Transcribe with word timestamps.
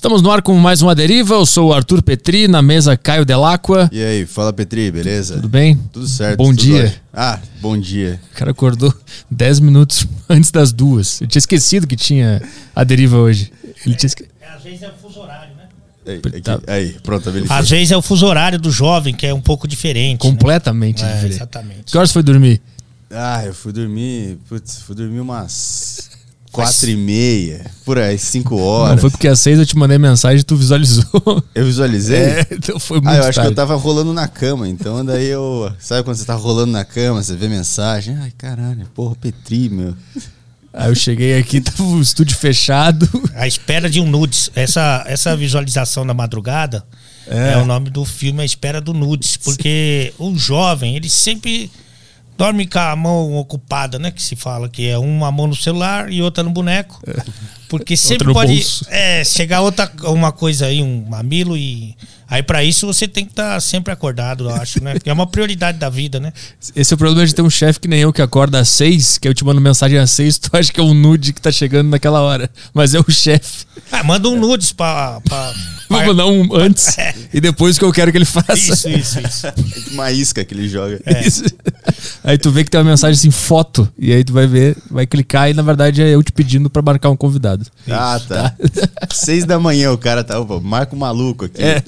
Estamos 0.00 0.22
no 0.22 0.30
ar 0.30 0.40
com 0.40 0.54
mais 0.54 0.80
uma 0.80 0.94
deriva. 0.94 1.34
Eu 1.34 1.44
sou 1.44 1.68
o 1.68 1.74
Arthur 1.74 2.00
Petri, 2.00 2.48
na 2.48 2.62
mesa 2.62 2.96
Caio 2.96 3.22
Delacqua. 3.22 3.86
E 3.92 4.02
aí, 4.02 4.24
fala 4.24 4.50
Petri, 4.50 4.90
beleza? 4.90 5.34
Tudo 5.34 5.48
bem? 5.50 5.76
Tudo 5.92 6.08
certo. 6.08 6.38
Bom 6.38 6.54
tudo 6.54 6.62
dia. 6.62 6.84
ótimo. 6.86 7.00
Ah, 7.12 7.38
bom 7.60 7.78
dia. 7.78 8.18
O 8.32 8.34
cara 8.34 8.50
acordou 8.52 8.94
10 9.30 9.60
minutos 9.60 10.06
antes 10.26 10.50
das 10.50 10.72
duas. 10.72 11.20
Eu 11.20 11.26
tinha 11.26 11.38
esquecido 11.38 11.86
que 11.86 11.96
tinha 11.96 12.40
a 12.74 12.82
deriva 12.82 13.18
hoje. 13.18 13.52
Ele 13.84 13.94
tinha 13.94 14.06
esque... 14.06 14.24
Às 14.56 14.62
vezes 14.62 14.82
é 14.84 14.88
o 14.88 14.92
fuso 15.02 15.20
horário, 15.20 15.54
né? 15.54 15.64
Aí, 16.66 16.92
Tá. 16.92 17.00
pronto, 17.02 17.28
habilitou. 17.28 17.54
Às 17.54 17.68
vezes 17.68 17.92
é 17.92 17.96
o 17.98 18.00
fuso 18.00 18.24
horário 18.24 18.58
do 18.58 18.70
jovem, 18.70 19.12
que 19.14 19.26
é 19.26 19.34
um 19.34 19.40
pouco 19.42 19.68
diferente. 19.68 20.20
completamente 20.20 21.02
né? 21.02 21.10
É, 21.10 21.14
diferente. 21.16 21.36
exatamente. 21.36 21.84
Que 21.84 21.98
horas 21.98 22.10
foi 22.10 22.22
dormir? 22.22 22.62
Ah, 23.10 23.44
eu 23.44 23.52
fui 23.52 23.70
dormir, 23.70 24.38
putz, 24.48 24.80
fui 24.80 24.96
dormir 24.96 25.20
umas 25.20 26.08
quatro 26.52 26.90
e 26.90 26.96
meia, 26.96 27.64
por 27.84 27.98
aí, 27.98 28.18
cinco 28.18 28.56
horas. 28.58 28.94
Não 28.94 28.98
foi 29.02 29.10
porque 29.10 29.28
às 29.28 29.38
seis 29.40 29.58
eu 29.58 29.66
te 29.66 29.76
mandei 29.76 29.98
mensagem 29.98 30.40
e 30.40 30.42
tu 30.42 30.56
visualizou. 30.56 31.04
Eu 31.54 31.64
visualizei? 31.64 32.18
É, 32.18 32.46
então 32.52 32.78
foi 32.78 32.98
muito 33.00 33.08
Ah, 33.08 33.16
eu 33.16 33.20
acho 33.24 33.36
tarde. 33.36 33.40
que 33.42 33.52
eu 33.52 33.54
tava 33.56 33.74
rolando 33.76 34.12
na 34.12 34.26
cama, 34.28 34.68
então 34.68 35.04
daí 35.04 35.26
eu... 35.26 35.72
Sabe 35.78 36.02
quando 36.02 36.16
você 36.16 36.24
tá 36.24 36.34
rolando 36.34 36.72
na 36.72 36.84
cama, 36.84 37.22
você 37.22 37.34
vê 37.36 37.48
mensagem? 37.48 38.16
Ai, 38.20 38.32
caralho, 38.36 38.86
porra, 38.94 39.14
Petri, 39.14 39.68
meu. 39.68 39.94
Aí 40.72 40.88
eu 40.88 40.94
cheguei 40.94 41.36
aqui, 41.38 41.60
tava 41.62 41.82
o 41.82 42.00
estúdio 42.00 42.36
fechado. 42.36 43.08
A 43.34 43.46
espera 43.46 43.88
de 43.90 44.00
um 44.00 44.06
nudes. 44.08 44.50
Essa, 44.54 45.04
essa 45.06 45.36
visualização 45.36 46.06
da 46.06 46.14
madrugada 46.14 46.84
É. 47.28 47.54
é. 47.54 47.56
o 47.58 47.64
nome 47.66 47.90
do 47.90 48.04
filme 48.04 48.40
A 48.42 48.44
Espera 48.44 48.80
do 48.80 48.92
Nudes. 48.94 49.36
Porque 49.36 50.12
o 50.18 50.36
jovem, 50.36 50.94
ele 50.96 51.08
sempre 51.10 51.70
dorme 52.40 52.66
com 52.66 52.78
a 52.78 52.96
mão 52.96 53.36
ocupada, 53.36 53.98
né? 53.98 54.10
Que 54.10 54.22
se 54.22 54.34
fala 54.34 54.66
que 54.66 54.88
é 54.88 54.96
uma 54.96 55.30
mão 55.30 55.46
no 55.46 55.54
celular 55.54 56.10
e 56.10 56.22
outra 56.22 56.42
no 56.42 56.48
boneco. 56.48 56.98
Porque 57.70 57.96
sempre 57.96 58.26
no 58.26 58.32
pode 58.32 58.60
é, 58.88 59.22
chegar 59.22 59.60
outra 59.60 59.88
uma 60.02 60.32
coisa 60.32 60.66
aí, 60.66 60.82
um 60.82 61.06
mamilo 61.08 61.56
e. 61.56 61.94
Aí 62.28 62.42
pra 62.42 62.62
isso 62.64 62.86
você 62.86 63.06
tem 63.08 63.24
que 63.24 63.30
estar 63.30 63.60
sempre 63.60 63.92
acordado, 63.92 64.44
eu 64.44 64.54
acho, 64.54 64.82
né? 64.82 64.94
É 65.04 65.12
uma 65.12 65.26
prioridade 65.26 65.78
da 65.78 65.88
vida, 65.88 66.18
né? 66.18 66.32
Esse 66.74 66.92
é 66.92 66.96
o 66.96 66.98
problema 66.98 67.26
de 67.26 67.34
ter 67.34 67.42
um 67.42 67.50
chefe 67.50 67.80
que 67.80 67.88
nem 67.88 68.00
eu, 68.00 68.12
que 68.12 68.22
acorda 68.22 68.58
às 68.58 68.68
seis, 68.68 69.18
que 69.18 69.26
eu 69.26 69.34
te 69.34 69.44
mando 69.44 69.60
mensagem 69.60 69.98
às 69.98 70.10
seis, 70.10 70.36
tu 70.38 70.50
acha 70.52 70.72
que 70.72 70.80
é 70.80 70.82
um 70.82 70.94
nude 70.94 71.32
que 71.32 71.40
tá 71.40 71.50
chegando 71.52 71.88
naquela 71.88 72.20
hora. 72.20 72.50
Mas 72.74 72.94
é 72.94 73.00
o 73.00 73.10
chefe. 73.10 73.64
Ah, 73.90 74.02
manda 74.02 74.28
um 74.28 74.36
nudes 74.36 74.72
pra. 74.72 75.20
pra, 75.20 75.52
Vou 75.90 76.04
mandar 76.06 76.26
um 76.26 76.54
antes 76.54 76.96
e 77.34 77.40
depois 77.40 77.76
que 77.76 77.84
eu 77.84 77.92
quero 77.92 78.12
que 78.12 78.18
ele 78.18 78.24
faça. 78.24 78.54
Isso, 78.54 78.88
isso, 78.88 79.18
isso. 79.20 79.46
Uma 79.90 80.12
isca 80.12 80.44
que 80.44 80.54
ele 80.54 80.68
joga. 80.68 81.00
Isso. 81.26 81.42
Aí 82.22 82.38
tu 82.38 82.50
vê 82.52 82.62
que 82.62 82.70
tem 82.70 82.80
uma 82.80 82.90
mensagem 82.90 83.18
assim, 83.18 83.30
foto, 83.30 83.88
e 83.98 84.12
aí 84.12 84.22
tu 84.22 84.32
vai 84.32 84.46
ver, 84.46 84.76
vai 84.88 85.04
clicar 85.06 85.50
e 85.50 85.54
na 85.54 85.62
verdade 85.62 86.00
é 86.00 86.14
eu 86.14 86.22
te 86.22 86.30
pedindo 86.30 86.70
pra 86.70 86.80
marcar 86.80 87.10
um 87.10 87.16
convidado. 87.16 87.59
Ah, 87.88 88.20
tá. 88.26 88.54
Seis 89.10 89.44
da 89.44 89.58
manhã 89.58 89.92
o 89.92 89.98
cara 89.98 90.22
tá... 90.22 90.38
Opa, 90.38 90.60
marca 90.60 90.94
o 90.94 90.98
maluco 90.98 91.44
aqui. 91.44 91.62
É. 91.62 91.82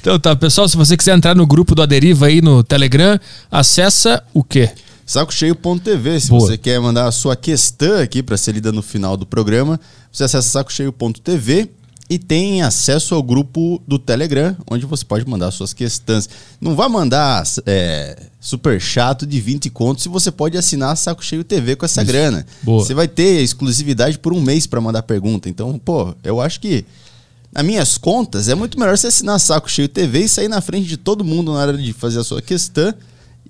Então 0.00 0.18
tá, 0.18 0.34
pessoal, 0.34 0.68
se 0.68 0.76
você 0.76 0.96
quiser 0.96 1.16
entrar 1.16 1.34
no 1.34 1.46
grupo 1.46 1.74
do 1.74 1.82
Aderiva 1.82 2.26
aí 2.26 2.40
no 2.40 2.62
Telegram, 2.62 3.18
acessa 3.50 4.22
o 4.32 4.42
quê? 4.42 4.70
sacocheio.tv. 5.10 6.20
Se 6.20 6.28
Boa. 6.28 6.40
você 6.40 6.56
quer 6.56 6.80
mandar 6.80 7.06
a 7.08 7.12
sua 7.12 7.34
questão 7.34 8.00
aqui 8.00 8.22
para 8.22 8.36
ser 8.36 8.52
lida 8.52 8.70
no 8.70 8.80
final 8.80 9.16
do 9.16 9.26
programa, 9.26 9.80
você 10.12 10.24
acessa 10.24 10.48
sacocheio.tv 10.48 11.68
e 12.10 12.18
tem 12.18 12.60
acesso 12.60 13.14
ao 13.14 13.22
grupo 13.22 13.80
do 13.86 13.96
Telegram, 13.96 14.56
onde 14.68 14.84
você 14.84 15.04
pode 15.04 15.24
mandar 15.28 15.52
suas 15.52 15.72
questões. 15.72 16.28
Não 16.60 16.74
vai 16.74 16.88
mandar 16.88 17.44
é, 17.64 18.20
super 18.40 18.80
chato 18.80 19.24
de 19.24 19.40
20 19.40 19.70
contos 19.70 20.02
se 20.02 20.08
você 20.08 20.32
pode 20.32 20.58
assinar 20.58 20.96
Saco 20.96 21.24
Cheio 21.24 21.44
TV 21.44 21.76
com 21.76 21.84
essa 21.86 22.02
grana. 22.02 22.44
Boa. 22.64 22.84
Você 22.84 22.94
vai 22.94 23.06
ter 23.06 23.40
exclusividade 23.40 24.18
por 24.18 24.32
um 24.32 24.40
mês 24.40 24.66
para 24.66 24.80
mandar 24.80 25.04
pergunta. 25.04 25.48
Então, 25.48 25.78
pô, 25.78 26.12
eu 26.24 26.40
acho 26.40 26.58
que 26.58 26.84
nas 27.52 27.64
minhas 27.64 27.96
contas, 27.96 28.48
é 28.48 28.56
muito 28.56 28.76
melhor 28.78 28.98
você 28.98 29.06
assinar 29.06 29.38
Saco 29.38 29.70
Cheio 29.70 29.88
TV 29.88 30.24
e 30.24 30.28
sair 30.28 30.48
na 30.48 30.60
frente 30.60 30.88
de 30.88 30.96
todo 30.96 31.24
mundo 31.24 31.52
na 31.52 31.60
hora 31.60 31.78
de 31.78 31.92
fazer 31.92 32.18
a 32.18 32.24
sua 32.24 32.42
questão. 32.42 32.92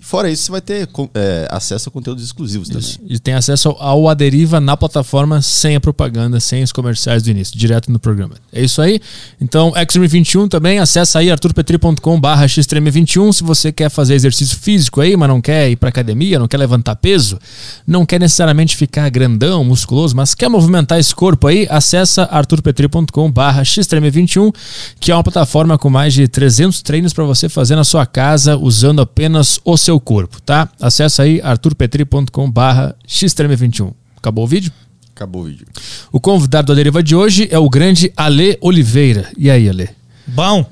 Fora 0.02 0.30
isso, 0.30 0.44
você 0.44 0.52
vai 0.52 0.60
ter 0.60 0.88
é, 1.14 1.48
acesso 1.50 1.88
a 1.88 1.92
conteúdos 1.92 2.24
exclusivos 2.24 2.68
Isso. 2.68 2.98
também. 2.98 3.14
E 3.14 3.18
tem 3.18 3.34
acesso 3.34 3.70
ao 3.78 4.08
Aderiva 4.08 4.60
na 4.60 4.76
plataforma 4.76 5.40
sem 5.40 5.76
a 5.76 5.80
propaganda, 5.80 6.40
sem 6.40 6.62
os 6.62 6.72
comerciais 6.72 7.22
do 7.22 7.30
início, 7.30 7.56
direto 7.58 7.90
no 7.90 7.98
programa. 7.98 8.34
É 8.52 8.62
isso 8.62 8.82
aí. 8.82 9.00
Então, 9.40 9.72
Xtreme 9.88 10.08
21 10.08 10.48
também, 10.48 10.78
acessa 10.78 11.18
aí 11.18 11.30
arturpetri.com 11.30 12.20
barra 12.20 12.46
xtreme 12.46 12.90
21 12.90 13.32
se 13.32 13.42
você 13.42 13.72
quer 13.72 13.90
fazer 13.90 14.14
exercício 14.14 14.58
físico 14.58 15.00
aí, 15.00 15.16
mas 15.16 15.28
não 15.28 15.40
quer 15.40 15.70
ir 15.70 15.76
pra 15.76 15.88
academia, 15.88 16.38
não 16.38 16.48
quer 16.48 16.58
levantar 16.58 16.96
peso, 16.96 17.38
não 17.86 18.04
quer 18.04 18.18
necessariamente 18.18 18.76
ficar 18.76 19.08
grandão, 19.10 19.64
musculoso, 19.64 20.16
mas 20.16 20.34
quer 20.34 20.48
movimentar 20.48 20.98
esse 20.98 21.14
corpo 21.14 21.46
aí, 21.46 21.66
acessa 21.70 22.24
arturpetri.com 22.24 23.30
barra 23.30 23.64
xtreme 23.64 24.10
21 24.10 24.50
que 24.98 25.10
é 25.10 25.14
uma 25.14 25.22
plataforma 25.22 25.78
com 25.78 25.88
mais 25.88 26.12
de 26.14 26.26
300 26.28 26.82
treinos 26.82 27.12
para 27.12 27.24
você 27.24 27.48
fazer 27.48 27.76
na 27.76 27.84
sua 27.84 28.06
casa 28.06 28.56
usando 28.56 29.00
apenas 29.00 29.60
o 29.64 29.76
seu 29.76 29.89
corpo, 29.98 30.40
tá? 30.42 30.68
Acesse 30.78 31.22
aí 31.22 31.40
arturpetri.com 31.42 32.50
barra 32.50 32.94
xtreme21. 33.08 33.92
Acabou 34.16 34.44
o 34.44 34.46
vídeo? 34.46 34.72
Acabou 35.14 35.42
o 35.42 35.44
vídeo. 35.46 35.66
O 36.12 36.20
convidado 36.20 36.68
da 36.68 36.74
deriva 36.74 37.02
de 37.02 37.16
hoje 37.16 37.48
é 37.50 37.58
o 37.58 37.68
grande 37.68 38.12
Ale 38.16 38.56
Oliveira. 38.60 39.30
E 39.36 39.50
aí, 39.50 39.68
Ale? 39.68 39.88
Bom, 40.26 40.64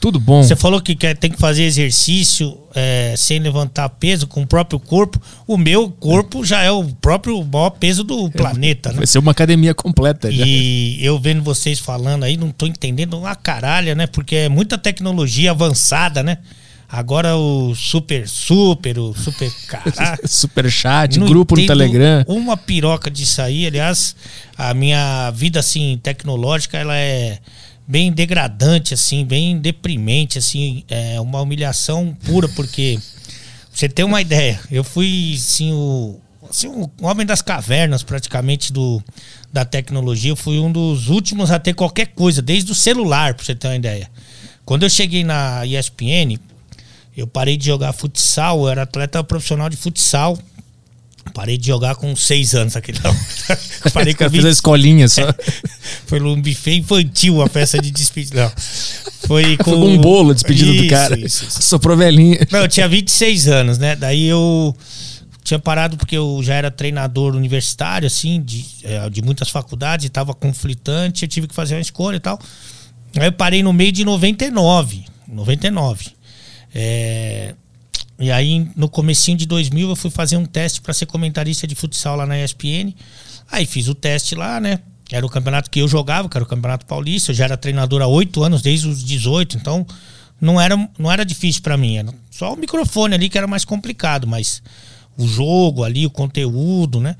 Tudo 0.00 0.18
bom? 0.18 0.42
você 0.42 0.56
falou 0.56 0.80
que 0.80 0.96
quer, 0.96 1.16
tem 1.16 1.30
que 1.30 1.38
fazer 1.38 1.62
exercício 1.64 2.58
é, 2.74 3.14
sem 3.16 3.38
levantar 3.38 3.88
peso 3.90 4.26
com 4.26 4.42
o 4.42 4.46
próprio 4.46 4.80
corpo. 4.80 5.20
O 5.46 5.56
meu 5.56 5.88
corpo 5.90 6.44
já 6.44 6.62
é 6.62 6.70
o 6.70 6.84
próprio 6.84 7.44
maior 7.44 7.70
peso 7.70 8.02
do 8.02 8.28
planeta, 8.30 8.90
né? 8.90 8.96
Vai 8.96 9.06
ser 9.06 9.18
uma 9.18 9.30
academia 9.30 9.74
completa 9.74 10.32
já. 10.32 10.44
E 10.44 10.98
eu 11.04 11.18
vendo 11.20 11.42
vocês 11.42 11.78
falando 11.78 12.24
aí, 12.24 12.36
não 12.36 12.50
tô 12.50 12.66
entendendo 12.66 13.16
uma 13.16 13.36
caralha, 13.36 13.94
né? 13.94 14.06
Porque 14.08 14.34
é 14.34 14.48
muita 14.48 14.76
tecnologia 14.76 15.52
avançada, 15.52 16.22
né? 16.22 16.38
Agora 16.92 17.34
o 17.38 17.74
super, 17.74 18.28
super, 18.28 18.98
o 18.98 19.14
super 19.14 19.50
caraca. 19.66 20.28
Super 20.28 20.70
chat, 20.70 21.18
Não 21.18 21.26
grupo 21.26 21.56
no 21.56 21.66
Telegram. 21.66 22.22
Uma 22.28 22.54
piroca 22.54 23.10
disso 23.10 23.40
aí. 23.40 23.66
Aliás, 23.66 24.14
a 24.58 24.74
minha 24.74 25.30
vida, 25.30 25.58
assim, 25.58 25.98
tecnológica, 26.02 26.76
ela 26.76 26.94
é 26.94 27.38
bem 27.88 28.12
degradante, 28.12 28.92
assim, 28.92 29.24
bem 29.24 29.58
deprimente, 29.58 30.36
assim. 30.38 30.84
É 30.86 31.18
uma 31.18 31.40
humilhação 31.40 32.14
pura, 32.26 32.46
porque... 32.50 32.98
pra 33.00 33.02
Você 33.72 33.88
tem 33.88 34.04
uma 34.04 34.20
ideia. 34.20 34.60
Eu 34.70 34.84
fui, 34.84 35.32
assim, 35.34 35.72
o... 35.72 36.20
Assim, 36.50 36.68
o 36.68 36.90
homem 37.00 37.24
das 37.24 37.40
cavernas, 37.40 38.02
praticamente, 38.02 38.70
do, 38.70 39.02
da 39.50 39.64
tecnologia. 39.64 40.32
Eu 40.32 40.36
fui 40.36 40.58
um 40.58 40.70
dos 40.70 41.08
últimos 41.08 41.50
a 41.50 41.58
ter 41.58 41.72
qualquer 41.72 42.08
coisa, 42.08 42.42
desde 42.42 42.70
o 42.70 42.74
celular, 42.74 43.32
pra 43.32 43.42
você 43.42 43.54
ter 43.54 43.68
uma 43.68 43.76
ideia. 43.76 44.10
Quando 44.66 44.82
eu 44.82 44.90
cheguei 44.90 45.24
na 45.24 45.64
ESPN, 45.64 46.38
eu 47.16 47.26
parei 47.26 47.56
de 47.56 47.66
jogar 47.66 47.92
futsal, 47.92 48.60
eu 48.60 48.68
era 48.68 48.82
atleta 48.82 49.22
profissional 49.22 49.68
de 49.68 49.76
futsal. 49.76 50.38
Parei 51.34 51.56
de 51.56 51.68
jogar 51.68 51.94
com 51.94 52.14
seis 52.16 52.52
anos 52.54 52.76
aquele. 52.76 52.98
Parei 53.94 54.12
com 54.12 54.28
fez 54.28 54.44
a 54.44 54.48
20, 54.48 54.52
escolinha 54.52 55.08
só. 55.08 55.22
Foi 56.06 56.18
num 56.18 56.40
buffet 56.40 56.78
infantil 56.78 57.40
a 57.40 57.48
festa 57.48 57.80
de 57.80 57.92
despedida. 57.92 58.42
Não. 58.44 58.52
Foi 59.28 59.56
com 59.56 59.70
Foi 59.70 59.78
um 59.78 59.98
bolo 59.98 60.32
a 60.32 60.34
despedida 60.34 60.72
do 60.72 60.82
Isso, 60.82 60.88
cara. 60.88 61.18
isso, 61.18 61.44
isso. 61.44 61.62
Soprou 61.62 61.96
velhinha. 61.96 62.40
Não, 62.50 62.60
eu 62.60 62.68
tinha 62.68 62.88
26 62.88 63.46
anos, 63.46 63.78
né? 63.78 63.94
Daí 63.94 64.26
eu 64.26 64.76
tinha 65.44 65.58
parado 65.58 65.96
porque 65.96 66.16
eu 66.16 66.40
já 66.42 66.54
era 66.54 66.70
treinador 66.70 67.34
universitário, 67.36 68.06
assim, 68.06 68.42
de, 68.42 68.64
eh, 68.82 69.08
de 69.10 69.22
muitas 69.22 69.48
faculdades, 69.48 70.06
e 70.06 70.08
tava 70.08 70.34
conflitante, 70.34 71.24
eu 71.24 71.28
tive 71.28 71.46
que 71.46 71.54
fazer 71.54 71.74
uma 71.74 71.80
escolha 71.80 72.16
e 72.16 72.20
tal. 72.20 72.38
Aí 73.16 73.26
eu 73.26 73.32
parei 73.32 73.62
no 73.62 73.72
meio 73.72 73.92
de 73.92 74.04
99. 74.04 75.04
99. 75.28 76.06
É, 76.74 77.54
e 78.18 78.30
aí, 78.30 78.68
no 78.76 78.88
comecinho 78.88 79.36
de 79.36 79.46
2000, 79.46 79.88
eu 79.88 79.96
fui 79.96 80.10
fazer 80.10 80.36
um 80.36 80.44
teste 80.44 80.80
para 80.80 80.94
ser 80.94 81.06
comentarista 81.06 81.66
de 81.66 81.74
futsal 81.74 82.16
lá 82.16 82.26
na 82.26 82.42
ESPN. 82.42 82.94
Aí 83.50 83.66
fiz 83.66 83.88
o 83.88 83.94
teste 83.94 84.34
lá, 84.34 84.60
né? 84.60 84.78
Era 85.10 85.26
o 85.26 85.28
campeonato 85.28 85.70
que 85.70 85.80
eu 85.80 85.88
jogava, 85.88 86.28
que 86.28 86.36
era 86.36 86.44
o 86.44 86.46
Campeonato 86.46 86.86
Paulista. 86.86 87.32
Eu 87.32 87.34
já 87.34 87.44
era 87.44 87.56
treinador 87.56 88.00
há 88.00 88.06
oito 88.06 88.42
anos, 88.42 88.62
desde 88.62 88.88
os 88.88 89.04
18. 89.04 89.56
Então, 89.56 89.86
não 90.40 90.60
era, 90.60 90.76
não 90.98 91.12
era 91.12 91.24
difícil 91.24 91.62
para 91.62 91.76
mim. 91.76 91.98
Era 91.98 92.14
só 92.30 92.54
o 92.54 92.56
microfone 92.56 93.14
ali 93.14 93.28
que 93.28 93.36
era 93.36 93.46
mais 93.46 93.64
complicado, 93.64 94.26
mas 94.26 94.62
o 95.16 95.26
jogo 95.26 95.84
ali, 95.84 96.06
o 96.06 96.10
conteúdo, 96.10 97.00
né? 97.00 97.16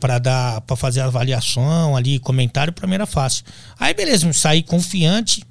Para 0.00 0.18
dar, 0.18 0.60
para 0.62 0.76
fazer 0.76 1.00
a 1.00 1.06
avaliação 1.06 1.96
ali, 1.96 2.18
comentário, 2.18 2.72
para 2.72 2.86
mim 2.86 2.94
era 2.94 3.06
fácil. 3.06 3.44
Aí, 3.78 3.92
beleza, 3.92 4.32
saí 4.32 4.62
confiante. 4.62 5.42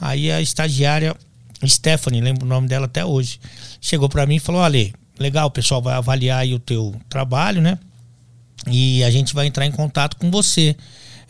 Aí 0.00 0.30
a 0.30 0.40
estagiária 0.40 1.14
Stephanie, 1.66 2.20
lembro 2.20 2.44
o 2.44 2.48
nome 2.48 2.68
dela 2.68 2.86
até 2.86 3.04
hoje, 3.04 3.38
chegou 3.80 4.08
para 4.08 4.26
mim 4.26 4.36
e 4.36 4.40
falou: 4.40 4.62
Ale, 4.62 4.94
legal, 5.18 5.46
o 5.46 5.50
pessoal 5.50 5.80
vai 5.80 5.94
avaliar 5.94 6.40
aí 6.40 6.54
o 6.54 6.58
teu 6.58 6.94
trabalho, 7.08 7.62
né? 7.62 7.78
E 8.70 9.02
a 9.04 9.10
gente 9.10 9.34
vai 9.34 9.46
entrar 9.46 9.66
em 9.66 9.70
contato 9.70 10.16
com 10.16 10.30
você. 10.30 10.76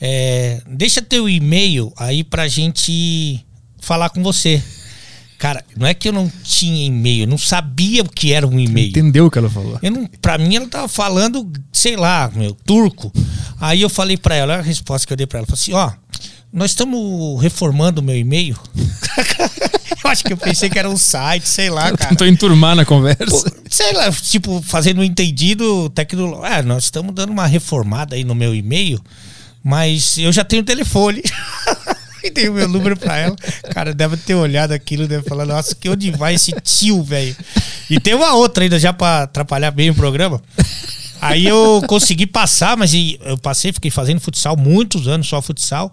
É, 0.01 0.61
deixa 0.69 1.01
teu 1.01 1.29
e-mail 1.29 1.93
aí 1.97 2.25
pra 2.25 2.49
gente 2.49 3.45
falar 3.81 4.11
com 4.11 4.23
você. 4.23 4.63
Cara, 5.39 5.65
não 5.77 5.87
é 5.87 5.93
que 5.93 6.09
eu 6.09 6.13
não 6.13 6.31
tinha 6.43 6.87
e-mail, 6.87 7.25
eu 7.25 7.27
não 7.27 7.37
sabia 7.37 8.03
o 8.03 8.09
que 8.09 8.33
era 8.33 8.47
um 8.47 8.59
e-mail. 8.59 8.89
Entendeu 8.89 9.27
o 9.27 9.31
que 9.31 9.39
ela 9.39 9.51
falou? 9.51 9.79
Eu 9.83 9.91
não, 9.91 10.07
pra 10.07 10.39
mim, 10.39 10.57
ela 10.57 10.67
tava 10.69 10.89
falando, 10.89 11.51
sei 11.73 11.97
lá, 11.97 12.31
meu, 12.35 12.55
turco. 12.65 13.13
Aí 13.61 13.83
eu 13.83 13.91
falei 13.91 14.17
pra 14.17 14.35
ela, 14.35 14.55
olha 14.55 14.63
a 14.63 14.65
resposta 14.65 15.07
que 15.07 15.13
eu 15.13 15.17
dei 15.17 15.27
pra 15.27 15.41
ela. 15.41 15.47
Falei 15.47 15.61
assim, 15.61 15.73
ó, 15.73 15.93
nós 16.55 16.71
estamos 16.71 17.43
reformando 17.43 18.01
o 18.01 18.05
meu 18.05 18.17
e-mail. 18.17 18.57
eu 20.05 20.09
acho 20.09 20.23
que 20.23 20.33
eu 20.33 20.37
pensei 20.37 20.71
que 20.71 20.79
era 20.79 20.89
um 20.89 20.97
site, 20.97 21.49
sei 21.49 21.69
lá, 21.69 21.91
cara. 21.91 22.11
Tentou 22.11 22.29
enturmar 22.29 22.77
na 22.77 22.85
conversa. 22.85 23.53
Sei 23.69 23.93
lá, 23.93 24.09
tipo, 24.13 24.63
fazendo 24.63 25.01
um 25.01 25.05
entendido 25.05 25.91
tecnológico. 25.91 26.47
Ah, 26.47 26.63
nós 26.63 26.85
estamos 26.85 27.13
dando 27.13 27.31
uma 27.31 27.49
reformada 27.49 28.15
aí 28.15 28.23
no 28.23 28.37
meu 28.37 28.55
e-mail, 28.55 29.01
mas 29.65 30.17
eu 30.17 30.31
já 30.31 30.45
tenho 30.45 30.63
o 30.63 30.65
telefone. 30.65 31.25
e 32.23 32.31
dei 32.31 32.49
o 32.49 32.53
meu 32.53 32.69
número 32.69 32.97
pra 32.97 33.19
ela. 33.19 33.37
Cara, 33.73 33.93
deve 33.93 34.17
ter 34.17 34.37
olhado 34.37 34.71
aquilo, 34.71 35.09
deve 35.09 35.29
falar, 35.29 35.45
nossa, 35.45 35.75
que 35.75 35.89
onde 35.89 36.13
vai 36.13 36.35
esse 36.35 36.53
tio, 36.63 37.03
velho? 37.03 37.37
E 37.91 37.99
tem 37.99 38.15
uma 38.15 38.33
outra 38.35 38.63
ainda, 38.63 38.79
já 38.79 38.93
pra 38.93 39.25
atrapalhar 39.25 39.73
bem 39.73 39.91
o 39.91 39.95
programa. 39.95 40.41
Aí 41.21 41.47
eu 41.47 41.83
consegui 41.89 42.29
passar, 42.29 42.77
mas 42.77 42.93
eu 42.95 43.37
passei, 43.39 43.73
fiquei 43.73 43.91
fazendo 43.91 44.21
futsal 44.21 44.57
muitos 44.57 45.09
anos, 45.09 45.27
só 45.27 45.43
futsal. 45.43 45.91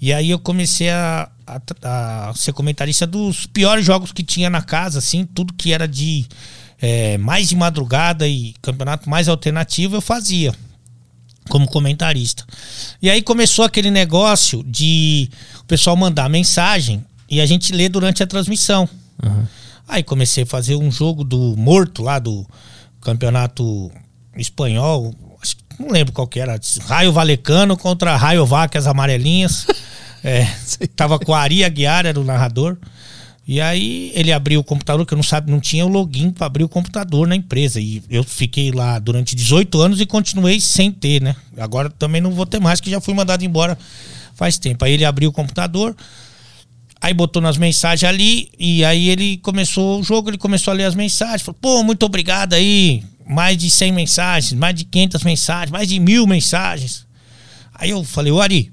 E 0.00 0.12
aí 0.12 0.30
eu 0.30 0.38
comecei 0.38 0.90
a, 0.90 1.28
a, 1.46 1.60
a, 2.28 2.34
ser 2.34 2.52
comentarista 2.52 3.06
dos 3.06 3.46
piores 3.46 3.84
jogos 3.84 4.12
que 4.12 4.22
tinha 4.22 4.50
na 4.50 4.62
casa, 4.62 4.98
assim, 4.98 5.24
tudo 5.24 5.54
que 5.54 5.72
era 5.72 5.88
de 5.88 6.26
é, 6.80 7.16
mais 7.18 7.48
de 7.48 7.56
madrugada 7.56 8.28
e 8.28 8.54
campeonato 8.60 9.08
mais 9.08 9.28
alternativo 9.28 9.96
eu 9.96 10.00
fazia 10.00 10.54
como 11.48 11.66
comentarista. 11.66 12.44
E 13.00 13.08
aí 13.08 13.22
começou 13.22 13.64
aquele 13.64 13.90
negócio 13.90 14.62
de 14.64 15.30
o 15.60 15.64
pessoal 15.64 15.96
mandar 15.96 16.28
mensagem 16.28 17.04
e 17.30 17.40
a 17.40 17.46
gente 17.46 17.72
ler 17.72 17.88
durante 17.88 18.22
a 18.22 18.26
transmissão. 18.26 18.88
Uhum. 19.22 19.46
Aí 19.88 20.02
comecei 20.02 20.42
a 20.42 20.46
fazer 20.46 20.74
um 20.76 20.90
jogo 20.90 21.22
do 21.22 21.56
morto 21.56 22.02
lá 22.02 22.18
do 22.18 22.44
campeonato 23.00 23.90
espanhol, 24.36 25.14
não 25.78 25.90
lembro 25.90 26.12
qual 26.12 26.26
que 26.26 26.40
era, 26.40 26.58
Raio 26.86 27.12
Valecano 27.12 27.76
contra 27.76 28.16
Raio 28.16 28.46
Vacas 28.46 28.86
Amarelinhas. 28.86 29.66
É, 30.24 30.44
tava 30.96 31.20
com 31.20 31.32
a 31.32 31.40
Ari 31.40 31.62
Aguiar, 31.62 32.04
era 32.04 32.18
o 32.18 32.24
narrador. 32.24 32.76
E 33.46 33.60
aí 33.60 34.10
ele 34.12 34.32
abriu 34.32 34.58
o 34.58 34.64
computador, 34.64 35.06
que 35.06 35.14
eu 35.14 35.16
não 35.16 35.22
sabe, 35.22 35.52
não 35.52 35.60
tinha 35.60 35.86
o 35.86 35.88
login 35.88 36.32
para 36.32 36.46
abrir 36.46 36.64
o 36.64 36.68
computador 36.68 37.28
na 37.28 37.36
empresa. 37.36 37.80
E 37.80 38.02
eu 38.10 38.24
fiquei 38.24 38.72
lá 38.72 38.98
durante 38.98 39.36
18 39.36 39.80
anos 39.80 40.00
e 40.00 40.06
continuei 40.06 40.58
sem 40.58 40.90
ter, 40.90 41.22
né? 41.22 41.36
Agora 41.56 41.88
também 41.88 42.20
não 42.20 42.32
vou 42.32 42.44
ter 42.44 42.58
mais, 42.58 42.80
que 42.80 42.90
já 42.90 43.00
fui 43.00 43.14
mandado 43.14 43.44
embora 43.44 43.78
faz 44.34 44.58
tempo. 44.58 44.84
Aí 44.84 44.92
ele 44.92 45.04
abriu 45.04 45.30
o 45.30 45.32
computador, 45.32 45.96
aí 47.00 47.14
botou 47.14 47.40
nas 47.40 47.56
mensagens 47.56 48.08
ali, 48.08 48.48
e 48.58 48.84
aí 48.84 49.08
ele 49.08 49.36
começou 49.38 50.00
o 50.00 50.02
jogo, 50.02 50.30
ele 50.30 50.38
começou 50.38 50.72
a 50.72 50.74
ler 50.74 50.84
as 50.84 50.96
mensagens. 50.96 51.42
Falou, 51.42 51.58
pô, 51.60 51.84
muito 51.84 52.04
obrigado 52.04 52.54
aí 52.54 53.04
mais 53.28 53.56
de 53.56 53.70
100 53.70 53.92
mensagens, 53.92 54.52
mais 54.52 54.74
de 54.74 54.84
500 54.84 55.24
mensagens, 55.24 55.70
mais 55.70 55.88
de 55.88 55.98
mil 55.98 56.26
mensagens. 56.26 57.06
Aí 57.74 57.90
eu 57.90 58.02
falei, 58.04 58.32
o 58.32 58.40
Ari, 58.40 58.72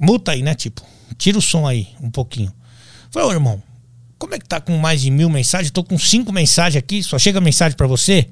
multa 0.00 0.32
aí, 0.32 0.42
né? 0.42 0.54
Tipo, 0.54 0.82
tira 1.16 1.38
o 1.38 1.42
som 1.42 1.66
aí 1.66 1.88
um 2.00 2.10
pouquinho. 2.10 2.52
Falei, 3.10 3.28
ô 3.28 3.32
irmão, 3.32 3.62
como 4.18 4.34
é 4.34 4.38
que 4.38 4.46
tá 4.46 4.60
com 4.60 4.76
mais 4.78 5.02
de 5.02 5.10
mil 5.10 5.28
mensagens? 5.28 5.68
Eu 5.68 5.74
tô 5.74 5.84
com 5.84 5.98
cinco 5.98 6.32
mensagens 6.32 6.76
aqui, 6.76 7.02
só 7.02 7.18
chega 7.18 7.40
mensagem 7.40 7.76
para 7.76 7.86
você? 7.86 8.28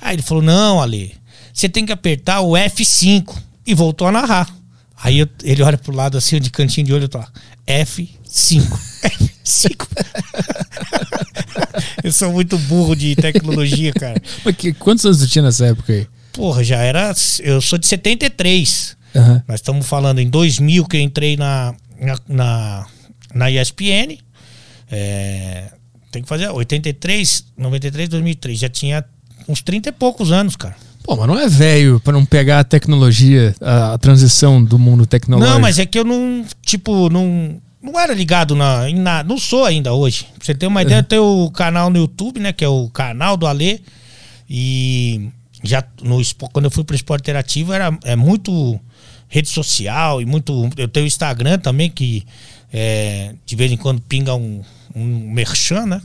Aí 0.00 0.16
ele 0.16 0.22
falou, 0.22 0.42
não, 0.42 0.82
ali 0.82 1.14
você 1.56 1.70
tem 1.70 1.86
que 1.86 1.92
apertar 1.92 2.42
o 2.42 2.50
F5. 2.50 3.34
E 3.66 3.74
voltou 3.74 4.06
a 4.06 4.12
narrar. 4.12 4.54
Aí 5.02 5.18
eu, 5.18 5.28
ele 5.42 5.62
olha 5.62 5.78
pro 5.78 5.92
lado 5.92 6.18
assim, 6.18 6.38
de 6.38 6.50
cantinho 6.50 6.86
de 6.86 6.92
olho, 6.92 7.08
tá 7.08 7.26
F5. 7.66 8.10
Cinco. 8.36 8.78
Cinco. 9.42 9.88
Eu 12.04 12.12
sou 12.12 12.30
muito 12.32 12.58
burro 12.58 12.94
de 12.94 13.16
tecnologia, 13.16 13.92
cara. 13.94 14.20
Mas 14.44 14.54
que, 14.56 14.74
quantos 14.74 15.06
anos 15.06 15.18
você 15.18 15.26
tinha 15.26 15.42
nessa 15.42 15.66
época 15.66 15.90
aí? 15.90 16.06
Porra, 16.34 16.62
já 16.62 16.76
era. 16.76 17.14
Eu 17.40 17.62
sou 17.62 17.78
de 17.78 17.86
73. 17.86 18.94
Uhum. 19.14 19.42
Nós 19.48 19.60
estamos 19.60 19.86
falando 19.86 20.18
em 20.18 20.28
2000 20.28 20.84
que 20.84 20.98
eu 20.98 21.00
entrei 21.00 21.34
na, 21.38 21.74
na, 21.98 22.18
na, 22.28 22.86
na 23.34 23.50
ESPN. 23.50 24.18
É, 24.90 25.72
tem 26.12 26.22
que 26.22 26.28
fazer 26.28 26.50
83, 26.50 27.44
93, 27.56 28.10
2003. 28.10 28.58
Já 28.58 28.68
tinha 28.68 29.02
uns 29.48 29.62
30 29.62 29.88
e 29.88 29.92
poucos 29.92 30.30
anos, 30.30 30.56
cara. 30.56 30.76
Pô, 31.02 31.16
mas 31.16 31.26
não 31.26 31.38
é 31.38 31.48
velho 31.48 32.00
para 32.00 32.12
não 32.12 32.26
pegar 32.26 32.60
a 32.60 32.64
tecnologia, 32.64 33.54
a, 33.62 33.94
a, 33.94 33.98
transição 33.98 34.62
do 34.62 34.78
mundo 34.78 35.06
tecnológico. 35.06 35.54
Não, 35.54 35.60
mas 35.60 35.78
é 35.78 35.86
que 35.86 35.98
eu 35.98 36.04
não, 36.04 36.44
tipo, 36.62 37.08
não, 37.08 37.60
não 37.86 38.00
era 38.00 38.12
ligado 38.12 38.54
na, 38.54 38.90
em 38.90 38.94
nada. 38.94 39.28
Não 39.28 39.38
sou 39.38 39.64
ainda 39.64 39.92
hoje. 39.92 40.24
Pra 40.36 40.44
você 40.44 40.54
ter 40.54 40.66
uma 40.66 40.82
ideia, 40.82 40.96
é. 40.96 41.00
eu 41.00 41.04
tenho 41.04 41.44
o 41.44 41.50
canal 41.50 41.88
no 41.88 41.98
YouTube, 41.98 42.40
né? 42.40 42.52
Que 42.52 42.64
é 42.64 42.68
o 42.68 42.88
canal 42.88 43.36
do 43.36 43.46
Alê. 43.46 43.80
E 44.48 45.28
já 45.62 45.84
no, 46.02 46.20
quando 46.52 46.66
eu 46.66 46.70
fui 46.70 46.84
pro 46.84 46.96
esporte 46.96 47.22
interativo 47.22 47.72
era 47.72 47.96
é 48.04 48.16
muito 48.16 48.78
rede 49.28 49.48
social 49.48 50.20
e 50.20 50.26
muito. 50.26 50.68
Eu 50.76 50.88
tenho 50.88 51.04
o 51.04 51.06
Instagram 51.06 51.58
também, 51.58 51.88
que 51.88 52.24
é, 52.72 53.34
de 53.44 53.56
vez 53.56 53.70
em 53.70 53.76
quando 53.76 54.00
pinga 54.00 54.34
um, 54.34 54.62
um 54.94 55.30
merchan, 55.30 55.86
né? 55.86 56.02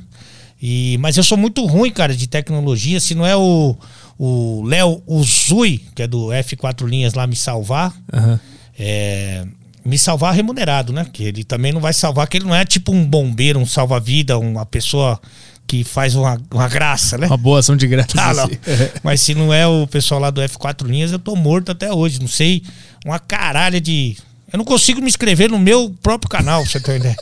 E, 0.61 0.97
mas 0.99 1.17
eu 1.17 1.23
sou 1.23 1.37
muito 1.37 1.65
ruim, 1.65 1.89
cara, 1.89 2.15
de 2.15 2.27
tecnologia. 2.27 2.99
Se 2.99 3.15
não 3.15 3.25
é 3.25 3.35
o 3.35 3.75
o 4.23 4.61
Léo 4.63 5.01
Uzui, 5.07 5.79
que 5.95 6.03
é 6.03 6.07
do 6.07 6.27
F4 6.27 6.87
Linhas 6.87 7.15
lá, 7.15 7.25
me 7.25 7.35
salvar, 7.35 7.91
uhum. 8.13 8.37
é, 8.77 9.43
me 9.83 9.97
salvar 9.97 10.33
remunerado, 10.33 10.93
né? 10.93 11.05
Que 11.11 11.23
ele 11.23 11.43
também 11.43 11.71
não 11.71 11.81
vai 11.81 11.93
salvar, 11.93 12.27
que 12.27 12.37
ele 12.37 12.45
não 12.45 12.55
é 12.55 12.65
tipo 12.65 12.91
um 12.91 13.05
bombeiro, 13.05 13.59
um 13.59 13.65
salva-vida, 13.65 14.37
uma 14.37 14.65
pessoa 14.65 15.19
que 15.67 15.83
faz 15.83 16.15
uma, 16.15 16.39
uma 16.51 16.67
graça, 16.67 17.17
né? 17.17 17.27
Uma 17.27 17.37
boa 17.37 17.59
ação 17.59 17.77
de 17.77 17.87
graça. 17.87 18.13
Ah, 18.17 18.31
assim. 18.31 18.57
Mas 19.03 19.21
se 19.21 19.33
não 19.33 19.53
é 19.53 19.65
o 19.65 19.87
pessoal 19.87 20.19
lá 20.19 20.29
do 20.29 20.41
F4 20.41 20.85
Linhas, 20.85 21.11
eu 21.11 21.19
tô 21.19 21.35
morto 21.35 21.71
até 21.71 21.91
hoje. 21.93 22.19
Não 22.19 22.27
sei, 22.27 22.63
uma 23.05 23.19
caralha 23.19 23.79
de. 23.79 24.17
Eu 24.51 24.57
não 24.57 24.65
consigo 24.65 24.99
me 24.99 25.07
inscrever 25.07 25.49
no 25.49 25.57
meu 25.57 25.95
próprio 26.03 26.29
canal, 26.29 26.65
você 26.65 26.79
tem 26.79 26.97
ideia. 26.97 27.15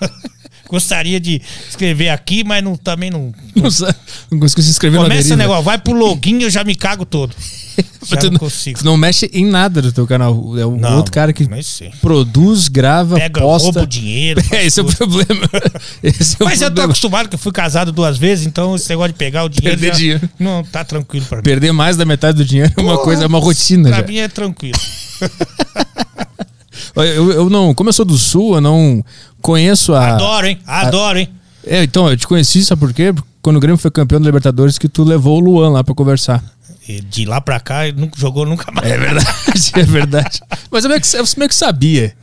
Gostaria 0.68 1.20
de 1.20 1.40
escrever 1.68 2.08
aqui, 2.08 2.42
mas 2.44 2.62
não, 2.62 2.76
também 2.76 3.10
não. 3.10 3.32
Não, 3.54 3.70
não 4.30 4.40
consigo 4.40 4.62
se 4.62 4.70
inscrever 4.70 5.00
Começa 5.00 5.34
o 5.34 5.36
negócio, 5.36 5.62
vai 5.62 5.78
pro 5.78 5.92
login 5.92 6.42
eu 6.42 6.50
já 6.50 6.64
me 6.64 6.74
cago 6.74 7.04
todo. 7.04 7.34
Já 8.06 8.16
tu 8.16 8.30
não, 8.30 8.38
consigo. 8.38 8.78
Tu 8.78 8.84
não 8.84 8.96
mexe 8.96 9.28
em 9.32 9.44
nada 9.44 9.82
do 9.82 9.92
teu 9.92 10.06
canal. 10.06 10.56
É 10.56 10.64
o 10.64 10.76
não, 10.76 10.98
outro 10.98 11.12
cara 11.12 11.32
que 11.32 11.46
produz, 12.00 12.68
grava, 12.68 13.16
Pega, 13.16 13.40
posta. 13.40 13.64
rouba 13.64 13.82
o 13.82 13.86
dinheiro. 13.86 14.40
É, 14.50 14.64
esse 14.64 14.78
é 14.78 14.82
o 14.82 14.86
problema. 14.86 15.26
Esse 16.02 16.36
é 16.40 16.44
o 16.44 16.46
mas 16.46 16.58
problema. 16.58 16.64
eu 16.64 16.70
tô 16.70 16.82
acostumado, 16.82 17.28
que 17.28 17.34
eu 17.34 17.38
fui 17.38 17.52
casado 17.52 17.90
duas 17.90 18.16
vezes, 18.16 18.46
então 18.46 18.76
esse 18.76 18.88
negócio 18.88 19.12
de 19.12 19.18
pegar 19.18 19.44
o 19.44 19.48
dinheiro. 19.48 19.78
Perder 19.78 19.92
já, 19.92 19.98
dinheiro. 19.98 20.30
Não, 20.38 20.62
tá 20.64 20.84
tranquilo 20.84 21.26
pra 21.26 21.38
mim. 21.38 21.42
Perder 21.42 21.72
mais 21.72 21.96
da 21.96 22.04
metade 22.04 22.38
do 22.38 22.44
dinheiro 22.44 22.72
é 22.76 22.80
uma 22.80 22.96
coisa, 22.98 23.24
é 23.24 23.26
uma 23.26 23.40
rotina. 23.40 23.88
Pra 23.88 23.98
já. 23.98 24.06
mim 24.06 24.18
é 24.18 24.28
tranquilo. 24.28 24.78
eu, 26.96 27.32
eu 27.32 27.50
não, 27.50 27.74
como 27.74 27.88
eu 27.88 27.92
sou 27.92 28.04
do 28.04 28.16
sul, 28.16 28.54
eu 28.54 28.60
não 28.60 29.04
conheço 29.40 29.94
a. 29.94 30.14
Adoro, 30.14 30.46
hein? 30.46 30.58
Adoro, 30.66 31.18
a, 31.18 31.20
hein? 31.20 31.28
É, 31.66 31.82
então, 31.82 32.08
eu 32.08 32.16
te 32.16 32.26
conheci, 32.26 32.64
sabe 32.64 32.80
por 32.80 32.92
quê? 32.92 33.12
Quando 33.42 33.56
o 33.56 33.60
Grêmio 33.60 33.78
foi 33.78 33.90
campeão 33.90 34.20
da 34.20 34.26
Libertadores, 34.26 34.78
que 34.78 34.88
tu 34.88 35.02
levou 35.04 35.38
o 35.38 35.40
Luan 35.40 35.70
lá 35.70 35.82
pra 35.82 35.94
conversar. 35.94 36.42
De 37.08 37.24
lá 37.24 37.40
pra 37.40 37.58
cá, 37.58 37.88
ele 37.88 38.00
nunca 38.00 38.18
jogou 38.18 38.46
nunca 38.46 38.70
mais. 38.70 38.88
É 38.88 38.96
verdade, 38.96 39.72
é 39.74 39.82
verdade. 39.82 40.40
Mas 40.70 40.84
eu 40.84 40.90
meio, 40.90 41.00
que, 41.00 41.16
eu 41.16 41.24
meio 41.36 41.48
que 41.48 41.54
sabia. 41.54 42.14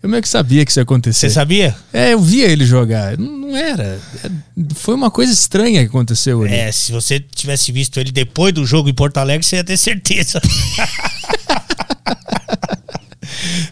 Eu 0.00 0.08
meio 0.08 0.22
que 0.22 0.28
sabia 0.28 0.64
que 0.64 0.70
isso 0.70 0.80
ia 0.80 0.82
acontecer. 0.84 1.28
Você 1.28 1.34
sabia? 1.34 1.74
É, 1.92 2.12
eu 2.12 2.20
via 2.20 2.46
ele 2.46 2.64
jogar. 2.64 3.16
Não, 3.18 3.36
não 3.36 3.56
era. 3.56 4.00
É, 4.24 4.30
foi 4.74 4.94
uma 4.94 5.10
coisa 5.10 5.32
estranha 5.32 5.80
que 5.82 5.88
aconteceu 5.88 6.42
ali. 6.42 6.52
É, 6.52 6.70
se 6.70 6.92
você 6.92 7.18
tivesse 7.20 7.70
visto 7.72 7.98
ele 7.98 8.10
depois 8.12 8.52
do 8.52 8.64
jogo 8.64 8.88
em 8.88 8.94
Porto 8.94 9.18
Alegre, 9.18 9.44
você 9.44 9.56
ia 9.56 9.64
ter 9.64 9.76
certeza. 9.76 10.40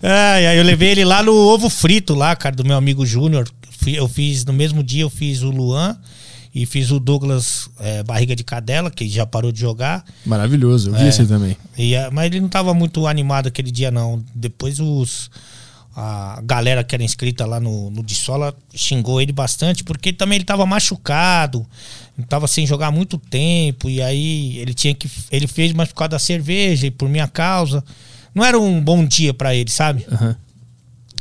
ai, 0.03 0.47
ai, 0.47 0.59
eu 0.59 0.65
levei 0.65 0.91
ele 0.91 1.05
lá 1.05 1.23
no 1.23 1.35
ovo 1.35 1.69
frito, 1.69 2.15
lá, 2.15 2.35
cara, 2.37 2.55
do 2.55 2.65
meu 2.65 2.77
amigo 2.77 3.05
Júnior. 3.07 3.49
Eu 3.87 4.09
fiz, 4.09 4.45
no 4.45 4.53
mesmo 4.53 4.83
dia, 4.83 5.03
eu 5.03 5.11
fiz 5.11 5.43
o 5.43 5.51
Luan 5.51 5.97
e 6.55 6.67
fiz 6.67 6.91
o 6.91 6.99
Douglas 6.99 7.71
é, 7.79 8.03
Barriga 8.03 8.35
de 8.35 8.43
Cadela, 8.43 8.91
que 8.91 9.09
já 9.09 9.25
parou 9.25 9.53
de 9.53 9.61
jogar. 9.61 10.05
Maravilhoso, 10.27 10.91
eu 10.91 10.95
vi 10.95 11.05
é, 11.05 11.09
esse 11.09 11.25
também. 11.25 11.57
E, 11.79 11.95
mas 12.13 12.27
ele 12.27 12.41
não 12.41 12.47
estava 12.47 12.75
muito 12.75 13.07
animado 13.07 13.47
aquele 13.47 13.71
dia, 13.71 13.91
não. 13.91 14.23
Depois 14.35 14.81
os. 14.81 15.31
A 15.95 16.41
galera 16.45 16.85
que 16.85 16.95
era 16.95 17.03
inscrita 17.03 17.45
lá 17.45 17.59
no, 17.59 17.91
no 17.91 18.03
Dissola 18.03 18.55
xingou 18.73 19.21
ele 19.21 19.33
bastante, 19.33 19.83
porque 19.83 20.13
também 20.13 20.37
ele 20.37 20.45
estava 20.45 20.65
machucado, 20.65 21.67
estava 22.17 22.47
sem 22.47 22.65
jogar 22.65 22.87
há 22.87 22.93
muito 22.93 23.19
tempo, 23.19 23.91
e 23.91 24.01
aí 24.01 24.59
ele 24.59 24.73
tinha 24.73 24.95
que. 24.95 25.11
Ele 25.31 25.47
fez 25.47 25.73
mais 25.73 25.89
por 25.89 25.97
causa 25.97 26.11
da 26.11 26.19
cerveja 26.19 26.87
e 26.87 26.91
por 26.91 27.09
minha 27.09 27.27
causa. 27.27 27.85
Não 28.35 28.45
era 28.45 28.59
um 28.59 28.81
bom 28.83 29.05
dia 29.05 29.35
para 29.35 29.55
ele, 29.55 29.71
sabe? 29.71 30.07
Uhum. 30.11 30.35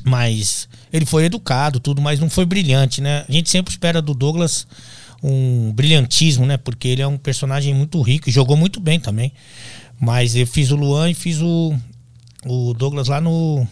Mas 0.03 0.67
ele 0.91 1.05
foi 1.05 1.25
educado, 1.25 1.79
tudo, 1.79 2.01
mas 2.01 2.19
não 2.19 2.29
foi 2.29 2.45
brilhante, 2.45 3.01
né? 3.01 3.25
A 3.27 3.31
gente 3.31 3.49
sempre 3.49 3.71
espera 3.71 4.01
do 4.01 4.13
Douglas 4.13 4.67
um 5.21 5.71
brilhantismo, 5.73 6.45
né? 6.45 6.57
Porque 6.57 6.87
ele 6.87 7.01
é 7.01 7.07
um 7.07 7.17
personagem 7.17 7.73
muito 7.73 8.01
rico 8.01 8.29
e 8.29 8.31
jogou 8.31 8.55
muito 8.55 8.79
bem 8.79 8.99
também. 8.99 9.31
Mas 9.99 10.35
eu 10.35 10.47
fiz 10.47 10.71
o 10.71 10.75
Luan 10.75 11.09
e 11.09 11.13
fiz 11.13 11.41
o, 11.41 11.75
o 12.45 12.73
Douglas 12.73 13.07
lá 13.07 13.19
no, 13.19 13.67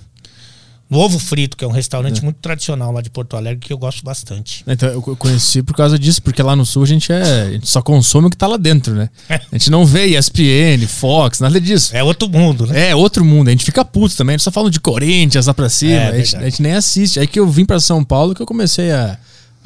no 0.89 1.00
Ovo 1.00 1.20
Frito, 1.20 1.58
que 1.58 1.65
é 1.65 1.67
um 1.67 1.72
restaurante 1.72 2.20
é. 2.20 2.24
muito 2.24 2.38
tradicional 2.38 2.91
lá 2.91 3.01
de 3.01 3.10
Porto 3.10 3.36
Alegre, 3.36 3.60
que 3.60 3.74
eu 3.74 3.77
gosto 3.77 4.03
bastante. 4.03 4.63
Então, 4.65 4.89
eu 4.89 5.01
conheci 5.01 5.62
por 5.62 5.75
causa 5.75 6.00
disso, 6.00 6.22
porque 6.22 6.41
lá 6.41 6.56
no 6.56 6.65
Sul 6.65 6.84
a 6.84 6.86
gente, 6.86 7.12
é, 7.12 7.41
a 7.41 7.51
gente 7.51 7.67
só 7.67 7.82
consome 7.82 8.27
o 8.27 8.29
que 8.29 8.38
tá 8.38 8.48
lá 8.48 8.58
dentro, 8.58 8.94
né? 8.94 9.10
É. 9.27 9.36
A 9.36 9.58
gente 9.58 9.70
não 9.70 9.86
vê 9.86 10.17
ESPN, 10.17 10.88
Fox, 10.88 11.39
nada 11.39 11.60
disso. 11.60 11.96
É 11.96 12.03
outro 12.03 12.29
mundo, 12.29 12.65
né? 12.65 12.89
É, 12.89 12.96
outro 12.96 13.25
mundo. 13.25 13.50
A 13.50 13.51
gente 13.51 13.65
fica 13.65 13.84
puto 13.84 14.15
também, 14.15 14.36
a 14.36 14.38
gente 14.38 14.44
só 14.44 14.51
fala 14.51 14.72
de 14.72 14.79
Corinthians 14.79 15.48
lá 15.48 15.53
pra 15.53 15.70
cima, 15.70 15.94
é, 15.94 16.08
a, 16.08 16.17
gente, 16.17 16.36
a, 16.38 16.44
gente, 16.44 16.62
nem 16.62 16.74
assiste. 16.74 17.20
Aí 17.20 17.27
que 17.27 17.39
eu 17.39 17.48
vim 17.48 17.65
pra 17.65 17.79
São 17.79 18.03
Paulo 18.03 18.34
que 18.34 18.41
eu 18.41 18.46
comecei 18.46 18.91
a 18.91 19.17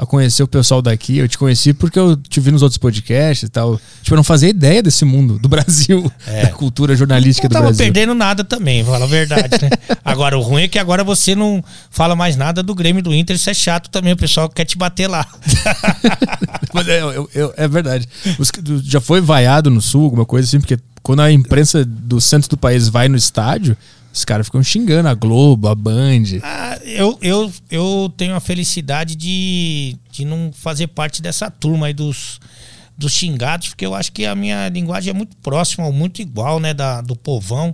a 0.01 0.05
conhecer 0.05 0.41
o 0.41 0.47
pessoal 0.47 0.81
daqui. 0.81 1.19
Eu 1.19 1.27
te 1.27 1.37
conheci 1.37 1.75
porque 1.75 1.99
eu 1.99 2.17
te 2.17 2.39
vi 2.39 2.49
nos 2.51 2.63
outros 2.63 2.79
podcasts 2.79 3.47
e 3.47 3.51
tal. 3.51 3.79
Tipo, 4.01 4.15
eu 4.15 4.17
não 4.17 4.23
fazia 4.23 4.49
ideia 4.49 4.81
desse 4.81 5.05
mundo, 5.05 5.37
do 5.37 5.47
Brasil, 5.47 6.11
é. 6.25 6.47
da 6.47 6.49
cultura 6.49 6.95
jornalística 6.95 7.47
do 7.47 7.51
Brasil. 7.51 7.69
Não 7.69 7.77
tava 7.77 7.83
perdendo 7.83 8.15
nada 8.15 8.43
também, 8.43 8.83
fala 8.83 9.05
a 9.05 9.07
verdade, 9.07 9.61
né? 9.61 9.69
Agora, 10.03 10.35
o 10.39 10.41
ruim 10.41 10.63
é 10.63 10.67
que 10.67 10.79
agora 10.79 11.03
você 11.03 11.35
não 11.35 11.63
fala 11.91 12.15
mais 12.15 12.35
nada 12.35 12.63
do 12.63 12.73
Grêmio 12.73 13.03
do 13.03 13.13
Inter, 13.13 13.35
isso 13.35 13.49
é 13.49 13.53
chato 13.53 13.91
também, 13.91 14.13
o 14.13 14.17
pessoal 14.17 14.49
quer 14.49 14.65
te 14.65 14.75
bater 14.75 15.07
lá. 15.07 15.27
Mas 16.73 16.87
é, 16.87 17.01
eu, 17.01 17.29
eu, 17.35 17.53
é 17.55 17.67
verdade. 17.67 18.09
Os, 18.39 18.51
já 18.83 18.99
foi 18.99 19.21
vaiado 19.21 19.69
no 19.69 19.81
Sul, 19.81 20.05
alguma 20.05 20.25
coisa 20.25 20.47
assim, 20.47 20.59
porque 20.59 20.79
quando 21.03 21.21
a 21.21 21.31
imprensa 21.31 21.85
do 21.85 22.19
centro 22.19 22.49
do 22.49 22.57
país 22.57 22.87
vai 22.89 23.07
no 23.07 23.15
estádio, 23.15 23.77
os 24.13 24.25
caras 24.25 24.47
ficam 24.47 24.61
xingando 24.61 25.07
a 25.07 25.13
Globo, 25.13 25.67
a 25.67 25.75
Band. 25.75 26.23
Ah, 26.43 26.77
eu, 26.83 27.17
eu, 27.21 27.51
eu 27.69 28.13
tenho 28.17 28.35
a 28.35 28.39
felicidade 28.39 29.15
de, 29.15 29.95
de 30.11 30.25
não 30.25 30.51
fazer 30.53 30.87
parte 30.87 31.21
dessa 31.21 31.49
turma 31.49 31.87
aí 31.87 31.93
dos, 31.93 32.39
dos 32.97 33.13
xingados, 33.13 33.69
porque 33.69 33.85
eu 33.85 33.95
acho 33.95 34.11
que 34.11 34.25
a 34.25 34.35
minha 34.35 34.67
linguagem 34.67 35.11
é 35.11 35.13
muito 35.13 35.35
próxima, 35.37 35.89
muito 35.91 36.21
igual, 36.21 36.59
né, 36.59 36.73
da, 36.73 37.01
do 37.01 37.15
povão. 37.15 37.73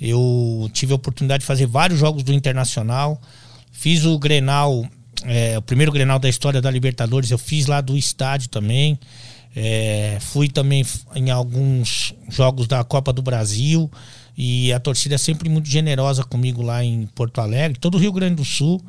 Eu 0.00 0.68
tive 0.74 0.92
a 0.92 0.96
oportunidade 0.96 1.40
de 1.40 1.46
fazer 1.46 1.66
vários 1.66 1.98
jogos 1.98 2.22
do 2.22 2.32
Internacional. 2.32 3.20
Fiz 3.70 4.04
o 4.04 4.18
Grenal, 4.18 4.84
é, 5.24 5.56
o 5.56 5.62
primeiro 5.62 5.90
Grenal 5.90 6.18
da 6.18 6.28
história 6.28 6.60
da 6.60 6.70
Libertadores, 6.70 7.30
eu 7.30 7.38
fiz 7.38 7.66
lá 7.66 7.80
do 7.80 7.96
estádio 7.96 8.48
também. 8.48 8.98
É, 9.54 10.18
fui 10.20 10.48
também 10.48 10.84
em 11.14 11.30
alguns 11.30 12.14
jogos 12.28 12.66
da 12.66 12.82
Copa 12.84 13.12
do 13.12 13.22
Brasil. 13.22 13.90
E 14.36 14.72
a 14.72 14.80
torcida 14.80 15.14
é 15.14 15.18
sempre 15.18 15.48
muito 15.48 15.68
generosa 15.68 16.24
comigo 16.24 16.62
lá 16.62 16.82
em 16.82 17.06
Porto 17.14 17.40
Alegre, 17.40 17.78
todo 17.78 17.96
o 17.96 17.98
Rio 17.98 18.12
Grande 18.12 18.36
do 18.36 18.44
Sul. 18.44 18.82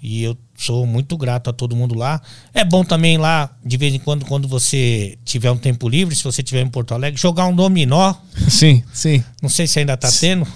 E 0.00 0.22
eu 0.22 0.38
sou 0.56 0.86
muito 0.86 1.16
grato 1.16 1.50
a 1.50 1.52
todo 1.52 1.74
mundo 1.74 1.94
lá. 1.94 2.22
É 2.54 2.64
bom 2.64 2.84
também 2.84 3.18
lá, 3.18 3.50
de 3.64 3.76
vez 3.76 3.92
em 3.92 3.98
quando, 3.98 4.24
quando 4.24 4.46
você 4.46 5.18
tiver 5.24 5.50
um 5.50 5.56
tempo 5.56 5.88
livre, 5.88 6.14
se 6.14 6.22
você 6.22 6.40
estiver 6.40 6.62
em 6.62 6.68
Porto 6.68 6.94
Alegre, 6.94 7.20
jogar 7.20 7.46
um 7.46 7.54
dominó. 7.54 8.14
Sim, 8.48 8.82
sim. 8.94 9.22
Não 9.42 9.48
sei 9.48 9.66
se 9.66 9.80
ainda 9.80 9.96
tá 9.96 10.08
tendo. 10.10 10.46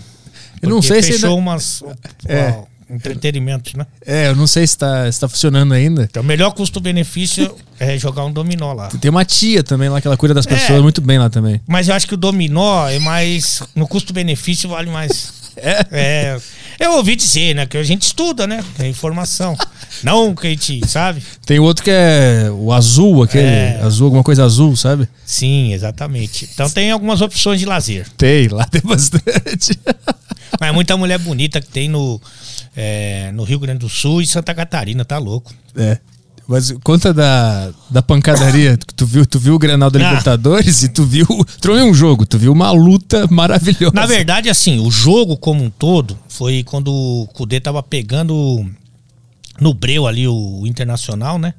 Eu 0.61 0.71
não 0.71 0.81
sei 0.81 1.03
fechou 1.03 1.19
se 1.19 1.27
ainda... 1.27 1.37
umas. 1.37 1.83
É 2.25 2.72
entretenimento, 2.91 3.77
né? 3.77 3.87
É, 4.05 4.29
eu 4.29 4.37
não 4.37 4.47
sei 4.47 4.67
se 4.67 4.75
está 4.75 5.11
se 5.11 5.21
tá 5.21 5.29
funcionando 5.29 5.73
ainda. 5.73 6.05
Então, 6.05 6.23
o 6.23 6.27
melhor 6.27 6.53
custo-benefício 6.53 7.55
é 7.79 7.99
jogar 7.99 8.25
um 8.25 8.33
dominó 8.33 8.73
lá. 8.73 8.89
Tem 8.89 9.11
uma 9.11 9.25
tia 9.25 9.63
também 9.63 9.89
lá 9.89 10.01
que 10.01 10.07
ela 10.07 10.17
cuida 10.17 10.35
das 10.35 10.47
pessoas 10.47 10.79
é, 10.79 10.83
muito 10.83 11.01
bem 11.01 11.19
lá 11.19 11.29
também. 11.29 11.61
Mas 11.67 11.89
eu 11.89 11.95
acho 11.95 12.07
que 12.07 12.15
o 12.15 12.17
dominó 12.17 12.89
é 12.89 12.99
mais. 12.99 13.63
No 13.75 13.87
custo-benefício 13.87 14.69
vale 14.69 14.91
mais. 14.91 15.43
É? 15.55 15.87
é. 15.93 16.41
Eu 16.79 16.93
ouvi 16.93 17.17
dizer, 17.17 17.55
né? 17.55 17.67
Que 17.67 17.77
a 17.77 17.83
gente 17.83 18.03
estuda, 18.03 18.47
né? 18.47 18.65
É 18.79 18.89
informação. 18.89 19.57
Não 20.03 20.35
que 20.35 20.47
a 20.47 20.51
gente, 20.51 20.87
sabe? 20.89 21.23
Tem 21.47 21.59
outro 21.59 21.85
que 21.85 21.91
é 21.91 22.51
o 22.51 22.73
azul, 22.73 23.23
aquele. 23.23 23.47
É. 23.47 23.81
Azul, 23.83 24.07
alguma 24.07 24.25
coisa 24.25 24.45
azul, 24.45 24.75
sabe? 24.77 25.09
Sim, 25.25 25.73
exatamente. 25.73 26.49
Então 26.53 26.69
tem 26.69 26.91
algumas 26.91 27.21
opções 27.21 27.61
de 27.61 27.67
lazer. 27.67 28.09
Tem, 28.17 28.49
lá 28.49 28.65
tem 28.65 28.83
bastante. 28.85 29.79
Mas 30.61 30.69
é 30.69 30.73
muita 30.73 30.97
mulher 30.97 31.19
bonita 31.19 31.61
que 31.61 31.69
tem 31.69 31.89
no, 31.89 32.21
é, 32.77 33.31
no 33.33 33.45
Rio 33.45 33.59
Grande 33.59 33.81
do 33.81 33.89
Sul 33.89 34.21
e 34.21 34.27
Santa 34.27 34.55
Catarina, 34.55 35.05
tá 35.05 35.19
louco. 35.19 35.53
É. 35.77 35.99
Mas 36.47 36.73
conta 36.83 37.15
da, 37.15 37.71
da 37.91 38.03
pancadaria. 38.03 38.77
tu 38.97 39.07
viu, 39.07 39.25
tu 39.25 39.39
viu 39.39 39.55
o 39.55 39.59
Granal 39.59 39.91
da 39.91 40.01
ah. 40.01 40.11
Libertadores 40.11 40.83
e 40.83 40.89
tu 40.89 41.05
viu. 41.05 41.27
Tu 41.61 41.73
um 41.73 41.95
jogo, 41.95 42.27
tu 42.27 42.39
viu 42.39 42.53
uma 42.53 42.71
luta 42.73 43.27
maravilhosa. 43.31 43.95
Na 43.95 44.07
verdade, 44.07 44.49
assim, 44.49 44.81
o 44.81 44.91
jogo 44.91 45.37
como 45.37 45.63
um 45.63 45.71
todo 45.71 46.19
foi 46.29 46.63
quando 46.63 46.93
o 46.93 47.27
Kudê 47.33 47.61
tava 47.61 47.83
pegando 47.83 48.67
no 49.61 49.73
breu 49.73 50.07
ali 50.07 50.27
o, 50.27 50.61
o 50.61 50.67
Internacional, 50.67 51.39
né? 51.39 51.55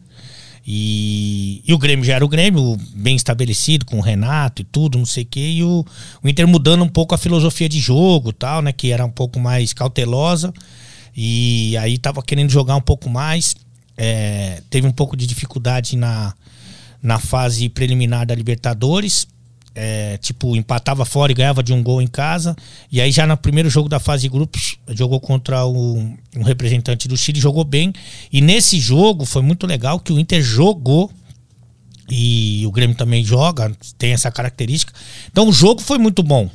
E, 0.65 1.61
e, 1.67 1.73
o 1.73 1.77
Grêmio 1.77 2.05
já 2.05 2.15
era 2.15 2.23
o 2.23 2.29
Grêmio, 2.29 2.77
bem 2.95 3.17
estabelecido, 3.17 3.85
com 3.85 3.97
o 3.97 4.01
Renato 4.01 4.61
e 4.61 4.65
tudo, 4.65 4.97
não 4.97 5.05
sei 5.05 5.23
o 5.23 5.27
quê. 5.27 5.41
E 5.41 5.63
o, 5.63 5.85
o 6.23 6.29
Inter 6.29 6.47
mudando 6.47 6.83
um 6.83 6.87
pouco 6.87 7.13
a 7.13 7.17
filosofia 7.17 7.67
de 7.67 7.79
jogo 7.79 8.31
tal, 8.31 8.61
né? 8.61 8.71
Que 8.71 8.91
era 8.91 9.05
um 9.05 9.11
pouco 9.11 9.39
mais 9.39 9.73
cautelosa. 9.73 10.53
E 11.15 11.75
aí 11.77 11.97
tava 11.97 12.23
querendo 12.23 12.49
jogar 12.49 12.75
um 12.75 12.81
pouco 12.81 13.09
mais. 13.09 13.55
É, 13.97 14.61
teve 14.69 14.87
um 14.87 14.91
pouco 14.91 15.15
de 15.15 15.27
dificuldade 15.27 15.95
na, 15.95 16.33
na 17.01 17.19
fase 17.19 17.69
preliminar 17.69 18.25
da 18.25 18.35
Libertadores. 18.35 19.27
É, 19.75 20.17
tipo, 20.17 20.55
empatava 20.55 21.03
fora 21.03 21.31
e 21.31 21.35
ganhava 21.35 21.63
de 21.63 21.73
um 21.73 21.81
gol 21.81 22.01
em 22.01 22.07
casa. 22.07 22.55
E 22.91 23.01
aí, 23.01 23.11
já 23.11 23.25
no 23.25 23.35
primeiro 23.35 23.69
jogo 23.69 23.89
da 23.89 23.99
fase 23.99 24.23
de 24.23 24.29
grupos, 24.29 24.77
jogou 24.89 25.19
contra 25.19 25.65
o, 25.65 25.97
um 26.35 26.43
representante 26.43 27.07
do 27.07 27.17
Chile, 27.17 27.39
jogou 27.39 27.63
bem. 27.63 27.91
E 28.31 28.39
nesse 28.39 28.79
jogo 28.79 29.25
foi 29.25 29.41
muito 29.41 29.65
legal 29.65 29.99
que 29.99 30.13
o 30.13 30.19
Inter 30.19 30.41
jogou. 30.41 31.11
E 32.09 32.63
o 32.67 32.71
Grêmio 32.71 32.95
também 32.95 33.23
joga, 33.23 33.71
tem 33.97 34.11
essa 34.11 34.29
característica. 34.29 34.93
Então 35.31 35.47
o 35.47 35.53
jogo 35.53 35.81
foi 35.81 35.97
muito 35.97 36.21
bom. 36.21 36.49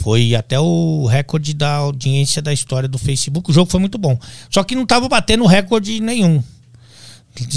Foi 0.00 0.34
até 0.34 0.58
o 0.58 1.04
recorde 1.04 1.52
da 1.52 1.74
audiência 1.74 2.40
da 2.40 2.52
história 2.52 2.88
do 2.88 2.96
Facebook. 2.96 3.50
O 3.50 3.52
jogo 3.52 3.70
foi 3.70 3.78
muito 3.78 3.98
bom. 3.98 4.18
Só 4.48 4.64
que 4.64 4.74
não 4.74 4.84
estava 4.84 5.08
batendo 5.08 5.44
recorde 5.44 6.00
nenhum. 6.00 6.42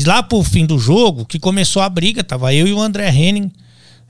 Lá 0.05 0.21
pro 0.21 0.43
fim 0.43 0.65
do 0.65 0.77
jogo, 0.77 1.25
que 1.25 1.39
começou 1.39 1.81
a 1.81 1.87
briga, 1.87 2.21
tava 2.21 2.53
eu 2.53 2.67
e 2.67 2.73
o 2.73 2.81
André 2.81 3.09
Henning 3.09 3.49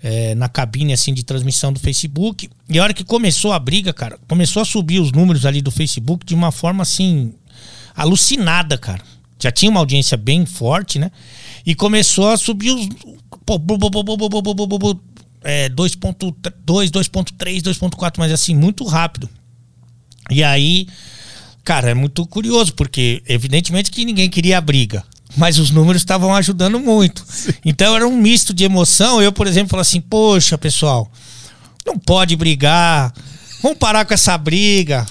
é, 0.02 0.34
na 0.34 0.50
cabine 0.50 0.94
assim 0.94 1.14
de 1.14 1.24
transmissão 1.24 1.72
do 1.72 1.80
Facebook. 1.80 2.50
E 2.68 2.80
a 2.80 2.84
hora 2.84 2.94
que 2.94 3.04
começou 3.04 3.54
a 3.54 3.60
briga, 3.60 3.94
cara, 3.94 4.18
começou 4.28 4.64
a 4.64 4.66
subir 4.66 5.00
os 5.00 5.12
números 5.12 5.46
ali 5.46 5.62
do 5.62 5.70
Facebook 5.70 6.26
de 6.26 6.34
uma 6.34 6.52
forma 6.52 6.82
assim 6.82 7.34
alucinada, 7.96 8.80
cara. 8.80 9.02
Já 9.40 9.52
tinha 9.52 9.70
uma 9.70 9.80
audiência 9.80 10.18
bem 10.18 10.44
forte, 10.46 10.98
né? 10.98 11.12
E 11.64 11.76
começou 11.76 12.30
a 12.30 12.38
subir 12.38 12.72
os 12.72 12.90
é, 15.44 15.70
2.2, 15.70 16.34
2.3, 16.66 17.62
2.4, 17.62 18.14
mas 18.18 18.32
assim, 18.32 18.56
muito 18.56 18.84
rápido. 18.86 19.30
E 20.30 20.44
aí, 20.44 20.88
cara, 21.64 21.92
é 21.92 21.94
muito 21.94 22.26
curioso, 22.26 22.74
porque 22.74 23.22
evidentemente 23.28 23.92
que 23.92 24.06
ninguém 24.06 24.30
queria 24.30 24.58
a 24.58 24.62
briga. 24.62 25.04
Mas 25.36 25.58
os 25.58 25.72
números 25.72 26.02
estavam 26.02 26.34
ajudando 26.36 26.80
muito. 26.80 27.26
Então 27.66 27.96
era 27.96 28.08
um 28.08 28.16
misto 28.16 28.54
de 28.54 28.64
emoção. 28.64 29.22
Eu, 29.22 29.32
por 29.32 29.48
exemplo, 29.48 29.72
falo 29.72 29.82
assim: 29.82 30.00
Poxa, 30.00 30.58
pessoal, 30.58 31.12
não 31.86 31.98
pode 31.98 32.36
brigar. 32.36 33.12
Vamos 33.62 33.80
parar 33.80 34.06
com 34.06 34.14
essa 34.14 34.38
briga. 34.38 35.06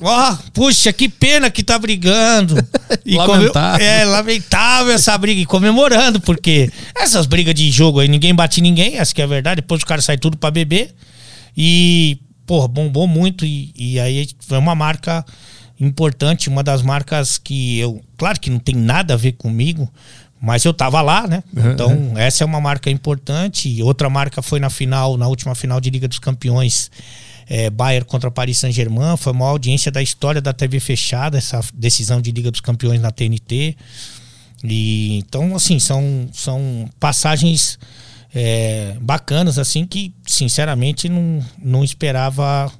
Ó, 0.00 0.32
oh, 0.32 0.50
puxa, 0.52 0.92
que 0.92 1.08
pena 1.08 1.50
que 1.50 1.62
tá 1.62 1.78
brigando. 1.78 2.56
E 3.04 3.16
lamentável. 3.16 3.86
É, 3.86 4.04
lamentável 4.04 4.92
essa 4.92 5.16
briga. 5.16 5.40
E 5.40 5.46
comemorando, 5.46 6.20
porque 6.20 6.70
essas 6.94 7.24
brigas 7.24 7.54
de 7.54 7.70
jogo 7.70 8.00
aí, 8.00 8.08
ninguém 8.08 8.34
bate 8.34 8.60
ninguém, 8.60 8.98
essa 8.98 9.14
que 9.14 9.20
é 9.20 9.24
a 9.24 9.28
verdade. 9.28 9.60
Depois 9.60 9.82
o 9.82 9.86
cara 9.86 10.02
sai 10.02 10.18
tudo 10.18 10.36
para 10.36 10.50
beber. 10.50 10.94
E, 11.56 12.18
porra, 12.46 12.68
bombou 12.68 13.06
muito. 13.06 13.44
E, 13.44 13.72
e 13.76 13.98
aí 14.00 14.28
foi 14.40 14.58
uma 14.58 14.74
marca 14.74 15.24
importante, 15.78 16.48
uma 16.48 16.62
das 16.62 16.82
marcas 16.82 17.38
que 17.38 17.78
eu. 17.78 18.02
Claro 18.16 18.40
que 18.40 18.50
não 18.50 18.58
tem 18.58 18.74
nada 18.74 19.14
a 19.14 19.16
ver 19.16 19.32
comigo, 19.32 19.88
mas 20.40 20.64
eu 20.64 20.74
tava 20.74 21.00
lá, 21.00 21.26
né? 21.26 21.42
Então, 21.56 22.12
essa 22.16 22.44
é 22.44 22.46
uma 22.46 22.60
marca 22.60 22.90
importante. 22.90 23.68
E 23.68 23.82
outra 23.82 24.10
marca 24.10 24.42
foi 24.42 24.60
na 24.60 24.70
final, 24.70 25.16
na 25.16 25.28
última 25.28 25.54
final 25.54 25.80
de 25.80 25.90
Liga 25.90 26.08
dos 26.08 26.18
Campeões 26.18 26.90
é, 27.50 27.68
Bayern 27.68 28.06
contra 28.06 28.30
Paris 28.30 28.58
Saint-Germain. 28.58 29.16
Foi 29.16 29.32
a 29.32 29.36
maior 29.36 29.50
audiência 29.50 29.90
da 29.90 30.00
história 30.00 30.40
da 30.40 30.52
TV 30.52 30.78
fechada, 30.78 31.36
essa 31.36 31.60
decisão 31.74 32.20
de 32.20 32.30
Liga 32.30 32.48
dos 32.50 32.60
Campeões 32.60 33.00
na 33.00 33.10
TNT. 33.10 33.76
E, 34.62 35.18
então, 35.18 35.56
assim, 35.56 35.80
são, 35.80 36.28
são 36.32 36.88
passagens 37.00 37.76
é, 38.32 38.96
bacanas, 39.00 39.58
assim, 39.58 39.84
que, 39.84 40.14
sinceramente, 40.24 41.08
não, 41.08 41.44
não 41.60 41.82
esperava 41.82 42.72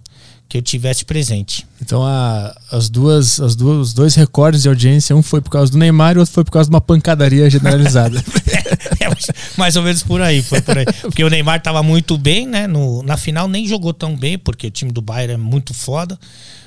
que 0.51 0.59
eu 0.59 0.63
tivesse 0.63 1.05
presente. 1.05 1.65
Então 1.81 2.05
a, 2.05 2.53
as 2.73 2.91
duas, 2.91 3.39
as 3.39 3.55
duas, 3.55 3.79
os 3.79 3.95
dois 3.95 4.17
recordes 4.17 4.63
de 4.63 4.69
audiência, 4.69 5.15
um 5.15 5.23
foi 5.23 5.41
por 5.41 5.49
causa 5.49 5.71
do 5.71 5.79
Neymar 5.79 6.15
e 6.15 6.17
o 6.17 6.19
outro 6.21 6.35
foi 6.35 6.43
por 6.43 6.51
causa 6.51 6.69
de 6.69 6.75
uma 6.75 6.81
pancadaria 6.81 7.49
generalizada. 7.49 8.19
é, 8.99 9.09
mais 9.57 9.77
ou 9.77 9.85
menos 9.85 10.03
por 10.03 10.21
aí, 10.21 10.43
foi 10.43 10.61
por 10.61 10.77
aí. 10.77 10.85
Porque 11.03 11.23
o 11.23 11.31
Neymar 11.31 11.59
estava 11.59 11.85
muito 11.85 12.19
bem, 12.19 12.49
né? 12.49 12.67
No, 12.67 13.01
na 13.05 13.17
final 13.17 13.47
nem 13.47 13.65
jogou 13.65 13.95
tão 13.95 14.17
bem, 14.17 14.37
porque 14.37 14.67
o 14.67 14.71
time 14.73 14.91
do 14.91 15.01
Bayern 15.01 15.35
é 15.35 15.37
muito 15.37 15.73
foda. 15.73 16.19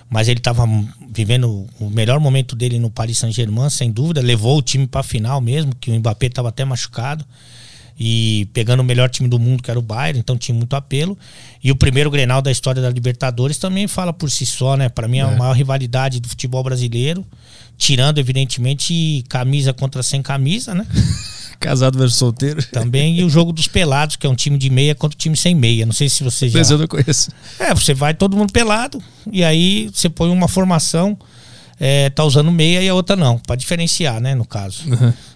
Mas 0.10 0.30
ele 0.30 0.40
estava 0.40 0.66
vivendo 1.12 1.68
o 1.78 1.90
melhor 1.90 2.22
momento 2.22 2.56
dele 2.56 2.80
no 2.80 2.90
Paris 2.90 3.18
Saint-Germain, 3.18 3.70
sem 3.70 3.92
dúvida. 3.92 4.22
Levou 4.22 4.60
o 4.60 4.62
time 4.62 4.88
para 4.88 5.02
a 5.02 5.04
final 5.04 5.42
mesmo, 5.42 5.76
que 5.76 5.92
o 5.92 6.00
Mbappé 6.00 6.28
estava 6.28 6.48
até 6.48 6.64
machucado. 6.64 7.26
E 8.00 8.48
pegando 8.54 8.80
o 8.80 8.84
melhor 8.84 9.10
time 9.10 9.30
do 9.30 9.38
mundo, 9.38 9.62
que 9.62 9.70
era 9.70 9.80
o 9.80 9.82
Bayern, 9.84 10.20
então 10.20 10.38
tinha 10.38 10.56
muito 10.56 10.76
apelo. 10.76 11.18
E 11.64 11.72
o 11.72 11.76
primeiro 11.76 12.10
Grenal 12.10 12.42
da 12.42 12.52
história 12.52 12.82
da 12.82 12.90
Libertadores 12.90 13.58
também 13.58 13.88
fala 13.88 14.12
por 14.12 14.30
si 14.32 14.46
só, 14.46 14.76
né? 14.76 14.90
Para 14.90 15.08
mim 15.08 15.20
é 15.20 15.24
a 15.24 15.32
É. 15.32 15.36
maior 15.38 15.54
rivalidade 15.54 16.20
do 16.20 16.28
futebol 16.28 16.64
brasileiro, 16.64 17.24
tirando 17.78 18.18
evidentemente 18.20 19.24
camisa 19.30 19.74
contra 19.74 20.02
sem 20.04 20.22
camisa, 20.22 20.74
né? 20.74 20.86
Casado 21.60 21.98
versus 21.98 22.18
solteiro. 22.18 22.62
Também 22.72 23.20
e 23.20 23.24
o 23.24 23.30
jogo 23.30 23.54
dos 23.54 23.68
pelados, 23.68 24.16
que 24.18 24.28
é 24.28 24.30
um 24.30 24.36
time 24.36 24.58
de 24.58 24.70
meia 24.70 24.94
contra 24.96 25.16
o 25.16 25.18
time 25.20 25.38
sem 25.38 25.56
meia. 25.56 25.86
Não 25.86 25.94
sei 25.94 26.10
se 26.10 26.24
você 26.24 26.50
já 26.50 26.60
Mas 26.60 26.70
eu 26.72 26.78
não 26.78 26.88
conheço. 26.88 27.32
É, 27.58 27.74
você 27.74 27.94
vai 27.94 28.14
todo 28.14 28.36
mundo 28.36 28.52
pelado 28.52 29.02
e 29.32 29.44
aí 29.44 29.90
você 29.94 30.10
põe 30.10 30.30
uma 30.30 30.48
formação 30.50 31.18
é, 31.86 32.10
tá 32.10 32.24
usando 32.24 32.50
meia 32.50 32.82
e 32.82 32.88
a 32.88 32.94
outra 32.94 33.14
não, 33.14 33.38
Pra 33.38 33.58
diferenciar, 33.58 34.22
né, 34.22 34.34
no 34.34 34.46
caso. 34.46 34.84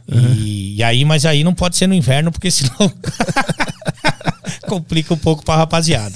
E, 0.08 0.78
e 0.78 0.84
aí, 0.84 1.04
mas 1.04 1.26
aí 1.26 1.44
não 1.44 1.54
pode 1.54 1.76
ser 1.76 1.88
no 1.88 1.94
inverno 1.94 2.32
porque 2.32 2.50
senão 2.50 2.90
complica 4.66 5.14
um 5.14 5.18
pouco 5.18 5.44
pra 5.44 5.58
rapaziada. 5.58 6.16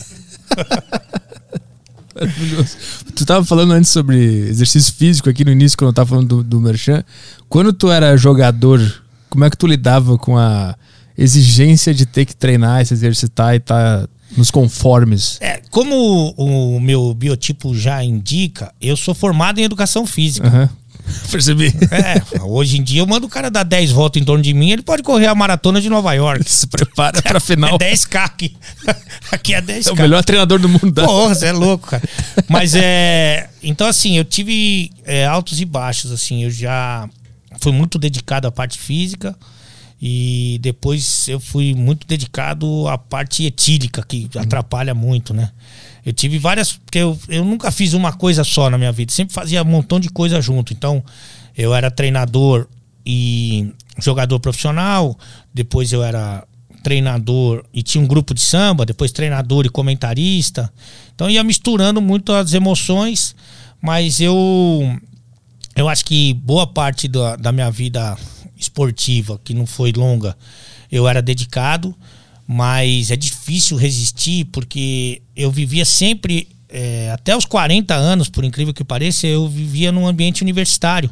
Maravilhoso. 2.16 2.78
Tu 3.14 3.26
tava 3.26 3.44
falando 3.44 3.74
antes 3.74 3.90
sobre 3.90 4.18
exercício 4.48 4.94
físico 4.94 5.30
aqui 5.30 5.44
no 5.44 5.52
início, 5.52 5.78
quando 5.78 5.90
eu 5.90 5.94
tava 5.94 6.12
falando 6.12 6.38
do, 6.38 6.44
do 6.44 6.62
Merchan. 6.62 7.04
Quando 7.50 7.74
tu 7.74 7.92
era 7.92 8.16
jogador, 8.16 8.80
como 9.30 9.44
é 9.44 9.50
que 9.50 9.58
tu 9.58 9.68
lidava 9.68 10.18
com 10.18 10.38
a 10.38 10.78
exigência 11.18 11.94
de 11.94 12.06
ter 12.06 12.24
que 12.24 12.34
treinar, 12.34 12.86
se 12.86 12.94
exercitar 12.94 13.54
e 13.54 13.58
estar 13.58 14.08
nos 14.36 14.52
conformes? 14.52 15.38
É, 15.42 15.62
como 15.70 15.96
o, 16.38 16.76
o 16.76 16.80
meu 16.80 17.14
biotipo 17.14 17.76
já 17.76 18.04
indica, 18.04 18.74
eu 18.82 18.96
sou 18.96 19.14
formado 19.14 19.60
em 19.60 19.64
educação 19.64 20.06
física. 20.06 20.48
Aham. 20.48 20.70
Percebi. 21.30 21.74
É, 21.92 22.42
hoje 22.44 22.78
em 22.78 22.84
dia 22.84 23.02
eu 23.02 23.08
mando 23.08 23.26
o 23.26 23.30
cara 23.30 23.50
dar 23.50 23.64
10 23.64 23.92
voltas 23.92 24.22
em 24.22 24.26
torno 24.26 24.44
de 24.44 24.54
mim, 24.54 24.72
ele 24.72 24.82
pode 24.82 25.04
correr 25.04 25.28
a 25.28 25.36
maratona 25.36 25.82
de 25.82 25.90
Nova 25.90 26.14
York. 26.14 26.50
Se 26.50 26.68
prepara 26.68 27.22
pra 27.22 27.40
final. 27.42 27.76
É 27.76 27.92
10k 27.92 28.24
aqui. 28.24 28.56
Aqui 29.32 29.54
é 29.54 29.62
10k. 29.62 29.88
É 29.88 29.92
o 29.92 29.96
melhor 29.96 30.24
treinador 30.24 30.60
do 30.60 30.68
mundo. 30.68 30.92
Da... 30.92 31.06
Porra, 31.06 31.34
você 31.34 31.48
é 31.48 31.52
louco, 31.52 31.88
cara. 31.88 32.04
Mas 32.50 32.76
é. 32.76 33.50
Então, 33.64 33.88
assim, 33.88 34.18
eu 34.18 34.26
tive 34.26 34.92
é, 35.06 35.26
altos 35.26 35.62
e 35.62 35.66
baixos, 35.66 36.12
assim. 36.12 36.44
Eu 36.44 36.50
já 36.50 37.08
fui 37.62 37.72
muito 37.72 37.98
dedicado 37.98 38.48
à 38.48 38.52
parte 38.52 38.78
física. 38.78 39.36
E 40.02 40.58
depois 40.62 41.28
eu 41.28 41.40
fui 41.40 41.76
muito 41.76 42.08
dedicado 42.08 42.88
à 42.88 42.98
parte 42.98 43.46
etílica, 43.46 44.04
que 44.04 44.28
atrapalha 44.36 44.96
muito, 44.96 45.34
né? 45.34 45.52
Eu 46.04 46.12
tive 46.12 46.40
várias. 46.40 46.74
Porque 46.74 46.98
eu, 46.98 47.18
eu 47.30 47.46
nunca 47.46 47.72
fiz 47.72 47.94
uma 47.94 48.12
coisa 48.12 48.44
só 48.44 48.70
na 48.70 48.78
minha 48.78 48.92
vida. 48.92 49.12
Sempre 49.12 49.34
fazia 49.34 49.62
um 49.62 49.66
montão 49.66 50.00
de 50.00 50.10
coisa 50.10 50.42
junto. 50.42 50.74
Então, 50.74 51.04
eu 51.56 51.76
era 51.76 51.92
treinador 51.92 52.68
e 53.06 53.72
jogador 54.00 54.40
profissional. 54.40 55.16
Depois 55.54 55.94
eu 55.94 56.04
era 56.04 56.44
treinador 56.82 57.64
e 57.74 57.84
tinha 57.84 58.04
um 58.04 58.08
grupo 58.08 58.34
de 58.34 58.42
samba, 58.42 58.86
depois 58.86 59.12
treinador 59.12 59.66
e 59.66 59.70
comentarista. 59.70 60.72
Então 61.14 61.30
ia 61.30 61.44
misturando 61.44 62.02
muito 62.02 62.34
as 62.34 62.54
emoções, 62.54 63.36
mas 63.82 64.20
eu 64.20 65.00
eu 65.76 65.88
acho 65.88 66.04
que 66.04 66.34
boa 66.34 66.68
parte 66.68 67.08
da, 67.08 67.36
da 67.36 67.52
minha 67.52 67.70
vida 67.70 68.18
esportiva, 68.64 69.40
que 69.44 69.54
não 69.54 69.66
foi 69.66 69.92
longa, 69.92 70.38
eu 70.92 71.08
era 71.08 71.22
dedicado, 71.22 71.96
mas 72.48 73.12
é 73.12 73.16
difícil 73.16 73.78
resistir 73.78 74.46
porque 74.46 75.22
eu 75.36 75.52
vivia 75.52 75.86
sempre, 75.86 76.48
é, 76.70 77.12
até 77.12 77.36
os 77.36 77.46
40 77.46 77.94
anos, 77.94 78.30
por 78.30 78.44
incrível 78.44 78.74
que 78.74 78.84
pareça, 78.84 79.28
eu 79.28 79.48
vivia 79.48 79.92
num 79.92 80.08
ambiente 80.08 80.42
universitário. 80.42 81.10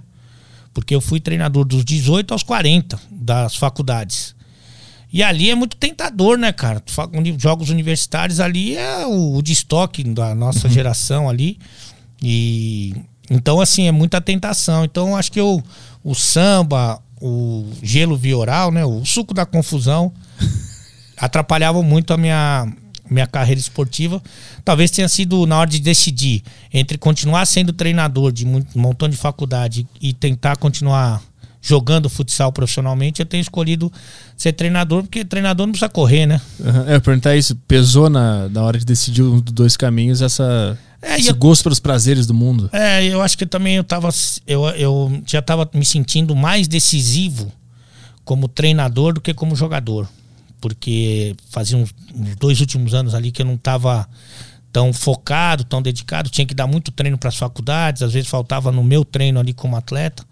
Porque 0.73 0.93
eu 0.93 1.01
fui 1.01 1.19
treinador 1.19 1.65
dos 1.65 1.83
18 1.83 2.31
aos 2.31 2.43
40 2.43 2.99
das 3.09 3.55
faculdades. 3.55 4.35
E 5.11 5.23
ali 5.23 5.49
é 5.49 5.55
muito 5.55 5.75
tentador, 5.75 6.37
né, 6.37 6.51
cara? 6.51 6.83
Jogos 7.37 7.69
universitários 7.69 8.39
ali 8.39 8.75
é 8.75 9.05
o, 9.07 9.37
o 9.37 9.41
destoque 9.41 10.03
da 10.03 10.35
nossa 10.35 10.69
geração 10.69 11.27
ali. 11.27 11.57
E 12.21 12.93
então, 13.29 13.61
assim, 13.61 13.87
é 13.87 13.91
muita 13.91 14.19
tentação. 14.19 14.83
Então, 14.83 15.15
acho 15.15 15.31
que 15.31 15.39
eu, 15.39 15.63
o 16.03 16.15
samba, 16.15 17.01
o 17.21 17.69
gelo 17.81 18.15
vioral, 18.15 18.71
né? 18.71 18.85
O 18.85 19.05
suco 19.05 19.33
da 19.33 19.45
confusão 19.45 20.11
atrapalhavam 21.17 21.83
muito 21.83 22.13
a 22.13 22.17
minha, 22.17 22.67
minha 23.09 23.27
carreira 23.27 23.59
esportiva. 23.59 24.21
Talvez 24.63 24.91
tenha 24.91 25.07
sido 25.07 25.45
na 25.45 25.57
hora 25.57 25.69
de 25.69 25.79
decidir 25.79 26.43
entre 26.73 26.97
continuar 26.97 27.45
sendo 27.45 27.73
treinador 27.73 28.31
de 28.31 28.45
um 28.45 28.63
montão 28.75 29.09
de 29.09 29.17
faculdade 29.17 29.87
e 30.01 30.13
tentar 30.13 30.57
continuar 30.57 31.21
jogando 31.61 32.09
futsal 32.09 32.51
profissionalmente, 32.53 33.19
eu 33.19 33.25
tenho 33.25 33.41
escolhido 33.41 33.91
ser 34.37 34.53
treinador, 34.53 35.03
porque 35.03 35.25
treinador 35.25 35.65
não 35.67 35.71
precisa 35.73 35.89
correr, 35.89 36.25
né? 36.25 36.39
Aham. 36.63 36.85
É, 36.87 36.95
eu 36.95 37.01
perguntar 37.01 37.35
isso. 37.35 37.55
Pesou 37.67 38.09
na, 38.09 38.47
na 38.49 38.63
hora 38.63 38.77
de 38.79 38.85
decidir 38.85 39.21
um 39.23 39.39
dos 39.41 39.51
dois 39.53 39.75
caminhos 39.75 40.21
essa, 40.21 40.77
É, 41.01 41.17
esse 41.19 41.29
eu- 41.29 41.35
gosto 41.35 41.63
pelos 41.63 41.79
prazeres 41.79 42.25
do 42.25 42.33
mundo? 42.33 42.69
É, 42.71 43.03
eu 43.05 43.21
acho 43.21 43.37
que 43.37 43.45
também 43.45 43.75
eu 43.75 43.83
tava. 43.83 44.09
Eu, 44.47 44.65
eu 44.69 45.21
já 45.25 45.39
estava 45.39 45.69
me 45.73 45.85
sentindo 45.85 46.33
mais 46.35 46.67
decisivo 46.67 47.51
como 48.23 48.47
treinador 48.47 49.13
do 49.13 49.19
que 49.21 49.33
como 49.33 49.55
jogador. 49.55 50.07
Porque 50.61 51.35
fazia 51.49 51.77
uns, 51.77 51.93
uns 52.13 52.35
dois 52.35 52.59
últimos 52.59 52.93
anos 52.93 53.13
ali 53.15 53.31
que 53.31 53.41
eu 53.41 53.45
não 53.45 53.53
estava 53.55 54.07
tão 54.73 54.91
focado, 54.93 55.63
tão 55.63 55.81
dedicado. 55.81 56.29
Tinha 56.29 56.45
que 56.45 56.53
dar 56.53 56.67
muito 56.67 56.91
treino 56.91 57.17
para 57.17 57.29
as 57.29 57.37
faculdades, 57.37 58.01
às 58.03 58.11
vezes 58.13 58.29
faltava 58.29 58.71
no 58.71 58.83
meu 58.83 59.03
treino 59.05 59.39
ali 59.39 59.53
como 59.53 59.75
atleta. 59.75 60.23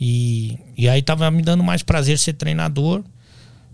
E, 0.00 0.58
e 0.78 0.88
aí 0.88 1.02
tava 1.02 1.30
me 1.30 1.42
dando 1.42 1.62
mais 1.62 1.82
prazer 1.82 2.18
ser 2.18 2.32
treinador. 2.32 3.02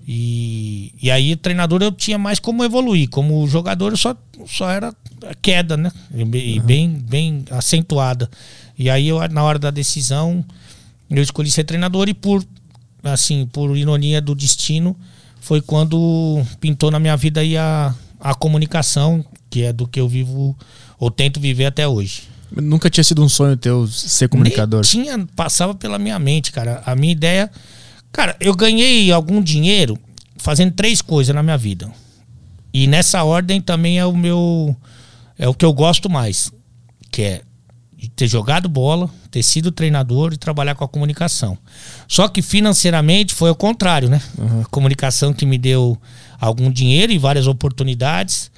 E, 0.08 0.92
e 1.00 1.10
aí, 1.10 1.36
treinador, 1.36 1.82
eu 1.82 1.92
tinha 1.92 2.18
mais 2.18 2.40
como 2.40 2.64
evoluir. 2.64 3.08
Como 3.08 3.46
jogador, 3.46 3.92
eu 3.92 3.96
só, 3.96 4.16
só 4.46 4.70
era 4.70 4.92
queda, 5.40 5.76
né? 5.76 5.90
E, 6.12 6.56
e 6.56 6.60
bem, 6.60 6.90
bem 6.90 7.44
acentuada. 7.50 8.28
E 8.76 8.90
aí, 8.90 9.08
eu, 9.08 9.26
na 9.28 9.42
hora 9.42 9.58
da 9.58 9.70
decisão, 9.70 10.44
eu 11.08 11.22
escolhi 11.22 11.50
ser 11.50 11.64
treinador. 11.64 12.08
E 12.08 12.14
por, 12.14 12.44
assim, 13.04 13.46
por 13.46 13.76
ironia 13.76 14.20
do 14.20 14.34
destino, 14.34 14.96
foi 15.40 15.60
quando 15.60 16.44
pintou 16.60 16.90
na 16.90 16.98
minha 16.98 17.16
vida 17.16 17.40
aí 17.40 17.56
a, 17.56 17.94
a 18.18 18.34
comunicação, 18.34 19.24
que 19.48 19.62
é 19.62 19.72
do 19.72 19.86
que 19.86 20.00
eu 20.00 20.08
vivo, 20.08 20.56
ou 20.98 21.10
tento 21.10 21.38
viver 21.38 21.66
até 21.66 21.86
hoje. 21.86 22.35
Nunca 22.50 22.88
tinha 22.88 23.04
sido 23.04 23.22
um 23.22 23.28
sonho 23.28 23.56
teu 23.56 23.86
ser 23.86 24.28
comunicador. 24.28 24.82
Nem 24.82 25.04
tinha, 25.04 25.26
passava 25.34 25.74
pela 25.74 25.98
minha 25.98 26.18
mente, 26.18 26.52
cara. 26.52 26.82
A 26.86 26.94
minha 26.94 27.12
ideia. 27.12 27.50
Cara, 28.12 28.36
eu 28.40 28.54
ganhei 28.54 29.10
algum 29.12 29.42
dinheiro 29.42 29.98
fazendo 30.36 30.72
três 30.72 31.02
coisas 31.02 31.34
na 31.34 31.42
minha 31.42 31.58
vida. 31.58 31.90
E 32.72 32.86
nessa 32.86 33.24
ordem 33.24 33.60
também 33.60 33.98
é 33.98 34.06
o 34.06 34.16
meu. 34.16 34.76
É 35.38 35.48
o 35.48 35.54
que 35.54 35.64
eu 35.64 35.72
gosto 35.72 36.08
mais. 36.08 36.52
Que 37.10 37.22
é 37.22 37.42
ter 38.14 38.28
jogado 38.28 38.68
bola, 38.68 39.10
ter 39.30 39.42
sido 39.42 39.72
treinador 39.72 40.32
e 40.32 40.36
trabalhar 40.36 40.74
com 40.74 40.84
a 40.84 40.88
comunicação. 40.88 41.58
Só 42.06 42.28
que 42.28 42.42
financeiramente 42.42 43.34
foi 43.34 43.50
o 43.50 43.54
contrário, 43.54 44.08
né? 44.08 44.20
A 44.62 44.64
comunicação 44.66 45.32
que 45.32 45.44
me 45.44 45.58
deu 45.58 45.98
algum 46.40 46.70
dinheiro 46.70 47.12
e 47.12 47.18
várias 47.18 47.46
oportunidades. 47.46 48.50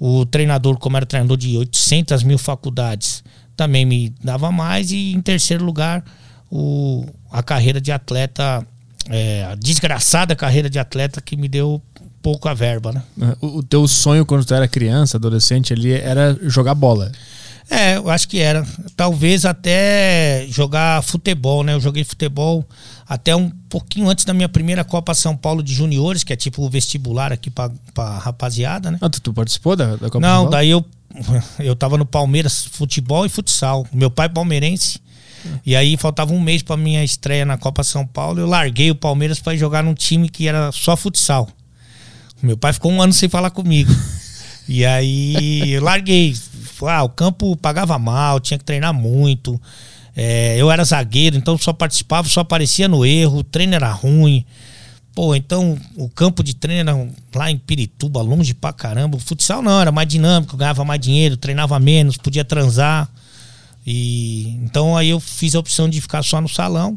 O 0.00 0.24
treinador, 0.24 0.78
como 0.78 0.96
era 0.96 1.04
treinador 1.04 1.36
de 1.36 1.58
800 1.58 2.22
mil 2.22 2.38
faculdades, 2.38 3.22
também 3.54 3.84
me 3.84 4.14
dava 4.24 4.50
mais. 4.50 4.90
E 4.90 5.12
em 5.12 5.20
terceiro 5.20 5.62
lugar, 5.62 6.02
o, 6.50 7.04
a 7.30 7.42
carreira 7.42 7.78
de 7.78 7.92
atleta, 7.92 8.66
é, 9.10 9.44
a 9.44 9.54
desgraçada 9.54 10.34
carreira 10.34 10.70
de 10.70 10.78
atleta 10.78 11.20
que 11.20 11.36
me 11.36 11.46
deu 11.48 11.82
pouca 12.22 12.54
verba, 12.54 12.92
né? 12.92 13.02
O, 13.42 13.58
o 13.58 13.62
teu 13.62 13.86
sonho 13.86 14.24
quando 14.24 14.44
tu 14.44 14.54
era 14.54 14.66
criança, 14.66 15.18
adolescente 15.18 15.74
ali, 15.74 15.92
era 15.92 16.36
jogar 16.42 16.74
bola. 16.74 17.12
É, 17.70 17.98
eu 17.98 18.10
acho 18.10 18.28
que 18.28 18.40
era. 18.40 18.66
Talvez 18.96 19.44
até 19.44 20.44
jogar 20.48 21.02
futebol, 21.02 21.62
né? 21.62 21.74
Eu 21.74 21.80
joguei 21.80 22.02
futebol 22.02 22.66
até 23.10 23.34
um 23.34 23.50
pouquinho 23.68 24.08
antes 24.08 24.24
da 24.24 24.32
minha 24.32 24.48
primeira 24.48 24.84
Copa 24.84 25.12
São 25.14 25.36
Paulo 25.36 25.64
de 25.64 25.74
Juniores, 25.74 26.22
que 26.22 26.32
é 26.32 26.36
tipo 26.36 26.64
o 26.64 26.70
vestibular 26.70 27.32
aqui 27.32 27.50
pra, 27.50 27.68
pra 27.92 28.18
rapaziada, 28.18 28.88
né? 28.88 28.98
Ah, 29.00 29.10
tu, 29.10 29.20
tu 29.20 29.32
participou 29.34 29.74
da, 29.74 29.96
da 29.96 30.08
Copa 30.08 30.20
Não, 30.20 30.28
São 30.28 30.36
Paulo? 30.36 30.50
daí 30.50 30.70
eu, 30.70 30.84
eu 31.58 31.74
tava 31.74 31.98
no 31.98 32.06
Palmeiras 32.06 32.66
futebol 32.70 33.26
e 33.26 33.28
futsal. 33.28 33.84
Meu 33.92 34.12
pai 34.12 34.26
é 34.26 34.28
palmeirense. 34.28 35.00
E 35.66 35.74
aí 35.74 35.96
faltava 35.96 36.32
um 36.32 36.40
mês 36.40 36.62
pra 36.62 36.76
minha 36.76 37.02
estreia 37.02 37.44
na 37.44 37.58
Copa 37.58 37.82
São 37.82 38.06
Paulo. 38.06 38.38
Eu 38.38 38.46
larguei 38.46 38.92
o 38.92 38.94
Palmeiras 38.94 39.40
pra 39.40 39.54
ir 39.54 39.58
jogar 39.58 39.82
num 39.82 39.94
time 39.94 40.28
que 40.28 40.46
era 40.46 40.70
só 40.70 40.96
futsal. 40.96 41.48
Meu 42.40 42.56
pai 42.56 42.72
ficou 42.72 42.92
um 42.92 43.02
ano 43.02 43.12
sem 43.12 43.28
falar 43.28 43.50
comigo. 43.50 43.90
E 44.68 44.86
aí 44.86 45.72
eu 45.72 45.82
larguei. 45.82 46.32
Ah, 46.86 47.02
o 47.02 47.08
campo 47.08 47.56
pagava 47.56 47.98
mal, 47.98 48.38
tinha 48.38 48.56
que 48.56 48.64
treinar 48.64 48.94
muito. 48.94 49.60
É, 50.16 50.56
eu 50.56 50.70
era 50.70 50.84
zagueiro, 50.84 51.36
então 51.36 51.56
só 51.56 51.72
participava, 51.72 52.28
só 52.28 52.40
aparecia 52.40 52.88
no 52.88 53.04
erro, 53.04 53.38
o 53.38 53.44
treino 53.44 53.74
era 53.74 53.90
ruim. 53.90 54.44
Pô, 55.14 55.34
então 55.34 55.78
o 55.96 56.08
campo 56.08 56.42
de 56.42 56.54
treino 56.54 56.90
era 56.90 57.08
lá 57.34 57.50
em 57.50 57.58
Pirituba, 57.58 58.22
longe 58.22 58.54
pra 58.54 58.72
caramba. 58.72 59.16
O 59.16 59.20
futsal 59.20 59.60
não, 59.60 59.80
era 59.80 59.92
mais 59.92 60.08
dinâmico, 60.08 60.56
ganhava 60.56 60.84
mais 60.84 61.00
dinheiro, 61.00 61.36
treinava 61.36 61.78
menos, 61.78 62.16
podia 62.16 62.44
transar. 62.44 63.08
E 63.86 64.58
então 64.62 64.96
aí 64.96 65.10
eu 65.10 65.18
fiz 65.18 65.54
a 65.54 65.58
opção 65.58 65.88
de 65.88 66.00
ficar 66.00 66.22
só 66.22 66.40
no 66.40 66.48
salão. 66.48 66.96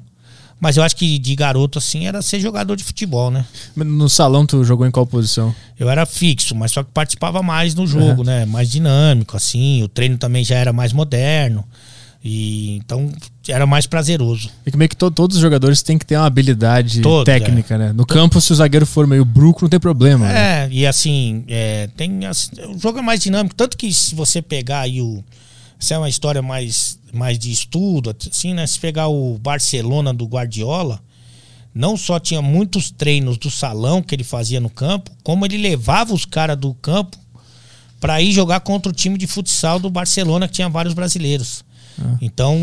Mas 0.64 0.78
eu 0.78 0.84
acho 0.84 0.96
que 0.96 1.20
de 1.20 1.36
garoto, 1.36 1.78
assim, 1.78 2.08
era 2.08 2.22
ser 2.22 2.40
jogador 2.40 2.78
de 2.78 2.86
futebol, 2.86 3.30
né? 3.30 3.46
No 3.76 4.08
salão, 4.08 4.46
tu 4.46 4.64
jogou 4.64 4.88
em 4.88 4.92
qual 4.92 5.06
posição? 5.06 5.54
Eu 5.78 5.90
era 5.90 6.06
fixo, 6.06 6.56
mas 6.56 6.72
só 6.72 6.82
que 6.82 6.90
participava 6.90 7.44
mais 7.44 7.76
no 7.76 7.86
jogo, 7.86 8.22
uhum. 8.22 8.24
né? 8.24 8.46
Mais 8.46 8.72
dinâmico, 8.72 9.36
assim. 9.36 9.84
O 9.84 9.90
treino 9.90 10.18
também 10.18 10.42
já 10.42 10.56
era 10.56 10.72
mais 10.72 10.94
moderno. 10.94 11.66
E 12.24 12.78
então 12.78 13.12
era 13.50 13.68
mais 13.68 13.86
prazeroso. 13.86 14.50
E 14.66 14.72
como 14.72 14.84
é 14.84 14.88
que 14.88 14.96
to, 14.96 15.12
todos 15.12 15.36
os 15.36 15.42
jogadores 15.42 15.82
têm 15.82 15.98
que 15.98 16.06
ter 16.06 16.16
uma 16.16 16.26
habilidade 16.26 17.02
todos, 17.02 17.26
técnica, 17.26 17.76
é. 17.76 17.78
né? 17.78 17.94
No 17.94 18.06
campo, 18.06 18.40
se 18.40 18.54
o 18.54 18.56
zagueiro 18.56 18.86
for 18.86 19.06
meio 19.06 19.26
bruco, 19.26 19.64
não 19.64 19.70
tem 19.70 19.80
problema. 19.80 20.30
É, 20.30 20.68
né? 20.68 20.70
e 20.72 20.88
assim, 20.88 21.44
é, 21.50 21.90
tem 21.98 22.26
assim, 22.26 22.52
o 22.74 22.80
jogo 22.80 23.00
é 23.00 23.02
mais 23.02 23.20
dinâmico. 23.20 23.54
Tanto 23.54 23.76
que 23.76 23.92
se 23.92 24.16
você 24.16 24.42
pegar 24.42 24.82
aí 24.82 25.02
o. 25.02 25.22
Essa 25.80 25.96
é 25.96 25.98
uma 25.98 26.08
história 26.08 26.42
mais, 26.42 26.98
mais 27.12 27.38
de 27.38 27.52
estudo, 27.52 28.16
assim, 28.32 28.54
né? 28.54 28.66
Se 28.66 28.80
pegar 28.80 29.10
o 29.10 29.38
Barcelona 29.38 30.14
do 30.14 30.26
Guardiola, 30.26 31.02
não 31.76 31.98
só 31.98 32.22
tinha 32.22 32.42
muitos 32.42 32.90
treinos 32.90 33.38
do 33.38 33.52
salão 33.52 34.02
que 34.02 34.16
ele 34.16 34.24
fazia 34.24 34.62
no 34.62 34.70
campo, 34.70 35.12
como 35.24 35.46
ele 35.46 35.58
levava 35.58 36.14
os 36.14 36.24
caras 36.24 36.56
do 36.56 36.74
campo 36.76 37.18
para 38.00 38.22
ir 38.22 38.32
jogar 38.32 38.62
contra 38.62 38.90
o 38.90 38.96
time 38.96 39.18
de 39.18 39.28
futsal 39.28 39.78
do 39.78 39.90
Barcelona, 39.90 40.48
que 40.48 40.54
tinha 40.54 40.70
vários 40.70 40.94
brasileiros. 40.94 41.66
Ah. 42.02 42.18
Então 42.22 42.58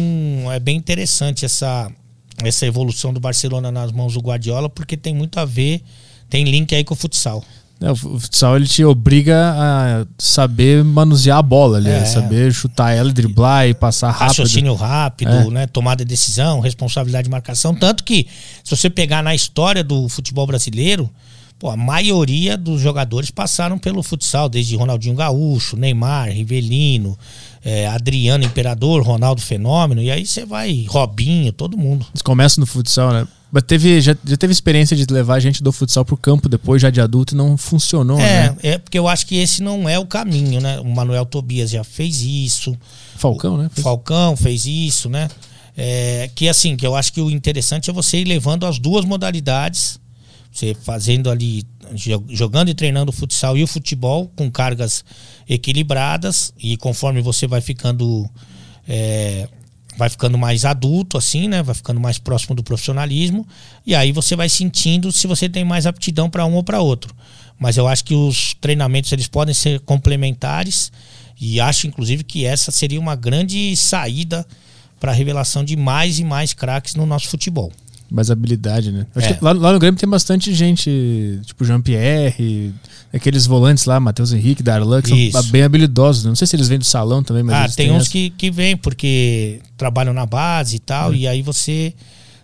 é 0.53 0.59
bem 0.59 0.77
interessante 0.77 1.45
essa, 1.45 1.91
essa 2.43 2.67
evolução 2.67 3.13
do 3.13 3.21
Barcelona 3.21 3.71
nas 3.71 3.93
mãos 3.93 4.15
do 4.15 4.21
Guardiola, 4.21 4.69
porque 4.69 4.97
tem 4.97 5.15
muito 5.15 5.39
a 5.39 5.45
ver, 5.45 5.83
tem 6.29 6.45
link 6.45 6.75
aí 6.75 6.85
com 6.85 6.95
o 6.95 6.97
futsal. 6.97 7.45
É, 7.83 7.91
o 7.91 7.97
futsal 7.97 8.57
ele 8.57 8.67
te 8.67 8.85
obriga 8.85 9.55
a 9.57 10.07
saber 10.19 10.85
manusear 10.85 11.39
a 11.39 11.43
bola, 11.43 11.79
ali, 11.79 11.89
é. 11.89 12.05
saber 12.05 12.53
chutar 12.53 12.93
ela, 12.93 13.11
driblar 13.11 13.67
e 13.67 13.73
passar 13.73 14.11
rápido. 14.11 14.29
Raciocínio 14.29 14.75
rápido, 14.75 15.31
é. 15.31 15.51
né? 15.51 15.67
Tomada 15.67 16.05
de 16.05 16.09
decisão, 16.11 16.61
responsabilidade 16.61 17.25
de 17.25 17.31
marcação. 17.31 17.75
Tanto 17.75 18.05
que, 18.05 18.27
se 18.63 18.77
você 18.77 18.91
pegar 18.91 19.23
na 19.23 19.35
história 19.35 19.83
do 19.83 20.11
futebol 20.11 20.47
brasileiro, 20.47 21.09
pô, 21.61 21.69
a 21.69 21.77
maioria 21.77 22.57
dos 22.57 22.81
jogadores 22.81 23.31
passaram 23.31 23.79
pelo 23.79 24.03
futsal, 24.03 24.49
desde 24.49 24.75
Ronaldinho 24.75 25.15
Gaúcho, 25.15 25.77
Neymar, 25.77 26.31
Rivelino, 26.31 27.17
é, 27.63 27.87
Adriano 27.87 28.43
Imperador, 28.43 29.03
Ronaldo 29.03 29.43
Fenômeno, 29.43 30.03
e 30.03 30.11
aí 30.11 30.25
você 30.25 30.47
vai, 30.47 30.87
Robinho, 30.89 31.53
todo 31.53 31.77
mundo. 31.77 32.07
Eles 32.13 32.23
começam 32.23 32.63
no 32.63 32.67
futsal, 32.67 33.13
né? 33.13 33.29
Mas 33.53 33.65
teve, 33.65 34.01
já, 34.01 34.17
já 34.25 34.37
teve 34.39 34.53
experiência 34.53 34.97
de 34.97 35.05
levar 35.13 35.35
a 35.35 35.41
gente 35.41 35.63
do 35.63 35.71
futsal 35.71 36.03
pro 36.03 36.17
campo 36.17 36.49
depois, 36.49 36.81
já 36.81 36.89
de 36.89 37.01
adulto, 37.01 37.35
e 37.35 37.37
não 37.37 37.59
funcionou, 37.59 38.19
é, 38.19 38.49
né? 38.49 38.57
É, 38.63 38.79
porque 38.79 38.99
eu 38.99 39.07
acho 39.07 39.27
que 39.27 39.37
esse 39.37 39.63
não 39.63 39.87
é 39.87 39.99
o 39.99 40.07
caminho, 40.07 40.63
né? 40.63 40.81
O 40.81 40.87
Manuel 40.87 41.27
Tobias 41.27 41.69
já 41.69 41.85
fez 41.85 42.23
isso. 42.23 42.75
Falcão, 43.17 43.59
né? 43.59 43.69
Fez... 43.71 43.85
Falcão 43.85 44.35
fez 44.35 44.65
isso, 44.65 45.11
né? 45.11 45.29
É, 45.77 46.31
que 46.35 46.49
assim, 46.49 46.75
que 46.75 46.87
eu 46.87 46.97
acho 46.97 47.13
que 47.13 47.21
o 47.21 47.31
interessante 47.31 47.91
é 47.91 47.93
você 47.93 48.19
ir 48.19 48.25
levando 48.25 48.65
as 48.65 48.79
duas 48.79 49.05
modalidades, 49.05 50.00
você 50.53 50.75
fazendo 50.75 51.31
ali, 51.31 51.65
jogando 52.29 52.71
e 52.71 52.75
treinando 52.75 53.13
futsal 53.13 53.57
e 53.57 53.63
o 53.63 53.67
futebol 53.67 54.31
com 54.35 54.51
cargas 54.51 55.05
equilibradas, 55.49 56.53
e 56.59 56.77
conforme 56.77 57.21
você 57.21 57.47
vai 57.47 57.61
ficando. 57.61 58.29
É, 58.89 59.49
vai 59.97 60.09
ficando 60.09 60.39
mais 60.39 60.65
adulto, 60.65 61.19
assim, 61.19 61.47
né? 61.47 61.63
Vai 61.63 61.75
ficando 61.75 62.01
mais 62.01 62.19
próximo 62.19 62.55
do 62.55 62.63
profissionalismo. 62.63 63.47
E 63.85 63.95
aí 63.95 64.13
você 64.13 64.35
vai 64.35 64.49
sentindo 64.49 65.13
se 65.13 65.27
você 65.27 65.49
tem 65.49 65.65
mais 65.65 65.87
aptidão 65.87 66.31
para 66.31 66.47
um 66.47 66.55
ou 66.55 66.63
para 66.63 66.81
outro. 66.81 67.15
Mas 67.59 67.77
eu 67.77 67.87
acho 67.87 68.05
que 68.05 68.15
os 68.15 68.55
treinamentos 68.55 69.13
eles 69.13 69.29
podem 69.29 69.55
ser 69.55 69.81
complementares 69.81 70.91
e 71.39 71.61
acho 71.61 71.87
inclusive 71.87 72.25
que 72.25 72.47
essa 72.47 72.71
seria 72.71 72.99
uma 72.99 73.15
grande 73.15 73.77
saída 73.77 74.47
para 74.99 75.13
a 75.13 75.15
revelação 75.15 75.63
de 75.63 75.77
mais 75.77 76.19
e 76.19 76.25
mais 76.25 76.55
craques 76.55 76.95
no 76.95 77.05
nosso 77.05 77.29
futebol 77.29 77.71
mais 78.11 78.31
habilidade, 78.31 78.91
né? 78.91 79.07
É. 79.17 79.39
lá, 79.41 79.53
lá, 79.53 79.73
no 79.73 79.79
Grêmio 79.79 79.99
tem 79.99 80.09
bastante 80.09 80.53
gente, 80.53 81.41
tipo 81.45 81.65
Jean-Pierre, 81.65 82.75
aqueles 83.13 83.47
volantes 83.47 83.85
lá, 83.85 84.01
Matheus 84.01 84.33
Henrique, 84.33 84.63
Darlan, 84.63 85.01
que 85.01 85.15
Isso. 85.15 85.41
são 85.41 85.51
bem 85.51 85.63
habilidosos. 85.63 86.25
Não 86.25 86.35
sei 86.35 86.47
se 86.47 86.57
eles 86.57 86.69
vêm 86.69 86.79
do 86.79 86.85
salão 86.85 87.23
também, 87.23 87.43
mas. 87.43 87.73
Ah, 87.73 87.77
tem 87.77 87.91
uns 87.91 88.03
essa... 88.03 88.11
que, 88.11 88.31
que 88.31 88.51
vêm, 88.51 88.77
porque 88.77 89.61
trabalham 89.77 90.13
na 90.13 90.27
base 90.27 90.77
e 90.77 90.81
tal, 90.81 91.13
é. 91.13 91.17
e 91.17 91.29
aí 91.29 91.43
você. 91.43 91.95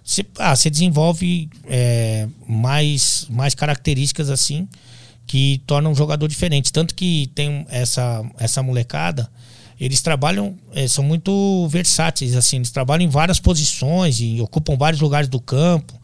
Você, 0.05 0.24
ah, 0.38 0.55
você 0.55 0.70
desenvolve 0.70 1.50
é, 1.68 2.29
mais, 2.48 3.26
mais 3.29 3.57
características 3.57 4.31
assim 4.31 4.68
que 5.26 5.61
tornam 5.66 5.90
um 5.90 5.94
jogador 5.94 6.29
diferente. 6.29 6.72
Tanto 6.72 6.94
que 6.94 7.29
tem 7.35 7.66
essa, 7.68 8.24
essa 8.38 8.62
molecada 8.62 9.29
eles 9.79 10.01
trabalham, 10.01 10.55
é, 10.75 10.89
são 10.89 11.05
muito 11.05 11.69
versáteis, 11.69 12.35
assim, 12.35 12.57
eles 12.57 12.71
trabalham 12.71 13.05
em 13.05 13.09
várias 13.09 13.39
posições 13.39 14.21
e 14.21 14.41
ocupam 14.41 14.77
vários 14.77 15.01
lugares 15.01 15.29
do 15.29 15.39
campo. 15.39 15.95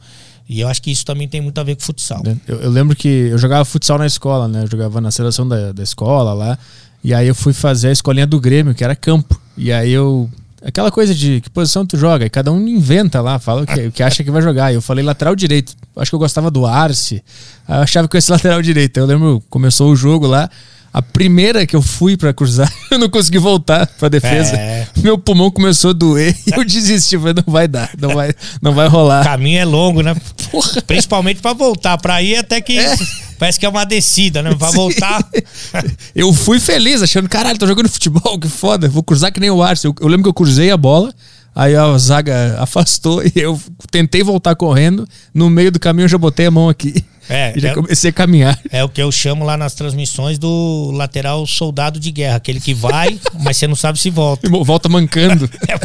E 0.48 0.60
eu 0.60 0.68
acho 0.68 0.82
que 0.82 0.90
isso 0.90 1.04
também 1.04 1.26
tem 1.26 1.40
muito 1.40 1.58
a 1.58 1.62
ver 1.62 1.76
com 1.76 1.82
futsal. 1.82 2.22
Eu, 2.46 2.60
eu 2.60 2.70
lembro 2.70 2.94
que 2.94 3.08
eu 3.08 3.38
jogava 3.38 3.64
futsal 3.64 3.96
na 3.96 4.06
escola, 4.06 4.46
né? 4.46 4.64
Eu 4.64 4.66
jogava 4.66 5.00
na 5.00 5.10
seleção 5.10 5.48
da, 5.48 5.72
da 5.72 5.82
escola 5.82 6.34
lá. 6.34 6.58
E 7.02 7.14
aí 7.14 7.26
eu 7.26 7.34
fui 7.34 7.52
fazer 7.52 7.88
a 7.88 7.92
escolinha 7.92 8.26
do 8.26 8.38
Grêmio, 8.38 8.74
que 8.74 8.84
era 8.84 8.94
campo. 8.94 9.40
E 9.56 9.72
aí 9.72 9.90
eu. 9.90 10.28
Aquela 10.64 10.92
coisa 10.92 11.12
de 11.12 11.40
que 11.40 11.50
posição 11.50 11.84
tu 11.84 11.96
joga, 11.96 12.24
e 12.24 12.30
cada 12.30 12.52
um 12.52 12.68
inventa 12.68 13.20
lá, 13.20 13.36
fala 13.40 13.62
o 13.62 13.66
que, 13.66 13.86
o 13.88 13.90
que 13.90 14.00
acha 14.00 14.22
que 14.22 14.30
vai 14.30 14.40
jogar. 14.40 14.72
Eu 14.72 14.80
falei 14.80 15.04
lateral 15.04 15.34
direito. 15.34 15.74
Acho 15.96 16.10
que 16.10 16.14
eu 16.14 16.20
gostava 16.20 16.50
do 16.50 16.64
Arce. 16.64 17.22
Eu 17.68 17.76
achava 17.76 18.06
que 18.06 18.14
eu 18.14 18.18
ia 18.18 18.22
ser 18.22 18.30
lateral 18.32 18.62
direito. 18.62 18.98
Eu 18.98 19.06
lembro, 19.06 19.42
começou 19.48 19.90
o 19.90 19.96
jogo 19.96 20.26
lá. 20.26 20.48
A 20.92 21.00
primeira 21.00 21.66
que 21.66 21.74
eu 21.74 21.80
fui 21.80 22.18
para 22.18 22.34
cruzar, 22.34 22.70
eu 22.90 22.98
não 22.98 23.08
consegui 23.08 23.38
voltar 23.38 23.86
pra 23.86 24.08
defesa. 24.08 24.54
É. 24.56 24.86
Meu 24.98 25.16
pulmão 25.16 25.50
começou 25.50 25.90
a 25.90 25.92
doer 25.94 26.36
e 26.46 26.52
eu 26.54 26.62
desisti. 26.64 27.16
Falei, 27.16 27.34
não 27.34 27.52
vai 27.52 27.66
dar, 27.66 27.90
não 27.98 28.10
vai, 28.10 28.34
não 28.60 28.74
vai 28.74 28.88
rolar. 28.88 29.22
O 29.22 29.24
caminho 29.24 29.58
é 29.58 29.64
longo, 29.64 30.02
né? 30.02 30.14
Porra. 30.50 30.82
Principalmente 30.82 31.40
para 31.40 31.54
voltar. 31.54 31.96
Pra 31.96 32.22
ir 32.22 32.36
até 32.36 32.60
que. 32.60 32.78
É. 32.78 32.94
Parece 33.38 33.58
que 33.58 33.66
é 33.66 33.68
uma 33.68 33.84
descida, 33.84 34.42
né? 34.42 34.54
Pra 34.54 34.68
Sim. 34.68 34.76
voltar. 34.76 35.24
eu 36.14 36.32
fui 36.32 36.60
feliz, 36.60 37.02
achando, 37.02 37.28
caralho, 37.28 37.58
tô 37.58 37.66
jogando 37.66 37.88
futebol, 37.88 38.38
que 38.38 38.48
foda. 38.48 38.88
Vou 38.88 39.02
cruzar 39.02 39.32
que 39.32 39.40
nem 39.40 39.50
o 39.50 39.62
Arce. 39.62 39.86
Eu, 39.86 39.94
eu 39.98 40.06
lembro 40.08 40.24
que 40.24 40.28
eu 40.28 40.34
cruzei 40.34 40.70
a 40.70 40.76
bola. 40.76 41.12
Aí 41.54 41.74
a 41.74 41.96
zaga 41.98 42.56
afastou 42.60 43.22
e 43.24 43.32
eu 43.34 43.60
tentei 43.90 44.22
voltar 44.22 44.54
correndo. 44.54 45.08
No 45.34 45.50
meio 45.50 45.72
do 45.72 45.80
caminho 45.80 46.04
eu 46.04 46.08
já 46.08 46.18
botei 46.18 46.46
a 46.46 46.50
mão 46.50 46.68
aqui. 46.68 47.04
É, 47.28 47.52
e 47.56 47.60
já 47.60 47.70
é, 47.70 47.74
comecei 47.74 48.10
a 48.10 48.12
caminhar. 48.12 48.58
É 48.70 48.82
o 48.82 48.88
que 48.88 49.02
eu 49.02 49.10
chamo 49.12 49.44
lá 49.44 49.56
nas 49.56 49.74
transmissões 49.74 50.38
do 50.38 50.90
lateral 50.92 51.46
soldado 51.46 52.00
de 52.00 52.10
guerra. 52.10 52.36
Aquele 52.36 52.60
que 52.60 52.74
vai, 52.74 53.18
mas 53.40 53.56
você 53.56 53.66
não 53.66 53.76
sabe 53.76 53.98
se 53.98 54.10
volta. 54.10 54.48
Volta 54.48 54.88
mancando. 54.88 55.48
É, 55.68 55.78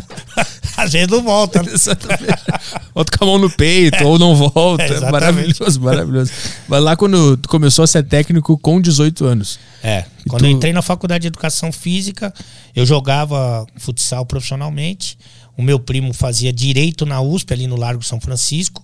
às 0.76 0.91
vezes 0.91 1.08
não 1.08 1.23
volta. 1.23 1.62
Né? 1.67 1.69
volta 2.93 3.17
com 3.17 3.23
a 3.23 3.28
mão 3.28 3.38
no 3.38 3.50
peito, 3.50 3.97
é, 3.97 4.06
ou 4.06 4.19
não 4.19 4.36
volta. 4.36 4.84
É, 4.84 5.12
maravilhoso, 5.12 5.80
maravilhoso. 5.80 6.32
Mas 6.67 6.84
lá 6.84 6.95
quando 6.95 7.38
tu 7.38 7.50
começou 7.50 7.84
a 7.84 7.88
ser 7.88 8.04
técnico 8.04 8.58
com 8.58 8.82
18 8.82 9.26
anos. 9.26 9.60
É. 9.84 10.06
Quando 10.28 10.41
tu... 10.41 10.45
eu 10.45 10.52
entrei 10.52 10.73
na 10.73 10.82
faculdade 10.82 11.23
de 11.23 11.28
educação 11.28 11.71
física, 11.71 12.34
eu 12.76 12.86
jogava 12.86 13.65
futsal 13.78 14.26
profissionalmente. 14.26 15.17
O 15.58 15.63
meu 15.63 15.80
primo 15.80 16.13
fazia 16.13 16.54
direito 16.54 17.06
na 17.06 17.21
USP, 17.21 17.54
ali 17.54 17.67
no 17.67 17.76
Largo 17.76 18.04
São 18.04 18.19
Francisco. 18.19 18.84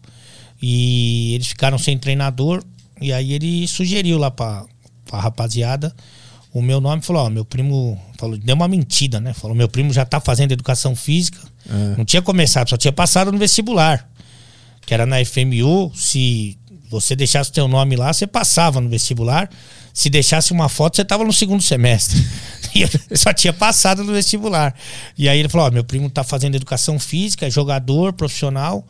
E 0.65 1.34
eles 1.34 1.47
ficaram 1.47 1.78
sem 1.78 1.97
treinador. 1.97 2.63
E 3.02 3.12
aí 3.12 3.34
ele 3.34 3.67
sugeriu 3.67 4.17
lá 4.17 4.32
pra, 4.32 4.65
pra 5.06 5.19
rapaziada 5.19 5.93
o 6.54 6.62
meu 6.62 6.80
nome 6.80 7.02
falou, 7.02 7.26
ó, 7.26 7.30
meu 7.32 7.43
primo 7.43 7.99
falou, 8.17 8.38
deu 8.38 8.56
uma 8.56 8.67
mentira, 8.67 9.19
né? 9.19 9.34
Falou, 9.34 9.56
meu 9.56 9.67
primo 9.67 9.91
já 9.91 10.06
tá 10.06 10.19
fazendo 10.19 10.52
educação 10.52 10.95
física. 10.95 11.39
É. 11.67 11.97
Não 11.97 12.06
tinha 12.06 12.21
começado, 12.21 12.69
só 12.69 12.78
tinha 12.78 12.91
passado 12.91 13.32
no 13.32 13.39
vestibular. 13.39 14.08
Que 14.86 14.93
era 14.93 15.06
na 15.08 15.15
FMU, 15.26 15.91
se 15.95 16.56
você 16.91 17.15
deixasse 17.15 17.49
o 17.49 17.54
teu 17.54 17.67
nome 17.67 17.95
lá, 17.95 18.13
você 18.13 18.28
passava 18.28 18.80
no 18.80 18.88
vestibular. 18.88 19.49
Se 19.91 20.12
deixasse 20.12 20.52
uma 20.52 20.69
foto, 20.69 20.95
você 20.95 21.04
tava 21.04 21.23
no 21.23 21.34
segundo 21.34 21.62
semestre. 21.62 22.23
E 22.76 23.15
só 23.15 23.32
tinha 23.32 23.54
passado 23.54 24.04
no 24.04 24.13
vestibular. 24.13 24.73
E 25.15 25.30
aí 25.30 25.38
ele 25.38 25.47
falou: 25.47 25.67
Ó, 25.67 25.69
meu 25.69 25.84
primo 25.84 26.10
tá 26.10 26.23
fazendo 26.23 26.56
educação 26.56 26.97
física, 26.97 27.45
é 27.45 27.49
jogador 27.52 28.13
profissional. 28.13 28.84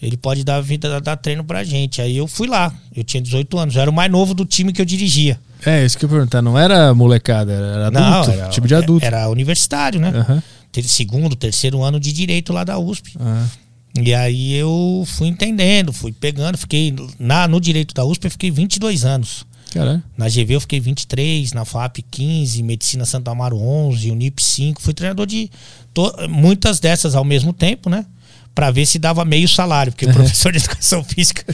Ele 0.00 0.16
pode 0.16 0.44
dar 0.44 0.60
vida, 0.60 1.00
dar 1.00 1.16
treino 1.16 1.42
pra 1.42 1.64
gente. 1.64 2.02
Aí 2.02 2.16
eu 2.16 2.26
fui 2.26 2.46
lá. 2.46 2.72
Eu 2.94 3.02
tinha 3.02 3.20
18 3.20 3.58
anos. 3.58 3.74
Eu 3.74 3.82
era 3.82 3.90
o 3.90 3.94
mais 3.94 4.10
novo 4.10 4.34
do 4.34 4.44
time 4.44 4.72
que 4.72 4.80
eu 4.80 4.84
dirigia. 4.84 5.38
É, 5.64 5.84
isso 5.84 5.96
que 5.96 6.04
eu 6.04 6.08
ia 6.08 6.16
perguntar. 6.16 6.42
Não 6.42 6.58
era 6.58 6.94
molecada, 6.94 7.52
era 7.52 7.86
adulto. 7.86 8.00
Não, 8.00 8.32
era, 8.32 8.48
time 8.50 8.68
de 8.68 8.74
adulto. 8.74 9.04
Era 9.04 9.28
universitário, 9.28 9.98
né? 9.98 10.12
Uhum. 10.28 10.42
Segundo, 10.82 11.34
terceiro 11.34 11.82
ano 11.82 11.98
de 11.98 12.12
direito 12.12 12.52
lá 12.52 12.62
da 12.62 12.78
USP. 12.78 13.16
Uhum. 13.18 13.46
E 14.02 14.12
aí 14.12 14.52
eu 14.52 15.04
fui 15.06 15.28
entendendo, 15.28 15.92
fui 15.92 16.12
pegando. 16.12 16.58
Fiquei 16.58 16.94
na, 17.18 17.48
no 17.48 17.58
direito 17.58 17.94
da 17.94 18.04
USP, 18.04 18.26
eu 18.26 18.30
fiquei 18.30 18.50
22 18.50 19.04
anos. 19.04 19.46
Caralho. 19.72 20.02
Na 20.16 20.28
GV 20.28 20.54
eu 20.54 20.60
fiquei 20.60 20.80
23, 20.80 21.52
na 21.52 21.64
FAP 21.64 21.98
15, 22.10 22.62
Medicina 22.62 23.04
Santa 23.04 23.30
Amaro 23.30 23.58
11, 23.58 24.10
Unip 24.10 24.42
5. 24.42 24.82
Fui 24.82 24.92
treinador 24.92 25.26
de 25.26 25.50
muitas 26.28 26.78
dessas 26.78 27.14
ao 27.14 27.24
mesmo 27.24 27.52
tempo, 27.52 27.88
né? 27.88 28.04
Para 28.56 28.70
ver 28.70 28.86
se 28.86 28.98
dava 28.98 29.22
meio 29.22 29.46
salário, 29.46 29.92
porque 29.92 30.06
professor 30.10 30.50
de 30.50 30.56
educação 30.56 31.04
física, 31.04 31.44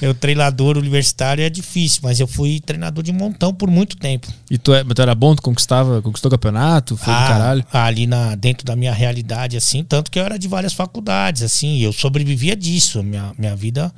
eu 0.00 0.14
treinador 0.14 0.78
universitário 0.78 1.42
é 1.42 1.50
difícil, 1.50 1.98
mas 2.04 2.20
eu 2.20 2.28
fui 2.28 2.60
treinador 2.60 3.02
de 3.02 3.12
montão 3.12 3.52
por 3.52 3.68
muito 3.68 3.96
tempo. 3.96 4.32
E 4.48 4.56
tu, 4.56 4.72
é, 4.72 4.84
tu 4.84 5.02
era 5.02 5.16
bom, 5.16 5.34
tu 5.34 5.42
conquistava, 5.42 6.00
conquistou 6.00 6.30
campeonato, 6.30 6.96
foi 6.96 7.12
ah, 7.12 7.22
do 7.22 7.28
caralho? 7.28 7.66
Ali 7.72 8.06
na, 8.06 8.36
dentro 8.36 8.64
da 8.64 8.76
minha 8.76 8.92
realidade, 8.92 9.56
assim, 9.56 9.82
tanto 9.82 10.12
que 10.12 10.18
eu 10.18 10.24
era 10.24 10.38
de 10.38 10.46
várias 10.46 10.72
faculdades, 10.72 11.42
assim, 11.42 11.80
eu 11.80 11.92
sobrevivia 11.92 12.54
disso, 12.54 13.02
minha, 13.02 13.34
minha 13.36 13.56
vida, 13.56 13.92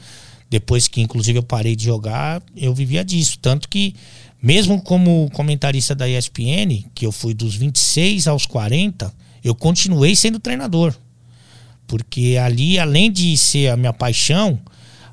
depois 0.49 0.89
que 0.89 1.03
inclusive 1.03 1.39
eu 1.39 1.43
parei 1.43 1.77
de 1.77 1.85
jogar, 1.85 2.43
eu 2.57 2.73
vivia 2.73 3.05
disso, 3.05 3.39
tanto 3.39 3.69
que 3.69 3.95
mesmo 4.43 4.81
como 4.81 5.29
comentarista 5.35 5.95
da 5.95 6.09
ESPN, 6.09 6.87
que 6.95 7.05
eu 7.05 7.13
fui 7.13 7.35
dos 7.35 7.55
26 7.55 8.27
aos 8.29 8.47
40, 8.47 9.13
eu 9.45 9.55
continuei 9.55 10.17
sendo 10.17 10.41
treinador. 10.41 10.95
Porque 11.87 12.37
ali, 12.43 12.79
além 12.79 13.11
de 13.11 13.37
ser 13.37 13.69
a 13.69 13.77
minha 13.77 13.93
paixão, 13.93 14.59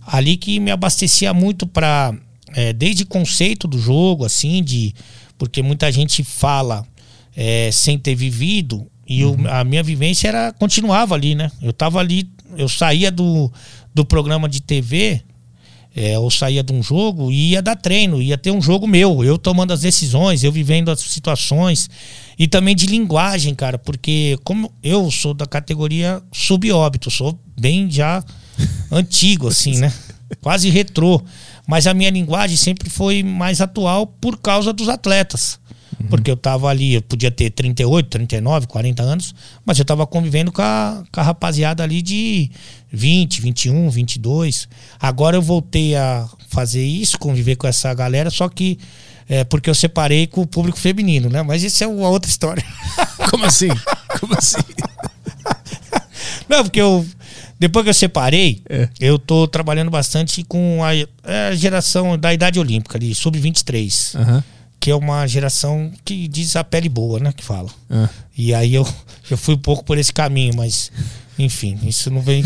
ali 0.06 0.38
que 0.38 0.60
me 0.60 0.72
abastecia 0.72 1.34
muito 1.34 1.68
para 1.68 2.14
é, 2.54 2.74
desde 2.74 3.06
conceito 3.06 3.68
do 3.68 3.78
jogo, 3.78 4.26
assim, 4.26 4.64
de 4.64 4.94
porque 5.38 5.62
muita 5.62 5.92
gente 5.92 6.24
fala 6.24 6.86
é, 7.36 7.70
sem 7.72 7.98
ter 7.98 8.16
vivido 8.16 8.88
e 9.08 9.24
uhum. 9.24 9.46
eu, 9.46 9.52
a 9.52 9.64
minha 9.64 9.84
vivência 9.84 10.28
era 10.28 10.52
continuava 10.54 11.16
ali, 11.16 11.36
né? 11.36 11.52
Eu 11.62 11.74
tava 11.74 12.00
ali, 12.00 12.30
eu 12.58 12.70
saía 12.70 13.12
do, 13.12 13.52
do 13.94 14.06
programa 14.06 14.48
de 14.48 14.62
TV, 14.62 15.22
é, 15.96 16.18
ou 16.18 16.32
saía 16.32 16.64
de 16.64 16.74
um 16.74 16.82
jogo 16.82 17.32
e 17.32 17.52
ia 17.52 17.62
dar 17.62 17.76
treino, 17.76 18.22
ia 18.22 18.38
ter 18.38 18.52
um 18.52 18.62
jogo 18.62 18.88
meu, 18.88 19.24
eu 19.24 19.38
tomando 19.38 19.72
as 19.72 19.82
decisões, 19.82 20.44
eu 20.44 20.52
vivendo 20.52 20.90
as 20.90 21.00
situações. 21.00 21.90
E 22.38 22.48
também 22.48 22.76
de 22.76 22.88
linguagem, 22.88 23.54
cara, 23.54 23.78
porque 23.78 24.38
como 24.44 24.74
eu 24.82 25.10
sou 25.12 25.34
da 25.34 25.46
categoria 25.46 26.22
subóbito, 26.32 27.12
sou 27.12 27.38
bem 27.60 27.90
já 27.90 28.24
antigo, 28.92 29.48
assim, 29.48 29.78
né? 29.78 29.94
Quase 30.42 30.70
retrô. 30.70 31.22
Mas 31.68 31.88
a 31.88 31.94
minha 31.94 32.10
linguagem 32.10 32.58
sempre 32.58 32.90
foi 32.90 33.24
mais 33.24 33.62
atual 33.62 34.08
por 34.08 34.38
causa 34.40 34.74
dos 34.74 34.90
atletas. 34.90 35.60
Uhum. 36.00 36.08
Porque 36.08 36.30
eu 36.30 36.38
tava 36.38 36.68
ali, 36.68 36.96
eu 36.96 37.02
podia 37.02 37.32
ter 37.32 37.50
38, 37.50 38.10
39, 38.10 38.68
40 38.68 39.04
anos, 39.04 39.36
mas 39.66 39.78
eu 39.80 39.86
tava 39.86 40.06
convivendo 40.08 40.52
com 40.52 40.62
a, 40.62 41.04
com 41.12 41.20
a 41.20 41.24
rapaziada 41.24 41.84
ali 41.84 42.02
de 42.02 42.50
20, 42.92 43.42
21, 43.42 43.90
22. 43.90 44.68
Agora 45.00 45.36
eu 45.36 45.42
voltei 45.42 45.96
a 45.96 46.28
fazer 46.50 46.84
isso, 46.84 47.18
conviver 47.18 47.56
com 47.56 47.68
essa 47.68 47.94
galera, 47.94 48.30
só 48.30 48.48
que 48.50 48.78
é, 49.28 49.44
porque 49.44 49.70
eu 49.70 49.76
separei 49.76 50.28
com 50.28 50.42
o 50.42 50.48
público 50.48 50.78
feminino, 50.78 51.30
né? 51.30 51.42
Mas 51.42 51.64
isso 51.64 51.84
é 51.84 51.88
uma 51.88 52.10
outra 52.10 52.30
história. 52.30 52.64
Como 53.30 53.46
assim? 53.46 53.70
Como 54.20 54.34
assim? 54.38 54.58
Não, 56.50 56.64
porque 56.64 56.82
eu. 56.82 57.06
Depois 57.60 57.84
que 57.84 57.90
eu 57.90 57.94
separei, 57.94 58.62
é. 58.70 58.90
eu 59.00 59.18
tô 59.18 59.48
trabalhando 59.48 59.90
bastante 59.90 60.44
com 60.44 60.84
a, 60.84 60.94
é, 60.96 61.08
a 61.50 61.56
geração 61.56 62.18
da 62.18 62.34
idade 62.34 62.60
olímpica, 62.60 62.98
ali, 62.98 63.16
sub-23. 63.16 64.20
Uhum. 64.20 64.44
Que 64.84 64.92
é 64.92 64.96
uma 64.96 65.26
geração 65.26 65.90
que 66.04 66.28
diz 66.28 66.58
a 66.58 66.64
pele 66.64 66.90
boa, 66.90 67.18
né? 67.18 67.32
Que 67.32 67.42
fala. 67.42 67.70
Uhum. 67.90 68.06
E 68.38 68.54
aí 68.54 68.76
eu, 68.76 68.86
eu 69.32 69.38
fui 69.38 69.56
um 69.56 69.58
pouco 69.58 69.82
por 69.82 69.98
esse 69.98 70.12
caminho, 70.12 70.54
mas, 70.58 70.92
enfim, 71.40 71.80
isso 71.84 72.12
não 72.12 72.20
vem. 72.20 72.44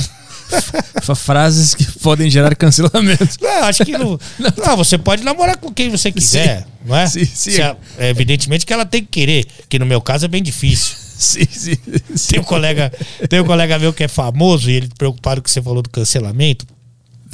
Frases 1.16 1.74
que 1.74 1.84
podem 2.00 2.30
gerar 2.30 2.54
cancelamento. 2.54 3.38
Não, 3.42 3.64
acho 3.64 3.84
que 3.84 3.94
não. 3.98 4.20
Não, 4.56 4.78
você 4.78 5.00
pode 5.00 5.24
namorar 5.24 5.58
com 5.58 5.74
quem 5.74 5.90
você 5.90 6.12
quiser, 6.12 6.60
sim. 6.60 6.66
não 6.86 6.96
é? 6.96 7.08
Sim, 7.08 7.26
sim. 7.26 7.54
É, 7.98 8.10
evidentemente 8.12 8.68
que 8.68 8.72
ela 8.72 8.86
tem 8.86 9.02
que 9.02 9.10
querer, 9.10 9.44
que 9.68 9.80
no 9.80 9.86
meu 9.88 10.00
caso 10.00 10.26
é 10.26 10.28
bem 10.28 10.44
difícil. 10.44 10.96
Sim, 11.18 11.48
sim, 11.50 11.76
sim. 12.16 12.34
Tem 12.34 12.40
um 12.40 12.44
colega, 12.44 12.94
tem 13.28 13.42
um 13.42 13.44
colega 13.44 13.80
meu 13.80 13.92
que 13.92 14.04
é 14.04 14.08
famoso 14.08 14.70
e 14.70 14.76
ele 14.76 14.88
preocupado 15.00 15.42
que 15.42 15.50
você 15.50 15.60
falou 15.60 15.82
do 15.82 15.90
cancelamento. 15.90 16.68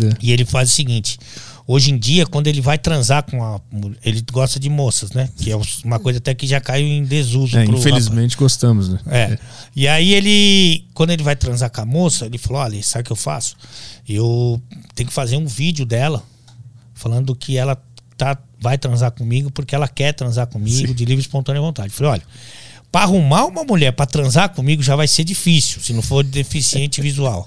É. 0.02 0.16
E 0.22 0.32
ele 0.32 0.46
faz 0.46 0.70
o 0.70 0.72
seguinte: 0.72 1.20
Hoje 1.66 1.92
em 1.92 1.98
dia, 1.98 2.26
quando 2.26 2.48
ele 2.48 2.60
vai 2.60 2.78
transar 2.78 3.24
com 3.24 3.42
a. 3.42 3.60
Ele 4.04 4.24
gosta 4.32 4.60
de 4.60 4.70
moças, 4.70 5.12
né? 5.12 5.30
Que 5.38 5.52
é 5.52 5.58
uma 5.86 5.98
coisa 5.98 6.20
até 6.20 6.34
que 6.34 6.46
já 6.46 6.60
caiu 6.60 6.86
em 6.86 7.06
desuso. 7.06 7.58
É, 7.58 7.64
infelizmente 7.64 8.34
rapaz. 8.34 8.36
gostamos, 8.36 8.90
né? 8.90 9.00
É. 9.08 9.38
E 9.76 9.88
aí 9.88 10.14
ele. 10.14 10.86
Quando 10.94 11.12
ele 11.12 11.24
vai 11.24 11.36
transar 11.36 11.72
com 11.72 11.80
a 11.80 11.86
moça, 11.86 12.26
ele 12.26 12.38
falou: 12.38 12.62
olha, 12.62 12.84
sabe 12.84 13.04
o 13.04 13.06
que 13.06 13.12
eu 13.12 13.16
faço? 13.16 13.56
Eu 14.08 14.62
tenho 14.94 15.08
que 15.08 15.14
fazer 15.14 15.38
um 15.38 15.46
vídeo 15.46 15.86
dela 15.86 16.22
falando 16.94 17.34
que 17.34 17.58
ela 17.58 17.82
tá, 18.18 18.38
vai 18.60 18.78
transar 18.78 19.12
comigo 19.12 19.52
porque 19.52 19.74
ela 19.74 19.88
quer 19.88 20.14
transar 20.14 20.48
comigo 20.48 20.88
Sim. 20.88 20.94
de 20.94 21.06
livre 21.06 21.22
e 21.22 21.26
espontânea 21.26 21.62
vontade. 21.62 21.90
Eu 21.90 21.94
falei, 21.94 22.12
olha, 22.14 22.24
para 22.94 23.06
arrumar 23.06 23.46
uma 23.46 23.64
mulher 23.64 23.92
para 23.92 24.06
transar 24.06 24.50
comigo 24.50 24.84
já 24.84 24.96
vai 24.96 25.08
ser 25.08 25.24
difícil, 25.24 25.82
se 25.82 25.92
não 25.94 26.04
for 26.04 26.24
deficiente 26.24 27.02
visual. 27.02 27.44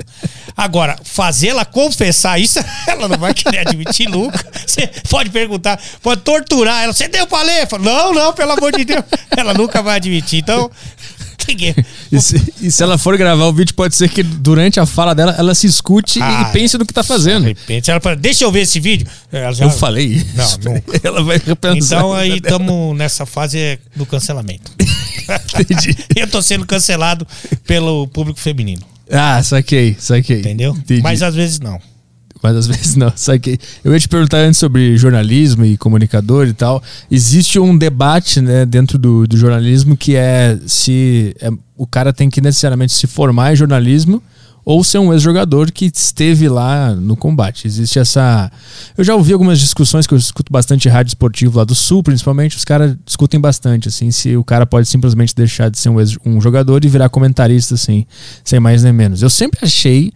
Agora, 0.57 0.99
fazê-la 1.05 1.65
confessar 1.65 2.41
isso, 2.41 2.59
ela 2.85 3.07
não 3.07 3.17
vai 3.17 3.33
querer 3.33 3.61
admitir 3.61 4.09
nunca. 4.09 4.45
Você 4.67 4.89
pode 5.09 5.31
perguntar, 5.31 5.81
pode 6.03 6.23
torturar 6.23 6.83
ela. 6.83 6.93
Você 6.93 7.07
deu 7.07 7.29
pra 7.29 7.43
ler? 7.43 7.69
Falo, 7.69 7.85
não, 7.85 8.13
não, 8.13 8.33
pelo 8.33 8.51
amor 8.51 8.73
de 8.73 8.85
Deus. 8.85 9.05
Ela 9.37 9.55
nunca 9.55 9.81
vai 9.85 9.99
admitir. 9.99 10.41
Então, 10.41 10.69
e 12.11 12.21
se, 12.21 12.55
e 12.61 12.71
se, 12.71 12.83
ela 12.83 12.99
for 12.99 13.17
gravar 13.17 13.45
o 13.47 13.53
vídeo, 13.53 13.75
pode 13.75 13.95
ser 13.95 14.09
que 14.09 14.23
durante 14.23 14.81
a 14.81 14.87
fala 14.87 15.15
dela 15.15 15.35
ela 15.39 15.55
se 15.55 15.67
escute 15.67 16.21
ah, 16.23 16.49
e 16.49 16.53
pense 16.53 16.77
no 16.79 16.85
que 16.85 16.93
tá 16.93 17.03
fazendo. 17.03 17.43
De 17.43 17.49
repente 17.49 17.91
ela 17.91 18.01
fala, 18.01 18.17
deixa 18.17 18.45
eu 18.45 18.53
ver 18.53 18.61
esse 18.61 18.81
vídeo. 18.81 19.07
Já... 19.33 19.65
Eu 19.65 19.71
falei. 19.71 20.25
Não, 20.35 20.59
não. 20.73 20.83
Ela 21.03 21.23
vai 21.23 21.41
repensar. 21.45 21.99
Então 21.99 22.13
aí 22.13 22.37
estamos 22.37 22.97
nessa 22.97 23.27
fase 23.27 23.79
do 23.95 24.07
cancelamento. 24.07 24.73
Entendi. 25.59 25.97
eu 26.15 26.29
tô 26.29 26.41
sendo 26.41 26.67
cancelado 26.67 27.27
pelo 27.67 28.07
público 28.09 28.39
feminino. 28.39 28.83
Ah, 29.11 29.43
saquei, 29.43 29.97
saquei. 29.99 30.41
Entendeu? 30.41 30.73
Entendi. 30.73 31.03
Mas 31.03 31.23
às 31.23 31.35
vezes 31.35 31.61
não. 31.61 31.81
Mas 32.47 32.57
às 32.57 32.67
vezes 32.69 32.95
não, 32.95 33.13
saquei. 33.17 33.59
Eu 33.85 33.93
ia 33.93 33.99
te 33.99 34.09
perguntar 34.09 34.39
antes 34.39 34.61
sobre 34.61 34.97
jornalismo 34.97 35.65
e 35.65 35.77
comunicador 35.77 36.47
e 36.47 36.53
tal. 36.53 36.81
Existe 37.11 37.59
um 37.59 37.77
debate 37.77 38.41
né, 38.41 38.65
dentro 38.65 38.97
do, 38.99 39.27
do 39.27 39.37
jornalismo 39.37 39.97
que 39.97 40.15
é 40.15 40.57
se 40.65 41.35
é, 41.41 41.51
o 41.77 41.89
cara 41.89 42.13
tem 42.13 42.31
que 42.31 42.41
necessariamente 42.41 42.93
se 42.93 43.09
formar 43.09 43.53
em 43.53 43.57
jornalismo 43.57 44.23
ou 44.65 44.83
ser 44.85 44.99
um 44.99 45.13
ex-jogador 45.13 45.73
que 45.73 45.87
esteve 45.87 46.49
lá 46.49 46.95
no 46.95 47.17
combate. 47.17 47.67
Existe 47.67 47.99
essa. 47.99 48.51
Eu 48.97 49.03
já 49.03 49.15
ouvi 49.17 49.33
algumas 49.33 49.59
discussões 49.59 50.07
que 50.07 50.15
eu 50.15 50.19
escuto 50.19 50.53
bastante 50.53 50.89
rádio 50.89 51.11
esportivo 51.11 51.59
lá 51.59 51.65
do 51.65 51.75
Sul, 51.75 52.03
principalmente, 52.03 52.57
os 52.57 52.65
caras 52.65 52.97
discutem 53.05 53.41
bastante, 53.41 53.89
assim, 53.89 54.11
se 54.13 54.37
o 54.37 54.45
cara 54.45 54.67
pode 54.67 54.89
simplesmente 54.89 55.35
deixar 55.35 55.69
de 55.69 55.79
ser 55.79 55.89
um, 55.89 55.97
um 56.25 56.41
jogador 56.41 56.85
e 56.85 56.89
virar 56.89 57.09
comentarista, 57.09 57.75
assim, 57.75 58.07
sem 58.45 58.59
mais 58.59 58.85
nem 58.85 58.93
menos. 58.93 59.23
Eu 59.23 59.31
sempre 59.31 59.61
achei 59.63 60.13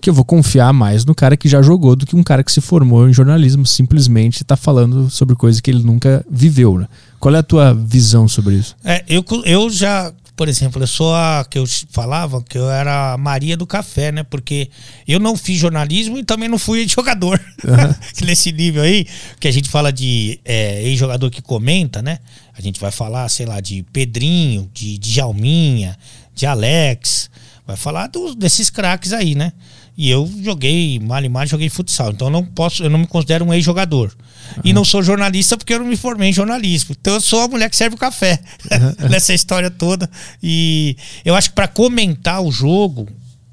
que 0.00 0.10
eu 0.10 0.14
vou 0.14 0.24
confiar 0.24 0.72
mais 0.72 1.04
no 1.04 1.14
cara 1.14 1.36
que 1.36 1.48
já 1.48 1.62
jogou 1.62 1.96
do 1.96 2.06
que 2.06 2.16
um 2.16 2.22
cara 2.22 2.44
que 2.44 2.52
se 2.52 2.60
formou 2.60 3.08
em 3.08 3.12
jornalismo, 3.12 3.66
simplesmente 3.66 4.42
está 4.42 4.56
falando 4.56 5.10
sobre 5.10 5.34
coisa 5.34 5.60
que 5.60 5.70
ele 5.70 5.82
nunca 5.82 6.24
viveu, 6.30 6.78
né? 6.78 6.88
Qual 7.18 7.34
é 7.34 7.38
a 7.38 7.42
tua 7.42 7.72
visão 7.74 8.28
sobre 8.28 8.54
isso? 8.54 8.76
É, 8.84 9.04
eu, 9.08 9.24
eu 9.44 9.70
já 9.70 10.12
por 10.36 10.48
exemplo, 10.48 10.82
eu 10.82 10.86
sou 10.86 11.14
a 11.14 11.46
que 11.48 11.58
eu 11.58 11.64
falava 11.88 12.42
que 12.42 12.58
eu 12.58 12.70
era 12.70 13.14
a 13.14 13.18
Maria 13.18 13.56
do 13.56 13.66
café, 13.66 14.12
né? 14.12 14.22
Porque 14.22 14.68
eu 15.08 15.18
não 15.18 15.34
fiz 15.34 15.58
jornalismo 15.58 16.18
e 16.18 16.24
também 16.24 16.46
não 16.46 16.58
fui 16.58 16.86
jogador. 16.86 17.40
Uhum. 17.64 18.26
Nesse 18.26 18.52
nível 18.52 18.82
aí, 18.82 19.06
que 19.40 19.48
a 19.48 19.50
gente 19.50 19.70
fala 19.70 19.90
de 19.90 20.38
é, 20.44 20.82
ex-jogador 20.82 21.30
que 21.30 21.40
comenta, 21.40 22.02
né? 22.02 22.18
A 22.56 22.60
gente 22.60 22.78
vai 22.78 22.90
falar, 22.90 23.26
sei 23.30 23.46
lá, 23.46 23.60
de 23.60 23.82
Pedrinho, 23.94 24.70
de, 24.74 24.98
de 24.98 25.10
Jalminha, 25.10 25.96
de 26.34 26.44
Alex. 26.44 27.30
Vai 27.66 27.76
falar 27.76 28.08
dos, 28.08 28.34
desses 28.34 28.68
craques 28.68 29.14
aí, 29.14 29.34
né? 29.34 29.54
E 29.96 30.10
eu 30.10 30.30
joguei, 30.42 30.98
mal 30.98 31.24
e 31.24 31.28
mal, 31.28 31.46
joguei 31.46 31.70
futsal. 31.70 32.10
Então 32.10 32.28
eu 32.28 32.32
não 32.32 32.44
posso, 32.44 32.84
eu 32.84 32.90
não 32.90 32.98
me 32.98 33.06
considero 33.06 33.46
um 33.46 33.54
ex-jogador. 33.54 34.14
Uhum. 34.56 34.62
E 34.64 34.72
não 34.72 34.84
sou 34.84 35.02
jornalista 35.02 35.56
porque 35.56 35.72
eu 35.72 35.78
não 35.78 35.86
me 35.86 35.96
formei 35.96 36.28
em 36.28 36.32
jornalismo. 36.32 36.94
Então 37.00 37.14
eu 37.14 37.20
sou 37.20 37.40
a 37.40 37.48
mulher 37.48 37.70
que 37.70 37.76
serve 37.76 37.96
o 37.96 37.98
café 37.98 38.38
uhum. 38.70 39.08
nessa 39.08 39.32
história 39.32 39.70
toda. 39.70 40.10
E 40.42 40.96
eu 41.24 41.34
acho 41.34 41.48
que 41.48 41.54
para 41.54 41.66
comentar 41.66 42.42
o 42.42 42.52
jogo, 42.52 43.08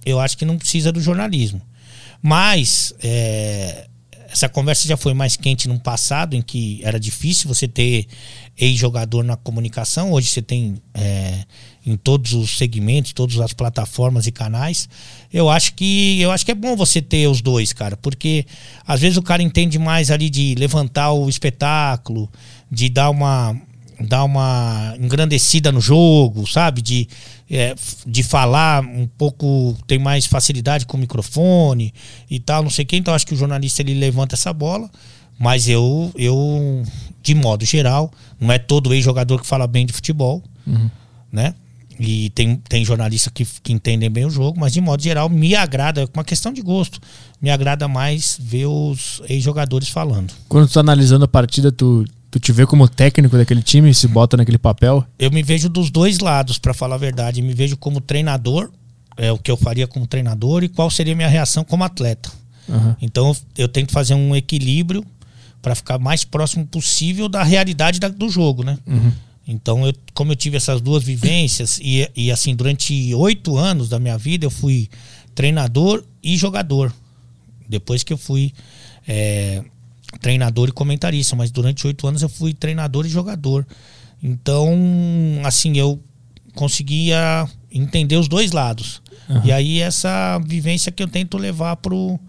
eu 0.06 0.19
acho 0.19 0.38
que 0.38 0.43
não 0.43 0.58
precisa 0.58 0.91
do 0.91 0.99
jornalismo. 0.99 1.62
Mas 2.21 2.93
é, 3.01 3.88
essa 4.29 4.49
conversa 4.49 4.88
já 4.88 4.97
foi 4.97 5.13
mais 5.13 5.38
quente 5.38 5.67
no 5.69 5.79
passado, 5.79 6.36
em 6.36 6.41
que 6.41 6.82
era 6.84 6.99
difícil 6.99 7.47
você 7.47 7.67
ter 7.67 8.08
ex-jogador 8.58 9.23
na 9.23 9.38
comunicação. 9.38 10.12
Hoje 10.12 10.27
você 10.27 10.41
tem 10.41 10.75
é, 10.93 11.45
em 11.85 11.97
todos 11.97 12.33
os 12.33 12.57
segmentos, 12.57 13.13
todas 13.13 13.39
as 13.39 13.53
plataformas 13.53 14.25
e 14.25 14.31
canais. 14.31 14.87
Eu 15.31 15.49
acho 15.49 15.73
que 15.73 16.19
eu 16.21 16.31
acho 16.31 16.45
que 16.45 16.51
é 16.51 16.55
bom 16.55 16.75
você 16.75 17.01
ter 17.01 17.27
os 17.27 17.41
dois, 17.41 17.73
cara, 17.73 17.97
porque 17.97 18.45
às 18.87 19.01
vezes 19.01 19.17
o 19.17 19.21
cara 19.21 19.43
entende 19.43 19.77
mais 19.77 20.09
ali 20.09 20.29
de 20.29 20.55
levantar 20.55 21.11
o 21.11 21.27
espetáculo, 21.27 22.29
de 22.71 22.89
dar 22.89 23.09
uma 23.09 23.55
dar 23.99 24.23
uma 24.23 24.95
engrandecida 24.99 25.71
no 25.71 25.79
jogo, 25.79 26.47
sabe? 26.47 26.81
De, 26.81 27.07
é, 27.49 27.75
de 28.05 28.23
falar 28.23 28.83
um 28.83 29.07
pouco, 29.07 29.77
tem 29.87 29.99
mais 29.99 30.25
facilidade 30.25 30.85
com 30.85 30.97
o 30.97 30.99
microfone 30.99 31.93
e 32.29 32.39
tal, 32.39 32.63
não 32.63 32.69
sei 32.69 32.85
quem. 32.85 32.99
Então 32.99 33.13
acho 33.13 33.25
que 33.25 33.33
o 33.33 33.37
jornalista 33.37 33.81
ele 33.81 33.93
levanta 33.93 34.35
essa 34.35 34.51
bola, 34.51 34.89
mas 35.39 35.67
eu, 35.67 36.11
eu 36.15 36.83
de 37.21 37.33
modo 37.33 37.65
geral, 37.65 38.11
não 38.39 38.51
é 38.51 38.57
todo 38.57 38.93
ex-jogador 38.93 39.41
que 39.41 39.47
fala 39.47 39.67
bem 39.67 39.85
de 39.85 39.93
futebol, 39.93 40.43
uhum. 40.65 40.89
né? 41.31 41.55
E 41.99 42.29
tem, 42.32 42.56
tem 42.56 42.84
jornalistas 42.84 43.32
que, 43.34 43.45
que 43.45 43.71
entendem 43.71 44.10
bem 44.10 44.25
o 44.25 44.29
jogo, 44.29 44.60
mas 44.60 44.73
de 44.73 44.82
modo 44.82 45.01
geral 45.01 45.29
me 45.29 45.56
agrada, 45.56 46.01
é 46.01 46.08
uma 46.13 46.23
questão 46.23 46.51
de 46.51 46.62
gosto. 46.62 46.99
Me 47.41 47.49
agrada 47.49 47.88
mais 47.88 48.38
ver 48.41 48.65
os 48.65 49.21
ex-jogadores 49.29 49.89
falando. 49.89 50.34
Quando 50.47 50.67
tu 50.67 50.73
tá 50.73 50.79
analisando 50.79 51.25
a 51.25 51.27
partida, 51.27 51.71
tu, 51.71 52.06
tu 52.32 52.39
te 52.39 52.51
vê 52.51 52.65
como 52.65 52.88
técnico 52.88 53.38
daquele 53.38 53.62
time 53.62 53.89
e 53.89 53.93
se 53.93 54.08
bota 54.08 54.38
naquele 54.38 54.58
papel? 54.58 55.06
Eu 55.19 55.32
me 55.32 55.43
vejo 55.43 55.69
dos 55.69 55.89
dois 55.89 56.19
lados, 56.19 56.58
para 56.58 56.73
falar 56.73 56.95
a 56.95 56.99
verdade. 56.99 57.41
Me 57.41 57.53
vejo 57.53 57.77
como 57.77 58.01
treinador, 58.01 58.71
é 59.17 59.32
o 59.32 59.38
que 59.38 59.51
eu 59.51 59.58
faria 59.58 59.88
como 59.88 60.08
treinador, 60.08 60.63
e 60.63 60.69
qual 60.69 60.89
seria 60.89 61.13
a 61.13 61.15
minha 61.15 61.29
reação 61.29 61.63
como 61.63 61.84
atleta. 61.84 62.32
Uhum. 62.67 62.95
Então 63.01 63.36
eu 63.58 63.67
tento 63.67 63.91
fazer 63.91 64.13
um 64.13 64.36
equilíbrio 64.36 65.06
para 65.62 65.75
ficar 65.75 65.97
mais 65.97 66.25
próximo 66.25 66.65
possível 66.65 67.29
da 67.29 67.43
realidade 67.43 67.99
da, 67.99 68.10
do 68.10 68.29
jogo, 68.29 68.63
né? 68.63 68.77
Uhum. 68.86 69.12
Então, 69.47 69.86
eu, 69.86 69.93
como 70.13 70.32
eu 70.32 70.36
tive 70.36 70.58
essas 70.58 70.79
duas 70.79 71.03
vivências, 71.03 71.79
e, 71.82 72.10
e 72.15 72.32
assim, 72.32 72.56
durante 72.56 73.13
oito 73.13 73.58
anos 73.58 73.89
da 73.89 73.99
minha 73.99 74.17
vida, 74.17 74.45
eu 74.45 74.51
fui 74.51 74.89
treinador 75.36 76.03
e 76.23 76.38
jogador. 76.38 76.93
Depois 77.67 78.03
que 78.03 78.13
eu 78.13 78.17
fui 78.17 78.53
é, 79.08 79.63
treinador 80.21 80.69
e 80.69 80.71
comentarista, 80.71 81.36
mas 81.36 81.51
durante 81.51 81.86
oito 81.86 82.08
anos 82.08 82.21
eu 82.21 82.29
fui 82.29 82.53
treinador 82.53 83.06
e 83.06 83.10
jogador. 83.10 83.67
Então, 84.21 84.71
assim, 85.43 85.77
eu 85.77 85.99
conseguia 86.56 87.47
entender 87.71 88.15
os 88.15 88.29
dois 88.29 88.51
lados. 88.51 89.01
Uhum. 89.27 89.41
E 89.43 89.51
aí, 89.51 89.79
essa 89.79 90.39
vivência 90.39 90.91
que 90.91 91.03
eu 91.03 91.08
tento 91.08 91.38
levar 91.38 91.75
pro. 91.77 92.19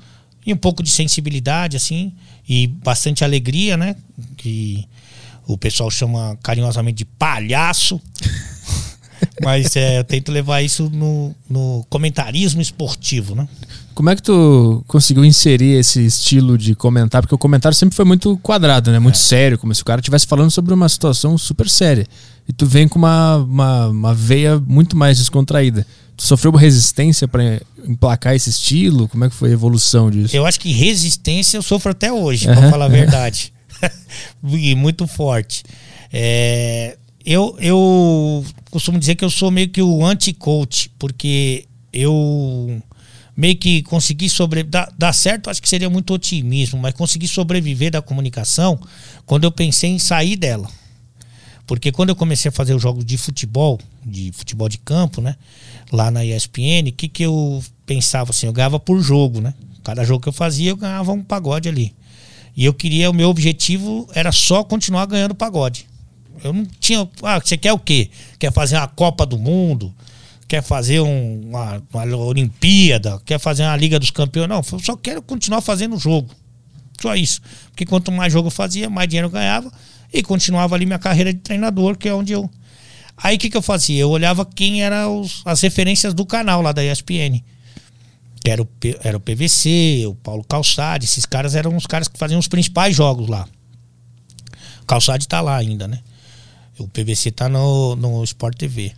E 0.47 0.53
um 0.53 0.57
pouco 0.57 0.83
de 0.83 0.91
sensibilidade, 0.91 1.77
assim, 1.77 2.13
e 2.47 2.67
bastante 2.67 3.25
alegria, 3.25 3.77
né? 3.77 3.97
Que 4.37 4.87
o 5.47 5.57
pessoal 5.59 5.91
chama 5.91 6.39
carinhosamente 6.43 6.99
de 6.99 7.05
palhaço. 7.05 8.01
Mas 9.43 9.75
é, 9.77 9.99
eu 9.99 10.05
tento 10.05 10.31
levar 10.31 10.61
isso 10.63 10.91
no, 10.93 11.35
no 11.49 11.85
comentarismo 11.89 12.61
esportivo, 12.61 13.35
né? 13.35 13.49
Como 13.95 14.11
é 14.11 14.17
que 14.17 14.23
tu 14.23 14.85
conseguiu 14.89 15.25
inserir 15.25 15.79
esse 15.79 16.05
estilo 16.05 16.59
de 16.59 16.75
comentar? 16.75 17.23
Porque 17.23 17.35
o 17.35 17.39
comentário 17.39 17.77
sempre 17.77 17.95
foi 17.95 18.05
muito 18.05 18.37
quadrado, 18.39 18.91
né? 18.91 18.99
Muito 18.99 19.15
É. 19.15 19.19
sério, 19.19 19.59
como 19.59 19.75
se 19.75 19.83
o 19.83 19.85
cara 19.85 20.01
estivesse 20.01 20.27
falando 20.27 20.51
sobre 20.51 20.75
uma 20.75 20.89
situação 20.89 21.39
super 21.39 21.69
séria. 21.69 22.07
E 22.49 22.53
tu 22.53 22.67
vem 22.67 22.87
com 22.89 22.99
uma, 22.99 23.37
uma, 23.37 23.89
uma 23.89 24.15
veia 24.15 24.61
muito 24.67 24.97
mais 24.97 25.19
descontraída. 25.19 25.87
Tu 26.17 26.25
sofreu 26.25 26.51
uma 26.51 26.61
resistência 26.61 27.27
para 27.27 27.61
emplacar 27.87 28.35
esse 28.35 28.51
estilo? 28.51 29.09
Como 29.09 29.25
é 29.25 29.29
que 29.31 29.35
foi 29.35 29.51
a 29.51 29.53
evolução 29.53 30.11
disso? 30.11 30.37
Eu 30.37 30.45
acho 30.45 30.61
que 30.61 30.71
resistência 30.73 31.57
eu 31.57 31.63
sofro 31.63 31.93
até 31.93 32.13
hoje, 32.13 32.47
pra 32.47 32.71
falar 32.71 32.87
a 32.87 32.89
verdade. 32.89 33.54
e 34.45 34.75
muito 34.75 35.07
forte. 35.07 35.63
É, 36.13 36.97
eu, 37.25 37.57
eu 37.59 38.45
costumo 38.71 38.99
dizer 38.99 39.15
que 39.15 39.25
eu 39.25 39.31
sou 39.31 39.51
meio 39.51 39.69
que 39.69 39.83
o 39.83 40.05
anti-coach, 40.05 40.91
porque 40.99 41.67
eu 41.93 42.83
meio 43.37 43.57
que 43.57 43.83
consegui 43.83 44.29
sobreviver. 44.29 44.89
Dar, 44.97 45.13
certo, 45.13 45.51
acho 45.51 45.63
que 45.63 45.69
seria 45.69 45.91
muito 45.91 46.13
otimismo, 46.13 46.79
mas 46.79 46.95
consegui 46.95 47.27
sobreviver 47.27 47.91
da 47.91 48.03
comunicação 48.03 48.79
quando 49.27 49.45
eu 49.45 49.53
pensei 49.53 49.91
em 49.91 49.99
sair 49.99 50.37
dela. 50.37 50.69
Porque 51.67 51.91
quando 51.91 52.11
eu 52.11 52.17
comecei 52.17 52.51
a 52.51 52.53
fazer 52.53 52.75
os 52.75 52.83
jogos 52.83 53.05
de 53.05 53.17
futebol, 53.17 53.81
de 54.05 54.31
futebol 54.33 54.69
de 54.69 54.79
campo, 54.79 55.21
né? 55.21 55.35
Lá 55.91 56.11
na 56.11 56.25
ESPN, 56.25 56.89
o 56.89 56.93
que, 56.93 57.09
que 57.09 57.23
eu 57.23 57.65
pensava 57.87 58.31
assim? 58.31 58.47
Eu 58.47 58.53
ganhava 58.53 58.79
por 58.79 59.01
jogo, 59.01 59.41
né? 59.41 59.55
Cada 59.83 60.05
jogo 60.05 60.21
que 60.21 60.29
eu 60.29 60.33
fazia, 60.33 60.71
eu 60.71 60.77
ganhava 60.77 61.13
um 61.13 61.23
pagode 61.23 61.69
ali. 61.69 61.95
E 62.57 62.65
eu 62.65 62.73
queria, 62.75 63.11
o 63.11 63.15
meu 63.15 63.29
objetivo 63.29 64.09
era 64.15 64.31
só 64.31 64.63
continuar 64.63 65.07
ganhando 65.07 65.35
pagode. 65.35 65.87
Eu 66.43 66.53
não 66.53 66.67
tinha. 66.79 67.09
Ah, 67.23 67.41
você 67.41 67.57
quer 67.57 67.73
o 67.73 67.79
quê? 67.79 68.11
Quer 68.39 68.53
fazer 68.53 68.77
uma 68.77 68.87
Copa 68.89 69.25
do 69.27 69.39
Mundo? 69.39 69.93
Quer 70.47 70.63
fazer 70.63 71.01
um- 71.01 71.41
uma, 71.49 71.83
uma 71.93 72.17
Olimpíada? 72.17 73.21
Quer 73.25 73.39
fazer 73.39 73.63
uma 73.65 73.77
Liga 73.77 73.99
dos 73.99 74.11
Campeões? 74.11 74.49
Não, 74.49 74.61
eu 74.73 74.79
só 74.79 74.97
quero 74.97 75.23
continuar 75.23 75.61
fazendo 75.63 75.99
jogo. 75.99 76.31
Só 77.01 77.17
isso. 77.17 77.41
Porque 77.71 77.85
quanto 77.87 78.13
mais 78.13 78.33
jogo 78.33 78.49
eu 78.49 78.53
fazia, 78.53 78.89
mais 78.91 79.09
dinheiro 79.09 79.27
eu 79.29 79.33
ganhava. 79.33 79.73
E 80.13 80.23
continuava 80.23 80.75
ali 80.77 80.87
minha 80.87 80.99
carreira 80.99 81.33
de 81.33 81.41
treinador, 81.41 81.97
que 81.97 82.09
é 82.09 82.15
onde 82.15 82.33
eu. 82.33 82.49
Aí 83.17 83.37
o 83.37 83.39
que, 83.39 83.49
que 83.51 83.57
eu 83.57 83.63
fazia? 83.63 84.01
Eu 84.01 84.11
olhava 84.11 84.45
quem 84.45 84.83
eram 84.83 85.25
as 85.45 85.61
referências 85.61 86.13
do 86.15 86.25
canal 86.27 86.61
lá 86.63 86.73
da 86.73 86.85
ESPN. 86.85 87.43
Que 88.45 88.51
era 88.51 88.63
o, 88.63 88.69
era 89.03 89.17
o 89.17 89.21
PVC, 89.21 90.05
o 90.07 90.15
Paulo 90.15 90.45
Calçade. 90.45 91.07
Esses 91.07 91.27
caras 91.27 91.57
eram 91.57 91.75
os 91.77 91.87
caras 91.87 92.07
que 92.07 92.19
faziam 92.19 92.39
os 92.39 92.47
principais 92.47 92.95
jogos 92.95 93.27
lá. 93.29 93.49
O 94.83 94.87
Calçade 94.87 95.27
tá 95.27 95.41
lá 95.41 95.57
ainda, 95.57 95.89
né? 95.89 96.01
O 96.79 96.87
PVC 96.87 97.31
tá 97.31 97.49
no, 97.49 97.97
no 97.97 98.23
Sport 98.25 98.57
TV. 98.57 98.93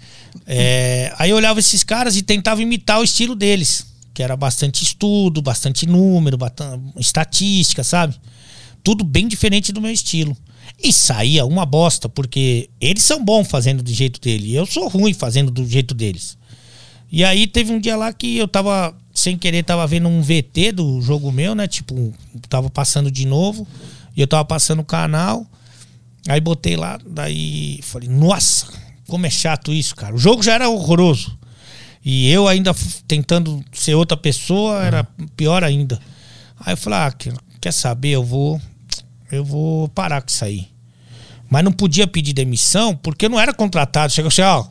É, 0.47 1.13
aí 1.17 1.31
eu 1.31 1.37
olhava 1.37 1.61
esses 1.61 1.85
caras 1.85 2.17
e 2.17 2.23
tentava 2.23 2.61
imitar 2.61 2.99
o 3.01 3.05
estilo 3.05 3.37
deles, 3.37 3.87
que 4.13 4.23
era 4.23 4.37
bastante 4.37 4.83
estudo, 4.83 5.41
bastante 5.41 5.87
número, 5.87 6.37
bastante 6.37 6.83
estatística, 6.99 7.85
sabe? 7.85 8.17
Tudo 8.83 9.05
bem 9.05 9.29
diferente 9.29 9.73
do 9.73 9.81
meu 9.81 9.93
estilo. 9.93 10.37
E 10.83 10.93
saía 10.93 11.45
uma 11.45 11.65
bosta, 11.65 12.09
porque 12.09 12.69
eles 12.81 13.03
são 13.03 13.25
bons 13.25 13.47
fazendo 13.47 13.83
do 13.83 13.93
jeito 13.93 14.21
dele, 14.21 14.55
eu 14.55 14.67
sou 14.67 14.89
ruim 14.89 15.15
fazendo 15.15 15.51
do 15.51 15.67
jeito 15.67 15.95
deles. 15.95 16.37
E 17.11 17.25
aí 17.25 17.47
teve 17.47 17.73
um 17.73 17.79
dia 17.79 17.97
lá 17.97 18.13
que 18.13 18.37
eu 18.37 18.49
tava, 18.49 18.95
sem 19.15 19.37
querer, 19.37 19.63
tava 19.63 19.87
vendo 19.87 20.09
um 20.09 20.21
VT 20.21 20.73
do 20.73 21.01
jogo 21.01 21.31
meu, 21.31 21.55
né? 21.55 21.67
Tipo, 21.67 22.13
tava 22.49 22.69
passando 22.69 23.11
de 23.11 23.27
novo, 23.27 23.67
e 24.17 24.21
eu 24.21 24.27
tava 24.27 24.45
passando 24.45 24.81
o 24.81 24.85
canal. 24.85 25.47
Aí 26.29 26.41
botei 26.41 26.77
lá, 26.77 26.99
daí 27.07 27.81
falei, 27.83 28.09
nossa, 28.09 28.67
como 29.07 29.27
é 29.27 29.31
chato 29.31 29.73
isso, 29.73 29.95
cara. 29.95 30.15
O 30.15 30.19
jogo 30.19 30.43
já 30.43 30.55
era 30.55 30.69
horroroso. 30.69 31.39
E 32.05 32.31
eu 32.31 32.47
ainda 32.47 32.75
tentando 33.07 33.65
ser 33.73 33.95
outra 33.95 34.17
pessoa, 34.17 34.85
era 34.85 35.05
pior 35.37 35.63
ainda. 35.63 36.01
Aí 36.59 36.73
eu 36.73 36.77
falei, 36.77 36.99
ah, 37.01 37.13
quer, 37.13 37.35
quer 37.61 37.73
saber, 37.73 38.11
eu 38.11 38.25
vou. 38.25 38.61
Eu 39.31 39.45
vou 39.45 39.89
parar 39.89 40.23
com 40.23 40.29
isso 40.29 40.45
aí. 40.45 40.69
Mas 41.49 41.65
não 41.65 41.73
podia 41.73 42.07
pedir 42.07 42.33
demissão, 42.33 42.97
porque 42.97 43.27
eu 43.27 43.31
não 43.31 43.41
era 43.41 43.53
contratado. 43.53 44.13
Chegou 44.13 44.29
assim, 44.29 44.43
ó, 44.43 44.67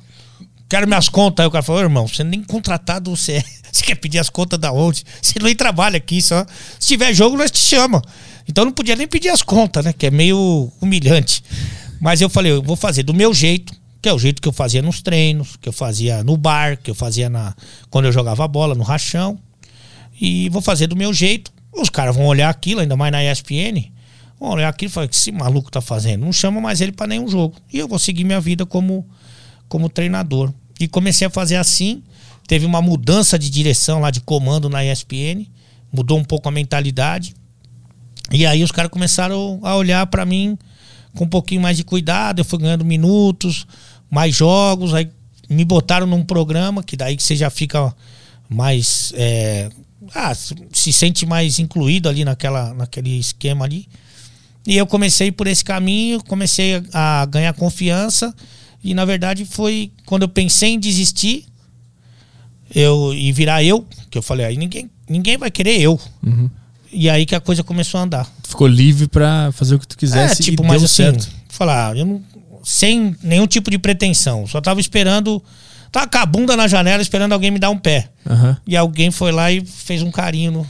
quero 0.69 0.87
minhas 0.87 1.09
contas. 1.09 1.43
Aí 1.43 1.47
o 1.47 1.51
cara 1.51 1.63
falou, 1.63 1.81
"Ô, 1.81 1.83
irmão, 1.83 2.07
você 2.07 2.23
nem 2.23 2.43
contratado 2.43 3.15
você 3.15 3.33
é. 3.33 3.43
Você 3.75 3.83
quer 3.83 3.95
pedir 3.95 4.19
as 4.19 4.29
contas 4.29 4.57
da 4.57 4.71
onde? 4.71 5.03
Você 5.21 5.37
nem 5.37 5.53
trabalha 5.53 5.97
aqui, 5.97 6.21
só. 6.21 6.45
Se 6.79 6.87
tiver 6.87 7.13
jogo, 7.13 7.35
nós 7.35 7.51
te 7.51 7.57
chama. 7.57 8.01
Então 8.47 8.63
não 8.63 8.71
podia 8.71 8.95
nem 8.95 9.05
pedir 9.05 9.27
as 9.27 9.41
contas, 9.41 9.83
né? 9.83 9.91
Que 9.91 10.05
é 10.05 10.11
meio 10.11 10.71
humilhante. 10.79 11.43
Mas 11.99 12.21
eu 12.21 12.29
falei, 12.29 12.53
eu 12.53 12.63
vou 12.63 12.77
fazer 12.77 13.03
do 13.03 13.13
meu 13.13 13.33
jeito, 13.33 13.73
que 14.01 14.07
é 14.07 14.13
o 14.13 14.19
jeito 14.19 14.41
que 14.41 14.47
eu 14.47 14.53
fazia 14.53 14.81
nos 14.81 15.01
treinos, 15.01 15.57
que 15.57 15.67
eu 15.67 15.73
fazia 15.73 16.23
no 16.23 16.37
bar, 16.37 16.77
que 16.77 16.89
eu 16.89 16.95
fazia 16.95 17.29
na 17.29 17.53
quando 17.89 18.05
eu 18.05 18.11
jogava 18.11 18.47
bola, 18.47 18.75
no 18.75 18.83
rachão. 18.83 19.37
E 20.21 20.47
vou 20.49 20.61
fazer 20.61 20.87
do 20.87 20.95
meu 20.95 21.13
jeito. 21.13 21.51
Os 21.73 21.89
caras 21.89 22.15
vão 22.15 22.25
olhar 22.27 22.49
aquilo, 22.49 22.79
ainda 22.79 22.95
mais 22.95 23.11
na 23.11 23.23
ESPN. 23.23 23.91
Vão 24.39 24.51
olhar 24.51 24.69
aquilo 24.69 24.89
e 24.89 24.93
falar, 24.93 25.07
o 25.07 25.09
que 25.09 25.15
esse 25.15 25.31
maluco 25.31 25.71
tá 25.71 25.81
fazendo? 25.81 26.23
Não 26.23 26.31
chama 26.31 26.61
mais 26.61 26.81
ele 26.81 26.91
para 26.91 27.07
nenhum 27.07 27.27
jogo. 27.27 27.55
E 27.73 27.79
eu 27.79 27.87
vou 27.87 27.99
seguir 27.99 28.23
minha 28.23 28.39
vida 28.39 28.65
como, 28.65 29.05
como 29.67 29.89
treinador. 29.89 30.53
E 30.79 30.87
comecei 30.87 31.25
a 31.27 31.29
fazer 31.29 31.55
assim. 31.55 32.03
Teve 32.47 32.65
uma 32.65 32.81
mudança 32.81 33.39
de 33.39 33.49
direção 33.49 33.99
lá 34.01 34.11
de 34.11 34.21
comando 34.21 34.69
na 34.69 34.83
ESPN. 34.85 35.45
Mudou 35.91 36.17
um 36.17 36.23
pouco 36.23 36.47
a 36.47 36.51
mentalidade. 36.51 37.33
E 38.31 38.45
aí 38.45 38.63
os 38.63 38.71
caras 38.71 38.91
começaram 38.91 39.59
a 39.63 39.75
olhar 39.75 40.05
para 40.07 40.25
mim 40.25 40.57
com 41.15 41.23
um 41.25 41.29
pouquinho 41.29 41.61
mais 41.61 41.77
de 41.77 41.83
cuidado. 41.83 42.39
Eu 42.39 42.45
fui 42.45 42.59
ganhando 42.59 42.83
minutos, 42.85 43.65
mais 44.09 44.35
jogos. 44.35 44.93
Aí 44.93 45.09
me 45.49 45.63
botaram 45.63 46.05
num 46.07 46.23
programa 46.23 46.83
que 46.83 46.97
daí 46.97 47.15
que 47.15 47.23
você 47.23 47.35
já 47.35 47.49
fica 47.49 47.95
mais. 48.49 49.13
é, 49.15 49.69
ah, 50.13 50.35
se- 50.35 50.55
se 50.71 50.93
sente 50.93 51.25
mais 51.25 51.57
incluído 51.59 52.07
ali 52.09 52.23
naquela, 52.25 52.73
naquele 52.73 53.17
esquema 53.17 53.65
ali. 53.65 53.87
E 54.67 54.75
eu 54.77 54.85
comecei 54.87 55.31
por 55.31 55.47
esse 55.47 55.63
caminho, 55.63 56.23
comecei 56.23 56.83
a 56.93 57.25
ganhar 57.25 57.53
confiança. 57.53 58.33
E 58.85 58.93
na 58.93 59.03
verdade 59.03 59.45
foi 59.45 59.91
quando 60.05 60.21
eu 60.21 60.29
pensei 60.29 60.69
em 60.73 60.79
desistir 60.79 61.45
eu, 62.73 63.13
e 63.13 63.31
virar 63.31 63.63
eu, 63.63 63.85
que 64.09 64.17
eu 64.17 64.21
falei, 64.21 64.45
aí 64.45 64.57
ninguém, 64.57 64.89
ninguém 65.09 65.37
vai 65.37 65.49
querer 65.51 65.79
eu. 65.81 65.99
Uhum. 66.23 66.49
E 66.91 67.09
aí 67.09 67.25
que 67.25 67.35
a 67.35 67.39
coisa 67.39 67.63
começou 67.63 67.99
a 67.99 68.03
andar. 68.03 68.31
Ficou 68.47 68.67
livre 68.67 69.07
pra 69.07 69.51
fazer 69.51 69.75
o 69.75 69.79
que 69.79 69.87
tu 69.87 69.97
quisesse 69.97 70.41
É, 70.41 70.45
tipo, 70.45 70.63
e 70.63 70.67
mas 70.67 70.77
deu 70.81 70.85
assim, 70.85 70.95
certo. 71.03 71.29
falar, 71.49 71.97
eu 71.97 72.05
não, 72.05 72.23
sem 72.63 73.15
nenhum 73.23 73.47
tipo 73.47 73.69
de 73.71 73.77
pretensão. 73.77 74.45
Só 74.47 74.61
tava 74.61 74.79
esperando, 74.79 75.43
tava 75.91 76.07
com 76.07 76.17
a 76.17 76.25
bunda 76.25 76.55
na 76.55 76.67
janela 76.67 77.01
esperando 77.01 77.33
alguém 77.33 77.51
me 77.51 77.59
dar 77.59 77.69
um 77.69 77.77
pé. 77.77 78.09
Aham. 78.25 78.57
E 78.67 78.77
alguém 78.77 79.11
foi 79.11 79.31
lá 79.31 79.51
e 79.51 79.65
fez 79.65 80.01
um 80.01 80.11
carinho. 80.11 80.51
no- 80.51 80.67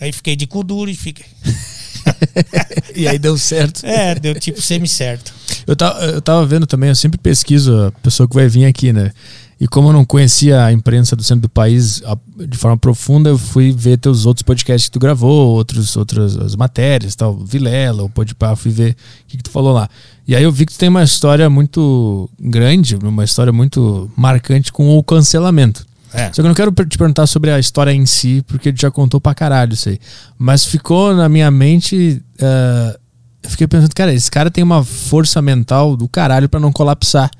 Aí 0.00 0.12
fiquei 0.12 0.36
de 0.36 0.46
cu 0.46 0.62
duro 0.62 0.88
e 0.90 0.94
fiquei. 0.94 1.26
E 2.94 3.06
aí 3.06 3.18
deu 3.18 3.38
certo. 3.38 3.86
É, 3.86 4.14
deu 4.14 4.34
tipo 4.34 4.60
semi-certo. 4.60 5.32
Eu 5.66 5.76
tava, 5.76 6.04
eu 6.04 6.20
tava 6.20 6.44
vendo 6.44 6.66
também, 6.66 6.88
eu 6.88 6.96
sempre 6.96 7.18
pesquiso 7.18 7.86
a 7.86 7.92
pessoa 7.92 8.28
que 8.28 8.34
vai 8.34 8.48
vir 8.48 8.64
aqui, 8.64 8.92
né? 8.92 9.12
E 9.60 9.66
como 9.66 9.88
eu 9.88 9.92
não 9.92 10.04
conhecia 10.04 10.64
a 10.64 10.72
imprensa 10.72 11.16
do 11.16 11.22
centro 11.22 11.42
do 11.42 11.48
país 11.48 12.00
de 12.36 12.56
forma 12.56 12.76
profunda, 12.76 13.30
eu 13.30 13.38
fui 13.38 13.72
ver 13.72 13.98
teus 13.98 14.24
outros 14.24 14.42
podcasts 14.42 14.88
que 14.88 14.92
tu 14.92 15.00
gravou, 15.00 15.56
outros, 15.56 15.96
outras 15.96 16.36
as 16.36 16.54
matérias, 16.54 17.16
tal, 17.16 17.36
Vilela, 17.36 18.04
o 18.04 18.08
Podpah, 18.08 18.54
fui 18.54 18.70
ver 18.70 18.92
o 18.92 19.26
que, 19.26 19.36
que 19.36 19.42
tu 19.42 19.50
falou 19.50 19.72
lá. 19.72 19.88
E 20.28 20.36
aí 20.36 20.44
eu 20.44 20.52
vi 20.52 20.64
que 20.64 20.72
tu 20.72 20.78
tem 20.78 20.88
uma 20.88 21.02
história 21.02 21.50
muito 21.50 22.30
grande, 22.38 22.94
uma 22.96 23.24
história 23.24 23.52
muito 23.52 24.08
marcante 24.16 24.72
com 24.72 24.96
o 24.96 25.02
cancelamento. 25.02 25.87
É. 26.12 26.28
Só 26.28 26.34
que 26.34 26.40
eu 26.40 26.44
não 26.46 26.54
quero 26.54 26.72
te 26.86 26.96
perguntar 26.96 27.26
sobre 27.26 27.50
a 27.50 27.58
história 27.58 27.92
em 27.92 28.06
si, 28.06 28.42
porque 28.46 28.72
tu 28.72 28.80
já 28.80 28.90
contou 28.90 29.20
pra 29.20 29.34
caralho 29.34 29.74
isso 29.74 29.88
aí. 29.88 29.98
Mas 30.38 30.64
ficou 30.64 31.14
na 31.14 31.28
minha 31.28 31.50
mente. 31.50 32.22
Uh, 32.40 32.98
eu 33.42 33.50
fiquei 33.50 33.66
pensando, 33.66 33.94
cara, 33.94 34.12
esse 34.12 34.30
cara 34.30 34.50
tem 34.50 34.64
uma 34.64 34.82
força 34.84 35.40
mental 35.40 35.96
do 35.96 36.08
caralho 36.08 36.48
para 36.48 36.60
não 36.60 36.72
colapsar. 36.72 37.30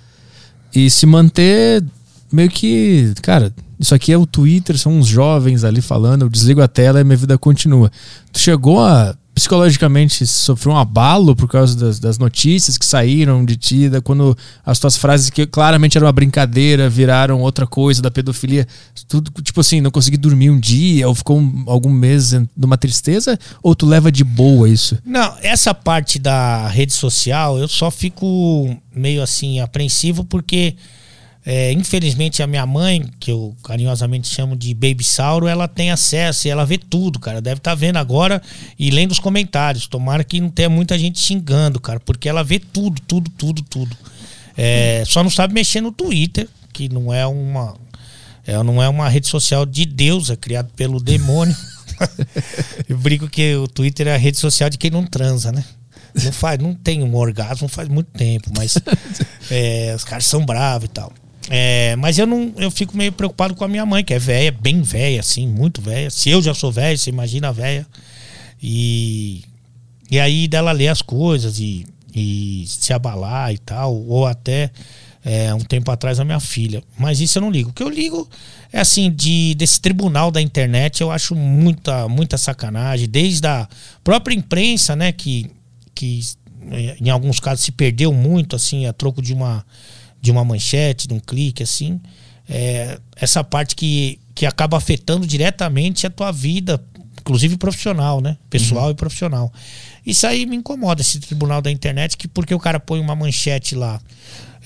E 0.74 0.90
se 0.90 1.06
manter 1.06 1.82
meio 2.32 2.50
que. 2.50 3.12
Cara, 3.22 3.52
isso 3.78 3.94
aqui 3.94 4.12
é 4.12 4.18
o 4.18 4.26
Twitter, 4.26 4.76
são 4.76 4.98
uns 4.98 5.06
jovens 5.06 5.64
ali 5.64 5.80
falando, 5.80 6.22
eu 6.22 6.28
desligo 6.28 6.60
a 6.60 6.68
tela 6.68 7.00
e 7.00 7.04
minha 7.04 7.16
vida 7.16 7.38
continua. 7.38 7.90
Tu 8.32 8.40
chegou 8.40 8.84
a 8.84 9.14
psicologicamente 9.38 10.26
sofreu 10.26 10.72
um 10.72 10.76
abalo 10.76 11.34
por 11.34 11.48
causa 11.48 11.76
das, 11.76 12.00
das, 12.00 12.18
notícias 12.18 12.76
que 12.76 12.84
saíram 12.84 13.44
de 13.44 13.56
ti, 13.56 13.88
da, 13.88 14.00
quando 14.00 14.36
as 14.66 14.78
tuas 14.80 14.96
frases 14.96 15.30
que 15.30 15.46
claramente 15.46 15.96
eram 15.96 16.06
uma 16.06 16.12
brincadeira 16.12 16.90
viraram 16.90 17.40
outra 17.40 17.66
coisa 17.66 18.02
da 18.02 18.10
pedofilia, 18.10 18.66
tudo 19.06 19.30
tipo 19.40 19.60
assim, 19.60 19.80
não 19.80 19.90
consegui 19.92 20.16
dormir 20.16 20.50
um 20.50 20.58
dia 20.58 21.08
ou 21.08 21.14
ficou 21.14 21.38
um, 21.38 21.64
algum 21.66 21.90
mês 21.90 22.34
numa 22.56 22.76
tristeza 22.76 23.38
ou 23.62 23.74
tu 23.76 23.86
leva 23.86 24.10
de 24.10 24.24
boa 24.24 24.68
isso? 24.68 24.98
Não, 25.04 25.36
essa 25.40 25.72
parte 25.72 26.18
da 26.18 26.66
rede 26.66 26.92
social 26.92 27.58
eu 27.58 27.68
só 27.68 27.90
fico 27.90 28.76
meio 28.92 29.22
assim 29.22 29.60
apreensivo 29.60 30.24
porque 30.24 30.74
é, 31.44 31.72
infelizmente, 31.72 32.42
a 32.42 32.46
minha 32.46 32.66
mãe, 32.66 33.08
que 33.18 33.30
eu 33.30 33.56
carinhosamente 33.64 34.28
chamo 34.28 34.54
de 34.54 34.74
Baby 34.74 35.02
Sauro, 35.02 35.46
ela 35.46 35.66
tem 35.66 35.90
acesso 35.90 36.46
e 36.46 36.50
ela 36.50 36.66
vê 36.66 36.76
tudo, 36.76 37.18
cara. 37.18 37.40
Deve 37.40 37.58
estar 37.58 37.70
tá 37.70 37.74
vendo 37.74 37.96
agora 37.96 38.42
e 38.78 38.90
lendo 38.90 39.12
os 39.12 39.18
comentários. 39.18 39.86
Tomara 39.86 40.24
que 40.24 40.40
não 40.40 40.50
tenha 40.50 40.68
muita 40.68 40.98
gente 40.98 41.18
xingando, 41.18 41.80
cara, 41.80 42.00
porque 42.00 42.28
ela 42.28 42.44
vê 42.44 42.58
tudo, 42.58 43.00
tudo, 43.00 43.30
tudo, 43.30 43.62
tudo. 43.62 43.96
É, 44.56 45.04
só 45.06 45.22
não 45.22 45.30
sabe 45.30 45.54
mexer 45.54 45.80
no 45.80 45.92
Twitter, 45.92 46.48
que 46.72 46.88
não 46.88 47.14
é 47.14 47.26
uma. 47.26 47.76
É, 48.46 48.62
não 48.62 48.82
é 48.82 48.88
uma 48.88 49.08
rede 49.08 49.28
social 49.28 49.64
de 49.64 49.86
Deus, 49.86 50.30
é 50.30 50.36
criado 50.36 50.70
pelo 50.74 51.00
demônio. 51.00 51.56
eu 52.88 52.98
brinco 52.98 53.28
que 53.28 53.54
o 53.54 53.68
Twitter 53.68 54.08
é 54.08 54.14
a 54.14 54.18
rede 54.18 54.38
social 54.38 54.68
de 54.68 54.76
quem 54.76 54.90
não 54.90 55.04
transa, 55.04 55.52
né? 55.52 55.64
Não, 56.14 56.32
faz, 56.32 56.58
não 56.58 56.74
tem 56.74 57.02
um 57.02 57.14
orgasmo 57.14 57.68
faz 57.68 57.88
muito 57.88 58.10
tempo, 58.10 58.50
mas 58.56 58.76
é, 59.50 59.94
os 59.94 60.04
caras 60.04 60.26
são 60.26 60.44
bravos 60.44 60.86
e 60.86 60.92
tal. 60.92 61.12
É, 61.50 61.96
mas 61.96 62.18
eu 62.18 62.26
não, 62.26 62.52
eu 62.56 62.70
fico 62.70 62.96
meio 62.96 63.10
preocupado 63.12 63.54
com 63.54 63.64
a 63.64 63.68
minha 63.68 63.86
mãe, 63.86 64.04
que 64.04 64.12
é 64.12 64.18
velha, 64.18 64.52
bem 64.52 64.82
velha, 64.82 65.20
assim, 65.20 65.46
muito 65.46 65.80
velha. 65.80 66.10
Se 66.10 66.28
eu 66.30 66.42
já 66.42 66.52
sou 66.52 66.70
velho, 66.70 66.98
você 66.98 67.10
imagina 67.10 67.52
velha. 67.52 67.86
E, 68.62 69.44
e 70.10 70.20
aí 70.20 70.46
dela 70.46 70.72
ler 70.72 70.88
as 70.88 71.00
coisas 71.00 71.58
e, 71.58 71.86
e 72.14 72.64
se 72.66 72.92
abalar 72.92 73.52
e 73.52 73.58
tal, 73.58 73.94
ou 73.94 74.26
até 74.26 74.70
é, 75.24 75.54
um 75.54 75.60
tempo 75.60 75.90
atrás 75.90 76.20
a 76.20 76.24
minha 76.24 76.40
filha. 76.40 76.82
Mas 76.98 77.20
isso 77.20 77.38
eu 77.38 77.42
não 77.42 77.50
ligo. 77.50 77.70
O 77.70 77.72
que 77.72 77.82
eu 77.82 77.88
ligo 77.88 78.28
é 78.72 78.80
assim, 78.80 79.10
de, 79.10 79.54
desse 79.54 79.80
tribunal 79.80 80.30
da 80.30 80.42
internet, 80.42 81.00
eu 81.00 81.10
acho 81.10 81.34
muita, 81.34 82.08
muita 82.08 82.36
sacanagem, 82.36 83.08
desde 83.08 83.46
a 83.46 83.66
própria 84.04 84.34
imprensa, 84.34 84.94
né, 84.94 85.12
que, 85.12 85.50
que 85.94 86.20
é, 86.70 86.96
em 87.00 87.08
alguns 87.08 87.40
casos 87.40 87.64
se 87.64 87.72
perdeu 87.72 88.12
muito, 88.12 88.54
assim, 88.54 88.84
a 88.84 88.92
troco 88.92 89.22
de 89.22 89.32
uma 89.32 89.64
de 90.20 90.30
uma 90.30 90.44
manchete, 90.44 91.08
de 91.08 91.14
um 91.14 91.20
clique, 91.20 91.62
assim. 91.62 92.00
É, 92.48 92.98
essa 93.16 93.44
parte 93.44 93.76
que, 93.76 94.18
que 94.34 94.46
acaba 94.46 94.76
afetando 94.76 95.26
diretamente 95.26 96.06
a 96.06 96.10
tua 96.10 96.32
vida, 96.32 96.82
inclusive 97.20 97.56
profissional, 97.56 98.20
né? 98.20 98.36
Pessoal 98.48 98.86
uhum. 98.86 98.90
e 98.92 98.94
profissional. 98.94 99.52
Isso 100.06 100.26
aí 100.26 100.46
me 100.46 100.56
incomoda, 100.56 101.02
esse 101.02 101.20
tribunal 101.20 101.60
da 101.60 101.70
internet, 101.70 102.16
que 102.16 102.26
porque 102.26 102.54
o 102.54 102.58
cara 102.58 102.80
põe 102.80 103.00
uma 103.00 103.14
manchete 103.14 103.74
lá, 103.74 104.00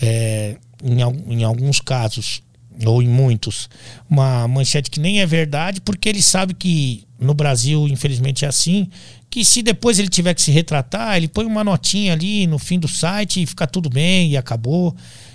é, 0.00 0.56
em, 0.82 1.00
em 1.34 1.42
alguns 1.42 1.80
casos, 1.80 2.42
ou 2.86 3.02
em 3.02 3.08
muitos, 3.08 3.68
uma 4.08 4.46
manchete 4.48 4.90
que 4.90 5.00
nem 5.00 5.20
é 5.20 5.26
verdade, 5.26 5.80
porque 5.80 6.08
ele 6.08 6.22
sabe 6.22 6.54
que 6.54 7.04
no 7.18 7.34
Brasil, 7.34 7.86
infelizmente, 7.88 8.44
é 8.44 8.48
assim, 8.48 8.88
que 9.30 9.44
se 9.44 9.62
depois 9.62 9.98
ele 9.98 10.08
tiver 10.08 10.34
que 10.34 10.42
se 10.42 10.50
retratar, 10.50 11.16
ele 11.16 11.28
põe 11.28 11.44
uma 11.44 11.64
notinha 11.64 12.12
ali 12.12 12.46
no 12.46 12.58
fim 12.58 12.78
do 12.78 12.88
site 12.88 13.42
e 13.42 13.46
fica 13.46 13.66
tudo 13.66 13.88
bem 13.88 14.30
e 14.30 14.36
acabou. 14.36 14.94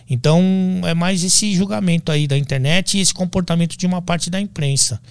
Então 0.09 0.41
é 0.85 0.93
mais 0.93 1.23
esse 1.23 1.53
julgamento 1.53 2.11
aí 2.11 2.27
da 2.27 2.37
internet 2.37 2.97
e 2.97 3.01
esse 3.01 3.13
comportamento 3.13 3.77
de 3.77 3.85
uma 3.85 4.01
parte 4.01 4.29
da 4.29 4.39
imprensa. 4.39 5.01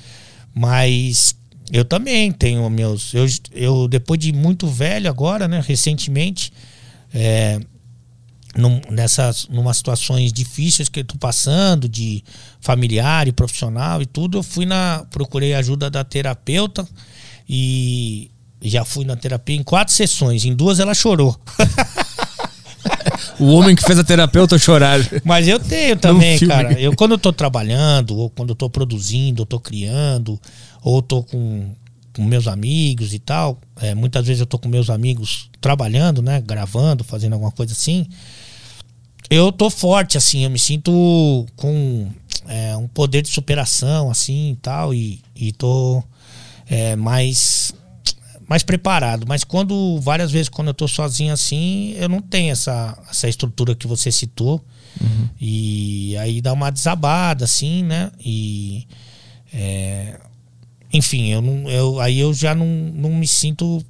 Mas 0.55 1.37
eu 1.71 1.85
também 1.85 2.33
tenho 2.33 2.69
meus. 2.71 3.13
Eu, 3.13 3.27
eu 3.53 3.89
depois 3.89 4.19
de 4.19 4.33
muito 4.33 4.67
velho 4.67 5.11
agora, 5.11 5.49
né, 5.49 5.63
recentemente, 5.67 6.53
é, 7.13 7.61
num, 8.57 8.81
nessas 8.91 9.49
situações 9.75 10.33
difíceis 10.33 10.89
que 10.89 11.01
eu 11.01 11.05
tô 11.05 11.19
passando, 11.19 11.89
de 11.89 12.23
familiar 12.61 13.29
e 13.29 13.33
profissional 13.33 14.01
e 14.01 14.07
tudo, 14.07 14.39
eu 14.39 14.43
fui 14.43 14.65
na. 14.65 15.05
procurei 15.11 15.55
ajuda 15.55 15.91
da 15.91 16.05
terapeuta 16.05 16.87
e 17.49 18.31
já 18.63 18.85
fui 18.85 19.05
na 19.05 19.17
terapia 19.17 19.57
em 19.57 19.63
quatro 19.63 19.93
sessões. 19.93 20.45
Em 20.45 20.55
duas 20.55 20.81
ela 20.81 20.95
chorou. 20.95 21.39
o 23.39 23.47
homem 23.53 23.75
que 23.75 23.83
fez 23.83 23.99
a 23.99 24.05
terapeuta 24.05 24.59
chorar. 24.59 25.01
Mas 25.25 25.49
eu 25.49 25.59
tenho 25.59 25.97
também, 25.97 26.39
cara. 26.41 26.73
Eu 26.81 26.95
quando 26.95 27.13
eu 27.13 27.19
tô 27.19 27.33
trabalhando, 27.33 28.17
ou 28.17 28.31
quando 28.31 28.51
eu 28.51 28.55
tô 28.55 28.69
produzindo, 28.69 29.43
ou 29.43 29.47
tô 29.47 29.61
criando, 29.61 30.41
ou 30.83 31.03
tô 31.03 31.23
com, 31.23 31.75
com 32.13 32.25
meus 32.25 32.47
amigos 32.47 33.13
e 33.15 33.19
tal. 33.19 33.59
É, 33.81 33.95
muitas 33.95 34.27
vezes 34.27 34.41
eu 34.41 34.47
tô 34.47 34.59
com 34.59 34.69
meus 34.69 34.91
amigos 34.91 35.51
trabalhando, 35.61 36.23
né? 36.23 36.41
Gravando, 36.41 37.05
fazendo 37.05 37.35
alguma 37.35 37.53
coisa 37.53 37.73
assim. 37.73 38.07
Eu 39.29 39.51
tô 39.51 39.69
forte, 39.69 40.17
assim, 40.17 40.45
eu 40.45 40.51
me 40.51 40.59
sinto 40.59 41.47
com 41.57 42.09
é, 42.47 42.77
um 42.77 42.87
poder 42.87 43.23
de 43.23 43.29
superação, 43.29 44.09
assim 44.11 44.53
e 44.53 44.57
tal, 44.57 44.95
e, 44.95 45.21
e 45.35 45.53
tô 45.53 46.03
é, 46.69 46.95
mais 46.95 47.75
mais 48.49 48.63
preparado. 48.63 49.27
Mas 49.27 49.45
quando, 49.45 49.99
várias 50.01 50.31
vezes, 50.31 50.49
quando 50.49 50.69
eu 50.69 50.75
tô 50.75 50.87
sozinho 50.87 51.33
assim, 51.33 51.95
eu 51.99 52.09
não 52.09 52.21
tenho 52.21 52.53
essa, 52.53 52.97
essa 53.11 53.29
estrutura 53.29 53.75
que 53.75 53.87
você 53.87 54.11
citou. 54.11 54.65
Uhum. 55.01 55.29
E 55.41 56.17
aí 56.19 56.41
dá 56.41 56.53
uma 56.53 56.71
desabada, 56.71 57.45
assim, 57.45 57.83
né? 57.83 58.11
E. 58.21 58.87
É, 59.53 60.19
enfim, 60.93 61.31
eu 61.31 61.43
não, 61.43 61.69
eu, 61.69 62.01
aí 62.01 62.19
eu 62.19 62.33
já 62.33 62.55
não, 62.55 62.67
não 62.67 63.11
me 63.11 63.27
sinto 63.27 63.85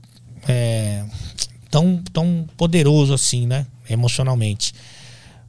é, 0.48 1.04
tão, 1.70 2.02
tão 2.12 2.46
poderoso 2.56 3.12
assim, 3.12 3.46
né? 3.46 3.66
Emocionalmente. 3.88 4.72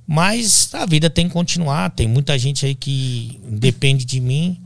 Mas 0.06 0.74
a 0.74 0.86
vida 0.86 1.10
tem 1.10 1.28
que 1.28 1.34
continuar. 1.34 1.90
Tem 1.92 2.08
muita 2.08 2.38
gente 2.38 2.66
aí 2.66 2.76
que 2.76 3.40
depende 3.50 4.06
de 4.06 4.20
mim 4.20 4.58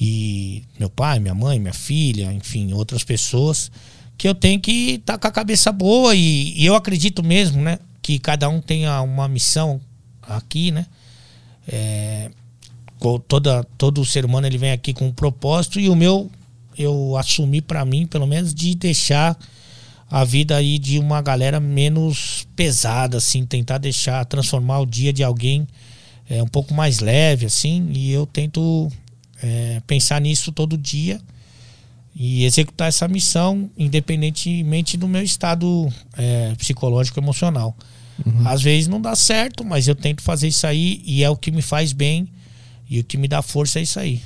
e 0.00 0.64
meu 0.78 0.88
pai, 0.88 1.20
minha 1.20 1.34
mãe, 1.34 1.60
minha 1.60 1.74
filha, 1.74 2.32
enfim, 2.32 2.72
outras 2.72 3.04
pessoas, 3.04 3.70
que 4.16 4.26
eu 4.26 4.34
tenho 4.34 4.58
que 4.58 4.92
estar 4.92 5.14
tá 5.14 5.18
com 5.18 5.28
a 5.28 5.30
cabeça 5.30 5.70
boa 5.70 6.14
e, 6.14 6.54
e, 6.56 6.64
eu 6.64 6.74
acredito 6.74 7.22
mesmo, 7.22 7.60
né, 7.60 7.78
que 8.00 8.18
cada 8.18 8.48
um 8.48 8.60
tenha 8.60 9.02
uma 9.02 9.28
missão 9.28 9.80
aqui, 10.22 10.70
né? 10.70 10.86
É, 11.68 12.30
toda, 13.28 13.62
todo 13.76 14.04
ser 14.04 14.24
humano 14.24 14.46
ele 14.46 14.58
vem 14.58 14.72
aqui 14.72 14.94
com 14.94 15.06
um 15.06 15.12
propósito 15.12 15.78
e 15.78 15.88
o 15.88 15.94
meu 15.94 16.30
eu 16.78 17.16
assumi 17.18 17.60
para 17.60 17.84
mim, 17.84 18.06
pelo 18.06 18.26
menos, 18.26 18.54
de 18.54 18.74
deixar 18.74 19.38
a 20.10 20.24
vida 20.24 20.56
aí 20.56 20.78
de 20.78 20.98
uma 20.98 21.20
galera 21.20 21.60
menos 21.60 22.46
pesada, 22.56 23.18
assim, 23.18 23.44
tentar 23.44 23.78
deixar, 23.78 24.24
transformar 24.24 24.80
o 24.80 24.86
dia 24.86 25.12
de 25.12 25.22
alguém 25.22 25.68
é, 26.28 26.42
um 26.42 26.46
pouco 26.46 26.72
mais 26.72 27.00
leve, 27.00 27.46
assim, 27.46 27.90
e 27.92 28.10
eu 28.10 28.26
tento 28.26 28.90
é, 29.42 29.80
pensar 29.86 30.20
nisso 30.20 30.52
todo 30.52 30.76
dia 30.76 31.20
e 32.14 32.44
executar 32.44 32.88
essa 32.88 33.06
missão, 33.06 33.70
independentemente 33.78 34.96
do 34.96 35.06
meu 35.06 35.22
estado 35.22 35.88
é, 36.16 36.54
psicológico 36.56 37.20
emocional. 37.20 37.76
Uhum. 38.24 38.46
Às 38.46 38.62
vezes 38.62 38.88
não 38.88 39.00
dá 39.00 39.14
certo, 39.16 39.64
mas 39.64 39.88
eu 39.88 39.94
tento 39.94 40.22
fazer 40.22 40.48
isso 40.48 40.66
aí 40.66 41.02
e 41.04 41.22
é 41.22 41.30
o 41.30 41.36
que 41.36 41.50
me 41.50 41.62
faz 41.62 41.92
bem 41.92 42.28
e 42.88 43.00
o 43.00 43.04
que 43.04 43.16
me 43.16 43.28
dá 43.28 43.40
força 43.40 43.78
é 43.78 43.82
isso 43.82 43.98
aí. 43.98 44.20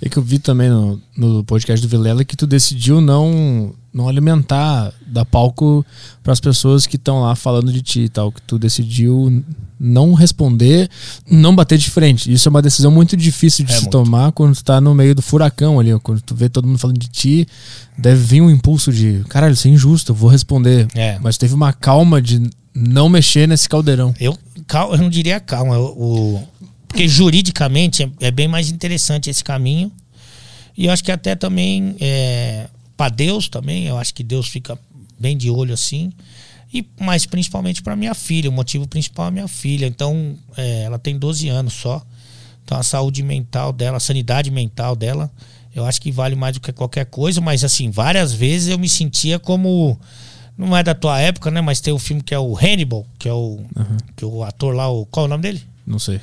É 0.00 0.08
que 0.08 0.16
eu 0.16 0.22
vi 0.22 0.38
também 0.38 0.68
no, 0.68 1.00
no 1.16 1.44
podcast 1.44 1.84
do 1.84 1.88
Vilela 1.88 2.24
que 2.24 2.36
tu 2.36 2.46
decidiu 2.46 3.00
não 3.00 3.74
não 3.92 4.08
alimentar, 4.08 4.92
dar 5.06 5.24
palco 5.24 5.84
para 6.22 6.32
as 6.32 6.40
pessoas 6.40 6.86
que 6.86 6.96
estão 6.96 7.20
lá 7.20 7.36
falando 7.36 7.72
de 7.72 7.82
ti 7.82 8.00
e 8.00 8.08
tal, 8.08 8.32
que 8.32 8.40
tu 8.42 8.58
decidiu 8.58 9.44
não 9.78 10.14
responder, 10.14 10.88
não 11.28 11.54
bater 11.54 11.76
de 11.76 11.90
frente. 11.90 12.32
Isso 12.32 12.48
é 12.48 12.50
uma 12.50 12.62
decisão 12.62 12.90
muito 12.90 13.16
difícil 13.16 13.64
de 13.64 13.72
é 13.72 13.74
se 13.74 13.82
muito. 13.82 13.92
tomar 13.92 14.32
quando 14.32 14.54
tu 14.54 14.64
tá 14.64 14.80
no 14.80 14.94
meio 14.94 15.14
do 15.14 15.20
furacão 15.20 15.78
ali, 15.80 15.90
quando 16.00 16.20
tu 16.20 16.34
vê 16.34 16.48
todo 16.48 16.66
mundo 16.66 16.78
falando 16.78 16.98
de 16.98 17.08
ti, 17.08 17.46
deve 17.98 18.22
vir 18.22 18.40
um 18.40 18.48
impulso 18.48 18.92
de, 18.92 19.24
caralho, 19.28 19.54
isso 19.54 19.66
é 19.66 19.70
injusto, 19.72 20.12
eu 20.12 20.16
vou 20.16 20.30
responder. 20.30 20.86
É. 20.94 21.18
Mas 21.20 21.36
teve 21.36 21.52
uma 21.52 21.72
calma 21.72 22.22
de 22.22 22.48
não 22.74 23.08
mexer 23.08 23.46
nesse 23.46 23.68
caldeirão. 23.68 24.14
Eu, 24.20 24.38
eu 24.90 24.98
não 24.98 25.10
diria 25.10 25.40
calma, 25.40 25.78
o, 25.78 26.42
Porque 26.86 27.08
juridicamente 27.08 28.04
é, 28.04 28.28
é 28.28 28.30
bem 28.30 28.48
mais 28.48 28.70
interessante 28.70 29.28
esse 29.28 29.42
caminho. 29.42 29.90
E 30.78 30.86
eu 30.86 30.92
acho 30.92 31.04
que 31.04 31.12
até 31.12 31.34
também 31.34 31.96
é, 32.00 32.66
para 33.02 33.08
Deus 33.08 33.48
também, 33.48 33.86
eu 33.86 33.98
acho 33.98 34.14
que 34.14 34.22
Deus 34.22 34.46
fica 34.46 34.78
bem 35.18 35.36
de 35.36 35.50
olho 35.50 35.74
assim. 35.74 36.12
E, 36.72 36.86
mas 37.00 37.26
principalmente 37.26 37.82
para 37.82 37.96
minha 37.96 38.14
filha, 38.14 38.48
o 38.48 38.52
motivo 38.52 38.86
principal 38.86 39.26
é 39.26 39.30
minha 39.32 39.48
filha. 39.48 39.86
Então, 39.86 40.36
é, 40.56 40.84
ela 40.84 41.00
tem 41.00 41.18
12 41.18 41.48
anos 41.48 41.72
só. 41.72 42.00
Então 42.64 42.78
a 42.78 42.82
saúde 42.84 43.24
mental 43.24 43.72
dela, 43.72 43.96
a 43.96 44.00
sanidade 44.00 44.52
mental 44.52 44.94
dela, 44.94 45.28
eu 45.74 45.84
acho 45.84 46.00
que 46.00 46.12
vale 46.12 46.36
mais 46.36 46.54
do 46.54 46.60
que 46.60 46.72
qualquer 46.72 47.06
coisa, 47.06 47.40
mas 47.40 47.64
assim, 47.64 47.90
várias 47.90 48.32
vezes 48.32 48.68
eu 48.68 48.78
me 48.78 48.88
sentia 48.88 49.36
como 49.36 49.98
não 50.56 50.76
é 50.76 50.84
da 50.84 50.94
tua 50.94 51.18
época, 51.18 51.50
né? 51.50 51.60
Mas 51.60 51.80
tem 51.80 51.92
o 51.92 51.96
um 51.96 51.98
filme 51.98 52.22
que 52.22 52.32
é 52.32 52.38
o 52.38 52.56
Hannibal, 52.56 53.04
que 53.18 53.28
é 53.28 53.32
o 53.32 53.58
uhum. 53.74 53.96
que 54.14 54.24
o 54.24 54.44
ator 54.44 54.72
lá, 54.72 54.88
o 54.88 55.04
qual 55.06 55.24
é 55.24 55.26
o 55.26 55.30
nome 55.30 55.42
dele? 55.42 55.60
Não 55.84 55.98
sei. 55.98 56.20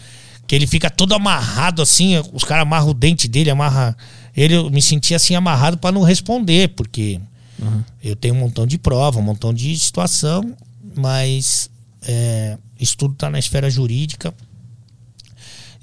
Que 0.47 0.55
ele 0.55 0.65
fica 0.65 0.89
todo 0.89 1.13
amarrado 1.13 1.81
assim, 1.81 2.13
os 2.31 2.45
caras 2.45 2.61
amarram 2.61 2.87
o 2.87 2.93
dente 2.93 3.27
dele, 3.27 3.49
amarra 3.49 3.97
ele 4.35 4.55
eu 4.55 4.69
me 4.69 4.81
sentia 4.81 5.17
assim 5.17 5.35
amarrado 5.35 5.77
para 5.77 5.91
não 5.91 6.01
responder, 6.01 6.69
porque 6.69 7.19
uhum. 7.59 7.83
eu 8.03 8.15
tenho 8.15 8.35
um 8.35 8.39
montão 8.39 8.65
de 8.65 8.77
prova, 8.77 9.19
um 9.19 9.23
montão 9.23 9.53
de 9.53 9.77
situação, 9.77 10.55
mas 10.95 11.69
é, 12.03 12.57
isso 12.79 12.97
tudo 12.97 13.13
tá 13.15 13.29
na 13.29 13.39
esfera 13.39 13.69
jurídica. 13.69 14.33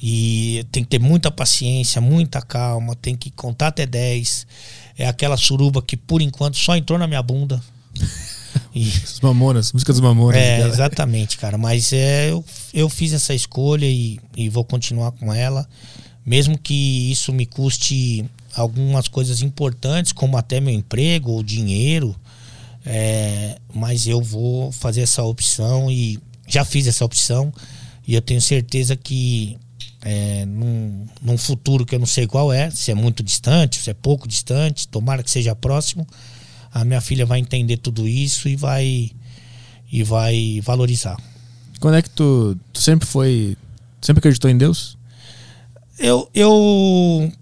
E 0.01 0.67
tem 0.71 0.85
que 0.85 0.91
ter 0.91 1.01
muita 1.01 1.31
paciência, 1.31 2.01
muita 2.01 2.43
calma, 2.43 2.95
tem 2.95 3.17
que 3.17 3.31
contar 3.31 3.69
até 3.69 3.87
10. 3.87 4.47
É 4.99 5.07
aquela 5.07 5.37
suruba 5.37 5.81
que 5.81 5.97
por 5.97 6.21
enquanto 6.21 6.57
só 6.59 6.77
entrou 6.77 6.99
na 6.99 7.07
minha 7.07 7.23
bunda. 7.23 7.63
E, 8.75 8.89
Os 8.89 9.21
mamonas, 9.21 9.73
música 9.73 9.93
dos 9.93 10.01
mamonas. 10.01 10.39
É, 10.39 10.59
cara. 10.59 10.69
exatamente, 10.69 11.39
cara. 11.39 11.57
Mas 11.57 11.93
é, 11.93 12.31
eu, 12.31 12.45
eu 12.75 12.89
fiz 12.89 13.13
essa 13.13 13.35
escolha 13.35 13.87
e, 13.87 14.19
e 14.37 14.49
vou 14.51 14.65
continuar 14.65 15.13
com 15.13 15.33
ela. 15.33 15.67
Mesmo 16.27 16.59
que 16.59 17.11
isso 17.11 17.33
me 17.33 17.47
custe 17.47 18.25
algumas 18.55 19.07
coisas 19.07 19.43
importantes, 19.43 20.13
como 20.13 20.37
até 20.37 20.61
meu 20.61 20.75
emprego 20.75 21.31
ou 21.31 21.43
dinheiro. 21.43 22.17
É, 22.85 23.59
mas 23.73 24.07
eu 24.07 24.21
vou 24.21 24.73
fazer 24.73 25.03
essa 25.03 25.23
opção 25.23 25.91
e 25.91 26.19
já 26.49 26.65
fiz 26.65 26.87
essa 26.89 27.05
opção. 27.05 27.53
E 28.07 28.15
eu 28.15 28.21
tenho 28.21 28.41
certeza 28.41 28.97
que 28.97 29.57
é, 30.03 30.45
num, 30.47 31.07
num 31.23 31.39
futuro 31.39 31.85
que 31.85 31.95
eu 31.95 31.99
não 31.99 32.07
sei 32.07 32.27
qual 32.27 32.53
é, 32.53 32.71
se 32.71 32.91
é 32.91 32.95
muito 32.95 33.23
distante, 33.23 33.81
se 33.81 33.91
é 33.91 33.95
pouco 33.95 34.29
distante, 34.29 34.87
tomara 34.87 35.23
que 35.23 35.31
seja 35.31 35.55
próximo, 35.55 36.07
a 36.73 36.85
minha 36.85 37.01
filha 37.01 37.27
vai 37.27 37.41
entender 37.41 37.79
tudo 37.79 38.07
isso 38.07 38.49
e 38.49 38.55
vai 38.55 39.11
e 39.91 40.03
vai 40.03 40.61
valorizar. 40.63 41.17
Quando 41.81 41.97
é 41.97 42.03
que 42.03 42.11
tu, 42.11 42.57
tu 42.73 42.81
sempre 42.81 43.07
foi, 43.07 43.57
sempre 44.01 44.19
acreditou 44.19 44.51
em 44.51 44.59
Deus? 44.59 44.97
Eu, 45.99 46.29
eu 46.35 47.33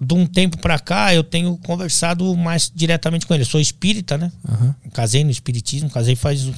de 0.00 0.14
um 0.14 0.26
tempo 0.26 0.58
para 0.58 0.78
cá 0.78 1.14
eu 1.14 1.24
tenho 1.24 1.56
conversado 1.58 2.36
mais 2.36 2.70
diretamente 2.74 3.26
com 3.26 3.34
ele. 3.34 3.42
Eu 3.42 3.46
sou 3.48 3.60
espírita, 3.60 4.16
né? 4.18 4.30
Uhum. 4.48 4.90
Casei 4.92 5.24
no 5.24 5.30
espiritismo, 5.30 5.90
casei 5.90 6.14
faz 6.14 6.48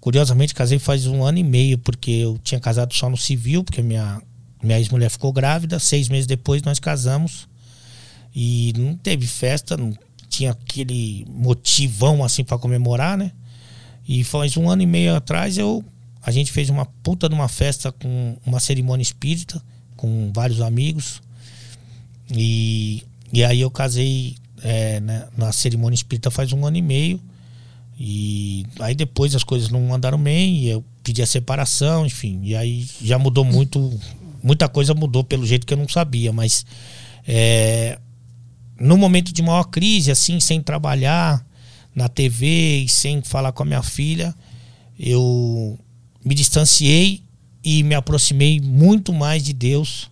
curiosamente 0.00 0.54
casei 0.54 0.78
faz 0.78 1.06
um 1.06 1.22
ano 1.22 1.38
e 1.38 1.44
meio 1.44 1.76
porque 1.76 2.10
eu 2.10 2.38
tinha 2.42 2.58
casado 2.58 2.94
só 2.94 3.10
no 3.10 3.16
civil 3.16 3.62
porque 3.62 3.82
minha 3.82 4.22
minha 4.62 4.78
ex-mulher 4.78 5.10
ficou 5.10 5.32
grávida, 5.32 5.78
seis 5.78 6.08
meses 6.08 6.26
depois 6.26 6.62
nós 6.62 6.78
casamos 6.78 7.48
e 8.34 8.72
não 8.76 8.94
teve 8.94 9.26
festa, 9.26 9.76
não 9.76 9.94
tinha 10.28 10.52
aquele 10.52 11.26
motivão 11.28 12.22
assim 12.22 12.44
para 12.44 12.58
comemorar, 12.58 13.16
né? 13.16 13.32
E 14.06 14.22
faz 14.22 14.56
um 14.56 14.68
ano 14.68 14.82
e 14.82 14.86
meio 14.86 15.14
atrás 15.14 15.58
eu 15.58 15.84
a 16.22 16.30
gente 16.30 16.52
fez 16.52 16.68
uma 16.68 16.84
puta 16.84 17.28
de 17.28 17.34
uma 17.34 17.48
festa 17.48 17.90
com 17.90 18.36
uma 18.44 18.60
cerimônia 18.60 19.02
espírita 19.02 19.62
com 20.00 20.32
vários 20.32 20.62
amigos. 20.62 21.20
E, 22.30 23.02
e 23.30 23.44
aí 23.44 23.60
eu 23.60 23.70
casei 23.70 24.36
é, 24.62 24.98
né, 25.00 25.28
na 25.36 25.52
cerimônia 25.52 25.94
espírita 25.94 26.30
faz 26.30 26.52
um 26.52 26.64
ano 26.64 26.78
e 26.78 26.82
meio. 26.82 27.20
E 27.98 28.64
aí 28.80 28.94
depois 28.94 29.34
as 29.34 29.44
coisas 29.44 29.68
não 29.68 29.92
andaram 29.92 30.18
bem 30.18 30.56
e 30.56 30.68
eu 30.70 30.82
pedi 31.04 31.20
a 31.20 31.26
separação, 31.26 32.06
enfim, 32.06 32.40
e 32.42 32.56
aí 32.56 32.88
já 33.02 33.18
mudou 33.18 33.44
muito 33.44 33.92
muita 34.42 34.70
coisa 34.70 34.94
mudou 34.94 35.22
pelo 35.22 35.46
jeito 35.46 35.66
que 35.66 35.74
eu 35.74 35.78
não 35.78 35.86
sabia, 35.86 36.32
mas 36.32 36.64
é, 37.28 37.98
no 38.78 38.96
momento 38.96 39.34
de 39.34 39.42
maior 39.42 39.64
crise, 39.64 40.10
assim, 40.10 40.40
sem 40.40 40.62
trabalhar 40.62 41.44
na 41.94 42.08
TV 42.08 42.84
e 42.84 42.88
sem 42.88 43.20
falar 43.20 43.52
com 43.52 43.64
a 43.64 43.66
minha 43.66 43.82
filha, 43.82 44.34
eu 44.98 45.78
me 46.24 46.34
distanciei 46.34 47.22
e 47.62 47.82
me 47.82 47.94
aproximei 47.94 48.60
muito 48.60 49.12
mais 49.12 49.42
de 49.42 49.52
Deus 49.52 50.10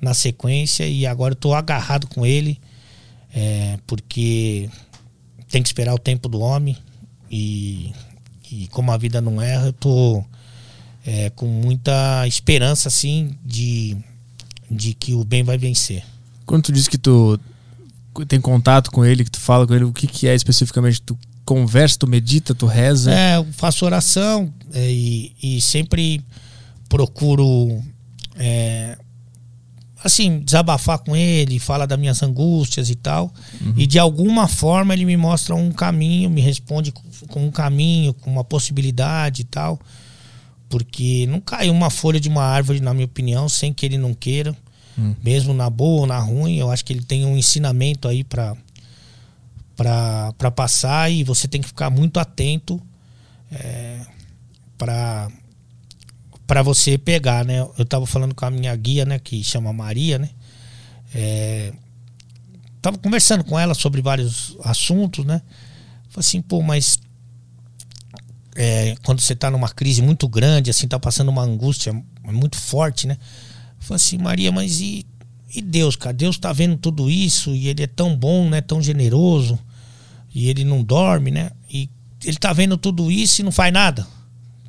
na 0.00 0.14
sequência 0.14 0.86
e 0.88 1.06
agora 1.06 1.34
estou 1.34 1.54
agarrado 1.54 2.06
com 2.06 2.24
Ele, 2.24 2.58
é, 3.34 3.78
porque 3.86 4.68
tem 5.48 5.62
que 5.62 5.68
esperar 5.68 5.94
o 5.94 5.98
tempo 5.98 6.28
do 6.28 6.40
homem 6.40 6.76
e, 7.30 7.92
e 8.50 8.66
como 8.68 8.90
a 8.90 8.96
vida 8.96 9.20
não 9.20 9.40
erra, 9.40 9.66
eu 9.66 9.70
estou 9.70 10.26
é, 11.06 11.30
com 11.30 11.46
muita 11.46 12.26
esperança 12.26 12.88
assim 12.88 13.36
de, 13.44 13.96
de 14.70 14.94
que 14.94 15.14
o 15.14 15.24
bem 15.24 15.42
vai 15.42 15.58
vencer. 15.58 16.02
Quando 16.44 16.64
tu 16.64 16.72
diz 16.72 16.88
que 16.88 16.98
tu 16.98 17.38
tem 18.26 18.40
contato 18.40 18.90
com 18.90 19.04
ele, 19.04 19.24
que 19.24 19.30
tu 19.30 19.40
fala 19.40 19.66
com 19.66 19.74
ele, 19.74 19.84
o 19.84 19.92
que, 19.92 20.06
que 20.06 20.26
é 20.26 20.34
especificamente? 20.34 21.00
Tu 21.00 21.16
conversa, 21.44 21.98
tu 21.98 22.06
medita, 22.06 22.54
tu 22.54 22.66
reza? 22.66 23.12
É, 23.12 23.36
eu 23.36 23.46
faço 23.52 23.84
oração 23.84 24.52
é, 24.72 24.90
e, 24.90 25.32
e 25.42 25.60
sempre 25.60 26.22
procuro 26.90 27.80
é, 28.34 28.98
assim, 30.02 30.40
desabafar 30.40 30.98
com 30.98 31.16
ele, 31.16 31.58
fala 31.58 31.86
das 31.86 31.98
minhas 31.98 32.22
angústias 32.22 32.90
e 32.90 32.96
tal. 32.96 33.32
Uhum. 33.60 33.74
E 33.76 33.86
de 33.86 33.98
alguma 33.98 34.48
forma 34.48 34.92
ele 34.92 35.04
me 35.04 35.16
mostra 35.16 35.54
um 35.54 35.70
caminho, 35.70 36.28
me 36.28 36.40
responde 36.40 36.92
com 36.92 37.46
um 37.46 37.50
caminho, 37.50 38.12
com 38.12 38.30
uma 38.30 38.44
possibilidade 38.44 39.42
e 39.42 39.44
tal. 39.44 39.80
Porque 40.68 41.26
não 41.28 41.40
cai 41.40 41.70
uma 41.70 41.90
folha 41.90 42.20
de 42.20 42.28
uma 42.28 42.42
árvore, 42.42 42.80
na 42.80 42.92
minha 42.92 43.06
opinião, 43.06 43.48
sem 43.48 43.72
que 43.72 43.86
ele 43.86 43.96
não 43.96 44.12
queira. 44.12 44.54
Hum. 44.98 45.14
Mesmo 45.22 45.54
na 45.54 45.70
boa 45.70 46.02
ou 46.02 46.06
na 46.06 46.18
ruim, 46.18 46.56
eu 46.56 46.70
acho 46.70 46.84
que 46.84 46.92
ele 46.92 47.04
tem 47.04 47.24
um 47.24 47.36
ensinamento 47.36 48.08
aí 48.08 48.24
para 48.24 48.56
para 49.76 50.50
passar 50.50 51.10
e 51.10 51.24
você 51.24 51.48
tem 51.48 51.62
que 51.62 51.68
ficar 51.68 51.88
muito 51.88 52.20
atento 52.20 52.78
é, 53.50 54.00
para 54.76 55.30
para 56.50 56.62
você 56.62 56.98
pegar, 56.98 57.44
né? 57.44 57.60
Eu 57.78 57.84
tava 57.84 58.04
falando 58.06 58.34
com 58.34 58.44
a 58.44 58.50
minha 58.50 58.74
guia, 58.74 59.04
né, 59.04 59.20
que 59.20 59.40
chama 59.44 59.72
Maria, 59.72 60.18
né? 60.18 60.30
É, 61.14 61.72
tava 62.82 62.98
conversando 62.98 63.44
com 63.44 63.56
ela 63.56 63.72
sobre 63.72 64.02
vários 64.02 64.56
assuntos, 64.64 65.24
né? 65.24 65.42
Falei 66.08 66.26
assim, 66.26 66.42
pô, 66.42 66.60
mas 66.60 66.98
é, 68.56 68.96
quando 69.04 69.20
você 69.20 69.32
está 69.32 69.48
numa 69.48 69.68
crise 69.68 70.02
muito 70.02 70.26
grande, 70.26 70.70
assim, 70.70 70.88
tá 70.88 70.98
passando 70.98 71.28
uma 71.28 71.42
angústia 71.42 71.92
muito 72.24 72.56
forte, 72.56 73.06
né? 73.06 73.16
Falei 73.78 74.02
assim, 74.02 74.18
Maria, 74.18 74.50
mas 74.50 74.80
e, 74.80 75.06
e 75.54 75.62
Deus, 75.62 75.94
cara? 75.94 76.12
Deus 76.12 76.36
tá 76.36 76.52
vendo 76.52 76.76
tudo 76.76 77.08
isso 77.08 77.54
e 77.54 77.68
ele 77.68 77.84
é 77.84 77.86
tão 77.86 78.16
bom, 78.16 78.48
né? 78.48 78.60
Tão 78.60 78.82
generoso 78.82 79.56
e 80.34 80.48
ele 80.48 80.64
não 80.64 80.82
dorme, 80.82 81.30
né? 81.30 81.52
E 81.70 81.88
ele 82.24 82.38
tá 82.38 82.52
vendo 82.52 82.76
tudo 82.76 83.08
isso 83.08 83.40
e 83.40 83.44
não 83.44 83.52
faz 83.52 83.72
nada. 83.72 84.04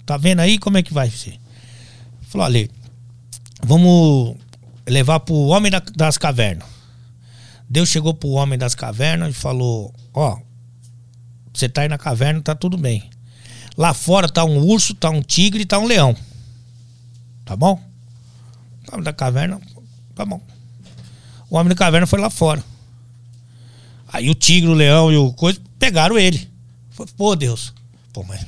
Tá 0.05 0.15
vendo 0.15 0.41
aí 0.41 0.59
como 0.59 0.77
é 0.77 0.83
que 0.83 0.93
vai 0.93 1.09
ser? 1.09 1.41
Falou, 2.31 2.47
olha, 2.47 2.69
vamos 3.61 4.37
levar 4.87 5.19
pro 5.19 5.35
homem 5.35 5.69
das 5.93 6.17
cavernas. 6.17 6.65
Deus 7.69 7.89
chegou 7.89 8.13
pro 8.13 8.29
homem 8.29 8.57
das 8.57 8.73
cavernas 8.73 9.31
e 9.31 9.37
falou, 9.37 9.93
ó, 10.13 10.39
você 11.53 11.67
tá 11.67 11.81
aí 11.81 11.89
na 11.89 11.97
caverna, 11.97 12.41
tá 12.41 12.55
tudo 12.55 12.77
bem. 12.77 13.03
Lá 13.77 13.93
fora 13.93 14.29
tá 14.29 14.45
um 14.45 14.59
urso, 14.59 14.95
tá 14.95 15.09
um 15.09 15.21
tigre, 15.21 15.65
tá 15.65 15.77
um 15.77 15.85
leão. 15.85 16.15
Tá 17.43 17.53
bom? 17.57 17.77
O 18.87 18.93
homem 18.93 19.03
da 19.03 19.11
caverna, 19.11 19.59
tá 20.15 20.25
bom. 20.25 20.41
O 21.49 21.57
homem 21.57 21.67
da 21.67 21.75
caverna 21.75 22.07
foi 22.07 22.21
lá 22.21 22.29
fora. 22.29 22.63
Aí 24.07 24.29
o 24.29 24.35
tigre, 24.35 24.69
o 24.69 24.73
leão 24.73 25.11
e 25.11 25.17
o 25.17 25.33
coisa 25.33 25.59
pegaram 25.77 26.17
ele. 26.17 26.49
Pô, 27.17 27.35
Deus. 27.35 27.73
Pô, 28.13 28.23
mas 28.23 28.45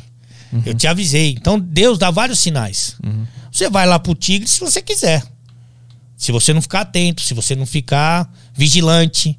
uhum. 0.54 0.62
eu 0.66 0.74
te 0.74 0.88
avisei. 0.88 1.32
Então 1.32 1.60
Deus 1.60 1.98
dá 1.98 2.12
vários 2.12 2.40
sinais. 2.40 2.96
Uhum. 3.04 3.26
Você 3.52 3.70
vai 3.70 3.86
lá 3.86 4.00
pro 4.00 4.16
tigre 4.16 4.48
se 4.48 4.60
você 4.60 4.82
quiser. 4.82 5.24
Se 6.16 6.32
você 6.32 6.54
não 6.54 6.62
ficar 6.62 6.82
atento, 6.82 7.22
se 7.22 7.34
você 7.34 7.56
não 7.56 7.66
ficar 7.66 8.32
vigilante. 8.54 9.38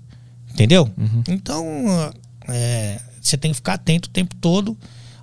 Entendeu? 0.53 0.89
Uhum. 0.97 1.23
Então, 1.29 2.13
é, 2.47 3.01
você 3.21 3.37
tem 3.37 3.51
que 3.51 3.57
ficar 3.57 3.75
atento 3.75 4.09
o 4.09 4.13
tempo 4.13 4.35
todo 4.37 4.77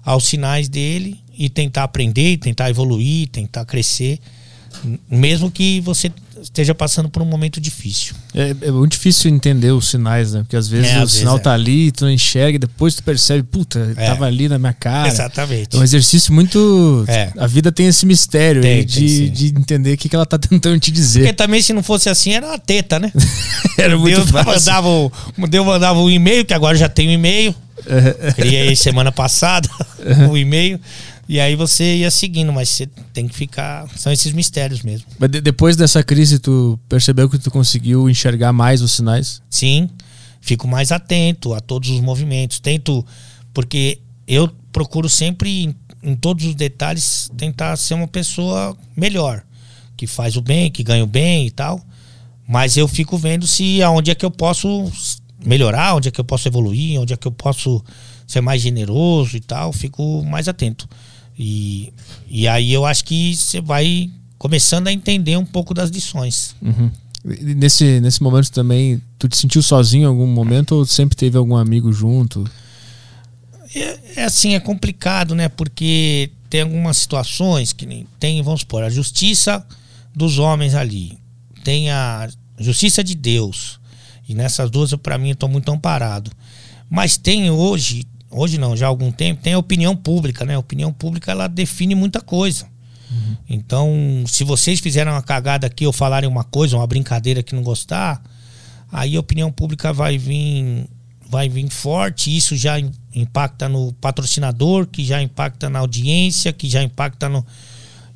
aos 0.03 0.25
sinais 0.25 0.67
dele 0.67 1.21
e 1.37 1.49
tentar 1.49 1.83
aprender, 1.83 2.37
tentar 2.37 2.69
evoluir, 2.69 3.29
tentar 3.29 3.63
crescer 3.65 4.19
Mesmo 5.09 5.51
que 5.51 5.79
você 5.81 6.11
esteja 6.41 6.73
passando 6.73 7.07
por 7.07 7.21
um 7.21 7.25
momento 7.25 7.61
difícil. 7.61 8.15
É, 8.33 8.55
é 8.61 8.71
muito 8.71 8.93
difícil 8.93 9.29
entender 9.29 9.71
os 9.71 9.87
sinais, 9.89 10.33
né? 10.33 10.39
Porque 10.39 10.55
às 10.55 10.67
vezes 10.67 10.89
É, 10.91 10.99
o 10.99 11.03
às 11.03 11.11
sinal 11.11 11.33
vezes 11.35 11.41
é. 11.41 11.43
tá 11.43 11.53
ali, 11.53 11.91
tu 11.91 12.05
não 12.05 12.11
enxerga, 12.11 12.55
e 12.55 12.59
depois 12.59 12.95
tu 12.95 13.03
percebe, 13.03 13.43
puta, 13.43 13.93
É. 13.95 14.07
tava 14.07 14.25
ali 14.25 14.49
na 14.49 14.57
minha 14.57 14.73
cara. 14.73 15.07
Exatamente. 15.07 15.75
É 15.75 15.79
um 15.79 15.83
exercício 15.83 16.33
muito. 16.33 17.05
É. 17.07 17.31
A 17.37 17.45
vida 17.45 17.71
tem 17.71 17.85
esse 17.85 18.05
mistério 18.07 18.61
Tem, 18.63 18.71
aí 18.79 18.85
tem 18.85 19.05
de, 19.05 19.29
de 19.29 19.45
entender 19.49 19.93
o 19.93 19.97
que, 19.97 20.09
que 20.09 20.15
ela 20.15 20.25
tá 20.25 20.37
tentando 20.39 20.79
te 20.79 20.89
Porque 20.89 20.91
dizer. 20.91 21.33
também, 21.35 21.61
se 21.61 21.73
não 21.73 21.83
fosse 21.83 22.09
assim, 22.09 22.31
era 22.33 22.47
uma 22.47 22.57
teta, 22.57 22.97
né? 22.99 23.11
Era 23.77 23.95
muito 23.97 24.15
Deus 24.17 24.31
fácil. 24.31 24.51
mandava, 24.51 25.11
Deus 25.47 25.65
mandava 25.65 25.99
um 25.99 26.09
e-mail, 26.09 26.43
que 26.43 26.53
agora 26.55 26.75
já 26.75 26.89
tem 26.89 27.07
um 27.07 27.11
e-mail. 27.11 27.53
Criei 28.35 28.75
semana 28.75 29.11
passada 29.11 29.67
o 30.29 30.37
e-mail. 30.37 30.79
E 31.31 31.39
aí 31.39 31.55
você 31.55 31.95
ia 31.95 32.11
seguindo, 32.11 32.51
mas 32.51 32.67
você 32.67 32.85
tem 33.13 33.25
que 33.25 33.33
ficar. 33.33 33.87
São 33.95 34.11
esses 34.11 34.33
mistérios 34.33 34.81
mesmo. 34.81 35.07
Mas 35.17 35.31
de- 35.31 35.39
depois 35.39 35.77
dessa 35.77 36.03
crise, 36.03 36.39
tu 36.39 36.77
percebeu 36.89 37.29
que 37.29 37.39
tu 37.39 37.49
conseguiu 37.49 38.09
enxergar 38.09 38.51
mais 38.51 38.81
os 38.81 38.91
sinais? 38.91 39.41
Sim, 39.49 39.89
fico 40.41 40.67
mais 40.67 40.91
atento 40.91 41.53
a 41.53 41.61
todos 41.61 41.89
os 41.89 42.01
movimentos. 42.01 42.59
Tento, 42.59 43.05
porque 43.53 43.99
eu 44.27 44.49
procuro 44.73 45.07
sempre, 45.07 45.63
em, 45.63 45.75
em 46.03 46.17
todos 46.17 46.45
os 46.45 46.53
detalhes, 46.53 47.31
tentar 47.37 47.77
ser 47.77 47.93
uma 47.93 48.09
pessoa 48.09 48.75
melhor, 48.93 49.41
que 49.95 50.05
faz 50.07 50.35
o 50.35 50.41
bem, 50.41 50.69
que 50.69 50.83
ganha 50.83 51.05
o 51.05 51.07
bem 51.07 51.47
e 51.47 51.51
tal. 51.51 51.79
Mas 52.45 52.75
eu 52.75 52.89
fico 52.89 53.17
vendo 53.17 53.47
se 53.47 53.81
aonde 53.81 54.11
é 54.11 54.15
que 54.15 54.25
eu 54.25 54.31
posso 54.31 54.91
melhorar, 55.45 55.95
onde 55.95 56.09
é 56.09 56.11
que 56.11 56.19
eu 56.19 56.25
posso 56.25 56.45
evoluir, 56.49 56.99
onde 56.99 57.13
é 57.13 57.15
que 57.15 57.25
eu 57.25 57.31
posso 57.31 57.81
ser 58.27 58.41
mais 58.41 58.61
generoso 58.61 59.37
e 59.37 59.39
tal. 59.39 59.71
Fico 59.71 60.25
mais 60.25 60.49
atento. 60.49 60.89
E, 61.43 61.91
e 62.29 62.47
aí 62.47 62.71
eu 62.71 62.85
acho 62.85 63.03
que 63.03 63.35
você 63.35 63.59
vai 63.59 64.11
começando 64.37 64.87
a 64.87 64.93
entender 64.93 65.37
um 65.37 65.45
pouco 65.45 65.73
das 65.73 65.89
lições. 65.89 66.55
Uhum. 66.61 66.91
E 67.25 67.55
Nesse, 67.55 67.99
nesse 67.99 68.21
momento 68.21 68.51
também, 68.51 69.01
tu 69.17 69.27
te 69.27 69.35
sentiu 69.35 69.63
sozinho 69.63 70.03
em 70.03 70.05
algum 70.05 70.27
momento 70.27 70.75
ou 70.75 70.85
sempre 70.85 71.17
teve 71.17 71.39
algum 71.39 71.55
amigo 71.55 71.91
junto? 71.91 72.47
É, 73.73 74.21
é 74.21 74.23
assim, 74.23 74.53
é 74.53 74.59
complicado, 74.59 75.33
né? 75.33 75.49
Porque 75.49 76.31
tem 76.47 76.61
algumas 76.61 76.97
situações 76.97 77.73
que 77.73 77.87
nem 77.87 78.05
tem, 78.19 78.39
vamos 78.43 78.59
supor, 78.59 78.83
a 78.83 78.89
justiça 78.89 79.65
dos 80.15 80.37
homens 80.37 80.75
ali, 80.75 81.17
tem 81.63 81.89
a 81.89 82.29
justiça 82.59 83.03
de 83.03 83.15
Deus. 83.15 83.79
E 84.29 84.35
nessas 84.35 84.69
duas, 84.69 84.93
para 84.93 85.17
mim, 85.17 85.29
eu 85.29 85.35
tô 85.35 85.47
muito 85.47 85.71
amparado. 85.71 86.31
Mas 86.87 87.17
tem 87.17 87.49
hoje, 87.49 88.05
hoje 88.31 88.57
não, 88.57 88.75
já 88.75 88.85
há 88.85 88.89
algum 88.89 89.11
tempo, 89.11 89.41
tem 89.41 89.53
a 89.53 89.59
opinião 89.59 89.95
pública, 89.95 90.45
né? 90.45 90.55
A 90.55 90.59
opinião 90.59 90.91
pública 90.91 91.31
ela 91.31 91.47
define 91.47 91.95
muita 91.95 92.21
coisa. 92.21 92.65
Então, 93.49 94.23
se 94.25 94.43
vocês 94.45 94.79
fizeram 94.79 95.11
uma 95.11 95.21
cagada 95.21 95.67
aqui 95.67 95.85
ou 95.85 95.91
falarem 95.91 96.29
uma 96.29 96.45
coisa, 96.45 96.77
uma 96.77 96.87
brincadeira 96.87 97.43
que 97.43 97.53
não 97.53 97.61
gostar, 97.61 98.23
aí 98.89 99.17
a 99.17 99.19
opinião 99.19 99.51
pública 99.51 99.91
vai 99.91 100.17
vir 100.17 100.87
vai 101.29 101.47
vir 101.47 101.69
forte, 101.69 102.35
isso 102.35 102.57
já 102.57 102.77
im- 102.79 102.91
impacta 103.15 103.69
no 103.69 103.93
patrocinador, 103.93 104.85
que 104.85 105.03
já 105.03 105.21
impacta 105.21 105.69
na 105.69 105.79
audiência, 105.79 106.51
que 106.51 106.69
já 106.69 106.83
impacta 106.83 107.29
no 107.29 107.45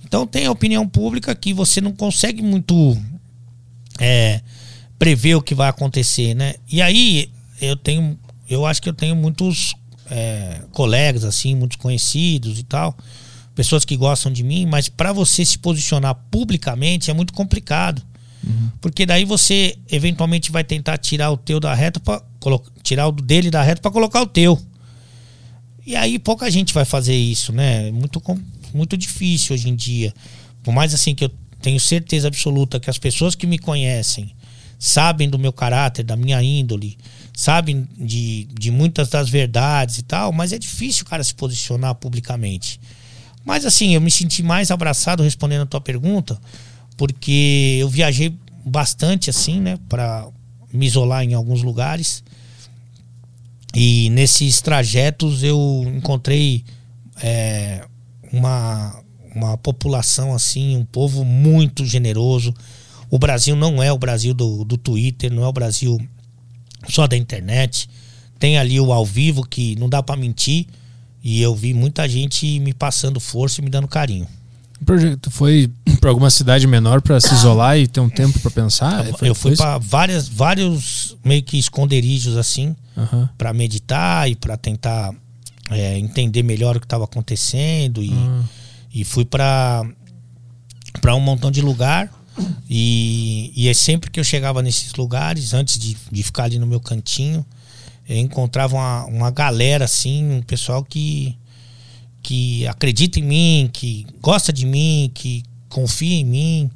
Então 0.03 0.28
tem 0.28 0.45
a 0.45 0.51
opinião 0.51 0.88
pública 0.88 1.34
que 1.36 1.53
você 1.53 1.80
não 1.82 1.93
consegue 1.93 2.41
muito 2.41 2.97
é, 3.99 4.41
prever 4.99 5.36
o 5.36 5.41
que 5.41 5.55
vai 5.55 5.70
acontecer, 5.70 6.34
né? 6.34 6.55
E 6.70 6.82
aí 6.82 7.30
eu 7.61 7.76
tenho, 7.76 8.18
eu 8.49 8.66
acho 8.66 8.82
que 8.82 8.89
eu 8.89 8.93
tenho 8.93 9.16
muitos 9.16 9.74
é, 10.10 10.62
colegas 10.72 11.24
assim, 11.24 11.56
muitos 11.56 11.78
conhecidos 11.78 12.60
e 12.60 12.64
tal, 12.64 12.95
pessoas 13.53 13.86
que 13.86 13.95
gostam 13.95 14.32
de 14.32 14.43
mim, 14.43 14.66
mas 14.66 14.89
para 14.89 15.14
você 15.14 15.45
se 15.45 15.58
posicionar 15.58 16.16
publicamente 16.30 17.10
é 17.10 17.14
muito 17.14 17.34
complicado. 17.34 18.01
Porque 18.80 19.06
daí 19.06 19.26
você 19.26 19.76
eventualmente 19.89 20.51
vai 20.51 20.64
tentar 20.64 20.97
tirar 20.97 21.32
o 21.32 21.38
teu 21.38 21.60
da 21.60 21.74
reta 21.74 21.99
para 21.99 22.22
tirar 22.84 23.08
o 23.08 23.12
dele 23.12 23.49
da 23.49 23.64
reta 23.64 23.82
para 23.82 23.89
colocar 23.89 24.22
o 24.22 24.28
teu. 24.28 24.62
E 25.86 25.95
aí 25.95 26.20
pouca 26.20 26.49
gente 26.51 26.74
vai 26.74 26.86
fazer 26.86 27.16
isso, 27.16 27.51
né? 27.51 27.88
É 27.88 27.91
Muito 27.91 28.22
muito 28.74 28.97
difícil 28.97 29.56
hoje 29.56 29.70
em 29.70 29.76
dia. 29.76 30.14
Por 30.62 30.74
mais 30.74 30.93
assim 30.93 31.16
que 31.16 31.26
eu 31.26 31.32
tenho 31.62 31.80
certeza 31.80 32.28
absoluta 32.28 32.80
que 32.80 32.89
as 32.89 32.97
pessoas 32.97 33.34
que 33.34 33.47
me 33.47 33.58
conhecem 33.58 34.35
sabem 34.80 35.30
do 35.30 35.39
meu 35.39 35.53
caráter, 35.53 36.03
da 36.03 36.15
minha 36.15 36.41
índole, 36.41 36.97
sabem 37.34 37.88
de, 37.97 38.47
de 38.53 38.71
muitas 38.71 39.09
das 39.09 39.30
verdades 39.30 39.97
e 39.97 40.03
tal, 40.03 40.32
mas 40.32 40.53
é 40.53 40.57
difícil 40.57 41.03
o 41.03 41.09
cara 41.09 41.23
se 41.23 41.34
posicionar 41.36 41.95
publicamente. 41.95 42.80
Mas 43.43 43.65
assim, 43.65 43.93
eu 43.93 44.01
me 44.01 44.09
senti 44.09 44.41
mais 44.41 44.71
abraçado 44.71 45.21
respondendo 45.21 45.61
a 45.61 45.67
tua 45.67 45.82
pergunta, 45.82 46.39
porque 46.97 47.78
eu 47.80 47.89
viajei 47.89 48.36
bastante 48.65 49.30
assim, 49.30 49.59
né, 49.59 49.78
para 49.88 50.28
me 50.73 50.86
isolar 50.86 51.23
em 51.23 51.34
alguns 51.34 51.61
lugares. 51.61 52.23
E 53.73 54.09
nesses 54.11 54.61
trajetos 54.61 55.43
eu 55.43 55.84
encontrei 55.95 56.63
é, 57.21 57.86
uma, 58.32 59.03
uma 59.36 59.57
população 59.57 60.34
assim, 60.34 60.78
um 60.78 60.86
povo 60.86 61.23
muito 61.23 61.86
generoso. 61.86 62.53
O 63.16 63.18
Brasil 63.18 63.55
não 63.55 63.82
é 63.82 63.93
o 63.93 63.97
Brasil 63.97 64.34
do, 64.34 64.66
do 64.66 64.78
Twitter, 64.78 65.32
não 65.34 65.43
é 65.45 65.47
o 65.47 65.53
Brasil 65.53 65.97
só 66.89 67.07
da 67.07 67.16
internet. 67.16 67.89
Tem 68.38 68.57
ali 68.57 68.78
o 68.78 68.91
ao 68.91 69.05
vivo 69.05 69.47
que 69.47 69.74
não 69.78 69.88
dá 69.88 70.03
pra 70.03 70.18
mentir. 70.18 70.68
E 71.24 71.41
eu 71.41 71.55
vi 71.55 71.74
muita 71.74 72.09
gente 72.09 72.59
me 72.59 72.74
passando 72.74 73.18
força 73.22 73.61
e 73.61 73.63
me 73.63 73.70
dando 73.70 73.88
carinho. 73.88 74.28
O 74.82 74.84
projeto 74.84 75.32
foi 75.32 75.72
pra 76.01 76.09
alguma 76.09 76.30
cidade 76.30 76.68
menor 76.68 77.01
pra 77.01 77.22
se 77.22 77.34
isolar 77.34 77.80
e 77.80 77.88
ter 77.88 78.01
um 78.01 78.09
tempo 78.09 78.38
pra 78.41 78.51
pensar? 78.51 79.05
Foi- 79.13 79.30
eu 79.30 79.34
fui 79.34 79.53
várias, 79.80 80.28
vários 80.28 81.16
meio 81.24 81.41
que 81.41 81.57
esconderijos 81.57 82.36
assim. 82.36 82.76
Aham. 82.97 83.30
para 83.38 83.53
meditar 83.53 84.30
e 84.30 84.36
para 84.36 84.57
tentar 84.57 85.13
é, 85.70 85.97
entender 85.97 86.43
melhor 86.43 86.76
o 86.76 86.80
que 86.82 86.86
estava 86.86 87.05
acontecendo 87.05 88.03
e, 88.03 88.11
e 88.93 89.05
fui 89.05 89.24
para 89.24 89.86
para 91.01 91.16
um 91.16 91.20
montão 91.20 91.49
de 91.51 91.61
lugar 91.61 92.09
e, 92.70 93.52
e 93.56 93.68
é 93.68 93.74
sempre 93.74 94.10
que 94.10 94.20
eu 94.20 94.24
chegava 94.24 94.62
nesses 94.62 94.94
lugares 94.94 95.54
antes 95.54 95.78
de, 95.78 95.96
de 96.12 96.24
ficar 96.24 96.44
ali 96.44 96.60
no 96.60 96.68
meu 96.68 96.80
cantinho 96.80 97.46
eu 98.08 98.18
encontrava 98.18 98.76
uma, 98.76 99.06
uma 99.06 99.32
galera 99.32 99.86
assim 99.86 100.32
um 100.32 100.42
pessoal 100.42 100.84
que 100.84 101.38
que 102.22 102.68
acredita 102.68 103.20
em 103.20 103.24
mim 103.24 103.70
que 103.72 104.06
gosta 104.22 104.52
de 104.52 104.66
mim 104.66 105.12
que 105.14 105.44
confia 105.70 106.16
em 106.16 106.26
mim 106.26 106.72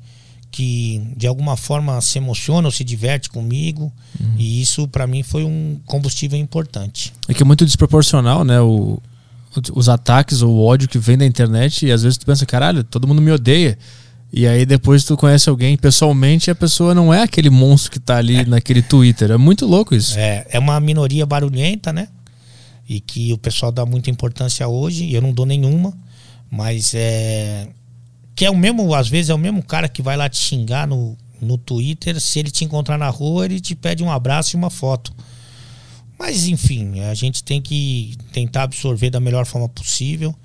que 0.51 1.01
de 1.15 1.27
alguma 1.27 1.55
forma 1.55 1.99
se 2.01 2.17
emociona 2.17 2.67
ou 2.67 2.71
se 2.71 2.83
diverte 2.83 3.29
comigo 3.29 3.91
e 4.37 4.61
isso 4.61 4.87
para 4.87 5.05
mim 5.05 5.23
foi 5.23 5.43
um 5.43 5.79
combustível 5.85 6.39
importante 6.39 7.13
É 7.27 7.33
que 7.33 7.43
é 7.43 7.45
muito 7.45 7.65
desproporcional, 7.65 8.43
né? 8.43 8.59
O, 8.59 8.99
os 9.73 9.89
ataques 9.89 10.41
ou 10.41 10.55
o 10.55 10.65
ódio 10.65 10.87
que 10.87 10.97
vem 10.97 11.17
da 11.17 11.25
internet 11.25 11.85
e 11.85 11.91
às 11.91 12.03
vezes 12.03 12.17
tu 12.17 12.25
pensa, 12.25 12.45
caralho, 12.45 12.83
todo 12.83 13.07
mundo 13.07 13.21
me 13.21 13.31
odeia. 13.31 13.77
E 14.31 14.47
aí 14.47 14.65
depois 14.65 15.03
tu 15.03 15.17
conhece 15.17 15.49
alguém 15.49 15.75
pessoalmente 15.75 16.49
e 16.49 16.51
a 16.51 16.55
pessoa 16.55 16.93
não 16.93 17.13
é 17.13 17.23
aquele 17.23 17.49
monstro 17.49 17.91
que 17.91 17.99
tá 17.99 18.17
ali 18.17 18.45
naquele 18.45 18.81
Twitter. 18.81 19.31
É 19.31 19.37
muito 19.37 19.65
louco 19.65 19.95
isso. 19.95 20.17
É, 20.17 20.45
é 20.49 20.59
uma 20.59 20.79
minoria 20.79 21.25
barulhenta, 21.25 21.91
né? 21.91 22.07
E 22.87 22.99
que 22.99 23.33
o 23.33 23.37
pessoal 23.37 23.71
dá 23.71 23.85
muita 23.85 24.09
importância 24.09 24.67
hoje, 24.67 25.05
e 25.05 25.13
eu 25.13 25.21
não 25.21 25.31
dou 25.31 25.45
nenhuma, 25.45 25.97
mas 26.49 26.93
é. 26.95 27.67
Que 28.35 28.45
é 28.45 28.49
o 28.49 28.55
mesmo, 28.55 28.93
às 28.93 29.07
vezes 29.07 29.29
é 29.29 29.33
o 29.33 29.37
mesmo 29.37 29.61
cara 29.61 29.89
que 29.89 30.01
vai 30.01 30.15
lá 30.15 30.29
te 30.29 30.37
xingar 30.37 30.87
no, 30.87 31.17
no 31.41 31.57
Twitter, 31.57 32.19
se 32.19 32.39
ele 32.39 32.49
te 32.49 32.63
encontrar 32.63 32.97
na 32.97 33.09
rua, 33.09 33.45
ele 33.45 33.59
te 33.59 33.75
pede 33.75 34.03
um 34.03 34.11
abraço 34.11 34.55
e 34.55 34.57
uma 34.57 34.69
foto. 34.69 35.13
Mas 36.17 36.47
enfim, 36.47 36.99
a 37.01 37.13
gente 37.13 37.43
tem 37.43 37.61
que 37.61 38.15
tentar 38.31 38.63
absorver 38.63 39.09
da 39.09 39.19
melhor 39.19 39.45
forma 39.45 39.69
possível 39.69 40.35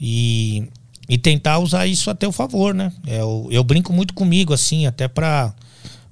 e, 0.00 0.68
e 1.08 1.16
tentar 1.16 1.58
usar 1.58 1.86
isso 1.86 2.10
a 2.10 2.14
teu 2.14 2.32
favor, 2.32 2.74
né? 2.74 2.92
Eu, 3.06 3.48
eu 3.50 3.62
brinco 3.62 3.92
muito 3.92 4.14
comigo, 4.14 4.52
assim, 4.52 4.86
até 4.86 5.08
pra. 5.08 5.54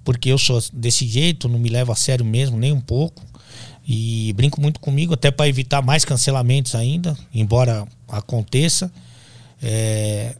Porque 0.05 0.29
eu 0.31 0.39
sou 0.39 0.63
desse 0.73 1.07
jeito, 1.07 1.49
não 1.49 1.59
me 1.59 1.69
levo 1.69 1.91
a 1.93 1.97
sério 1.97 2.25
mesmo, 2.25 2.59
nem 2.59 2.73
um 2.73 2.81
pouco. 2.81 3.23
E 3.87 4.33
brinco 4.35 4.61
muito 4.61 4.81
comigo, 4.81 5.15
até 5.15 5.31
para 5.31 5.49
evitar 5.49 5.83
mais 5.83 6.05
cancelamentos 6.05 6.75
ainda, 6.75 7.17
embora 7.35 7.87
aconteça. 8.09 8.91
É, 9.63 10.37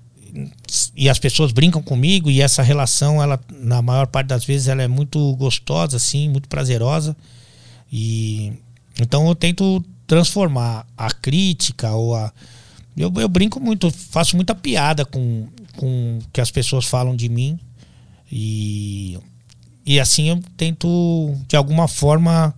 e 0.97 1.09
as 1.09 1.19
pessoas 1.19 1.53
brincam 1.53 1.83
comigo 1.83 2.31
e 2.31 2.41
essa 2.41 2.63
relação, 2.63 3.23
ela, 3.23 3.39
na 3.53 3.81
maior 3.81 4.07
parte 4.07 4.29
das 4.29 4.45
vezes, 4.45 4.69
ela 4.69 4.83
é 4.83 4.89
muito 4.89 5.35
gostosa, 5.37 5.97
assim, 5.97 6.29
muito 6.29 6.49
prazerosa. 6.49 7.17
E 7.93 8.53
então 9.01 9.29
eu 9.29 9.35
tento 9.35 9.85
transformar 10.07 10.87
a 10.97 11.11
crítica 11.11 11.93
ou 11.93 12.15
a. 12.15 12.33
Eu, 12.97 13.13
eu 13.17 13.29
brinco 13.29 13.61
muito, 13.61 13.91
faço 13.91 14.37
muita 14.37 14.55
piada 14.55 15.05
com, 15.05 15.49
com 15.77 16.19
o 16.19 16.25
que 16.33 16.41
as 16.41 16.51
pessoas 16.51 16.85
falam 16.85 17.17
de 17.17 17.29
mim. 17.29 17.59
E, 18.31 19.19
e 19.85 19.99
assim 19.99 20.29
eu 20.29 20.41
tento, 20.57 21.35
de 21.49 21.57
alguma 21.57 21.89
forma, 21.89 22.55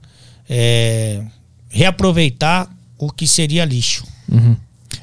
é, 0.48 1.24
reaproveitar 1.68 2.70
o 2.98 3.10
que 3.10 3.26
seria 3.26 3.64
lixo. 3.64 4.06
Uhum. 4.30 4.56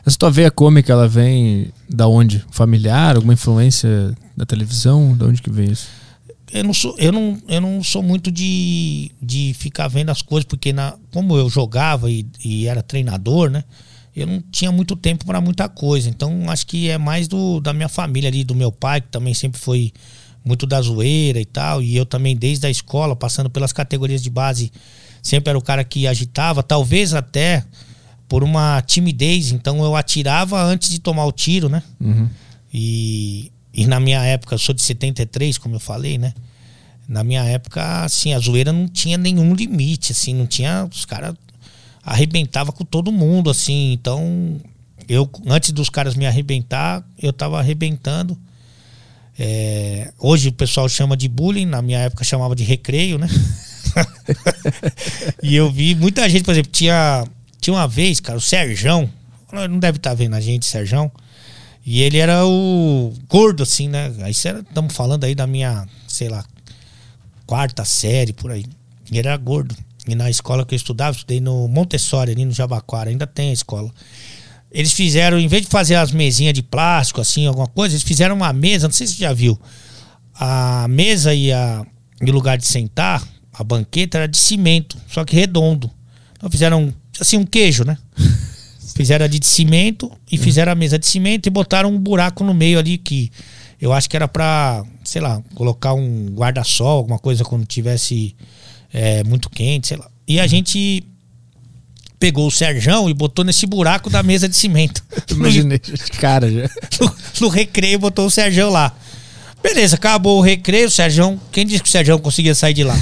Essa 0.05 0.17
tua 0.17 0.31
veia 0.31 0.51
cômica, 0.51 0.91
ela 0.91 1.07
vem 1.07 1.71
da 1.89 2.07
onde? 2.07 2.43
Familiar? 2.51 3.15
Alguma 3.15 3.33
influência 3.33 4.13
Da 4.35 4.45
televisão? 4.45 5.15
De 5.15 5.23
onde 5.23 5.41
que 5.41 5.49
vem 5.49 5.71
isso? 5.71 5.87
Eu 6.51 6.63
não 6.63 6.73
sou, 6.73 6.95
eu 6.99 7.11
não, 7.11 7.41
eu 7.47 7.59
não 7.59 7.83
sou 7.83 8.03
muito 8.03 8.31
de, 8.31 9.11
de 9.19 9.55
ficar 9.57 9.87
vendo 9.87 10.09
as 10.11 10.21
coisas, 10.21 10.45
porque 10.45 10.71
na, 10.71 10.93
como 11.11 11.35
eu 11.35 11.49
jogava 11.49 12.11
e, 12.11 12.27
e 12.43 12.67
era 12.67 12.83
treinador, 12.83 13.49
né? 13.49 13.63
Eu 14.15 14.27
não 14.27 14.41
tinha 14.51 14.71
muito 14.71 14.95
tempo 14.95 15.25
para 15.25 15.41
muita 15.41 15.67
coisa. 15.67 16.09
Então 16.09 16.49
acho 16.49 16.67
que 16.67 16.89
é 16.89 16.97
mais 16.97 17.27
do, 17.27 17.59
da 17.59 17.73
minha 17.73 17.89
família 17.89 18.29
ali, 18.29 18.43
do 18.43 18.53
meu 18.53 18.71
pai, 18.71 19.01
que 19.01 19.07
também 19.07 19.33
sempre 19.33 19.59
foi 19.59 19.91
muito 20.45 20.67
da 20.67 20.81
zoeira 20.81 21.39
e 21.39 21.45
tal. 21.45 21.81
E 21.81 21.95
eu 21.95 22.05
também, 22.05 22.35
desde 22.35 22.67
a 22.67 22.69
escola, 22.69 23.15
passando 23.15 23.49
pelas 23.49 23.73
categorias 23.73 24.21
de 24.21 24.29
base, 24.29 24.71
sempre 25.21 25.49
era 25.49 25.57
o 25.57 25.61
cara 25.61 25.83
que 25.83 26.05
agitava, 26.05 26.61
talvez 26.61 27.13
até 27.13 27.63
por 28.27 28.43
uma 28.43 28.81
timidez. 28.81 29.51
Então 29.51 29.83
eu 29.83 29.95
atirava 29.95 30.61
antes 30.61 30.89
de 30.89 30.99
tomar 30.99 31.25
o 31.25 31.31
tiro, 31.31 31.69
né? 31.69 31.81
Uhum. 31.99 32.29
E, 32.73 33.51
e 33.73 33.85
na 33.87 33.99
minha 33.99 34.23
época, 34.23 34.55
eu 34.55 34.59
sou 34.59 34.75
de 34.75 34.81
73, 34.81 35.57
como 35.57 35.75
eu 35.75 35.79
falei, 35.79 36.17
né? 36.17 36.33
Na 37.07 37.23
minha 37.23 37.43
época, 37.43 38.03
assim, 38.03 38.33
a 38.33 38.39
zoeira 38.39 38.71
não 38.71 38.87
tinha 38.87 39.17
nenhum 39.17 39.53
limite, 39.53 40.11
assim, 40.11 40.33
não 40.33 40.47
tinha. 40.47 40.87
Os 40.91 41.05
caras 41.05 41.35
arrebentava 42.05 42.71
com 42.71 42.83
todo 42.83 43.11
mundo, 43.11 43.49
assim. 43.49 43.93
Então, 43.93 44.59
eu, 45.07 45.29
antes 45.47 45.71
dos 45.71 45.89
caras 45.89 46.15
me 46.15 46.25
arrebentar, 46.25 47.05
eu 47.21 47.31
tava 47.31 47.59
arrebentando. 47.59 48.37
É, 49.37 50.11
hoje 50.19 50.49
o 50.49 50.53
pessoal 50.53 50.87
chama 50.87 51.17
de 51.17 51.27
bullying, 51.27 51.65
na 51.65 51.81
minha 51.81 51.99
época 51.99 52.23
chamava 52.23 52.55
de 52.55 52.63
recreio, 52.63 53.17
né? 53.17 53.27
e 55.41 55.55
eu 55.55 55.71
vi 55.71 55.95
muita 55.95 56.27
gente, 56.29 56.43
por 56.43 56.51
exemplo, 56.51 56.71
tinha, 56.71 57.25
tinha 57.59 57.73
uma 57.73 57.87
vez, 57.87 58.19
cara, 58.19 58.37
o 58.37 58.41
Serjão, 58.41 59.09
não 59.51 59.79
deve 59.79 59.97
estar 59.97 60.11
tá 60.11 60.15
vendo 60.15 60.35
a 60.35 60.41
gente, 60.41 60.65
Serjão, 60.65 61.11
e 61.85 62.01
ele 62.01 62.17
era 62.17 62.45
o 62.45 63.13
gordo, 63.27 63.63
assim, 63.63 63.89
né? 63.89 64.13
Aí 64.21 64.31
estamos 64.31 64.93
falando 64.93 65.23
aí 65.23 65.35
da 65.35 65.47
minha, 65.47 65.87
sei 66.07 66.29
lá, 66.29 66.45
quarta 67.45 67.83
série, 67.83 68.31
por 68.33 68.51
aí. 68.51 68.65
Ele 69.09 69.19
era 69.19 69.35
gordo. 69.35 69.75
E 70.07 70.15
na 70.15 70.29
escola 70.29 70.65
que 70.65 70.73
eu 70.73 70.77
estudava, 70.77 71.15
estudei 71.15 71.39
no 71.39 71.67
Montessori, 71.67 72.31
ali 72.31 72.45
no 72.45 72.51
Jabaquara, 72.51 73.09
ainda 73.09 73.25
tem 73.25 73.49
a 73.51 73.53
escola. 73.53 73.89
Eles 74.71 74.91
fizeram, 74.91 75.39
em 75.39 75.47
vez 75.47 75.63
de 75.63 75.69
fazer 75.69 75.95
as 75.95 76.11
mesinhas 76.11 76.53
de 76.53 76.63
plástico, 76.63 77.21
assim, 77.21 77.45
alguma 77.45 77.67
coisa, 77.67 77.95
eles 77.95 78.03
fizeram 78.03 78.35
uma 78.35 78.51
mesa, 78.51 78.87
não 78.87 78.93
sei 78.93 79.07
se 79.07 79.13
você 79.13 79.21
já 79.21 79.33
viu. 79.33 79.57
A 80.33 80.87
mesa 80.89 81.33
e, 81.33 81.51
a, 81.51 81.85
e 82.21 82.29
o 82.29 82.33
lugar 82.33 82.57
de 82.57 82.65
sentar, 82.65 83.23
a 83.53 83.63
banqueta 83.63 84.17
era 84.17 84.27
de 84.27 84.37
cimento, 84.37 84.97
só 85.07 85.23
que 85.23 85.35
redondo. 85.35 85.89
Então 86.35 86.49
fizeram, 86.49 86.93
assim, 87.19 87.37
um 87.37 87.45
queijo, 87.45 87.83
né? 87.83 87.97
Fizeram 88.95 89.25
a 89.25 89.27
de 89.27 89.43
cimento 89.43 90.11
e 90.31 90.37
fizeram 90.37 90.71
a 90.71 90.75
mesa 90.75 90.99
de 90.99 91.07
cimento 91.07 91.47
e 91.47 91.49
botaram 91.49 91.89
um 91.89 91.97
buraco 91.97 92.43
no 92.43 92.53
meio 92.53 92.77
ali 92.77 92.99
que 92.99 93.31
eu 93.81 93.91
acho 93.91 94.07
que 94.07 94.15
era 94.15 94.27
pra, 94.27 94.85
sei 95.03 95.19
lá, 95.19 95.41
colocar 95.55 95.95
um 95.95 96.27
guarda-sol, 96.27 96.99
alguma 96.99 97.17
coisa 97.17 97.43
quando 97.43 97.65
tivesse 97.65 98.35
é, 98.93 99.23
muito 99.23 99.49
quente, 99.49 99.87
sei 99.87 99.97
lá. 99.97 100.09
E 100.27 100.39
a 100.39 100.47
gente 100.47 101.03
pegou 102.19 102.47
o 102.47 102.51
Serjão 102.51 103.09
e 103.09 103.13
botou 103.13 103.43
nesse 103.43 103.65
buraco 103.65 104.09
da 104.09 104.23
mesa 104.23 104.47
de 104.47 104.55
cimento. 104.55 105.03
Imaginei, 105.29 105.79
cara 106.19 106.49
já. 106.49 106.69
No, 107.01 107.15
no 107.41 107.47
recreio 107.49 107.99
botou 107.99 108.25
o 108.25 108.31
Serjão 108.31 108.69
lá. 108.69 108.93
Beleza, 109.61 109.95
acabou 109.95 110.39
o 110.39 110.41
recreio, 110.41 110.87
o 110.87 110.91
Serjão. 110.91 111.39
Quem 111.51 111.65
disse 111.65 111.81
que 111.81 111.89
o 111.89 111.91
Serjão 111.91 112.19
conseguia 112.19 112.53
sair 112.53 112.73
de 112.73 112.83
lá? 112.83 112.97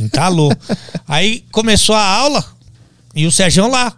Entalou. 0.00 0.52
Aí 1.08 1.44
começou 1.50 1.96
a 1.96 2.04
aula 2.04 2.44
e 3.14 3.26
o 3.26 3.32
Serjão 3.32 3.70
lá. 3.70 3.92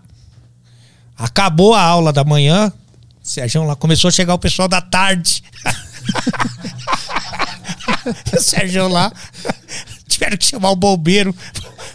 Acabou 1.16 1.74
a 1.74 1.82
aula 1.82 2.12
da 2.12 2.22
manhã, 2.22 2.72
o 3.22 3.28
Sérgio 3.28 3.64
lá 3.64 3.74
começou 3.74 4.08
a 4.08 4.12
chegar 4.12 4.34
o 4.34 4.38
pessoal 4.38 4.68
da 4.68 4.80
tarde. 4.80 5.42
o 8.32 8.40
Sérgio 8.40 8.86
lá 8.86 9.12
tiveram 10.08 10.36
que 10.36 10.44
chamar 10.46 10.70
o 10.70 10.76
bombeiro. 10.76 11.34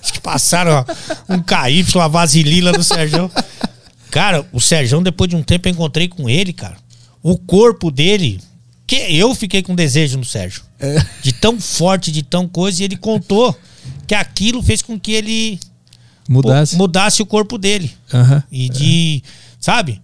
Acho 0.02 0.14
que 0.14 0.22
passaram 0.22 0.72
ó, 0.72 1.34
um 1.34 1.42
KY, 1.42 1.86
uma 1.96 2.08
vasilila 2.08 2.72
no 2.72 2.84
Sérgio. 2.84 3.30
Cara, 4.12 4.46
o 4.54 4.62
Sérgio, 4.62 5.02
depois 5.02 5.30
de 5.30 5.36
um 5.36 5.44
tempo, 5.44 5.68
eu 5.68 5.72
encontrei 5.72 6.08
com 6.08 6.30
ele, 6.30 6.54
cara. 6.54 6.78
O 7.22 7.38
corpo 7.38 7.90
dele. 7.90 8.40
Que 8.86 8.96
eu 8.96 9.34
fiquei 9.34 9.64
com 9.64 9.74
desejo 9.74 10.18
no 10.18 10.26
Sérgio. 10.26 10.62
É. 10.80 11.04
De 11.22 11.32
tão 11.32 11.60
forte, 11.60 12.12
de 12.12 12.22
tão 12.22 12.48
coisa. 12.48 12.82
E 12.82 12.86
ele 12.86 12.98
contou 12.98 13.58
que 14.06 14.14
aquilo 14.14 14.62
fez 14.62 14.82
com 14.82 15.00
que 15.00 15.14
ele 15.14 15.60
Mudasse. 16.28 16.76
mudasse 16.76 17.22
o 17.22 17.26
corpo 17.26 17.58
dele. 17.58 17.92
Aham. 18.14 18.44
E 18.52 18.70
de. 18.70 19.24
Sabe? 19.60 20.02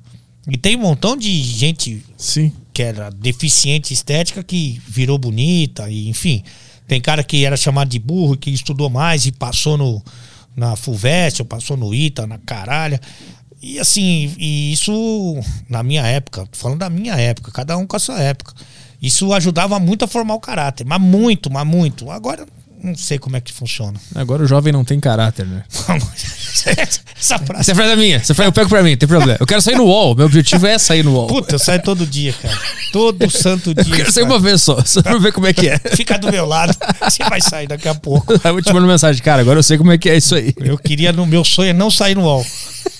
E 0.49 0.57
tem 0.57 0.75
um 0.75 0.79
montão 0.79 1.15
de 1.15 1.29
gente 1.43 2.03
Sim. 2.17 2.51
que 2.73 2.81
era 2.81 3.11
deficiente 3.11 3.93
estética 3.93 4.41
que 4.43 4.81
virou 4.87 5.17
bonita, 5.17 5.89
e 5.89 6.07
enfim. 6.07 6.41
Tem 6.89 6.99
cara 6.99 7.23
que 7.23 7.45
era 7.45 7.55
chamado 7.55 7.87
de 7.87 7.99
burro, 7.99 8.35
que 8.35 8.49
estudou 8.49 8.89
mais 8.89 9.27
e 9.27 9.31
passou 9.31 9.77
no, 9.77 10.03
na 10.55 10.75
FUVEST, 10.75 11.41
ou 11.41 11.45
passou 11.45 11.77
no 11.77 11.93
ITA, 11.93 12.25
na 12.25 12.39
caralha. 12.39 12.99
E 13.61 13.77
assim, 13.77 14.33
e 14.39 14.73
isso 14.73 15.39
na 15.69 15.83
minha 15.83 16.01
época, 16.07 16.49
falando 16.51 16.79
da 16.79 16.89
minha 16.89 17.13
época, 17.13 17.51
cada 17.51 17.77
um 17.77 17.85
com 17.85 17.95
a 17.95 17.99
sua 17.99 18.19
época. 18.19 18.55
Isso 18.99 19.31
ajudava 19.33 19.79
muito 19.79 20.03
a 20.03 20.07
formar 20.07 20.33
o 20.33 20.39
caráter, 20.39 20.83
mas 20.83 20.99
muito, 20.99 21.51
mas 21.51 21.65
muito. 21.65 22.09
Agora 22.09 22.47
não 22.81 22.95
sei 22.95 23.19
como 23.19 23.35
é 23.35 23.41
que 23.41 23.51
funciona. 23.51 23.99
Agora 24.15 24.43
o 24.43 24.47
jovem 24.47 24.71
não 24.71 24.83
tem 24.83 24.99
caráter, 24.99 25.45
né? 25.45 25.63
Essa 27.19 27.37
frase. 27.37 27.61
Essa 27.61 27.75
frase 27.75 27.91
é 27.91 27.95
minha. 27.95 28.15
Essa 28.17 28.33
frase 28.33 28.47
eu 28.47 28.53
pego 28.53 28.69
pra 28.69 28.81
mim, 28.81 28.91
não 28.91 28.97
tem 28.97 29.07
problema. 29.07 29.37
Eu 29.39 29.45
quero 29.45 29.61
sair 29.61 29.75
no 29.75 29.83
UOL. 29.83 30.15
Meu 30.15 30.25
objetivo 30.25 30.65
é 30.65 30.77
sair 30.77 31.03
no 31.03 31.11
UOL. 31.11 31.27
Puta, 31.27 31.55
eu 31.55 31.59
saio 31.59 31.81
todo 31.81 32.05
dia, 32.05 32.33
cara. 32.33 32.57
Todo 32.91 33.29
santo 33.29 33.73
dia. 33.73 33.83
eu 33.93 33.97
quero 33.97 34.11
sair 34.11 34.23
cara. 34.23 34.35
uma 34.35 34.39
vez 34.39 34.61
só, 34.61 34.83
só 34.85 35.01
pra 35.01 35.17
ver 35.17 35.31
como 35.33 35.47
é 35.47 35.53
que 35.53 35.67
é. 35.67 35.77
Fica 35.95 36.17
do 36.17 36.31
meu 36.31 36.45
lado. 36.45 36.75
Você 37.01 37.23
vai 37.29 37.41
sair 37.41 37.67
daqui 37.67 37.87
a 37.87 37.95
pouco. 37.95 38.33
Aí 38.33 38.39
eu 38.45 38.53
vou 38.53 38.61
te 38.61 38.73
mandar 38.73 38.87
mensagem, 38.87 39.21
cara, 39.21 39.41
agora 39.41 39.59
eu 39.59 39.63
sei 39.63 39.77
como 39.77 39.91
é 39.91 39.97
que 39.97 40.09
é 40.09 40.17
isso 40.17 40.35
aí. 40.35 40.53
Eu 40.57 40.77
queria, 40.77 41.11
no 41.11 41.25
meu 41.25 41.43
sonho 41.43 41.69
é 41.69 41.73
não 41.73 41.91
sair 41.91 42.15
no 42.15 42.21
UOL. 42.21 42.45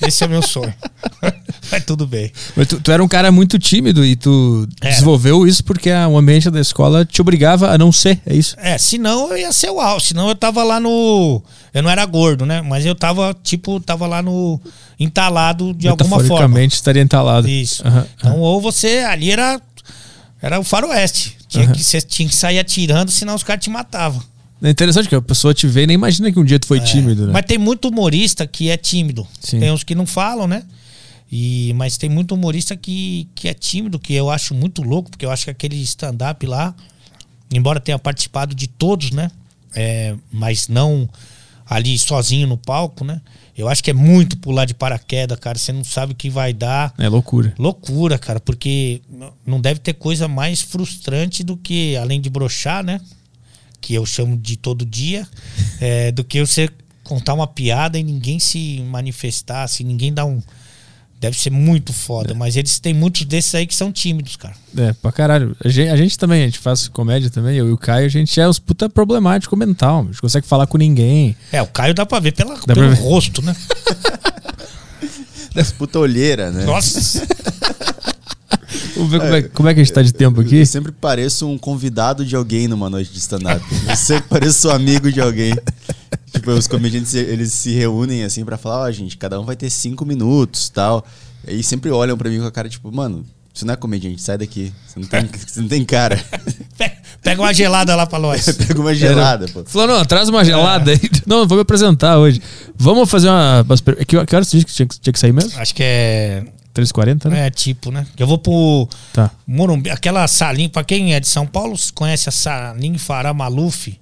Esse 0.06 0.24
é 0.24 0.28
meu 0.28 0.42
sonho. 0.42 0.74
Mas 1.72 1.84
tudo 1.86 2.08
bem. 2.08 2.32
Mas 2.56 2.68
tu, 2.68 2.80
tu 2.82 2.92
era 2.92 3.04
um 3.04 3.08
cara 3.08 3.32
muito 3.32 3.60
tímido 3.60 4.04
e 4.04 4.16
tu 4.16 4.68
Era. 4.82 4.90
desenvolveu 4.92 5.46
isso 5.46 5.64
porque 5.64 5.92
a- 5.92 6.08
o 6.08 6.18
ambiente 6.18 6.50
da 6.50 6.60
escola 6.60 7.06
te 7.06 7.22
obrigava 7.22 7.70
a 7.72 7.78
não 7.78 7.92
ser, 7.92 8.20
é 8.26 8.34
isso? 8.36 8.56
É, 8.58 8.78
senão 8.78 9.30
eu 9.32 9.38
ia 9.38 9.52
ser 9.52 9.70
o 9.70 9.76
UOL. 9.76 10.00
Senão 10.00 10.28
eu 10.30 10.36
tava 10.36 10.64
lá 10.64 10.80
no. 10.80 11.44
Eu 11.74 11.84
não 11.84 11.90
era 11.92 12.04
gordo, 12.06 12.46
né? 12.46 12.62
Mas 12.62 12.86
eu 12.86 12.96
tava, 12.96 13.36
tipo, 13.44 13.80
tava 13.80 14.08
lá 14.08 14.22
no. 14.22 14.60
entalado 15.00 15.74
de 15.74 15.88
alguma 15.88 16.20
forma. 16.24 16.64
Estaria 16.64 17.02
entalado. 17.04 17.48
Isso. 17.48 17.86
Aham, 17.88 18.06
Então, 18.18 18.40
ou 18.40 18.60
você. 18.62 19.00
Ali 19.00 19.32
era. 19.32 19.62
Era 20.42 20.60
o 20.60 20.64
faroeste. 20.64 21.38
Tinha 21.50 21.66
Aham. 21.66 21.74
que, 21.74 21.84
você 21.84 22.00
tinha 22.02 22.28
que 22.30 22.36
sair 22.36 22.60
atirando, 22.60 23.12
senão 23.12 23.36
os 23.36 23.44
caras 23.44 23.64
te 23.64 23.70
matavam. 23.70 24.24
É 24.62 24.70
interessante 24.70 25.08
que 25.08 25.16
a 25.16 25.22
pessoa 25.22 25.54
te 25.54 25.68
vê 25.68 25.84
e 25.84 25.88
nem 25.88 25.96
imagina 25.96 26.32
que 26.32 26.40
um 26.40 26.44
dia 26.44 26.60
tu 26.60 26.68
foi 26.68 26.80
tímido, 26.80 27.28
né? 27.28 27.34
Mas 27.34 27.46
tem 27.46 27.58
muito 27.58 27.88
humorista 27.88 28.46
que 28.46 28.70
é 28.70 28.76
tímido. 28.76 29.26
Sim. 29.40 29.60
Tem 29.60 29.72
uns 29.72 29.84
que 29.84 29.96
não 29.96 30.06
falam, 30.06 30.48
né? 30.48 30.64
E, 31.32 31.74
mas 31.76 31.98
tem 31.98 32.10
muito 32.10 32.34
humorista 32.34 32.76
que, 32.76 33.28
que 33.36 33.48
é 33.48 33.54
tímido, 33.54 34.00
que 34.00 34.14
eu 34.14 34.30
acho 34.30 34.54
muito 34.54 34.82
louco, 34.82 35.12
porque 35.12 35.26
eu 35.26 35.32
acho 35.32 35.46
que 35.46 35.52
aquele 35.52 35.80
stand-up 35.84 36.46
lá, 36.46 36.76
embora 37.54 37.80
tenha 37.80 38.00
participado 38.00 38.56
de 38.56 38.68
todos, 38.68 39.12
né? 39.12 39.32
É, 39.76 40.16
mas 40.32 40.68
não 40.68 41.08
ali 41.70 41.98
sozinho 42.00 42.48
no 42.48 42.58
palco, 42.58 43.06
né? 43.06 43.22
Eu 43.56 43.68
acho 43.68 43.84
que 43.84 43.92
é 43.92 43.94
muito 43.94 44.38
pular 44.38 44.66
de 44.66 44.74
paraquedas, 44.74 45.38
cara. 45.38 45.58
Você 45.58 45.72
não 45.72 45.84
sabe 45.84 46.14
o 46.14 46.16
que 46.16 46.30
vai 46.30 46.54
dar. 46.54 46.94
É 46.98 47.08
loucura. 47.08 47.54
Loucura, 47.60 48.18
cara, 48.18 48.40
porque 48.40 49.02
não 49.46 49.60
deve 49.62 49.80
ter 49.82 49.94
coisa 49.94 50.28
mais 50.28 50.62
frustrante 50.62 51.44
do 51.44 51.56
que, 51.58 51.96
além 51.98 52.20
de 52.20 52.30
brochar, 52.30 52.84
né? 52.84 53.00
Que 53.82 53.94
eu 53.94 54.06
chamo 54.06 54.38
de 54.38 54.58
todo 54.58 54.86
dia, 54.86 55.28
é, 55.80 56.12
do 56.12 56.24
que 56.24 56.40
você 56.46 56.70
contar 57.04 57.34
uma 57.34 57.48
piada 57.48 57.98
e 57.98 58.04
ninguém 58.04 58.38
se 58.40 58.82
manifestar, 58.90 59.64
assim, 59.64 59.84
ninguém 59.84 60.14
dá 60.14 60.26
um. 60.26 60.42
Deve 61.20 61.38
ser 61.38 61.50
muito 61.50 61.92
foda, 61.92 62.34
mas 62.34 62.56
eles 62.56 62.80
têm 62.80 62.94
muitos 62.94 63.26
desses 63.26 63.54
aí 63.54 63.68
que 63.68 63.76
são 63.76 63.92
tímidos, 63.92 64.38
cara. 64.38 64.56
É, 64.78 64.94
pra 64.94 65.12
caralho. 65.12 65.54
A 65.64 65.68
gente, 65.68 65.90
a 65.90 65.96
gente 65.98 66.18
também, 66.18 66.44
a 66.44 66.46
gente 66.46 66.60
faz 66.60 66.88
comédia 66.88 67.30
também, 67.30 67.58
eu 67.58 67.68
e 67.68 67.72
o 67.74 67.78
Caio, 67.78 68.06
a 68.06 68.10
gente 68.10 68.40
é 68.40 68.48
os 68.48 68.58
puta 68.58 68.90
problemático 68.90 69.58
mental. 69.58 70.04
A 70.04 70.06
gente 70.06 70.22
consegue 70.22 70.48
falar 70.48 70.66
com 70.66 70.78
ninguém. 70.78 71.36
É, 71.52 71.62
o 71.62 71.68
Caio 71.68 71.94
dá 71.94 72.06
pra 72.06 72.20
ver 72.20 72.32
pela, 72.32 72.56
pra 72.56 72.74
pelo 72.74 72.90
ver. 72.90 73.02
rosto, 73.02 73.42
né? 73.42 73.54
Das 75.54 75.72
puta 75.72 75.98
olheira, 76.00 76.52
né? 76.52 76.64
Nossa! 76.64 77.28
Vamos 78.96 79.12
ver 79.12 79.20
como, 79.20 79.36
é, 79.36 79.42
como 79.44 79.70
é 79.70 79.74
que 79.74 79.80
a 79.80 79.84
gente 79.84 79.94
tá 79.94 80.02
de 80.02 80.14
tempo 80.14 80.42
aqui. 80.42 80.58
Eu 80.58 80.66
sempre 80.66 80.92
pareço 80.92 81.48
um 81.48 81.58
convidado 81.58 82.26
de 82.26 82.36
alguém 82.36 82.68
numa 82.68 82.90
noite 82.90 83.12
de 83.12 83.20
stand-up. 83.20 83.64
Eu 83.88 83.96
sempre 83.96 84.30
pareço 84.30 84.70
amigo 84.70 85.12
de 85.12 85.20
alguém. 85.22 85.54
Tipo, 86.32 86.52
os 86.52 86.68
comediantes, 86.68 87.14
eles 87.16 87.52
se 87.54 87.72
reúnem 87.74 88.24
assim 88.24 88.46
pra 88.46 88.58
falar, 88.58 88.82
ó, 88.84 88.92
gente, 88.92 89.18
cada 89.18 89.40
um 89.40 89.46
vai 89.46 89.56
ter 89.56 89.70
cinco 89.70 90.06
minutos 90.06 90.70
tal. 90.70 91.06
E 91.48 91.64
sempre 91.64 91.90
olham 91.90 92.18
pra 92.18 92.30
mim 92.30 92.40
com 92.40 92.46
a 92.46 92.52
cara, 92.52 92.70
tipo, 92.70 92.92
mano, 92.92 93.26
você 93.54 93.66
não 93.66 93.74
é 93.74 93.78
comediante, 93.78 94.22
sai 94.22 94.38
daqui. 94.38 94.72
Você 94.88 95.00
não 95.00 95.08
tem, 95.08 95.30
você 95.48 95.62
não 95.62 95.68
tem 95.68 95.84
cara. 95.84 96.24
Pe- 96.78 96.92
Pega 97.22 97.42
uma 97.42 97.54
gelada 97.54 97.96
lá 97.96 98.06
pra 98.06 98.20
nós. 98.20 98.46
Pega 98.56 98.80
uma 98.80 98.94
gelada, 98.94 99.48
pô. 99.48 99.64
Falou, 99.66 99.88
não, 99.88 100.06
traz 100.06 100.30
uma 100.30 100.46
gelada 100.46 100.92
aí. 100.92 101.00
Não, 101.26 101.48
vou 101.48 101.58
me 101.58 101.62
apresentar 101.64 102.18
hoje. 102.20 102.42
Vamos 102.78 103.10
fazer 103.10 103.28
uma. 103.30 103.66
Que, 104.08 104.16
horas 104.18 104.48
você 104.48 104.58
disse 104.60 104.86
que 104.86 105.00
tinha 105.00 105.12
que 105.14 105.20
sair 105.20 105.34
mesmo? 105.34 105.52
Acho 105.60 105.74
que 105.76 105.84
é 105.84 106.44
340, 106.74 107.30
né? 107.30 107.48
É, 107.48 107.50
tipo, 107.50 107.92
né? 107.92 108.06
Eu 108.18 108.28
vou 108.28 108.38
pro 108.38 108.88
Tá. 109.14 109.32
Morumbi, 109.48 109.90
aquela 109.90 110.28
salinha, 110.28 110.70
pra 110.70 110.84
quem 110.84 111.14
é 111.14 111.20
de 111.20 111.28
São 111.28 111.46
Paulo, 111.46 111.76
conhece 111.94 112.30
a 112.30 112.32
salinha 112.32 112.98
Fará 113.00 113.34
Maluf. 113.34 114.00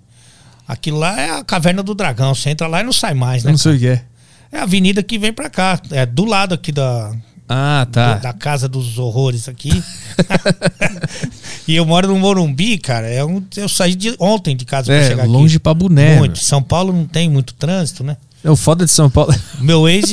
Aquilo 0.68 0.98
lá 1.00 1.20
é 1.20 1.30
a 1.32 1.44
caverna 1.44 1.82
do 1.82 1.96
dragão. 1.96 2.36
Você 2.36 2.50
entra 2.50 2.68
lá 2.68 2.82
e 2.82 2.84
não 2.84 2.92
sai 2.94 3.14
mais, 3.14 3.44
Eu 3.44 3.48
né? 3.48 3.52
não 3.54 3.58
sei 3.58 3.76
o 3.76 3.80
que 3.80 3.88
é. 3.88 4.04
É 4.52 4.60
a 4.60 4.64
avenida 4.64 5.02
que 5.02 5.18
vem 5.18 5.32
pra 5.34 5.50
cá. 5.50 5.80
É 5.92 6.06
do 6.06 6.26
lado 6.26 6.54
aqui 6.54 6.72
da, 6.74 7.14
Ah, 7.48 7.88
tá. 7.92 8.16
do- 8.16 8.22
da 8.24 8.34
Casa 8.34 8.68
dos 8.68 8.98
Horrores 8.98 9.48
aqui. 9.48 9.72
e 11.68 11.76
eu 11.76 11.86
moro 11.86 12.08
no 12.10 12.20
Morumbi, 12.20 12.78
cara. 12.78 13.08
É 13.08 13.24
um, 13.24 13.44
eu 13.56 13.68
saí 13.70 13.96
de, 13.96 14.16
ontem 14.20 14.56
de 14.56 14.66
casa 14.66 14.88
pra 14.88 14.96
É, 14.96 15.08
chegar 15.08 15.26
longe 15.26 15.60
pra 15.60 15.74
boné. 15.74 16.10
aqui. 16.12 16.20
Muito. 16.20 16.40
São 16.40 16.62
Paulo 16.62 16.94
não 16.94 17.06
tem 17.06 17.30
muito 17.30 17.54
trânsito, 17.54 18.04
né? 18.04 18.18
É 18.44 18.50
o 18.52 18.56
foda 18.56 18.86
de 18.86 18.92
São 18.92 19.10
Paulo. 19.10 19.34
Meu 19.60 19.88
ex, 19.90 20.12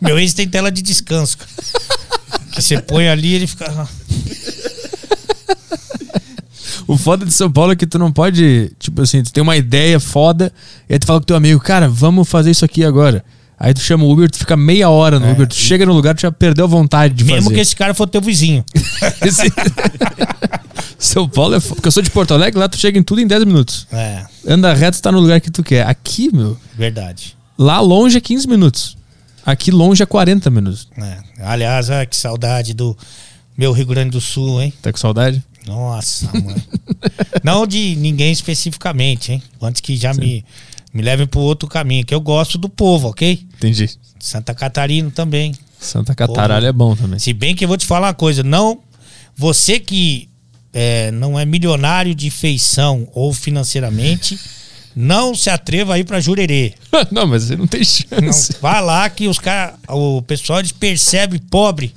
meu 0.00 0.18
ex 0.18 0.32
tem 0.34 0.46
tela 0.48 0.70
de 0.70 0.82
descanso. 0.82 1.36
Que 2.52 2.62
você 2.62 2.80
põe 2.80 3.08
ali 3.08 3.34
ele 3.34 3.46
fica. 3.46 3.88
O 6.86 6.96
foda 6.96 7.24
de 7.26 7.32
São 7.32 7.50
Paulo 7.50 7.72
é 7.72 7.76
que 7.76 7.86
tu 7.86 7.98
não 7.98 8.12
pode, 8.12 8.70
tipo 8.78 9.02
assim, 9.02 9.22
tu 9.22 9.32
tem 9.32 9.42
uma 9.42 9.56
ideia 9.56 9.98
foda, 9.98 10.52
e 10.88 10.92
aí 10.92 10.98
tu 10.98 11.06
fala 11.06 11.18
com 11.18 11.26
teu 11.26 11.36
amigo, 11.36 11.58
cara, 11.60 11.88
vamos 11.88 12.28
fazer 12.28 12.50
isso 12.52 12.64
aqui 12.64 12.84
agora. 12.84 13.24
Aí 13.58 13.72
tu 13.74 13.80
chama 13.80 14.04
o 14.04 14.12
Uber, 14.12 14.30
tu 14.30 14.36
fica 14.38 14.56
meia 14.56 14.88
hora 14.90 15.18
no 15.18 15.32
Uber, 15.32 15.48
tu 15.48 15.54
chega 15.56 15.84
no 15.86 15.92
lugar, 15.92 16.14
tu 16.14 16.20
já 16.20 16.30
perdeu 16.30 16.64
a 16.66 16.68
vontade 16.68 17.14
de 17.14 17.24
É, 17.24 17.26
Mesmo 17.26 17.44
fazer. 17.44 17.54
que 17.56 17.60
esse 17.60 17.74
cara 17.74 17.92
for 17.94 18.06
teu 18.06 18.20
vizinho. 18.20 18.64
Esse- 19.24 19.50
São 20.98 21.28
Paulo 21.28 21.54
é 21.56 21.60
foda, 21.60 21.74
porque 21.76 21.88
eu 21.88 21.92
sou 21.92 22.02
de 22.02 22.10
Porto 22.10 22.34
Alegre, 22.34 22.58
lá 22.60 22.68
tu 22.68 22.76
chega 22.76 22.98
em 22.98 23.02
tudo 23.02 23.20
em 23.20 23.26
10 23.26 23.44
minutos. 23.44 23.86
É, 23.90 24.24
Anda 24.46 24.72
reto, 24.74 25.00
tá 25.02 25.10
no 25.10 25.18
lugar 25.20 25.40
que 25.40 25.50
tu 25.50 25.62
quer. 25.64 25.86
Aqui, 25.86 26.30
meu, 26.32 26.56
verdade. 26.76 27.35
Lá 27.58 27.80
longe 27.80 28.18
é 28.18 28.20
15 28.20 28.48
minutos. 28.48 28.96
Aqui 29.44 29.70
longe 29.70 30.02
é 30.02 30.06
40 30.06 30.50
minutos. 30.50 30.88
É. 30.98 31.18
Aliás, 31.44 31.90
ah, 31.90 32.04
que 32.04 32.16
saudade 32.16 32.74
do 32.74 32.96
meu 33.56 33.72
Rio 33.72 33.86
Grande 33.86 34.10
do 34.10 34.20
Sul, 34.20 34.60
hein? 34.60 34.72
Tá 34.82 34.90
com 34.90 34.98
saudade? 34.98 35.42
Nossa, 35.66 36.30
mãe. 36.32 36.56
Não 37.42 37.66
de 37.66 37.96
ninguém 37.96 38.32
especificamente, 38.32 39.32
hein? 39.32 39.42
Antes 39.60 39.80
que 39.80 39.96
já 39.96 40.12
me, 40.14 40.44
me 40.92 41.02
levem 41.02 41.26
pro 41.26 41.40
outro 41.40 41.68
caminho, 41.68 42.04
que 42.04 42.14
eu 42.14 42.20
gosto 42.20 42.58
do 42.58 42.68
povo, 42.68 43.08
ok? 43.08 43.46
Entendi. 43.56 43.90
Santa 44.18 44.54
Catarina 44.54 45.10
também. 45.10 45.54
Santa 45.78 46.14
Cataralha 46.14 46.68
é 46.68 46.72
bom 46.72 46.96
também. 46.96 47.18
Se 47.18 47.32
bem 47.32 47.54
que 47.54 47.64
eu 47.64 47.68
vou 47.68 47.76
te 47.76 47.86
falar 47.86 48.08
uma 48.08 48.14
coisa, 48.14 48.42
não. 48.42 48.80
Você 49.36 49.78
que 49.78 50.28
é, 50.72 51.10
não 51.10 51.38
é 51.38 51.44
milionário 51.44 52.14
de 52.14 52.30
feição 52.30 53.08
ou 53.12 53.32
financeiramente, 53.32 54.38
não 54.98 55.34
se 55.34 55.50
atreva 55.50 55.92
a 55.94 55.98
ir 55.98 56.04
pra 56.04 56.18
Jurerê. 56.20 56.72
não, 57.12 57.26
mas 57.26 57.44
você 57.44 57.56
não 57.56 57.66
tem 57.66 57.82
Não, 58.10 58.32
chance. 58.32 58.56
vai 58.62 58.80
lá 58.82 59.08
que 59.10 59.28
os 59.28 59.38
caras, 59.38 59.74
o 59.88 60.22
pessoal 60.22 60.58
eles 60.60 60.72
percebe 60.72 61.38
pobre 61.38 61.94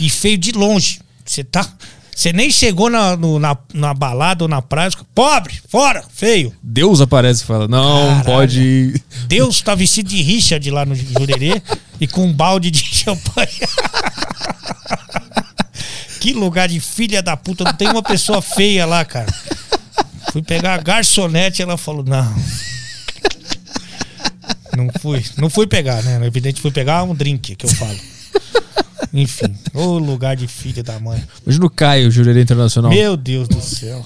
e 0.00 0.10
feio 0.10 0.36
de 0.36 0.50
longe. 0.52 1.00
Você 1.24 1.44
tá, 1.44 1.64
você 2.12 2.32
nem 2.32 2.50
chegou 2.50 2.90
na, 2.90 3.16
no- 3.16 3.38
na, 3.38 3.56
na 3.72 3.94
balada 3.94 4.42
ou 4.44 4.48
na 4.48 4.60
praia, 4.60 4.90
pobre, 5.14 5.60
fora, 5.68 6.02
feio. 6.12 6.52
Deus 6.60 7.00
aparece 7.00 7.44
e 7.44 7.46
fala: 7.46 7.68
Não, 7.68 8.06
Caralho. 8.08 8.24
pode 8.24 8.60
ir. 8.60 9.02
Deus 9.28 9.60
tá 9.62 9.74
vestido 9.76 10.08
de 10.08 10.20
Richard 10.20 10.68
lá 10.72 10.84
no 10.84 10.94
Jurerê 10.96 11.62
e 12.00 12.06
com 12.08 12.26
um 12.26 12.32
balde 12.32 12.70
de 12.70 12.82
champanhe. 12.84 13.48
que 16.20 16.32
lugar 16.32 16.68
de 16.68 16.80
filha 16.80 17.22
da 17.22 17.36
puta, 17.36 17.64
não 17.64 17.72
tem 17.74 17.88
uma 17.88 18.02
pessoa 18.02 18.42
feia 18.42 18.84
lá, 18.84 19.04
cara. 19.04 19.32
Fui 20.32 20.42
pegar 20.42 20.74
a 20.74 20.78
garçonete, 20.78 21.62
ela 21.62 21.76
falou: 21.76 22.04
"Não". 22.04 22.34
Não 24.76 24.88
fui, 25.00 25.24
não 25.36 25.50
fui 25.50 25.66
pegar, 25.66 26.02
né? 26.02 26.24
Evidente 26.24 26.60
fui 26.60 26.70
pegar 26.70 27.02
um 27.02 27.14
drink 27.14 27.56
que 27.56 27.66
eu 27.66 27.70
falo. 27.70 27.98
Enfim, 29.12 29.52
ô 29.74 29.98
lugar 29.98 30.36
de 30.36 30.46
filha 30.46 30.82
da 30.82 30.98
mãe. 31.00 31.22
Imagina 31.44 31.66
o 31.66 31.70
Caio, 31.70 32.10
Jurerê 32.10 32.42
Internacional. 32.42 32.90
Meu 32.90 33.16
Deus 33.16 33.48
do 33.48 33.60
céu. 33.60 34.04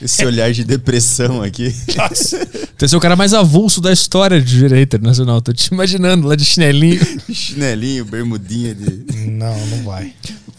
Esse 0.00 0.24
olhar 0.24 0.52
de 0.52 0.62
depressão 0.62 1.42
aqui. 1.42 1.74
Nossa. 1.96 2.46
Tu 2.76 2.84
é 2.84 2.96
o 2.96 3.00
cara 3.00 3.16
mais 3.16 3.34
avulso 3.34 3.80
da 3.80 3.92
história 3.92 4.40
de 4.40 4.58
Jurerê 4.58 4.82
Internacional. 4.82 5.40
Tô 5.40 5.52
te 5.52 5.66
imaginando 5.68 6.28
lá 6.28 6.36
de 6.36 6.44
chinelinho. 6.44 7.00
Chinelinho, 7.32 8.04
bermudinha 8.04 8.74
de. 8.74 9.26
Não, 9.26 9.66
não 9.66 9.82
vai. 9.82 10.12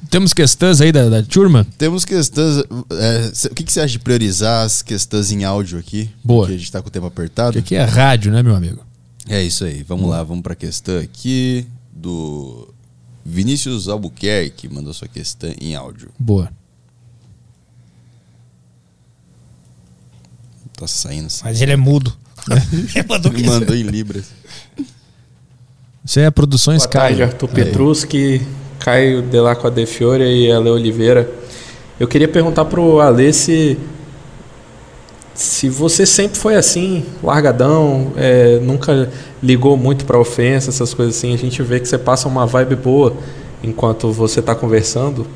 Temos 0.09 0.33
questões 0.33 0.81
aí 0.81 0.91
da, 0.91 1.07
da 1.07 1.21
turma? 1.23 1.65
Temos 1.77 2.03
questões. 2.03 2.63
é, 2.91 3.47
o 3.51 3.53
que, 3.55 3.63
que 3.63 3.71
você 3.71 3.81
acha 3.81 3.91
de 3.91 3.99
priorizar 3.99 4.65
as 4.65 4.81
questões 4.81 5.31
em 5.31 5.43
áudio 5.43 5.77
aqui? 5.77 6.09
Boa. 6.23 6.41
Porque 6.45 6.55
a 6.55 6.57
gente 6.57 6.71
tá 6.71 6.81
com 6.81 6.87
o 6.87 6.91
tempo 6.91 7.05
apertado. 7.05 7.53
Porque 7.53 7.75
aqui 7.75 7.75
é 7.75 7.83
rádio, 7.83 8.31
né, 8.31 8.41
meu 8.41 8.55
amigo? 8.55 8.83
É 9.27 9.41
isso 9.43 9.63
aí. 9.65 9.83
Vamos 9.83 10.09
lá, 10.09 10.23
vamos 10.23 10.41
pra 10.41 10.55
questão 10.55 10.97
aqui 10.99 11.67
do 11.93 12.67
Vinícius 13.23 13.87
Albuquerque, 13.87 14.67
mandou 14.67 14.93
sua 14.93 15.07
questão 15.07 15.53
em 15.61 15.75
áudio. 15.75 16.09
Boa. 16.17 16.49
Tá 20.75 20.87
saindo. 20.87 21.27
Mas 21.43 21.61
ele 21.61 21.71
é 21.73 21.75
mudo. 21.77 22.15
Ele 22.95 23.05
mandou 23.07 23.31
Ele 23.33 23.41
que- 23.43 23.47
mandou 23.49 23.75
em 23.75 23.83
Libras. 23.83 24.25
Isso 26.05 26.17
aí 26.19 26.25
é 26.25 26.31
Produções 26.31 26.83
Boa 26.83 26.91
tarde, 26.91 27.17
Caio. 27.17 27.29
Arthur 27.29 27.49
Petruski, 27.49 28.41
Caio 28.79 29.21
Delacqua 29.21 29.69
de 29.69 29.85
Fiore 29.85 30.23
e 30.23 30.51
Ale 30.51 30.69
Oliveira. 30.69 31.29
Eu 31.99 32.07
queria 32.07 32.27
perguntar 32.27 32.65
pro 32.65 33.01
Ale 33.01 33.31
se, 33.33 33.77
se 35.33 35.69
você 35.69 36.05
sempre 36.05 36.39
foi 36.39 36.55
assim, 36.55 37.05
largadão, 37.21 38.13
é, 38.15 38.57
nunca 38.61 39.09
ligou 39.43 39.75
muito 39.75 40.05
pra 40.05 40.17
ofensa, 40.17 40.69
essas 40.69 40.93
coisas 40.93 41.17
assim. 41.17 41.33
A 41.33 41.37
gente 41.37 41.61
vê 41.61 41.79
que 41.79 41.87
você 41.87 41.97
passa 41.97 42.27
uma 42.27 42.45
vibe 42.45 42.75
boa 42.75 43.13
enquanto 43.61 44.11
você 44.11 44.41
tá 44.41 44.55
conversando. 44.55 45.27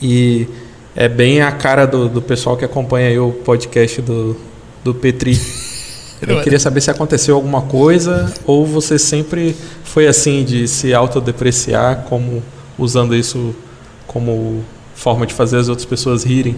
E 0.00 0.46
é 0.94 1.08
bem 1.08 1.40
a 1.40 1.50
cara 1.50 1.86
do, 1.86 2.08
do 2.08 2.20
pessoal 2.20 2.56
que 2.56 2.64
acompanha 2.64 3.08
aí 3.08 3.18
o 3.18 3.32
podcast 3.32 4.02
do, 4.02 4.36
do 4.84 4.94
Petri. 4.94 5.40
Eu 6.20 6.42
queria 6.42 6.58
saber 6.58 6.80
se 6.80 6.90
aconteceu 6.90 7.36
alguma 7.36 7.62
coisa 7.62 8.32
ou 8.44 8.66
você 8.66 8.98
sempre 8.98 9.54
foi 9.84 10.08
assim 10.08 10.42
de 10.44 10.66
se 10.66 10.92
autodepreciar, 10.92 12.04
como 12.08 12.42
usando 12.78 13.14
isso 13.14 13.54
como 14.06 14.64
forma 14.94 15.26
de 15.26 15.34
fazer 15.34 15.58
as 15.58 15.68
outras 15.68 15.86
pessoas 15.86 16.24
rirem. 16.24 16.56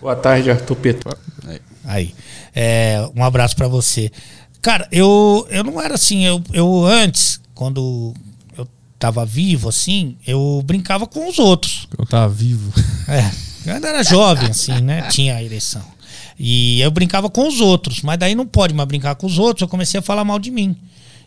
Boa 0.00 0.16
tarde, 0.16 0.50
Arthur 0.50 0.76
Petro. 0.76 1.10
Aí. 1.84 2.14
É, 2.54 3.08
um 3.16 3.24
abraço 3.24 3.56
pra 3.56 3.68
você. 3.68 4.10
Cara, 4.62 4.86
eu, 4.92 5.46
eu 5.50 5.64
não 5.64 5.80
era 5.80 5.94
assim. 5.94 6.24
Eu, 6.24 6.42
eu 6.52 6.84
antes, 6.84 7.40
quando 7.54 8.14
eu 8.56 8.66
tava 8.98 9.24
vivo, 9.24 9.68
assim, 9.68 10.16
eu 10.26 10.62
brincava 10.64 11.06
com 11.06 11.28
os 11.28 11.38
outros. 11.38 11.88
Eu 11.98 12.06
tava 12.06 12.32
vivo. 12.32 12.72
É, 13.08 13.30
eu 13.66 13.74
ainda 13.74 13.88
era 13.88 14.04
jovem, 14.04 14.50
assim, 14.50 14.80
né? 14.80 15.02
Tinha 15.08 15.34
a 15.34 15.42
ereção. 15.42 15.82
E 16.38 16.80
eu 16.80 16.90
brincava 16.90 17.28
com 17.28 17.46
os 17.46 17.60
outros, 17.60 18.00
mas 18.02 18.18
daí 18.18 18.34
não 18.34 18.46
pode 18.46 18.72
mais 18.72 18.88
brincar 18.88 19.14
com 19.16 19.26
os 19.26 19.38
outros, 19.38 19.62
eu 19.62 19.68
comecei 19.68 19.98
a 20.00 20.02
falar 20.02 20.24
mal 20.24 20.38
de 20.38 20.50
mim. 20.50 20.76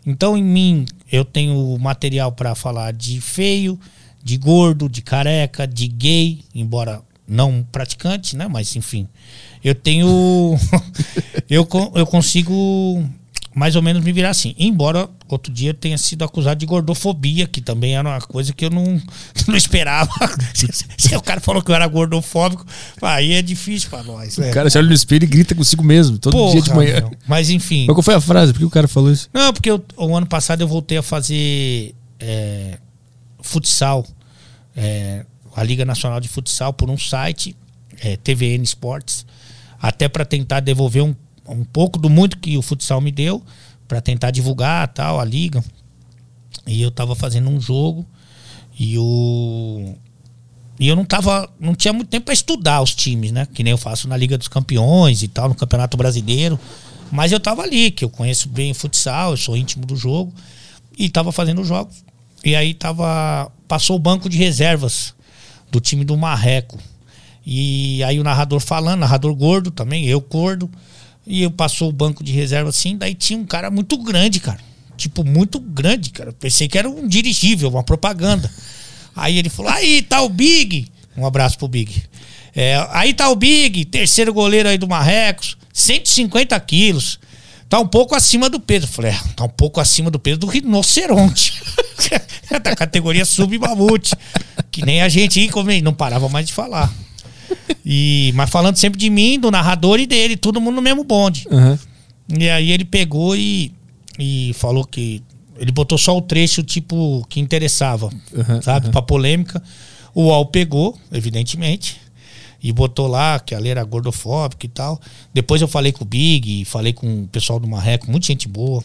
Então, 0.06 0.36
em 0.36 0.42
mim, 0.42 0.86
eu 1.10 1.24
tenho 1.24 1.78
material 1.78 2.32
pra 2.32 2.54
falar 2.54 2.92
de 2.92 3.20
feio, 3.20 3.78
de 4.22 4.36
gordo, 4.36 4.88
de 4.88 5.02
careca, 5.02 5.66
de 5.66 5.88
gay, 5.88 6.44
embora 6.54 7.02
não 7.26 7.66
praticante, 7.72 8.36
né? 8.36 8.46
Mas, 8.46 8.74
enfim. 8.76 9.08
Eu 9.62 9.74
tenho. 9.74 10.58
eu, 11.48 11.66
eu 11.94 12.06
consigo 12.06 13.02
mais 13.54 13.76
ou 13.76 13.82
menos 13.82 14.02
me 14.04 14.12
virar 14.12 14.30
assim. 14.30 14.54
Embora 14.58 15.08
outro 15.28 15.52
dia 15.52 15.70
eu 15.70 15.74
tenha 15.74 15.96
sido 15.96 16.24
acusado 16.24 16.58
de 16.58 16.66
gordofobia, 16.66 17.46
que 17.46 17.60
também 17.60 17.96
era 17.96 18.08
uma 18.08 18.20
coisa 18.20 18.52
que 18.52 18.64
eu 18.64 18.70
não, 18.70 19.00
não 19.46 19.56
esperava. 19.56 20.10
se, 20.52 20.68
se 20.98 21.16
o 21.16 21.22
cara 21.22 21.40
falou 21.40 21.62
que 21.62 21.70
eu 21.70 21.74
era 21.74 21.86
gordofóbico, 21.86 22.66
aí 23.00 23.32
é 23.34 23.42
difícil 23.42 23.88
pra 23.90 24.02
nós. 24.02 24.36
né? 24.38 24.50
O 24.50 24.54
cara 24.54 24.68
se 24.68 24.76
olha 24.78 24.88
no 24.88 24.94
espelho 24.94 25.24
e 25.24 25.26
grita 25.28 25.54
consigo 25.54 25.82
mesmo, 25.84 26.18
todo 26.18 26.32
Porra, 26.32 26.52
dia 26.52 26.62
de 26.62 26.74
manhã. 26.74 27.10
Mas 27.28 27.48
enfim. 27.50 27.84
Mas 27.86 27.94
qual 27.94 28.02
foi 28.02 28.14
a 28.14 28.20
frase? 28.20 28.52
Por 28.52 28.58
que 28.58 28.64
o 28.64 28.70
cara 28.70 28.88
falou 28.88 29.12
isso? 29.12 29.28
Não, 29.32 29.52
porque 29.52 29.70
eu- 29.70 29.84
o 29.96 30.16
ano 30.16 30.26
passado 30.26 30.60
eu 30.60 30.68
voltei 30.68 30.98
a 30.98 31.02
fazer 31.02 31.94
é, 32.18 32.78
futsal, 33.40 34.06
é, 34.76 35.24
a 35.54 35.62
Liga 35.62 35.84
Nacional 35.84 36.18
de 36.20 36.28
Futsal, 36.28 36.72
por 36.72 36.90
um 36.90 36.98
site, 36.98 37.54
é, 38.00 38.16
TVN 38.16 38.62
Esportes, 38.62 39.24
até 39.80 40.08
para 40.08 40.24
tentar 40.24 40.60
devolver 40.60 41.02
um, 41.02 41.14
um 41.48 41.64
pouco 41.64 41.98
do 41.98 42.08
muito 42.08 42.38
que 42.38 42.56
o 42.56 42.62
futsal 42.62 43.00
me 43.00 43.10
deu, 43.10 43.42
para 43.86 44.00
tentar 44.00 44.30
divulgar 44.30 44.88
tal, 44.88 45.20
a 45.20 45.24
liga. 45.24 45.62
E 46.66 46.80
eu 46.80 46.90
tava 46.90 47.14
fazendo 47.14 47.48
um 47.50 47.60
jogo 47.60 48.06
e 48.78 48.98
o. 48.98 49.94
E 50.78 50.88
eu 50.88 50.96
não 50.96 51.04
tava. 51.04 51.48
Não 51.60 51.74
tinha 51.74 51.92
muito 51.92 52.08
tempo 52.08 52.26
para 52.26 52.34
estudar 52.34 52.82
os 52.82 52.94
times, 52.94 53.30
né? 53.30 53.46
Que 53.52 53.62
nem 53.62 53.70
eu 53.70 53.78
faço 53.78 54.08
na 54.08 54.16
Liga 54.16 54.36
dos 54.36 54.48
Campeões 54.48 55.22
e 55.22 55.28
tal, 55.28 55.48
no 55.48 55.54
Campeonato 55.54 55.96
Brasileiro. 55.96 56.58
Mas 57.12 57.30
eu 57.30 57.38
tava 57.38 57.62
ali, 57.62 57.90
que 57.90 58.04
eu 58.04 58.10
conheço 58.10 58.48
bem 58.48 58.72
o 58.72 58.74
futsal, 58.74 59.32
eu 59.32 59.36
sou 59.36 59.56
íntimo 59.56 59.86
do 59.86 59.94
jogo. 59.94 60.32
E 60.98 61.08
tava 61.08 61.30
fazendo 61.30 61.60
os 61.60 61.68
jogos. 61.68 62.04
E 62.44 62.56
aí 62.56 62.74
tava. 62.74 63.50
Passou 63.68 63.96
o 63.96 64.00
banco 64.00 64.28
de 64.28 64.36
reservas 64.36 65.14
do 65.70 65.80
time 65.80 66.04
do 66.04 66.16
Marreco. 66.16 66.78
E 67.46 68.02
aí 68.04 68.18
o 68.18 68.24
narrador 68.24 68.58
falando, 68.58 69.00
narrador 69.00 69.34
gordo 69.34 69.70
também, 69.70 70.06
eu 70.06 70.20
gordo. 70.20 70.70
E 71.26 71.42
eu 71.42 71.50
passou 71.50 71.88
o 71.88 71.92
banco 71.92 72.22
de 72.22 72.32
reserva 72.32 72.68
assim, 72.70 72.96
daí 72.96 73.14
tinha 73.14 73.38
um 73.38 73.46
cara 73.46 73.70
muito 73.70 73.96
grande, 73.98 74.40
cara. 74.40 74.60
tipo, 74.96 75.24
muito 75.24 75.58
grande, 75.58 76.10
cara. 76.10 76.32
Pensei 76.32 76.68
que 76.68 76.78
era 76.78 76.88
um 76.88 77.08
dirigível, 77.08 77.68
uma 77.70 77.82
propaganda. 77.82 78.50
Aí 79.16 79.38
ele 79.38 79.48
falou: 79.48 79.72
aí 79.72 80.02
tá 80.02 80.22
o 80.22 80.28
Big. 80.28 80.86
Um 81.16 81.26
abraço 81.26 81.58
pro 81.58 81.68
Big. 81.68 82.02
É, 82.54 82.86
aí 82.90 83.12
tá 83.14 83.28
o 83.30 83.36
Big, 83.36 83.84
terceiro 83.86 84.32
goleiro 84.32 84.68
aí 84.68 84.78
do 84.78 84.86
Marrecos, 84.86 85.56
150 85.72 86.58
quilos. 86.60 87.18
Tá 87.68 87.80
um 87.80 87.86
pouco 87.86 88.14
acima 88.14 88.48
do 88.48 88.60
peso. 88.60 88.86
Falei, 88.86 89.10
é, 89.10 89.20
tá 89.34 89.44
um 89.44 89.48
pouco 89.48 89.80
acima 89.80 90.10
do 90.10 90.18
peso 90.18 90.38
do 90.38 90.46
rinoceronte. 90.46 91.60
da 92.62 92.76
categoria 92.76 93.24
sub-mamute. 93.24 94.14
Que 94.70 94.84
nem 94.84 95.02
a 95.02 95.08
gente 95.08 95.50
não 95.82 95.92
parava 95.92 96.28
mais 96.28 96.46
de 96.46 96.52
falar. 96.52 96.92
E, 97.84 98.32
mas 98.34 98.48
falando 98.50 98.76
sempre 98.76 98.98
de 98.98 99.10
mim, 99.10 99.38
do 99.38 99.50
narrador 99.50 100.00
e 100.00 100.06
dele, 100.06 100.36
todo 100.36 100.60
mundo 100.60 100.76
no 100.76 100.82
mesmo 100.82 101.04
bonde. 101.04 101.46
Uhum. 101.50 101.78
E 102.38 102.48
aí 102.48 102.70
ele 102.72 102.84
pegou 102.84 103.36
e, 103.36 103.72
e 104.18 104.52
falou 104.54 104.84
que. 104.84 105.22
Ele 105.56 105.70
botou 105.70 105.96
só 105.96 106.16
o 106.16 106.22
trecho, 106.22 106.62
tipo, 106.64 107.24
que 107.28 107.38
interessava, 107.38 108.10
Uhum, 108.32 108.60
sabe? 108.60 108.90
Pra 108.90 109.00
polêmica. 109.00 109.62
O 110.12 110.24
UOL 110.24 110.46
pegou, 110.46 110.98
evidentemente, 111.12 112.00
e 112.62 112.72
botou 112.72 113.06
lá 113.06 113.38
que 113.38 113.54
a 113.54 113.58
lei 113.58 113.70
era 113.70 113.84
gordofóbica 113.84 114.66
e 114.66 114.68
tal. 114.68 115.00
Depois 115.32 115.62
eu 115.62 115.68
falei 115.68 115.92
com 115.92 116.02
o 116.02 116.06
Big, 116.06 116.64
falei 116.64 116.92
com 116.92 117.22
o 117.22 117.28
pessoal 117.28 117.60
do 117.60 117.68
Marreco, 117.68 118.10
muita 118.10 118.26
gente 118.26 118.48
boa. 118.48 118.82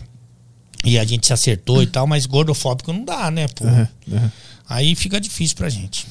E 0.85 0.97
a 0.97 1.03
gente 1.03 1.25
se 1.25 1.33
acertou 1.33 1.81
e 1.81 1.87
tal, 1.87 2.05
mas 2.05 2.25
gordofóbico 2.25 2.93
não 2.93 3.03
dá, 3.03 3.31
né, 3.31 3.47
pô? 3.47 3.65
uhum. 3.65 4.29
Aí 4.67 4.95
fica 4.95 5.19
difícil 5.19 5.57
pra 5.57 5.69
gente. 5.69 6.05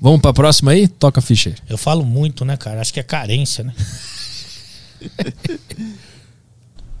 Vamos 0.00 0.20
pra 0.20 0.32
próxima 0.32 0.70
aí? 0.70 0.86
Toca 0.86 1.18
a 1.18 1.22
ficha. 1.22 1.54
Eu 1.68 1.76
falo 1.76 2.04
muito, 2.04 2.44
né, 2.44 2.56
cara? 2.56 2.80
Acho 2.80 2.92
que 2.92 3.00
é 3.00 3.02
carência, 3.02 3.64
né? 3.64 3.74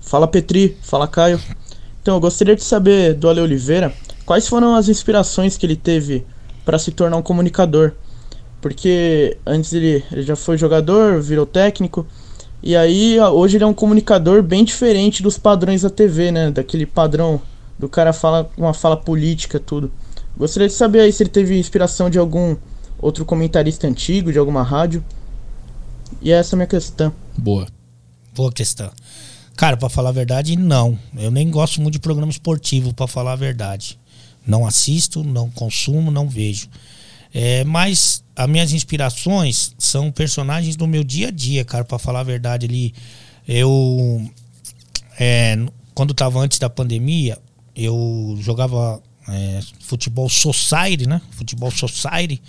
Fala 0.00 0.26
Petri, 0.26 0.76
fala 0.80 1.06
Caio. 1.06 1.38
Então, 2.00 2.14
eu 2.14 2.20
gostaria 2.20 2.56
de 2.56 2.64
saber 2.64 3.12
do 3.12 3.28
Ale 3.28 3.42
Oliveira 3.42 3.92
quais 4.24 4.48
foram 4.48 4.74
as 4.74 4.88
inspirações 4.88 5.58
que 5.58 5.66
ele 5.66 5.76
teve 5.76 6.24
para 6.64 6.78
se 6.78 6.90
tornar 6.92 7.18
um 7.18 7.22
comunicador. 7.22 7.92
Porque 8.60 9.36
antes 9.46 9.72
ele, 9.74 10.02
ele 10.10 10.22
já 10.22 10.34
foi 10.34 10.56
jogador, 10.56 11.20
virou 11.20 11.44
técnico, 11.44 12.06
e 12.62 12.74
aí 12.74 13.20
hoje 13.20 13.58
ele 13.58 13.64
é 13.64 13.66
um 13.66 13.74
comunicador 13.74 14.42
bem 14.42 14.64
diferente 14.64 15.22
dos 15.22 15.38
padrões 15.38 15.82
da 15.82 15.90
TV, 15.90 16.32
né? 16.32 16.50
Daquele 16.50 16.86
padrão 16.86 17.40
do 17.78 17.88
cara 17.88 18.12
fala 18.12 18.50
uma 18.56 18.74
fala 18.74 18.96
política, 18.96 19.60
tudo. 19.60 19.92
Gostaria 20.36 20.68
de 20.68 20.74
saber 20.74 21.00
aí 21.00 21.12
se 21.12 21.22
ele 21.22 21.30
teve 21.30 21.58
inspiração 21.58 22.08
de 22.08 22.18
algum 22.18 22.56
outro 23.00 23.24
comentarista 23.24 23.86
antigo, 23.86 24.32
de 24.32 24.38
alguma 24.38 24.62
rádio. 24.62 25.04
E 26.20 26.32
essa 26.32 26.54
é 26.54 26.56
a 26.56 26.58
minha 26.58 26.66
questão. 26.66 27.12
Boa. 27.36 27.66
Boa 28.34 28.52
questão. 28.52 28.90
Cara, 29.56 29.76
pra 29.76 29.88
falar 29.88 30.10
a 30.10 30.12
verdade, 30.12 30.56
não. 30.56 30.98
Eu 31.16 31.30
nem 31.30 31.50
gosto 31.50 31.80
muito 31.80 31.94
de 31.94 32.00
programa 32.00 32.30
esportivo, 32.30 32.94
pra 32.94 33.06
falar 33.06 33.32
a 33.32 33.36
verdade. 33.36 33.98
Não 34.46 34.66
assisto, 34.66 35.24
não 35.24 35.50
consumo, 35.50 36.10
não 36.10 36.28
vejo. 36.28 36.68
É, 37.34 37.64
mas 37.64 38.22
as 38.34 38.48
minhas 38.48 38.72
inspirações 38.72 39.74
são 39.78 40.10
personagens 40.10 40.76
do 40.76 40.86
meu 40.86 41.04
dia 41.04 41.28
a 41.28 41.30
dia, 41.30 41.64
cara, 41.64 41.84
pra 41.84 41.98
falar 41.98 42.20
a 42.20 42.24
verdade. 42.24 42.66
Ali, 42.66 42.94
eu. 43.46 44.30
é, 45.18 45.56
quando 45.94 46.14
tava 46.14 46.38
antes 46.38 46.58
da 46.58 46.70
pandemia, 46.70 47.36
eu 47.74 48.36
jogava 48.40 49.02
é, 49.28 49.60
futebol 49.80 50.28
society, 50.28 51.06
né? 51.06 51.20
Futebol 51.32 51.70
society 51.70 52.40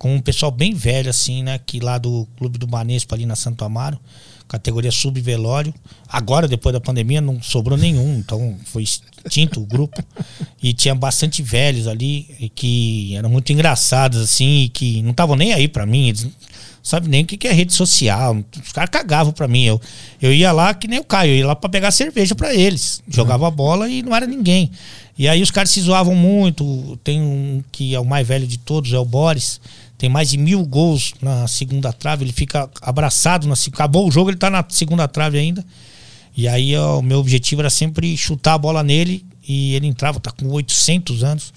com 0.00 0.14
um 0.14 0.20
pessoal 0.20 0.50
bem 0.50 0.72
velho, 0.72 1.10
assim, 1.10 1.42
né? 1.42 1.60
Que 1.64 1.78
lá 1.78 1.98
do 1.98 2.26
Clube 2.38 2.56
do 2.56 2.66
Banespa, 2.66 3.14
ali 3.14 3.26
na 3.26 3.36
Santo 3.36 3.66
Amaro, 3.66 4.00
categoria 4.48 4.90
sub-velório. 4.90 5.74
Agora, 6.08 6.48
depois 6.48 6.72
da 6.72 6.80
pandemia, 6.80 7.20
não 7.20 7.42
sobrou 7.42 7.76
nenhum, 7.76 8.16
então 8.16 8.56
foi 8.64 8.82
extinto 8.82 9.60
o 9.60 9.66
grupo. 9.66 10.02
E 10.62 10.72
tinha 10.72 10.94
bastante 10.94 11.42
velhos 11.42 11.86
ali 11.86 12.34
e 12.40 12.48
que 12.48 13.14
eram 13.14 13.28
muito 13.28 13.52
engraçados, 13.52 14.22
assim, 14.22 14.62
e 14.62 14.68
que 14.70 15.02
não 15.02 15.10
estavam 15.10 15.36
nem 15.36 15.52
aí 15.52 15.68
pra 15.68 15.84
mim. 15.84 16.08
Eles 16.08 16.24
não 16.24 16.32
sabem 16.82 17.10
nem 17.10 17.24
o 17.24 17.26
que 17.26 17.46
é 17.46 17.52
rede 17.52 17.74
social. 17.74 18.38
Os 18.64 18.72
caras 18.72 18.88
cagavam 18.88 19.34
pra 19.34 19.46
mim. 19.46 19.64
Eu, 19.64 19.78
eu 20.22 20.32
ia 20.32 20.50
lá 20.50 20.72
que 20.72 20.88
nem 20.88 20.98
o 20.98 21.04
Caio, 21.04 21.32
eu 21.32 21.36
ia 21.36 21.46
lá 21.46 21.54
pra 21.54 21.68
pegar 21.68 21.90
cerveja 21.90 22.34
pra 22.34 22.54
eles. 22.54 23.02
Jogava 23.06 23.50
bola 23.50 23.86
e 23.86 24.02
não 24.02 24.16
era 24.16 24.26
ninguém. 24.26 24.70
E 25.18 25.28
aí 25.28 25.42
os 25.42 25.50
caras 25.50 25.68
se 25.68 25.82
zoavam 25.82 26.14
muito. 26.14 26.98
Tem 27.04 27.20
um 27.20 27.62
que 27.70 27.94
é 27.94 28.00
o 28.00 28.04
mais 28.06 28.26
velho 28.26 28.46
de 28.46 28.56
todos, 28.56 28.94
é 28.94 28.98
o 28.98 29.04
Boris 29.04 29.60
tem 30.00 30.08
mais 30.08 30.30
de 30.30 30.38
mil 30.38 30.64
gols 30.64 31.12
na 31.20 31.46
segunda 31.46 31.92
trave, 31.92 32.24
ele 32.24 32.32
fica 32.32 32.70
abraçado, 32.80 33.46
na, 33.46 33.52
acabou 33.52 34.08
o 34.08 34.10
jogo, 34.10 34.30
ele 34.30 34.38
tá 34.38 34.48
na 34.48 34.64
segunda 34.66 35.06
trave 35.06 35.38
ainda. 35.38 35.62
E 36.34 36.48
aí 36.48 36.74
o 36.74 37.02
meu 37.02 37.18
objetivo 37.18 37.60
era 37.60 37.68
sempre 37.68 38.16
chutar 38.16 38.54
a 38.54 38.58
bola 38.58 38.82
nele 38.82 39.22
e 39.46 39.74
ele 39.74 39.86
entrava, 39.86 40.18
tá 40.18 40.30
com 40.30 40.48
800 40.48 41.22
anos. 41.22 41.52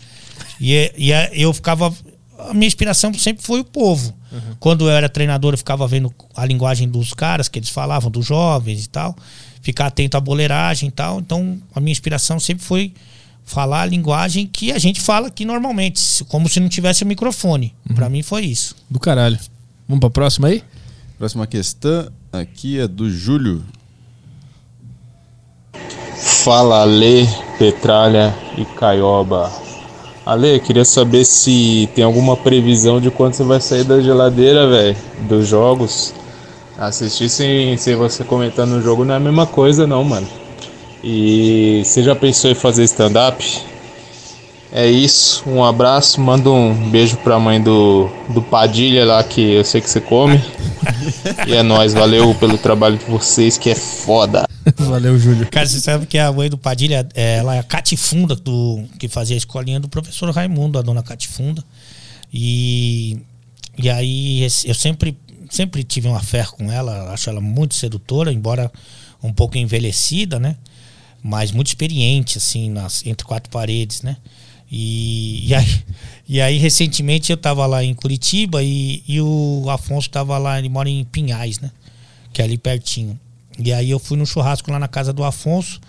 E, 0.59 0.91
e 0.97 1.11
eu 1.41 1.53
ficava. 1.53 1.93
A 2.37 2.53
minha 2.53 2.67
inspiração 2.67 3.13
sempre 3.13 3.41
foi 3.41 3.61
o 3.61 3.63
povo. 3.63 4.13
Uhum. 4.29 4.39
Quando 4.59 4.89
eu 4.89 4.91
era 4.91 5.07
treinador, 5.07 5.53
eu 5.53 5.57
ficava 5.57 5.87
vendo 5.87 6.13
a 6.35 6.45
linguagem 6.45 6.89
dos 6.89 7.13
caras 7.13 7.47
que 7.47 7.57
eles 7.57 7.69
falavam, 7.69 8.11
dos 8.11 8.25
jovens 8.25 8.83
e 8.83 8.89
tal. 8.89 9.15
Ficar 9.61 9.85
atento 9.85 10.17
à 10.17 10.19
boleiragem 10.19 10.89
e 10.89 10.91
tal. 10.91 11.21
Então, 11.21 11.61
a 11.73 11.79
minha 11.79 11.93
inspiração 11.93 12.41
sempre 12.41 12.65
foi 12.65 12.93
falar 13.45 13.81
a 13.81 13.85
linguagem 13.85 14.47
que 14.47 14.71
a 14.71 14.79
gente 14.79 15.01
fala 15.01 15.27
aqui 15.27 15.45
normalmente, 15.45 16.23
como 16.25 16.49
se 16.49 16.59
não 16.59 16.69
tivesse 16.69 17.03
o 17.03 17.07
microfone. 17.07 17.73
Uhum. 17.87 17.95
Para 17.95 18.09
mim 18.09 18.23
foi 18.23 18.45
isso. 18.45 18.75
Do 18.89 18.99
caralho. 18.99 19.37
Vamos 19.87 19.99
pra 19.99 20.09
próxima 20.09 20.47
aí? 20.47 20.63
Próxima 21.17 21.45
questão 21.45 22.09
aqui 22.31 22.79
é 22.79 22.87
do 22.87 23.09
Júlio. 23.09 23.63
Fala 26.43 26.81
Ale, 26.81 27.27
Petralha 27.57 28.33
e 28.57 28.65
Caioba. 28.65 29.51
Ale, 30.25 30.59
queria 30.59 30.85
saber 30.85 31.25
se 31.25 31.89
tem 31.93 32.03
alguma 32.03 32.37
previsão 32.37 32.99
de 32.99 33.11
quando 33.11 33.33
você 33.33 33.43
vai 33.43 33.59
sair 33.59 33.83
da 33.83 34.01
geladeira, 34.01 34.67
velho, 34.69 34.95
dos 35.27 35.47
jogos. 35.47 36.13
Assistir 36.77 37.29
sem, 37.29 37.77
sem 37.77 37.95
você 37.95 38.23
comentando 38.23 38.71
no 38.71 38.81
jogo 38.81 39.05
não 39.05 39.13
é 39.13 39.17
a 39.17 39.19
mesma 39.19 39.45
coisa, 39.45 39.85
não, 39.85 40.03
mano. 40.03 40.27
E 41.03 41.81
você 41.83 42.01
já 42.01 42.15
pensou 42.15 42.49
em 42.49 42.55
fazer 42.55 42.83
stand-up? 42.85 43.45
É 44.71 44.89
isso, 44.89 45.47
um 45.47 45.63
abraço, 45.63 46.19
manda 46.19 46.49
um 46.49 46.89
beijo 46.89 47.17
pra 47.17 47.37
mãe 47.37 47.61
do, 47.61 48.09
do 48.29 48.41
Padilha 48.41 49.05
lá, 49.05 49.23
que 49.23 49.39
eu 49.39 49.63
sei 49.63 49.79
que 49.81 49.89
você 49.89 50.01
come. 50.01 50.41
e 51.45 51.53
é 51.53 51.61
nóis, 51.61 51.93
valeu 51.93 52.33
pelo 52.33 52.57
trabalho 52.57 52.97
de 52.97 53.05
vocês, 53.05 53.55
que 53.55 53.69
é 53.69 53.75
foda. 53.75 54.47
Valeu, 54.79 55.19
Júlio. 55.19 55.45
Cara, 55.51 55.67
você 55.67 55.79
sabe 55.79 56.05
que 56.05 56.17
a 56.17 56.31
mãe 56.31 56.49
do 56.49 56.57
Padilha, 56.57 57.07
ela 57.13 57.55
é 57.55 57.59
a 57.59 57.63
Catifunda, 57.63 58.33
do, 58.33 58.83
que 58.97 59.09
fazia 59.09 59.35
a 59.35 59.37
escolinha 59.37 59.79
do 59.79 59.89
professor 59.89 60.29
Raimundo, 60.31 60.79
a 60.79 60.81
dona 60.81 61.03
Catifunda. 61.03 61.61
E, 62.33 63.19
e 63.77 63.89
aí 63.89 64.47
eu 64.65 64.73
sempre, 64.73 65.17
sempre 65.49 65.83
tive 65.83 66.07
uma 66.07 66.21
fé 66.21 66.45
com 66.45 66.71
ela, 66.71 67.11
acho 67.11 67.29
ela 67.29 67.41
muito 67.41 67.75
sedutora, 67.75 68.31
embora 68.31 68.71
um 69.21 69.33
pouco 69.33 69.57
envelhecida, 69.57 70.39
né? 70.39 70.55
Mas 71.23 71.53
muito 71.53 71.67
experiente, 71.67 72.37
assim, 72.37 72.69
nas, 72.69 73.05
entre 73.05 73.25
quatro 73.25 73.49
paredes, 73.49 74.01
né? 74.01 74.17
E, 74.69 75.47
e, 75.47 75.55
aí, 75.55 75.83
e 76.27 76.41
aí, 76.41 76.57
recentemente, 76.57 77.31
eu 77.31 77.37
tava 77.37 77.65
lá 77.65 77.81
em 77.83 77.93
Curitiba 77.93 78.61
e, 78.61 79.01
e 79.07 79.21
o 79.21 79.65
Afonso 79.69 80.09
tava 80.09 80.37
lá, 80.37 80.59
ele 80.59 80.67
mora 80.67 80.89
em 80.89 81.05
Pinhais, 81.05 81.59
né? 81.59 81.71
Que 82.33 82.41
é 82.41 82.45
ali 82.45 82.57
pertinho. 82.57 83.17
E 83.57 83.71
aí 83.71 83.89
eu 83.89 83.99
fui 83.99 84.17
no 84.17 84.25
churrasco 84.25 84.69
lá 84.69 84.79
na 84.79 84.87
casa 84.87 85.13
do 85.13 85.23
Afonso, 85.23 85.79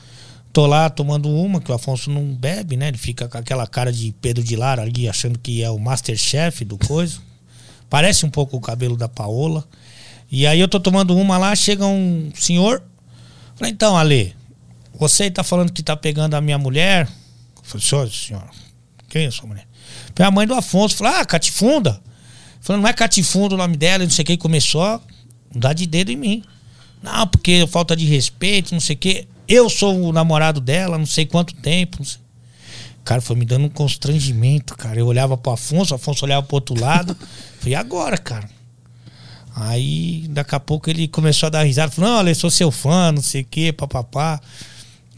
tô 0.52 0.66
lá 0.66 0.88
tomando 0.88 1.28
uma, 1.28 1.60
que 1.60 1.72
o 1.72 1.74
Afonso 1.74 2.10
não 2.10 2.22
bebe, 2.34 2.76
né? 2.76 2.88
Ele 2.88 2.98
fica 2.98 3.26
com 3.26 3.38
aquela 3.38 3.66
cara 3.66 3.92
de 3.92 4.14
Pedro 4.20 4.44
de 4.44 4.54
Lara 4.54 4.82
ali, 4.82 5.08
achando 5.08 5.38
que 5.38 5.62
é 5.62 5.70
o 5.70 5.78
Masterchef 5.78 6.64
do 6.64 6.78
coisa. 6.78 7.18
Parece 7.90 8.24
um 8.24 8.30
pouco 8.30 8.56
o 8.56 8.60
cabelo 8.60 8.96
da 8.96 9.08
Paola. 9.08 9.64
E 10.30 10.46
aí 10.46 10.60
eu 10.60 10.68
tô 10.68 10.78
tomando 10.78 11.16
uma 11.16 11.38
lá, 11.38 11.56
chega 11.56 11.86
um 11.86 12.30
senhor. 12.34 12.82
Falei, 13.56 13.72
então, 13.72 13.96
Ale, 13.96 14.34
você 14.94 15.24
está 15.24 15.42
falando 15.42 15.72
que 15.72 15.80
está 15.80 15.96
pegando 15.96 16.34
a 16.34 16.40
minha 16.40 16.58
mulher? 16.58 17.08
Eu 17.56 17.62
falei, 17.62 17.86
senhor, 17.86 18.10
senhora, 18.10 18.50
quem 19.08 19.26
é 19.26 19.30
sua 19.30 19.46
mulher? 19.46 19.66
Foi 20.14 20.24
a 20.24 20.30
mãe 20.30 20.46
do 20.46 20.54
Afonso. 20.54 20.96
Falei, 20.96 21.20
ah, 21.20 21.24
Catifunda. 21.24 22.00
Falando, 22.60 22.82
não 22.82 22.88
é 22.88 22.92
Catifunda 22.92 23.54
o 23.54 23.58
nome 23.58 23.76
dela, 23.76 24.04
não 24.04 24.10
sei 24.10 24.22
o 24.22 24.26
que, 24.26 24.36
começou 24.36 24.82
a 24.82 25.00
dar 25.54 25.72
de 25.72 25.86
dedo 25.86 26.10
em 26.10 26.16
mim. 26.16 26.42
Não, 27.02 27.26
porque 27.26 27.66
falta 27.66 27.94
de 27.94 28.06
respeito, 28.06 28.72
não 28.72 28.80
sei 28.80 28.96
o 28.96 28.98
que. 28.98 29.28
Eu 29.46 29.68
sou 29.68 30.00
o 30.00 30.12
namorado 30.12 30.60
dela, 30.60 30.96
não 30.96 31.04
sei 31.04 31.26
quanto 31.26 31.54
tempo. 31.54 32.02
Sei. 32.02 32.24
Cara, 33.04 33.20
foi 33.20 33.36
me 33.36 33.44
dando 33.44 33.66
um 33.66 33.68
constrangimento, 33.68 34.74
cara. 34.74 34.98
Eu 34.98 35.06
olhava 35.06 35.36
pro 35.36 35.52
Afonso, 35.52 35.92
o 35.92 35.96
Afonso 35.96 36.24
olhava 36.24 36.42
pro 36.46 36.56
outro 36.56 36.80
lado. 36.80 37.14
Falei, 37.60 37.74
agora, 37.74 38.16
cara? 38.16 38.48
Aí, 39.54 40.26
daqui 40.30 40.54
a 40.54 40.60
pouco 40.60 40.88
ele 40.88 41.06
começou 41.06 41.48
a 41.48 41.50
dar 41.50 41.62
risada. 41.62 41.92
Falou, 41.92 42.10
não, 42.10 42.18
olha, 42.18 42.34
sou 42.34 42.50
seu 42.50 42.70
fã, 42.70 43.12
não 43.12 43.20
sei 43.20 43.42
o 43.42 43.44
que, 43.44 43.72
papapá. 43.72 44.40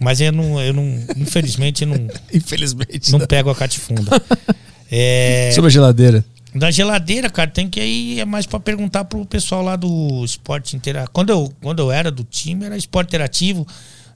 Mas 0.01 0.20
eu 0.20 0.32
não, 0.32 0.61
eu 0.61 0.72
não 0.72 0.84
infelizmente, 1.16 1.82
eu 1.82 1.88
não. 1.88 2.09
infelizmente. 2.32 3.11
Não, 3.12 3.18
não 3.18 3.26
pego 3.26 3.51
a 3.51 3.55
catifunda. 3.55 4.11
é, 4.90 5.51
Sobre 5.55 5.68
a 5.68 5.72
geladeira. 5.72 6.24
Da 6.55 6.70
geladeira, 6.70 7.28
cara, 7.28 7.51
tem 7.51 7.68
que 7.68 7.80
ir 7.80 8.20
é 8.20 8.24
mais 8.24 8.47
para 8.47 8.59
perguntar 8.59 9.05
pro 9.05 9.24
pessoal 9.26 9.62
lá 9.62 9.76
do 9.76 10.24
esporte 10.24 10.74
interativo. 10.74 11.11
Quando 11.12 11.30
eu, 11.30 11.53
quando 11.61 11.80
eu 11.80 11.92
era 11.92 12.11
do 12.11 12.24
time, 12.24 12.64
era 12.64 12.76
esporte 12.76 13.09
interativo. 13.09 13.66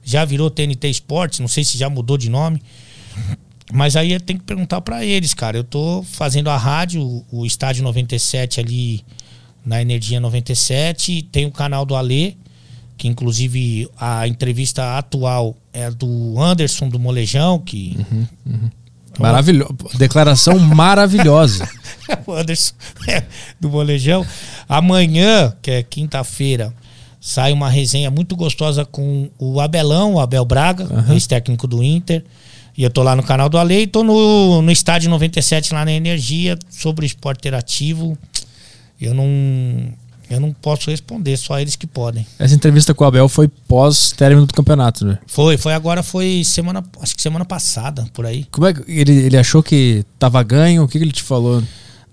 já 0.03 0.25
virou 0.25 0.49
TNT 0.49 0.89
Sports, 0.89 1.39
não 1.39 1.47
sei 1.47 1.63
se 1.63 1.77
já 1.77 1.89
mudou 1.89 2.17
de 2.17 2.29
nome. 2.29 2.61
Mas 3.71 3.95
aí 3.95 4.19
tem 4.19 4.37
que 4.37 4.43
perguntar 4.43 4.81
para 4.81 5.05
eles, 5.05 5.33
cara. 5.33 5.57
Eu 5.57 5.63
tô 5.63 6.03
fazendo 6.03 6.49
a 6.49 6.57
rádio, 6.57 7.23
o 7.31 7.45
Estádio 7.45 7.83
97 7.83 8.59
ali 8.59 9.03
na 9.65 9.81
Energia 9.81 10.19
97, 10.19 11.21
tem 11.31 11.45
o 11.45 11.51
canal 11.51 11.85
do 11.85 11.95
Alê, 11.95 12.33
que 13.01 13.07
inclusive 13.07 13.89
a 13.97 14.27
entrevista 14.27 14.95
atual 14.95 15.57
é 15.73 15.89
do 15.89 16.39
Anderson 16.39 16.87
do 16.87 16.99
Molejão, 16.99 17.57
que 17.57 17.97
uhum, 17.97 18.27
uhum. 18.45 18.69
Maravilhoso. 19.17 19.75
Declaração 19.97 20.59
maravilhosa. 20.59 21.67
o 22.27 22.31
Anderson 22.31 22.75
é, 23.07 23.23
do 23.59 23.71
Molejão. 23.71 24.23
Amanhã, 24.69 25.51
que 25.63 25.71
é 25.71 25.81
quinta-feira, 25.81 26.71
sai 27.19 27.51
uma 27.51 27.71
resenha 27.71 28.11
muito 28.11 28.35
gostosa 28.35 28.85
com 28.85 29.31
o 29.39 29.59
Abelão, 29.59 30.13
o 30.13 30.19
Abel 30.19 30.45
Braga, 30.45 30.83
uhum. 30.83 31.13
ex-técnico 31.13 31.65
do 31.65 31.81
Inter. 31.81 32.23
E 32.77 32.83
eu 32.83 32.91
tô 32.91 33.01
lá 33.01 33.15
no 33.15 33.23
canal 33.23 33.49
do 33.49 33.57
Ale 33.57 33.81
e 33.81 33.87
tô 33.87 34.03
no, 34.03 34.61
no 34.61 34.71
estádio 34.71 35.09
97 35.09 35.73
lá 35.73 35.83
na 35.83 35.91
Energia 35.91 36.55
sobre 36.69 37.03
o 37.03 37.07
esporte 37.07 37.39
interativo. 37.39 38.15
Eu 39.01 39.15
não 39.15 39.91
eu 40.33 40.39
não 40.39 40.53
posso 40.53 40.89
responder, 40.89 41.37
só 41.37 41.59
eles 41.59 41.75
que 41.75 41.87
podem. 41.87 42.25
Essa 42.39 42.55
entrevista 42.55 42.93
com 42.93 43.03
o 43.03 43.07
Abel 43.07 43.27
foi 43.27 43.47
pós 43.47 44.11
término 44.11 44.45
do 44.45 44.53
campeonato, 44.53 45.05
né? 45.05 45.19
Foi, 45.27 45.57
foi 45.57 45.73
agora, 45.73 46.01
foi 46.03 46.43
semana, 46.43 46.83
acho 47.01 47.15
que 47.15 47.21
semana 47.21 47.45
passada, 47.45 48.07
por 48.13 48.25
aí. 48.25 48.45
Como 48.51 48.67
é 48.67 48.73
que 48.73 48.83
ele, 48.87 49.11
ele 49.11 49.37
achou 49.37 49.61
que 49.61 50.05
tava 50.17 50.41
ganho? 50.43 50.83
O 50.83 50.87
que, 50.87 50.97
que 50.97 51.03
ele 51.03 51.11
te 51.11 51.23
falou? 51.23 51.63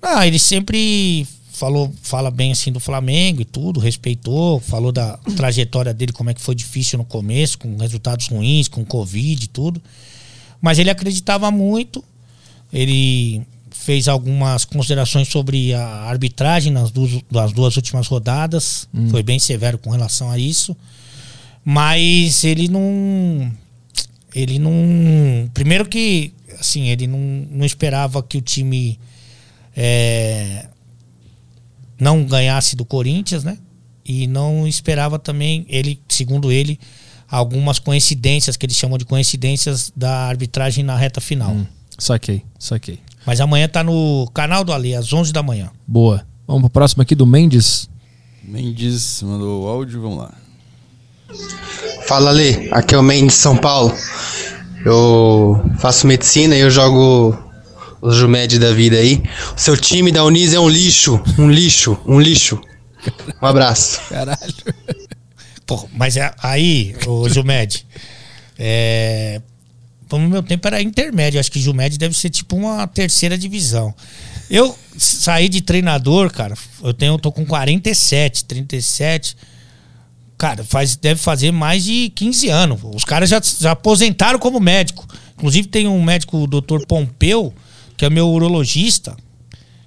Ah, 0.02 0.26
ele 0.26 0.38
sempre 0.38 1.26
falou, 1.58 1.92
fala 2.02 2.30
bem 2.30 2.52
assim 2.52 2.70
do 2.70 2.78
Flamengo 2.78 3.42
e 3.42 3.44
tudo, 3.44 3.80
respeitou, 3.80 4.60
falou 4.60 4.92
da 4.92 5.16
trajetória 5.36 5.92
dele, 5.92 6.12
como 6.12 6.30
é 6.30 6.34
que 6.34 6.40
foi 6.40 6.54
difícil 6.54 6.98
no 6.98 7.04
começo, 7.04 7.58
com 7.58 7.76
resultados 7.76 8.28
ruins, 8.28 8.68
com 8.68 8.84
Covid 8.84 9.44
e 9.44 9.48
tudo. 9.48 9.82
Mas 10.60 10.78
ele 10.78 10.90
acreditava 10.90 11.50
muito. 11.50 12.04
Ele 12.72 13.42
fez 13.88 14.06
algumas 14.06 14.66
considerações 14.66 15.28
sobre 15.28 15.72
a 15.72 15.82
arbitragem 15.82 16.70
nas 16.70 16.90
duas, 16.90 17.22
nas 17.30 17.54
duas 17.54 17.74
últimas 17.74 18.06
rodadas. 18.06 18.86
Hum. 18.92 19.08
Foi 19.08 19.22
bem 19.22 19.38
severo 19.38 19.78
com 19.78 19.88
relação 19.88 20.30
a 20.30 20.38
isso. 20.38 20.76
Mas 21.64 22.44
ele 22.44 22.68
não. 22.68 23.50
Ele 24.34 24.58
não. 24.58 25.50
Primeiro 25.54 25.88
que, 25.88 26.34
assim, 26.60 26.88
ele 26.88 27.06
não, 27.06 27.18
não 27.50 27.64
esperava 27.64 28.22
que 28.22 28.36
o 28.36 28.42
time 28.42 28.98
é, 29.74 30.66
não 31.98 32.22
ganhasse 32.24 32.76
do 32.76 32.84
Corinthians, 32.84 33.42
né? 33.42 33.56
E 34.04 34.26
não 34.26 34.68
esperava 34.68 35.18
também, 35.18 35.64
ele, 35.66 35.98
segundo 36.10 36.52
ele, 36.52 36.78
algumas 37.26 37.78
coincidências, 37.78 38.54
que 38.54 38.66
eles 38.66 38.76
chamam 38.76 38.98
de 38.98 39.06
coincidências 39.06 39.90
da 39.96 40.28
arbitragem 40.28 40.84
na 40.84 40.94
reta 40.94 41.22
final. 41.22 41.52
Hum, 41.52 41.66
saquei, 41.98 42.42
saquei. 42.58 43.07
Mas 43.28 43.42
amanhã 43.42 43.68
tá 43.68 43.84
no 43.84 44.26
canal 44.32 44.64
do 44.64 44.72
Ali, 44.72 44.94
às 44.94 45.12
11 45.12 45.34
da 45.34 45.42
manhã. 45.42 45.70
Boa. 45.86 46.26
Vamos 46.46 46.62
pro 46.62 46.70
próximo 46.70 47.02
aqui 47.02 47.14
do 47.14 47.26
Mendes. 47.26 47.86
Mendes 48.42 49.20
mandou 49.22 49.64
o 49.64 49.68
áudio, 49.68 50.00
vamos 50.00 50.16
lá. 50.16 50.32
Fala 52.06 52.30
Ali, 52.30 52.70
aqui 52.72 52.94
é 52.94 52.98
o 52.98 53.02
Mendes 53.02 53.34
São 53.34 53.54
Paulo. 53.54 53.94
Eu 54.82 55.62
faço 55.78 56.06
medicina 56.06 56.56
e 56.56 56.60
eu 56.60 56.70
jogo 56.70 57.36
os 58.00 58.16
Jumed 58.16 58.58
da 58.58 58.72
vida 58.72 58.96
aí. 58.96 59.22
O 59.54 59.60
seu 59.60 59.76
time 59.76 60.10
da 60.10 60.24
Unis 60.24 60.54
é 60.54 60.58
um 60.58 60.66
lixo, 60.70 61.20
um 61.38 61.50
lixo, 61.50 61.98
um 62.06 62.18
lixo. 62.18 62.58
Um 63.42 63.46
abraço. 63.46 64.00
Caralho. 64.08 64.54
Pô, 65.66 65.86
mas 65.92 66.16
é, 66.16 66.32
aí, 66.42 66.96
o 67.06 67.28
Jumed, 67.28 67.86
é, 68.58 69.42
no 70.16 70.28
meu 70.28 70.42
tempo 70.42 70.66
era 70.68 70.80
intermédio. 70.80 71.40
Acho 71.40 71.50
que 71.50 71.60
Jumed 71.60 71.98
deve 71.98 72.16
ser 72.16 72.30
tipo 72.30 72.54
uma 72.56 72.86
terceira 72.86 73.36
divisão. 73.36 73.92
Eu 74.48 74.76
saí 74.96 75.48
de 75.48 75.60
treinador, 75.60 76.32
cara. 76.32 76.54
Eu 76.82 76.94
tenho, 76.94 77.14
eu 77.14 77.18
tô 77.18 77.32
com 77.32 77.44
47, 77.44 78.44
37. 78.44 79.36
Cara, 80.38 80.62
faz, 80.62 80.94
deve 80.94 81.20
fazer 81.20 81.50
mais 81.50 81.84
de 81.84 82.10
15 82.10 82.48
anos. 82.48 82.80
Os 82.94 83.04
caras 83.04 83.28
já, 83.28 83.42
já 83.42 83.72
aposentaram 83.72 84.38
como 84.38 84.60
médico. 84.60 85.06
Inclusive 85.36 85.68
tem 85.68 85.88
um 85.88 86.02
médico, 86.02 86.38
o 86.38 86.46
doutor 86.46 86.86
Pompeu, 86.86 87.52
que 87.96 88.04
é 88.04 88.10
meu 88.10 88.28
urologista, 88.28 89.16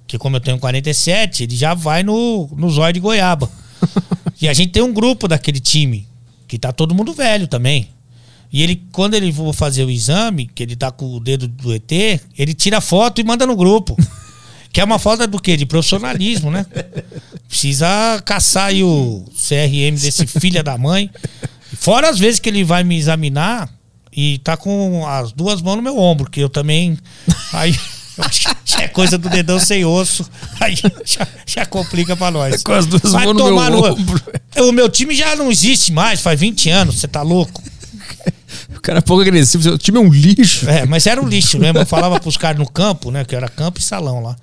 que 0.06 0.18
como 0.18 0.36
eu 0.36 0.40
tenho 0.40 0.58
47, 0.58 1.44
ele 1.44 1.56
já 1.56 1.72
vai 1.72 2.02
no, 2.02 2.48
no 2.54 2.70
zóio 2.70 2.92
de 2.92 3.00
goiaba. 3.00 3.50
E 4.40 4.48
a 4.48 4.52
gente 4.52 4.72
tem 4.72 4.82
um 4.82 4.92
grupo 4.92 5.28
daquele 5.28 5.60
time, 5.60 6.04
que 6.48 6.58
tá 6.58 6.72
todo 6.72 6.92
mundo 6.92 7.12
velho 7.12 7.46
também. 7.46 7.88
E 8.52 8.62
ele, 8.62 8.82
quando 8.92 9.14
ele 9.14 9.32
for 9.32 9.54
fazer 9.54 9.84
o 9.84 9.90
exame, 9.90 10.50
que 10.54 10.62
ele 10.62 10.76
tá 10.76 10.90
com 10.90 11.16
o 11.16 11.18
dedo 11.18 11.48
do 11.48 11.72
ET, 11.72 11.90
ele 12.36 12.52
tira 12.52 12.80
foto 12.80 13.20
e 13.20 13.24
manda 13.24 13.46
no 13.46 13.56
grupo. 13.56 13.96
Que 14.70 14.80
é 14.80 14.84
uma 14.84 14.98
falta 14.98 15.26
do 15.26 15.38
quê? 15.38 15.56
De 15.56 15.66
profissionalismo, 15.66 16.50
né? 16.50 16.64
Precisa 17.46 17.86
caçar 18.24 18.66
aí 18.68 18.82
o 18.82 19.24
CRM 19.34 19.94
desse 19.94 20.26
filho 20.26 20.62
da 20.62 20.78
mãe. 20.78 21.10
Fora 21.78 22.08
as 22.08 22.18
vezes 22.18 22.40
que 22.40 22.48
ele 22.48 22.64
vai 22.64 22.82
me 22.82 22.96
examinar 22.96 23.70
e 24.10 24.38
tá 24.38 24.56
com 24.56 25.06
as 25.06 25.32
duas 25.32 25.60
mãos 25.60 25.76
no 25.76 25.82
meu 25.82 25.98
ombro, 25.98 26.30
que 26.30 26.40
eu 26.40 26.48
também. 26.48 26.98
Aí. 27.52 27.78
é 28.80 28.88
coisa 28.88 29.16
do 29.16 29.28
dedão 29.28 29.58
sem 29.58 29.84
osso. 29.84 30.28
Aí 30.60 30.74
já, 31.04 31.26
já 31.46 31.66
complica 31.66 32.16
pra 32.16 32.30
nós. 32.30 32.54
É 32.54 32.58
com 32.58 32.72
as 32.72 32.86
duas 32.86 33.12
Vai 33.12 33.26
mãos 33.26 33.36
no 33.36 33.44
meu 33.44 33.70
no... 33.70 33.92
ombro. 33.92 34.22
O 34.58 34.72
meu 34.72 34.88
time 34.88 35.14
já 35.14 35.36
não 35.36 35.50
existe 35.50 35.92
mais, 35.92 36.20
faz 36.20 36.38
20 36.38 36.70
anos, 36.70 37.00
você 37.00 37.08
tá 37.08 37.22
louco? 37.22 37.62
O 38.76 38.80
cara 38.82 38.98
é 38.98 39.00
pouco 39.02 39.22
agressivo, 39.22 39.70
o 39.70 39.78
time 39.78 39.98
é 39.98 40.00
um 40.00 40.12
lixo. 40.12 40.68
É, 40.68 40.84
mas 40.84 41.06
era 41.06 41.20
um 41.20 41.26
lixo 41.26 41.58
mesmo. 41.58 41.78
Eu 41.78 41.86
falava 41.86 42.18
pros 42.18 42.36
caras 42.36 42.58
no 42.58 42.68
campo, 42.68 43.10
né? 43.10 43.24
Que 43.24 43.34
era 43.34 43.48
campo 43.48 43.78
e 43.78 43.82
salão 43.82 44.20
lá. 44.20 44.36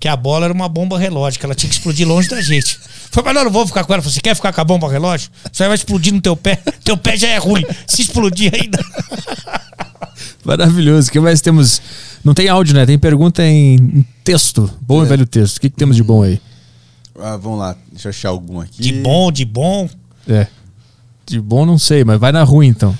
Que 0.00 0.08
a 0.08 0.16
bola 0.16 0.46
era 0.46 0.54
uma 0.54 0.68
bomba 0.68 0.98
relógio, 0.98 1.38
que 1.38 1.46
ela 1.46 1.54
tinha 1.54 1.68
que 1.68 1.76
explodir 1.76 2.06
longe 2.06 2.28
da 2.28 2.40
gente. 2.40 2.78
Foi, 3.10 3.22
mas 3.22 3.34
não, 3.34 3.44
não 3.44 3.50
vou 3.50 3.66
ficar 3.66 3.84
com 3.84 3.92
ela. 3.92 4.02
Você 4.02 4.20
quer 4.20 4.34
ficar 4.34 4.52
com 4.52 4.60
a 4.60 4.64
bomba 4.64 4.90
relógio? 4.90 5.30
Você 5.52 5.66
vai 5.66 5.74
explodir 5.74 6.12
no 6.12 6.20
teu 6.20 6.36
pé. 6.36 6.60
Teu 6.82 6.96
pé 6.96 7.16
já 7.16 7.28
é 7.28 7.38
ruim. 7.38 7.64
Se 7.86 8.02
explodir 8.02 8.52
ainda. 8.54 8.82
Maravilhoso. 10.44 11.08
O 11.08 11.12
que 11.12 11.20
mais 11.20 11.40
temos? 11.40 11.80
Não 12.24 12.34
tem 12.34 12.48
áudio, 12.48 12.74
né? 12.74 12.86
Tem 12.86 12.98
pergunta 12.98 13.44
em, 13.44 14.04
texto. 14.22 14.70
Bom 14.80 15.02
é. 15.02 15.06
e 15.06 15.08
velho 15.08 15.26
texto. 15.26 15.58
O 15.58 15.60
que, 15.60 15.70
que 15.70 15.76
temos 15.76 15.96
de 15.96 16.02
bom 16.02 16.22
aí? 16.22 16.40
Ah, 17.18 17.36
vamos 17.36 17.58
lá. 17.58 17.76
Deixa 17.90 18.08
eu 18.08 18.10
achar 18.10 18.28
algum 18.30 18.60
aqui. 18.60 18.80
De 18.80 18.92
bom, 18.92 19.30
de 19.30 19.44
bom. 19.44 19.88
É. 20.28 20.46
De 21.26 21.40
bom 21.40 21.64
não 21.64 21.78
sei, 21.78 22.04
mas 22.04 22.20
vai 22.20 22.32
na 22.32 22.42
ruim 22.42 22.68
então. 22.68 22.96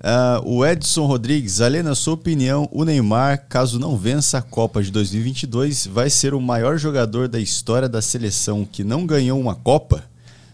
Uh, 0.00 0.40
o 0.46 0.64
Edson 0.64 1.06
Rodrigues, 1.06 1.60
além 1.60 1.82
na 1.82 1.94
sua 1.94 2.14
opinião, 2.14 2.68
o 2.70 2.84
Neymar, 2.84 3.46
caso 3.48 3.78
não 3.78 3.96
vença 3.96 4.38
a 4.38 4.42
Copa 4.42 4.82
de 4.82 4.90
2022, 4.90 5.86
vai 5.86 6.08
ser 6.08 6.34
o 6.34 6.40
maior 6.40 6.78
jogador 6.78 7.28
da 7.28 7.40
história 7.40 7.88
da 7.88 8.00
seleção 8.00 8.64
que 8.64 8.84
não 8.84 9.06
ganhou 9.06 9.40
uma 9.40 9.54
Copa, 9.54 10.04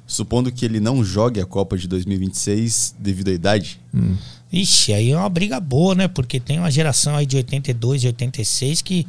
supondo 0.06 0.50
que 0.50 0.64
ele 0.64 0.80
não 0.80 1.04
jogue 1.04 1.40
a 1.40 1.46
Copa 1.46 1.76
de 1.76 1.86
2026 1.86 2.94
devido 2.98 3.28
à 3.28 3.32
idade? 3.32 3.80
Hum. 3.94 4.16
Ixi, 4.52 4.92
aí 4.92 5.10
é 5.10 5.16
uma 5.16 5.28
briga 5.28 5.58
boa, 5.60 5.94
né? 5.94 6.08
Porque 6.08 6.38
tem 6.38 6.58
uma 6.58 6.70
geração 6.70 7.16
aí 7.16 7.26
de 7.26 7.36
82 7.36 8.04
e 8.04 8.06
86 8.06 8.80
que, 8.80 9.06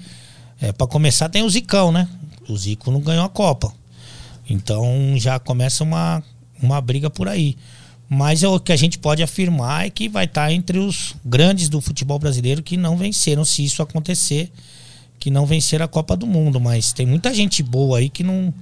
é, 0.60 0.72
para 0.72 0.88
começar, 0.88 1.30
tem 1.30 1.44
o 1.44 1.50
Zicão, 1.50 1.92
né? 1.92 2.08
O 2.50 2.58
Zico 2.58 2.92
não 2.92 3.00
ganhou 3.00 3.26
a 3.26 3.30
Copa. 3.30 3.72
Então 4.50 5.14
já 5.18 5.38
começa 5.40 5.84
uma, 5.84 6.24
uma 6.62 6.80
briga 6.82 7.10
por 7.10 7.28
aí. 7.28 7.56
Mas 8.10 8.44
o 8.44 8.60
que 8.60 8.72
a 8.72 8.76
gente 8.76 8.98
pode 8.98 9.22
afirmar 9.22 9.86
é 9.86 9.90
que 9.90 10.08
vai 10.08 10.26
estar 10.26 10.52
entre 10.52 10.80
os 10.80 11.14
grandes 11.26 11.68
do 11.68 11.82
futebol 11.82 12.18
brasileiro 12.18 12.64
que 12.64 12.78
não 12.78 12.96
venceram, 12.96 13.44
se 13.44 13.64
isso 13.64 13.82
acontecer, 13.82 14.50
que 15.20 15.30
não 15.30 15.46
venceram 15.46 15.84
a 15.84 15.90
Copa 15.90 16.16
do 16.16 16.26
Mundo. 16.26 16.60
Mas 16.60 16.94
tem 16.94 17.06
muita 17.06 17.34
gente 17.34 17.62
boa 17.62 17.98
aí 17.98 18.10
que 18.10 18.24
não, 18.24 18.54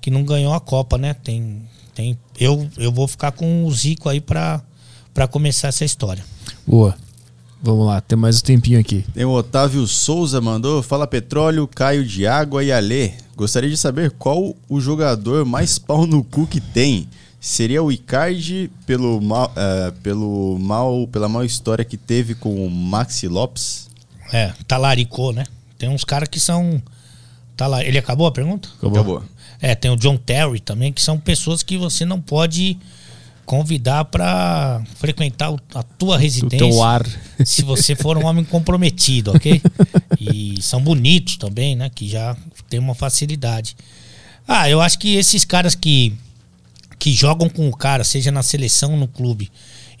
que 0.00 0.10
não 0.10 0.24
ganhou 0.24 0.54
a 0.54 0.60
Copa, 0.60 0.96
né? 0.96 1.12
Tem, 1.12 1.60
tem, 1.94 2.18
eu, 2.40 2.68
eu 2.78 2.90
vou 2.90 3.06
ficar 3.06 3.32
com 3.32 3.64
o 3.64 3.70
Zico 3.70 4.08
aí 4.08 4.20
para 4.20 4.62
começar 5.30 5.68
essa 5.68 5.84
história. 5.84 6.24
Boa. 6.66 6.96
Vamos 7.60 7.86
lá, 7.86 8.00
tem 8.00 8.16
mais 8.16 8.38
um 8.38 8.42
tempinho 8.42 8.78
aqui. 8.78 9.04
Tem 9.12 9.24
o 9.24 9.32
Otávio 9.32 9.84
Souza 9.86 10.40
mandou, 10.40 10.80
fala 10.80 11.08
petróleo, 11.08 11.66
Caio 11.66 12.04
de 12.06 12.24
Água 12.24 12.62
e 12.62 12.70
Alê. 12.70 13.14
Gostaria 13.36 13.68
de 13.68 13.76
saber 13.76 14.12
qual 14.12 14.54
o 14.68 14.80
jogador 14.80 15.44
mais 15.44 15.76
pau 15.76 16.06
no 16.06 16.22
cu 16.22 16.46
que 16.46 16.60
tem. 16.60 17.08
Seria 17.40 17.82
o 17.82 17.92
Icardi 17.92 18.70
pelo 18.84 19.20
mal, 19.20 19.52
uh, 19.52 19.92
pelo 20.02 20.58
mal, 20.58 21.06
pela 21.06 21.28
mal 21.28 21.44
história 21.44 21.84
que 21.84 21.96
teve 21.96 22.34
com 22.34 22.66
o 22.66 22.70
Maxi 22.70 23.28
Lopes? 23.28 23.88
É, 24.32 24.52
talaricou, 24.66 25.32
né? 25.32 25.44
Tem 25.78 25.88
uns 25.88 26.04
caras 26.04 26.28
que 26.28 26.40
são. 26.40 26.82
Talar... 27.56 27.82
Ele 27.82 27.98
acabou 27.98 28.26
a 28.26 28.32
pergunta? 28.32 28.68
Acabou. 28.78 28.98
acabou. 28.98 29.22
É, 29.60 29.74
tem 29.74 29.90
o 29.90 29.96
John 29.96 30.16
Terry 30.16 30.60
também, 30.60 30.92
que 30.92 31.00
são 31.00 31.18
pessoas 31.18 31.62
que 31.62 31.76
você 31.76 32.04
não 32.04 32.20
pode 32.20 32.76
convidar 33.46 34.04
para 34.04 34.82
frequentar 34.96 35.54
a 35.74 35.82
tua 35.82 36.18
residência. 36.18 36.66
O 36.66 36.70
teu 36.70 36.82
ar. 36.82 37.06
Se 37.46 37.62
você 37.62 37.94
for 37.94 38.18
um 38.18 38.26
homem 38.26 38.44
comprometido, 38.44 39.32
ok? 39.32 39.62
E 40.20 40.60
são 40.60 40.82
bonitos 40.82 41.36
também, 41.36 41.74
né? 41.74 41.88
Que 41.88 42.08
já 42.08 42.36
tem 42.68 42.78
uma 42.78 42.94
facilidade. 42.94 43.76
Ah, 44.46 44.68
eu 44.68 44.80
acho 44.80 44.98
que 44.98 45.14
esses 45.14 45.44
caras 45.44 45.74
que 45.74 46.14
que 46.98 47.12
jogam 47.12 47.48
com 47.48 47.68
o 47.68 47.76
cara, 47.76 48.02
seja 48.02 48.30
na 48.30 48.42
seleção 48.42 48.92
ou 48.92 48.98
no 48.98 49.08
clube, 49.08 49.50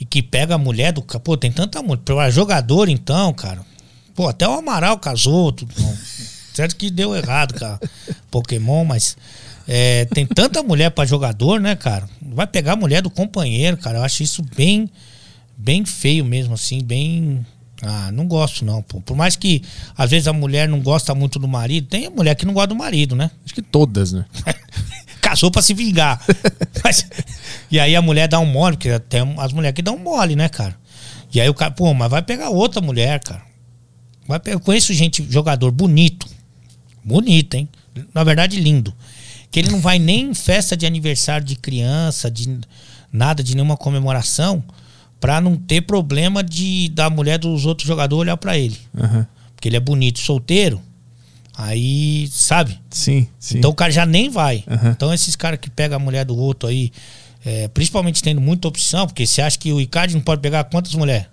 e 0.00 0.04
que 0.04 0.22
pega 0.22 0.54
a 0.54 0.58
mulher 0.58 0.92
do 0.92 1.02
cara. 1.02 1.20
Pô, 1.20 1.36
tem 1.36 1.50
tanta 1.50 1.82
mulher. 1.82 2.02
Pra 2.04 2.30
jogador, 2.30 2.88
então, 2.88 3.32
cara. 3.32 3.60
Pô, 4.14 4.28
até 4.28 4.48
o 4.48 4.52
Amaral 4.52 4.98
casou. 4.98 5.52
Tudo. 5.52 5.72
Certo 6.54 6.76
que 6.76 6.90
deu 6.90 7.14
errado, 7.14 7.54
cara. 7.54 7.80
Pokémon, 8.30 8.84
mas. 8.84 9.16
é, 9.66 10.04
tem 10.06 10.26
tanta 10.26 10.62
mulher 10.62 10.90
pra 10.90 11.04
jogador, 11.04 11.60
né, 11.60 11.76
cara? 11.76 12.08
Vai 12.20 12.46
pegar 12.46 12.72
a 12.72 12.76
mulher 12.76 13.02
do 13.02 13.10
companheiro, 13.10 13.76
cara. 13.76 13.98
Eu 13.98 14.02
acho 14.02 14.22
isso 14.22 14.42
bem. 14.56 14.90
Bem 15.56 15.84
feio 15.84 16.24
mesmo, 16.24 16.54
assim, 16.54 16.82
bem. 16.82 17.44
Ah, 17.82 18.10
não 18.12 18.26
gosto 18.26 18.64
não, 18.64 18.82
pô. 18.82 19.00
Por 19.00 19.16
mais 19.16 19.36
que 19.36 19.62
às 19.96 20.10
vezes 20.10 20.26
a 20.26 20.32
mulher 20.32 20.68
não 20.68 20.80
gosta 20.80 21.14
muito 21.14 21.38
do 21.38 21.46
marido, 21.46 21.86
tem 21.86 22.06
a 22.06 22.10
mulher 22.10 22.34
que 22.34 22.44
não 22.44 22.54
gosta 22.54 22.68
do 22.68 22.76
marido, 22.76 23.14
né? 23.14 23.30
Acho 23.44 23.54
que 23.54 23.62
todas, 23.62 24.12
né? 24.12 24.24
Casou 25.28 25.50
pra 25.50 25.60
se 25.60 25.74
vingar. 25.74 26.18
Mas- 26.82 27.06
e 27.70 27.78
aí 27.78 27.94
a 27.94 28.00
mulher 28.00 28.26
dá 28.28 28.38
um 28.40 28.46
mole, 28.46 28.76
porque 28.78 28.98
tem 29.00 29.20
as 29.38 29.52
mulheres 29.52 29.74
que 29.76 29.82
dão 29.82 29.96
um 29.96 29.98
mole, 29.98 30.34
né, 30.34 30.48
cara? 30.48 30.74
E 31.34 31.38
aí 31.38 31.48
o 31.50 31.52
cara, 31.54 31.70
pô, 31.70 31.92
mas 31.92 32.10
vai 32.10 32.22
pegar 32.22 32.48
outra 32.48 32.80
mulher, 32.80 33.20
cara. 33.20 33.42
Vai 34.26 34.40
pegar, 34.40 34.56
eu 34.56 34.60
conheço 34.60 34.94
gente, 34.94 35.26
jogador 35.30 35.70
bonito. 35.70 36.26
Bonito, 37.04 37.54
hein? 37.54 37.68
Na 38.14 38.24
verdade, 38.24 38.58
lindo. 38.58 38.94
Que 39.50 39.58
ele 39.58 39.68
não 39.70 39.80
vai 39.80 39.98
nem 39.98 40.30
em 40.30 40.34
festa 40.34 40.74
de 40.74 40.86
aniversário 40.86 41.46
de 41.46 41.56
criança, 41.56 42.30
de 42.30 42.58
nada, 43.12 43.42
de 43.42 43.54
nenhuma 43.54 43.76
comemoração, 43.76 44.64
pra 45.20 45.38
não 45.42 45.56
ter 45.56 45.82
problema 45.82 46.42
de 46.42 46.88
da 46.88 47.10
mulher 47.10 47.38
dos 47.38 47.66
outros 47.66 47.86
jogadores 47.86 48.22
olhar 48.22 48.36
pra 48.38 48.56
ele. 48.56 48.78
Aham. 48.98 49.26
Porque 49.54 49.68
ele 49.68 49.76
é 49.76 49.80
bonito, 49.80 50.20
solteiro. 50.20 50.80
Aí, 51.60 52.28
sabe? 52.30 52.80
Sim, 52.88 53.26
sim. 53.36 53.58
Então 53.58 53.72
o 53.72 53.74
cara 53.74 53.90
já 53.90 54.06
nem 54.06 54.30
vai. 54.30 54.62
Aham. 54.70 54.90
Então 54.90 55.12
esses 55.12 55.34
caras 55.34 55.58
que 55.58 55.68
pegam 55.68 55.96
a 55.96 55.98
mulher 55.98 56.24
do 56.24 56.36
outro 56.36 56.68
aí, 56.68 56.92
é, 57.44 57.66
principalmente 57.66 58.22
tendo 58.22 58.40
muita 58.40 58.68
opção, 58.68 59.08
porque 59.08 59.26
você 59.26 59.42
acha 59.42 59.58
que 59.58 59.72
o 59.72 59.80
Icardi 59.80 60.14
não 60.14 60.20
pode 60.20 60.40
pegar 60.40 60.62
quantas 60.64 60.94
mulheres? 60.94 61.26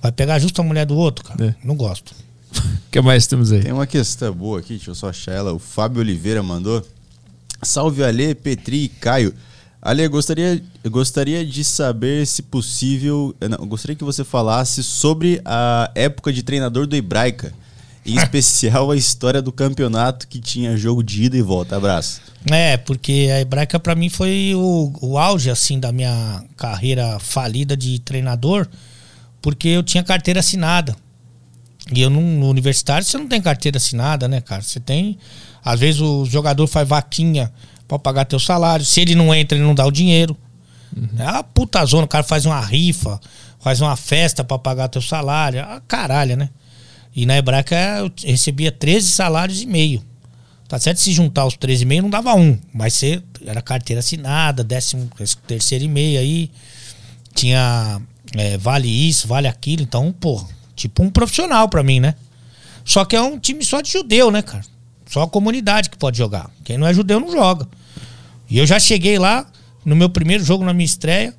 Vai 0.00 0.10
pegar 0.10 0.38
justo 0.38 0.62
a 0.62 0.64
mulher 0.64 0.86
do 0.86 0.96
outro, 0.96 1.22
cara. 1.26 1.44
É. 1.44 1.54
Não 1.62 1.76
gosto. 1.76 2.14
O 2.56 2.62
que 2.90 2.98
mais 3.02 3.26
temos 3.26 3.52
aí? 3.52 3.60
Tem 3.60 3.70
uma 3.72 3.86
questão 3.86 4.32
boa 4.32 4.60
aqui, 4.60 4.76
deixa 4.76 4.92
eu 4.92 4.94
só 4.94 5.10
achar 5.10 5.32
ela. 5.32 5.52
O 5.52 5.58
Fábio 5.58 6.00
Oliveira 6.00 6.42
mandou. 6.42 6.82
Salve 7.62 8.02
Ale, 8.02 8.34
Petri 8.34 8.84
e 8.84 8.88
Caio. 8.88 9.34
Ale, 9.82 10.08
gostaria, 10.08 10.62
eu 10.82 10.90
gostaria 10.90 11.44
de 11.44 11.62
saber 11.64 12.26
se 12.26 12.40
possível. 12.40 13.36
eu 13.38 13.48
Não, 13.50 13.58
gostaria 13.66 13.94
que 13.94 14.04
você 14.04 14.24
falasse 14.24 14.82
sobre 14.82 15.38
a 15.44 15.90
época 15.94 16.32
de 16.32 16.42
treinador 16.42 16.86
do 16.86 16.96
Hebraica. 16.96 17.52
Em 18.04 18.16
especial 18.16 18.90
a 18.90 18.96
história 18.96 19.42
do 19.42 19.52
campeonato 19.52 20.26
que 20.26 20.40
tinha 20.40 20.76
jogo 20.76 21.02
de 21.02 21.24
ida 21.24 21.36
e 21.36 21.42
volta. 21.42 21.76
Abraço. 21.76 22.20
É, 22.50 22.76
porque 22.78 23.28
a 23.32 23.40
Hebraica 23.40 23.78
pra 23.78 23.94
mim 23.94 24.08
foi 24.08 24.52
o, 24.54 24.92
o 25.02 25.18
auge, 25.18 25.50
assim, 25.50 25.78
da 25.78 25.92
minha 25.92 26.42
carreira 26.56 27.18
falida 27.20 27.76
de 27.76 27.98
treinador, 27.98 28.66
porque 29.42 29.68
eu 29.68 29.82
tinha 29.82 30.02
carteira 30.02 30.40
assinada. 30.40 30.96
E 31.92 32.00
eu 32.00 32.08
não- 32.08 32.22
no 32.22 32.48
universitário 32.48 33.04
você 33.04 33.18
não 33.18 33.26
tem 33.28 33.40
carteira 33.42 33.76
assinada, 33.76 34.26
né, 34.28 34.40
cara? 34.40 34.62
Você 34.62 34.80
tem. 34.80 35.18
Às 35.62 35.78
vezes 35.80 36.00
o 36.00 36.24
jogador 36.24 36.66
faz 36.66 36.88
vaquinha 36.88 37.52
pra 37.86 37.98
pagar 37.98 38.24
teu 38.24 38.38
salário. 38.40 38.84
Se 38.84 39.00
ele 39.00 39.14
não 39.14 39.34
entra, 39.34 39.58
ele 39.58 39.64
não 39.66 39.74
dá 39.74 39.84
o 39.84 39.90
dinheiro. 39.90 40.36
É 41.18 41.24
uma 41.24 41.42
puta 41.44 41.84
zona, 41.84 42.04
o 42.04 42.08
cara 42.08 42.24
faz 42.24 42.46
uma 42.46 42.60
rifa, 42.60 43.20
faz 43.60 43.80
uma 43.80 43.94
festa 43.96 44.42
pra 44.42 44.58
pagar 44.58 44.88
teu 44.88 45.02
salário. 45.02 45.60
É 45.60 45.64
uma 45.66 45.80
caralho, 45.82 46.36
né? 46.36 46.48
E 47.14 47.26
na 47.26 47.36
Hebraica 47.36 47.76
eu 47.98 48.12
recebia 48.24 48.70
13 48.70 49.10
salários 49.10 49.62
e 49.62 49.66
meio. 49.66 50.02
Tá 50.68 50.78
certo? 50.78 50.98
Se 50.98 51.12
juntar 51.12 51.46
os 51.46 51.56
13,5 51.56 52.02
não 52.02 52.10
dava 52.10 52.34
um. 52.34 52.56
Mas 52.72 52.94
você 52.94 53.22
era 53.44 53.60
carteira 53.60 53.98
assinada, 53.98 54.62
décimo 54.62 55.10
terceiro 55.46 55.84
e 55.84 55.88
meio 55.88 56.20
aí. 56.20 56.50
Tinha 57.34 58.00
é, 58.36 58.56
vale 58.56 58.88
isso, 58.88 59.26
vale 59.26 59.48
aquilo. 59.48 59.82
Então, 59.82 60.12
pô, 60.12 60.44
tipo 60.76 61.02
um 61.02 61.10
profissional 61.10 61.68
pra 61.68 61.82
mim, 61.82 61.98
né? 61.98 62.14
Só 62.84 63.04
que 63.04 63.16
é 63.16 63.20
um 63.20 63.38
time 63.38 63.64
só 63.64 63.80
de 63.80 63.90
judeu, 63.90 64.30
né, 64.30 64.42
cara? 64.42 64.64
Só 65.06 65.22
a 65.22 65.28
comunidade 65.28 65.90
que 65.90 65.96
pode 65.96 66.16
jogar. 66.16 66.48
Quem 66.64 66.78
não 66.78 66.86
é 66.86 66.94
judeu 66.94 67.18
não 67.18 67.32
joga. 67.32 67.68
E 68.48 68.58
eu 68.58 68.66
já 68.66 68.78
cheguei 68.78 69.18
lá, 69.18 69.46
no 69.84 69.96
meu 69.96 70.08
primeiro 70.08 70.44
jogo, 70.44 70.64
na 70.64 70.72
minha 70.72 70.84
estreia, 70.84 71.34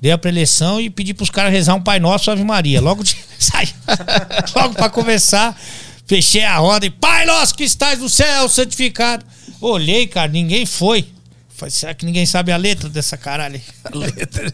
dei 0.00 0.12
a 0.12 0.18
preleção 0.18 0.80
e 0.80 0.88
pedi 0.88 1.12
pros 1.12 1.30
caras 1.30 1.52
rezar 1.52 1.74
um 1.74 1.82
Pai 1.82 1.98
Nosso 1.98 2.30
Ave 2.30 2.44
Maria. 2.44 2.80
Logo 2.80 3.02
de 3.02 3.16
saí. 3.38 3.68
Logo 4.54 4.74
pra 4.74 4.90
começar, 4.90 5.58
fechei 6.06 6.44
a 6.44 6.56
roda 6.56 6.86
e 6.86 6.90
Pai 6.90 7.26
Nosso 7.26 7.54
que 7.54 7.64
estás 7.64 7.98
no 7.98 8.08
céu, 8.08 8.48
santificado. 8.48 9.24
Olhei, 9.60 10.06
cara, 10.06 10.30
ninguém 10.30 10.66
foi. 10.66 11.06
Falei, 11.48 11.72
será 11.72 11.92
que 11.92 12.06
ninguém 12.06 12.24
sabe 12.24 12.52
a 12.52 12.56
letra 12.56 12.88
dessa 12.88 13.16
caralho? 13.16 13.60
A 13.82 13.96
letra. 13.96 14.52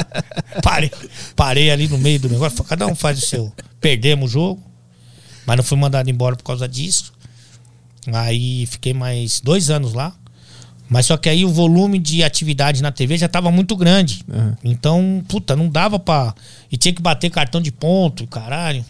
parei, 0.62 0.90
parei 1.34 1.70
ali 1.70 1.88
no 1.88 1.96
meio 1.96 2.20
do 2.20 2.28
negócio. 2.28 2.58
Falei, 2.58 2.68
cada 2.68 2.86
um 2.86 2.94
faz 2.94 3.18
o 3.18 3.26
seu. 3.26 3.52
Perdemos 3.80 4.30
o 4.30 4.32
jogo, 4.32 4.62
mas 5.46 5.56
não 5.56 5.64
fui 5.64 5.78
mandado 5.78 6.10
embora 6.10 6.36
por 6.36 6.44
causa 6.44 6.68
disso. 6.68 7.12
Aí 8.12 8.66
fiquei 8.66 8.92
mais 8.92 9.40
dois 9.40 9.70
anos 9.70 9.94
lá. 9.94 10.12
Mas 10.92 11.06
só 11.06 11.16
que 11.16 11.26
aí 11.26 11.42
o 11.42 11.48
volume 11.48 11.98
de 11.98 12.22
atividade 12.22 12.82
na 12.82 12.92
TV 12.92 13.16
já 13.16 13.26
tava 13.26 13.50
muito 13.50 13.74
grande. 13.74 14.22
Aham. 14.30 14.58
Então, 14.62 15.24
puta, 15.26 15.56
não 15.56 15.66
dava 15.66 15.98
pra. 15.98 16.34
E 16.70 16.76
tinha 16.76 16.92
que 16.92 17.00
bater 17.00 17.30
cartão 17.30 17.62
de 17.62 17.72
ponto, 17.72 18.26
caralho. 18.26 18.84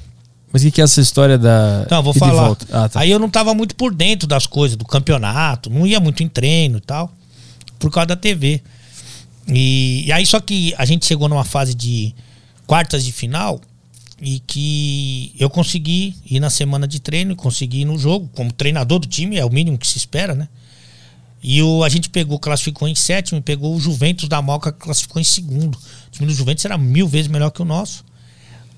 Mas 0.53 0.63
o 0.63 0.65
que, 0.65 0.73
que 0.73 0.81
é 0.81 0.85
essa 0.85 1.01
história 1.01 1.39
da. 1.39 1.87
Não, 1.89 2.03
vou 2.03 2.13
e 2.13 2.19
falar. 2.19 2.57
Ah, 2.73 2.89
tá. 2.89 2.99
Aí 2.99 3.09
eu 3.09 3.21
não 3.21 3.31
tava 3.31 3.55
muito 3.55 3.77
por 3.77 3.95
dentro 3.95 4.27
das 4.27 4.49
coisas, 4.49 4.77
do 4.77 4.85
campeonato, 4.85 5.71
não 5.71 5.87
ia 5.87 6.01
muito 6.01 6.25
em 6.25 6.29
treino 6.29 6.79
e 6.79 6.81
tal, 6.81 7.09
por 7.79 7.93
causa 7.93 8.09
da 8.09 8.17
TV. 8.17 8.61
E, 9.47 10.03
e 10.05 10.13
aí 10.13 10.27
só 10.27 10.41
que 10.41 10.75
a 10.77 10.85
gente 10.85 11.07
chegou 11.07 11.29
numa 11.29 11.45
fase 11.45 11.73
de 11.73 12.13
quartas 12.67 13.05
de 13.05 13.13
final 13.13 13.61
e 14.21 14.41
que 14.41 15.33
eu 15.39 15.49
consegui 15.49 16.17
ir 16.29 16.41
na 16.41 16.51
semana 16.51 16.89
de 16.89 16.99
treino, 16.99 17.37
consegui 17.37 17.83
ir 17.83 17.85
no 17.85 17.97
jogo, 17.97 18.29
como 18.35 18.53
treinador 18.53 18.99
do 18.99 19.07
time, 19.07 19.39
é 19.39 19.45
o 19.45 19.51
mínimo 19.51 19.79
que 19.79 19.87
se 19.87 19.99
espera, 19.99 20.35
né? 20.35 20.49
E 21.43 21.61
o, 21.63 21.83
a 21.83 21.89
gente 21.89 22.09
pegou, 22.09 22.39
classificou 22.39 22.87
em 22.87 22.95
sétimo 22.95 23.39
e 23.39 23.43
pegou 23.43 23.75
o 23.75 23.81
Juventus 23.81 24.29
da 24.29 24.41
Moca, 24.41 24.71
classificou 24.71 25.21
em 25.21 25.25
segundo. 25.25 25.77
O 25.77 26.11
time 26.11 26.27
do 26.27 26.35
Juventus 26.35 26.65
era 26.65 26.79
mil 26.79 27.09
vezes 27.09 27.27
melhor 27.27 27.51
que 27.51 27.61
o 27.61 27.65
nosso. 27.65 28.05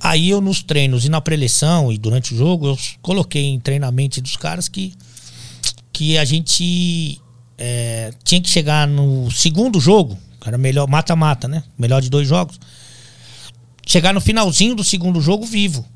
Aí 0.00 0.30
eu 0.30 0.40
nos 0.40 0.62
treinos 0.62 1.04
e 1.04 1.08
na 1.08 1.20
preleção 1.20 1.92
e 1.92 1.98
durante 1.98 2.32
o 2.34 2.36
jogo, 2.36 2.68
eu 2.68 2.78
coloquei 3.02 3.44
em 3.44 3.60
treinamento 3.60 4.20
dos 4.20 4.36
caras 4.36 4.68
que, 4.68 4.94
que 5.92 6.16
a 6.16 6.24
gente 6.24 7.20
é, 7.58 8.12
tinha 8.22 8.40
que 8.40 8.48
chegar 8.48 8.88
no 8.88 9.30
segundo 9.30 9.78
jogo, 9.78 10.18
era 10.44 10.58
melhor, 10.58 10.86
mata-mata, 10.88 11.48
né? 11.48 11.64
Melhor 11.78 12.00
de 12.00 12.10
dois 12.10 12.28
jogos. 12.28 12.58
Chegar 13.86 14.12
no 14.12 14.20
finalzinho 14.20 14.74
do 14.74 14.84
segundo 14.84 15.20
jogo 15.20 15.44
vivo. 15.44 15.86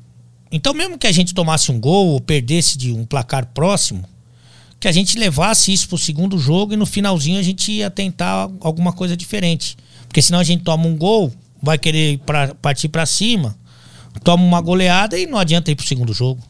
Então, 0.51 0.73
mesmo 0.73 0.97
que 0.97 1.05
a 1.05 1.11
gente 1.11 1.33
tomasse 1.33 1.71
um 1.71 1.79
gol 1.79 2.07
ou 2.07 2.21
perdesse 2.21 2.77
de 2.77 2.91
um 2.91 3.05
placar 3.05 3.47
próximo, 3.53 4.03
que 4.79 4.87
a 4.87 4.91
gente 4.91 5.17
levasse 5.17 5.73
isso 5.73 5.89
pro 5.89 5.97
segundo 5.97 6.37
jogo 6.39 6.73
e 6.73 6.77
no 6.77 6.85
finalzinho 6.85 7.39
a 7.39 7.43
gente 7.43 7.71
ia 7.71 7.89
tentar 7.89 8.49
alguma 8.61 8.93
coisa 8.93 9.17
diferente. 9.17 9.77
Porque 10.07 10.21
senão 10.21 10.39
a 10.39 10.43
gente 10.43 10.63
toma 10.63 10.87
um 10.87 10.95
gol, 10.95 11.31
vai 11.61 11.77
querer 11.77 12.19
pra, 12.19 12.55
partir 12.55 12.87
para 12.87 13.05
cima, 13.05 13.55
toma 14.23 14.43
uma 14.43 14.61
goleada 14.61 15.19
e 15.19 15.27
não 15.27 15.37
adianta 15.37 15.69
ir 15.69 15.75
pro 15.75 15.85
segundo 15.85 16.13
jogo. 16.13 16.41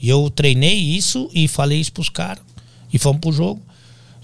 E 0.00 0.08
eu 0.08 0.30
treinei 0.30 0.78
isso 0.78 1.28
e 1.34 1.48
falei 1.48 1.80
isso 1.80 1.92
pros 1.92 2.08
caras. 2.08 2.42
E 2.92 2.98
fomos 2.98 3.20
pro 3.20 3.32
jogo. 3.32 3.60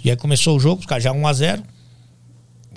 E 0.02 0.10
aí 0.10 0.16
começou 0.16 0.56
o 0.56 0.60
jogo, 0.60 0.80
os 0.80 0.86
caras 0.86 1.04
já 1.04 1.12
1x0. 1.12 1.62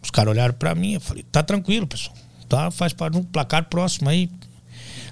Os 0.02 0.10
caras 0.10 0.32
olharam 0.32 0.54
pra 0.54 0.74
mim, 0.74 0.94
eu 0.94 1.02
falei, 1.02 1.24
tá 1.32 1.44
tranquilo, 1.44 1.86
pessoal. 1.86 2.16
Tá, 2.48 2.72
faz 2.72 2.94
de 2.94 3.18
um 3.18 3.24
placar 3.24 3.66
próximo 3.66 4.10
aí. 4.10 4.30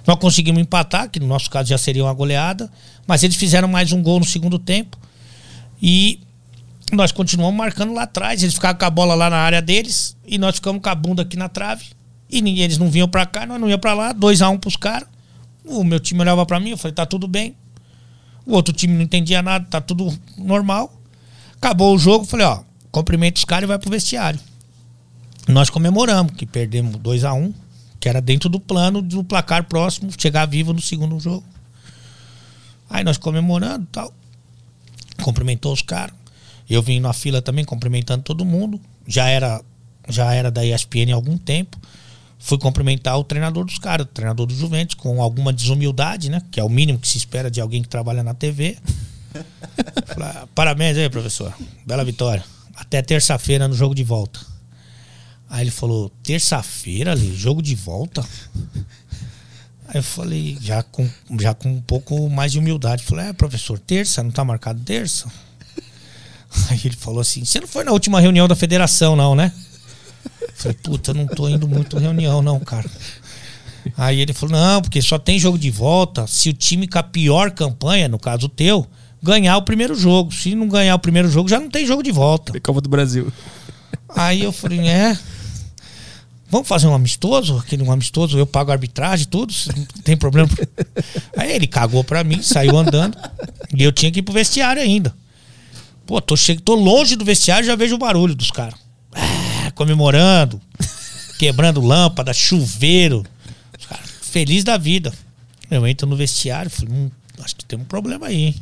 Nós 0.06 0.18
conseguimos 0.18 0.60
empatar, 0.60 1.08
que 1.08 1.20
no 1.20 1.26
nosso 1.26 1.48
caso 1.50 1.68
já 1.68 1.78
seria 1.78 2.02
uma 2.02 2.12
goleada, 2.12 2.70
mas 3.06 3.22
eles 3.22 3.36
fizeram 3.36 3.68
mais 3.68 3.92
um 3.92 4.02
gol 4.02 4.18
no 4.18 4.24
segundo 4.24 4.58
tempo. 4.58 4.98
E 5.80 6.20
nós 6.92 7.12
continuamos 7.12 7.56
marcando 7.56 7.92
lá 7.92 8.02
atrás. 8.02 8.42
Eles 8.42 8.54
ficavam 8.54 8.78
com 8.78 8.84
a 8.84 8.90
bola 8.90 9.14
lá 9.14 9.30
na 9.30 9.38
área 9.38 9.62
deles 9.62 10.16
e 10.26 10.38
nós 10.38 10.56
ficamos 10.56 10.82
com 10.82 10.88
a 10.88 10.94
bunda 10.94 11.22
aqui 11.22 11.36
na 11.36 11.48
trave. 11.48 11.86
E 12.30 12.42
ninguém, 12.42 12.64
eles 12.64 12.78
não 12.78 12.90
vinham 12.90 13.08
pra 13.08 13.24
cá, 13.24 13.46
nós 13.46 13.60
não 13.60 13.68
ia 13.68 13.78
pra 13.78 13.94
lá. 13.94 14.12
2x1 14.12 14.52
um 14.52 14.58
pros 14.58 14.76
caras. 14.76 15.08
O 15.64 15.84
meu 15.84 16.00
time 16.00 16.20
olhava 16.20 16.44
pra 16.46 16.60
mim, 16.60 16.70
eu 16.70 16.78
falei, 16.78 16.94
tá 16.94 17.06
tudo 17.06 17.28
bem. 17.28 17.54
O 18.46 18.52
outro 18.52 18.72
time 18.72 18.94
não 18.94 19.02
entendia 19.02 19.42
nada, 19.42 19.66
tá 19.68 19.80
tudo 19.80 20.12
normal. 20.36 20.92
Acabou 21.56 21.94
o 21.94 21.98
jogo, 21.98 22.24
falei, 22.24 22.46
ó, 22.46 22.60
cumprimenta 22.90 23.38
os 23.38 23.44
caras 23.44 23.64
e 23.64 23.66
vai 23.66 23.78
pro 23.78 23.90
vestiário. 23.90 24.40
Nós 25.46 25.68
comemoramos 25.70 26.32
que 26.32 26.46
perdemos 26.46 26.96
2 26.96 27.24
a 27.24 27.32
1 27.32 27.42
um, 27.42 27.54
que 28.00 28.08
era 28.08 28.20
dentro 28.20 28.48
do 28.48 28.60
plano 28.60 29.02
do 29.02 29.24
placar 29.24 29.64
próximo, 29.64 30.10
chegar 30.16 30.46
vivo 30.46 30.72
no 30.72 30.80
segundo 30.80 31.18
jogo. 31.18 31.44
Aí 32.88 33.04
nós 33.04 33.18
comemorando 33.18 33.86
tal. 33.92 34.14
Cumprimentou 35.22 35.72
os 35.72 35.82
caras. 35.82 36.14
Eu 36.68 36.82
vim 36.82 37.00
na 37.00 37.12
fila 37.12 37.40
também 37.40 37.64
cumprimentando 37.64 38.22
todo 38.22 38.44
mundo. 38.44 38.80
Já 39.06 39.26
era, 39.28 39.62
já 40.08 40.32
era 40.34 40.50
da 40.50 40.64
ESPN 40.64 41.12
há 41.12 41.14
algum 41.14 41.38
tempo. 41.38 41.78
Fui 42.38 42.58
cumprimentar 42.58 43.18
o 43.18 43.24
treinador 43.24 43.64
dos 43.64 43.78
caras, 43.78 44.06
o 44.06 44.08
treinador 44.08 44.46
do 44.46 44.54
Juventus, 44.54 44.94
com 44.94 45.20
alguma 45.20 45.52
desumildade, 45.52 46.30
né? 46.30 46.42
Que 46.50 46.60
é 46.60 46.64
o 46.64 46.68
mínimo 46.68 46.98
que 46.98 47.08
se 47.08 47.18
espera 47.18 47.50
de 47.50 47.60
alguém 47.60 47.82
que 47.82 47.88
trabalha 47.88 48.22
na 48.22 48.34
TV. 48.34 48.76
Falei, 50.06 50.28
"Ah, 50.28 50.46
Parabéns 50.54 50.96
aí, 50.96 51.08
professor. 51.08 51.52
Bela 51.86 52.04
vitória. 52.04 52.44
Até 52.76 53.02
terça-feira 53.02 53.66
no 53.66 53.74
jogo 53.74 53.94
de 53.94 54.04
volta. 54.04 54.38
Aí 55.50 55.62
ele 55.62 55.70
falou, 55.70 56.10
terça-feira, 56.22 57.12
ali, 57.12 57.34
jogo 57.34 57.62
de 57.62 57.74
volta. 57.74 58.24
Aí 59.88 59.96
eu 59.96 60.02
falei, 60.02 60.58
já 60.60 60.82
com, 60.82 61.08
já 61.40 61.54
com 61.54 61.70
um 61.70 61.80
pouco 61.80 62.28
mais 62.28 62.52
de 62.52 62.58
humildade, 62.58 63.02
falei, 63.02 63.28
é, 63.28 63.32
professor, 63.32 63.78
terça, 63.78 64.22
não 64.22 64.30
tá 64.30 64.44
marcado 64.44 64.80
terça? 64.80 65.26
Aí 66.68 66.80
ele 66.84 66.96
falou 66.96 67.20
assim, 67.20 67.42
você 67.44 67.58
não 67.58 67.66
foi 67.66 67.84
na 67.84 67.92
última 67.92 68.20
reunião 68.20 68.46
da 68.46 68.54
federação, 68.54 69.16
não, 69.16 69.34
né? 69.34 69.50
Eu 70.42 70.48
falei, 70.54 70.76
puta, 70.82 71.14
não 71.14 71.26
tô 71.26 71.48
indo 71.48 71.66
muito 71.66 71.96
reunião, 71.96 72.42
não, 72.42 72.60
cara. 72.60 72.88
Aí 73.96 74.20
ele 74.20 74.34
falou, 74.34 74.58
não, 74.58 74.82
porque 74.82 75.00
só 75.00 75.18
tem 75.18 75.38
jogo 75.38 75.58
de 75.58 75.70
volta 75.70 76.26
se 76.26 76.50
o 76.50 76.52
time 76.52 76.86
com 76.86 76.98
a 76.98 77.02
pior 77.02 77.50
campanha, 77.50 78.08
no 78.08 78.18
caso 78.18 78.46
o 78.46 78.50
teu, 78.50 78.86
ganhar 79.22 79.56
o 79.56 79.62
primeiro 79.62 79.94
jogo. 79.94 80.32
Se 80.32 80.54
não 80.54 80.68
ganhar 80.68 80.94
o 80.94 80.98
primeiro 80.98 81.30
jogo, 81.30 81.48
já 81.48 81.58
não 81.58 81.70
tem 81.70 81.86
jogo 81.86 82.02
de 82.02 82.12
volta. 82.12 82.58
Copa 82.60 82.80
do 82.80 82.88
Brasil. 82.88 83.32
Aí 84.08 84.42
eu 84.42 84.52
falei, 84.52 84.86
é. 84.86 85.18
Vamos 86.50 86.66
fazer 86.66 86.86
um 86.86 86.94
amistoso? 86.94 87.58
Aquele 87.58 87.82
um 87.82 87.92
amistoso, 87.92 88.38
eu 88.38 88.46
pago 88.46 88.70
a 88.70 88.74
arbitragem, 88.74 89.26
tudo, 89.26 89.52
não 89.76 90.02
tem 90.02 90.16
problema. 90.16 90.48
Aí 91.36 91.52
ele 91.52 91.66
cagou 91.66 92.02
pra 92.02 92.24
mim, 92.24 92.42
saiu 92.42 92.76
andando. 92.76 93.18
E 93.74 93.82
eu 93.82 93.92
tinha 93.92 94.10
que 94.10 94.20
ir 94.20 94.22
pro 94.22 94.32
vestiário 94.32 94.80
ainda. 94.80 95.14
Pô, 96.06 96.22
tô, 96.22 96.36
che... 96.36 96.56
tô 96.56 96.74
longe 96.74 97.16
do 97.16 97.24
vestiário 97.24 97.66
já 97.66 97.76
vejo 97.76 97.96
o 97.96 97.98
barulho 97.98 98.34
dos 98.34 98.50
caras. 98.50 98.78
Ah, 99.12 99.70
comemorando, 99.74 100.58
quebrando 101.38 101.82
lâmpada, 101.82 102.32
chuveiro. 102.32 103.24
Os 103.78 104.64
da 104.64 104.78
vida. 104.78 105.12
Eu 105.70 105.86
entro 105.86 106.06
no 106.08 106.16
vestiário, 106.16 106.70
falei, 106.70 106.94
hum, 106.94 107.10
acho 107.42 107.56
que 107.56 107.64
tem 107.64 107.78
um 107.78 107.84
problema 107.84 108.28
aí, 108.28 108.36
hein? 108.36 108.54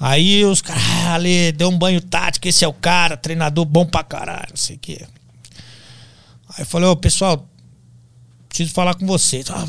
Aí 0.00 0.44
os 0.44 0.62
caras, 0.62 0.82
ah, 1.06 1.18
deu 1.54 1.68
um 1.68 1.76
banho 1.76 2.00
tático, 2.00 2.48
esse 2.48 2.64
é 2.64 2.68
o 2.68 2.72
cara, 2.72 3.16
treinador 3.16 3.66
bom 3.66 3.84
pra 3.84 4.02
caralho, 4.02 4.48
não 4.50 4.56
sei 4.56 4.76
o 4.76 4.78
quê. 4.78 5.06
Aí 6.56 6.62
eu 6.62 6.66
falei, 6.66 6.88
ô 6.88 6.96
pessoal, 6.96 7.46
preciso 8.48 8.72
falar 8.72 8.94
com 8.94 9.06
vocês. 9.06 9.50
Ah, 9.50 9.66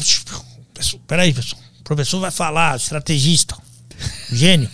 peraí, 1.06 1.34
pessoal. 1.34 1.62
O 1.80 1.84
professor 1.84 2.20
vai 2.20 2.32
falar, 2.32 2.78
estrategista, 2.78 3.58
gênio. 4.32 4.70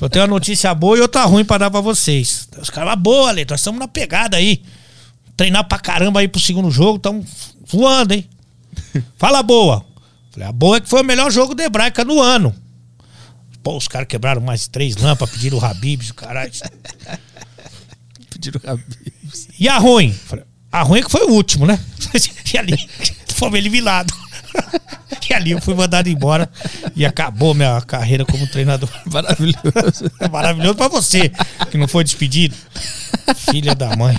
Eu 0.00 0.08
tenho 0.08 0.24
uma 0.24 0.30
notícia 0.30 0.74
boa 0.74 0.96
e 0.96 1.00
outra 1.00 1.24
ruim 1.24 1.44
pra 1.44 1.58
dar 1.58 1.70
pra 1.70 1.80
vocês. 1.80 2.48
Os 2.58 2.70
caras, 2.70 2.98
boa, 2.98 3.30
Lê, 3.32 3.44
nós 3.48 3.60
estamos 3.60 3.78
na 3.78 3.88
pegada 3.88 4.36
aí. 4.36 4.62
Treinar 5.36 5.64
pra 5.68 5.78
caramba 5.78 6.20
aí 6.20 6.28
pro 6.28 6.40
segundo 6.40 6.70
jogo, 6.70 6.96
estamos 6.96 7.26
voando, 7.66 8.14
hein? 8.14 8.28
Fala 9.18 9.42
boa. 9.42 9.84
Falei, 10.30 10.48
a 10.48 10.52
boa 10.52 10.76
é 10.76 10.80
que 10.80 10.88
foi 10.88 11.02
o 11.02 11.04
melhor 11.04 11.30
jogo 11.30 11.54
de 11.54 11.62
hebraica 11.62 12.04
no 12.04 12.20
ano. 12.20 12.54
Pô, 13.62 13.76
os 13.76 13.88
caras 13.88 14.08
quebraram 14.08 14.40
mais 14.40 14.68
três 14.68 14.96
lâmpadas, 14.96 15.34
pediram 15.34 15.58
o 15.58 15.64
Habibs, 15.64 16.12
caralho. 16.12 16.52
Pediram 18.30 18.60
Habib. 18.64 19.12
E 19.58 19.68
a 19.68 19.76
ruim? 19.76 20.12
Falei, 20.12 20.44
a 20.72 20.82
ruim 20.82 21.00
é 21.00 21.02
que 21.02 21.10
foi 21.10 21.24
o 21.26 21.30
último, 21.32 21.66
né? 21.66 21.78
E 22.52 22.58
ali, 22.58 22.76
fomos 23.34 23.58
eliminados. 23.58 24.16
E 25.28 25.34
ali 25.34 25.52
eu 25.52 25.60
fui 25.60 25.74
mandado 25.74 26.08
embora 26.08 26.50
e 26.96 27.06
acabou 27.06 27.54
minha 27.54 27.80
carreira 27.82 28.24
como 28.24 28.48
treinador. 28.48 28.88
Maravilhoso. 29.12 30.10
Maravilhoso 30.30 30.74
pra 30.74 30.88
você, 30.88 31.30
que 31.70 31.78
não 31.78 31.86
foi 31.86 32.02
despedido. 32.02 32.56
Filha 33.36 33.72
da 33.76 33.94
mãe. 33.96 34.18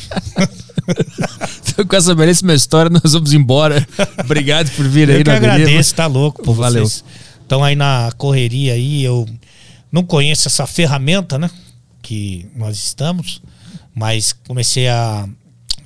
Então, 1.68 1.86
com 1.86 1.95
essa 1.98 2.15
belíssima 2.15 2.53
história, 2.53 2.90
nós 2.90 3.11
vamos 3.11 3.34
embora. 3.34 3.86
Obrigado 4.23 4.72
por 4.72 4.88
vir 4.88 5.10
aí 5.10 5.18
Eu 5.18 5.23
que 5.23 5.30
na 5.30 5.36
agradeço, 5.36 5.94
tá 5.95 6.07
louco 6.07 6.41
por 6.44 6.53
Valeu. 6.53 6.86
vocês. 6.86 7.03
Estão 7.41 7.61
aí 7.61 7.76
na 7.76 8.10
correria 8.18 8.73
aí, 8.73 9.03
eu 9.03 9.28
não 9.91 10.03
conheço 10.03 10.48
essa 10.48 10.65
ferramenta, 10.65 11.38
né? 11.38 11.49
Que 12.02 12.48
nós 12.56 12.78
estamos, 12.78 13.41
mas 13.94 14.32
comecei 14.48 14.88
a, 14.88 15.28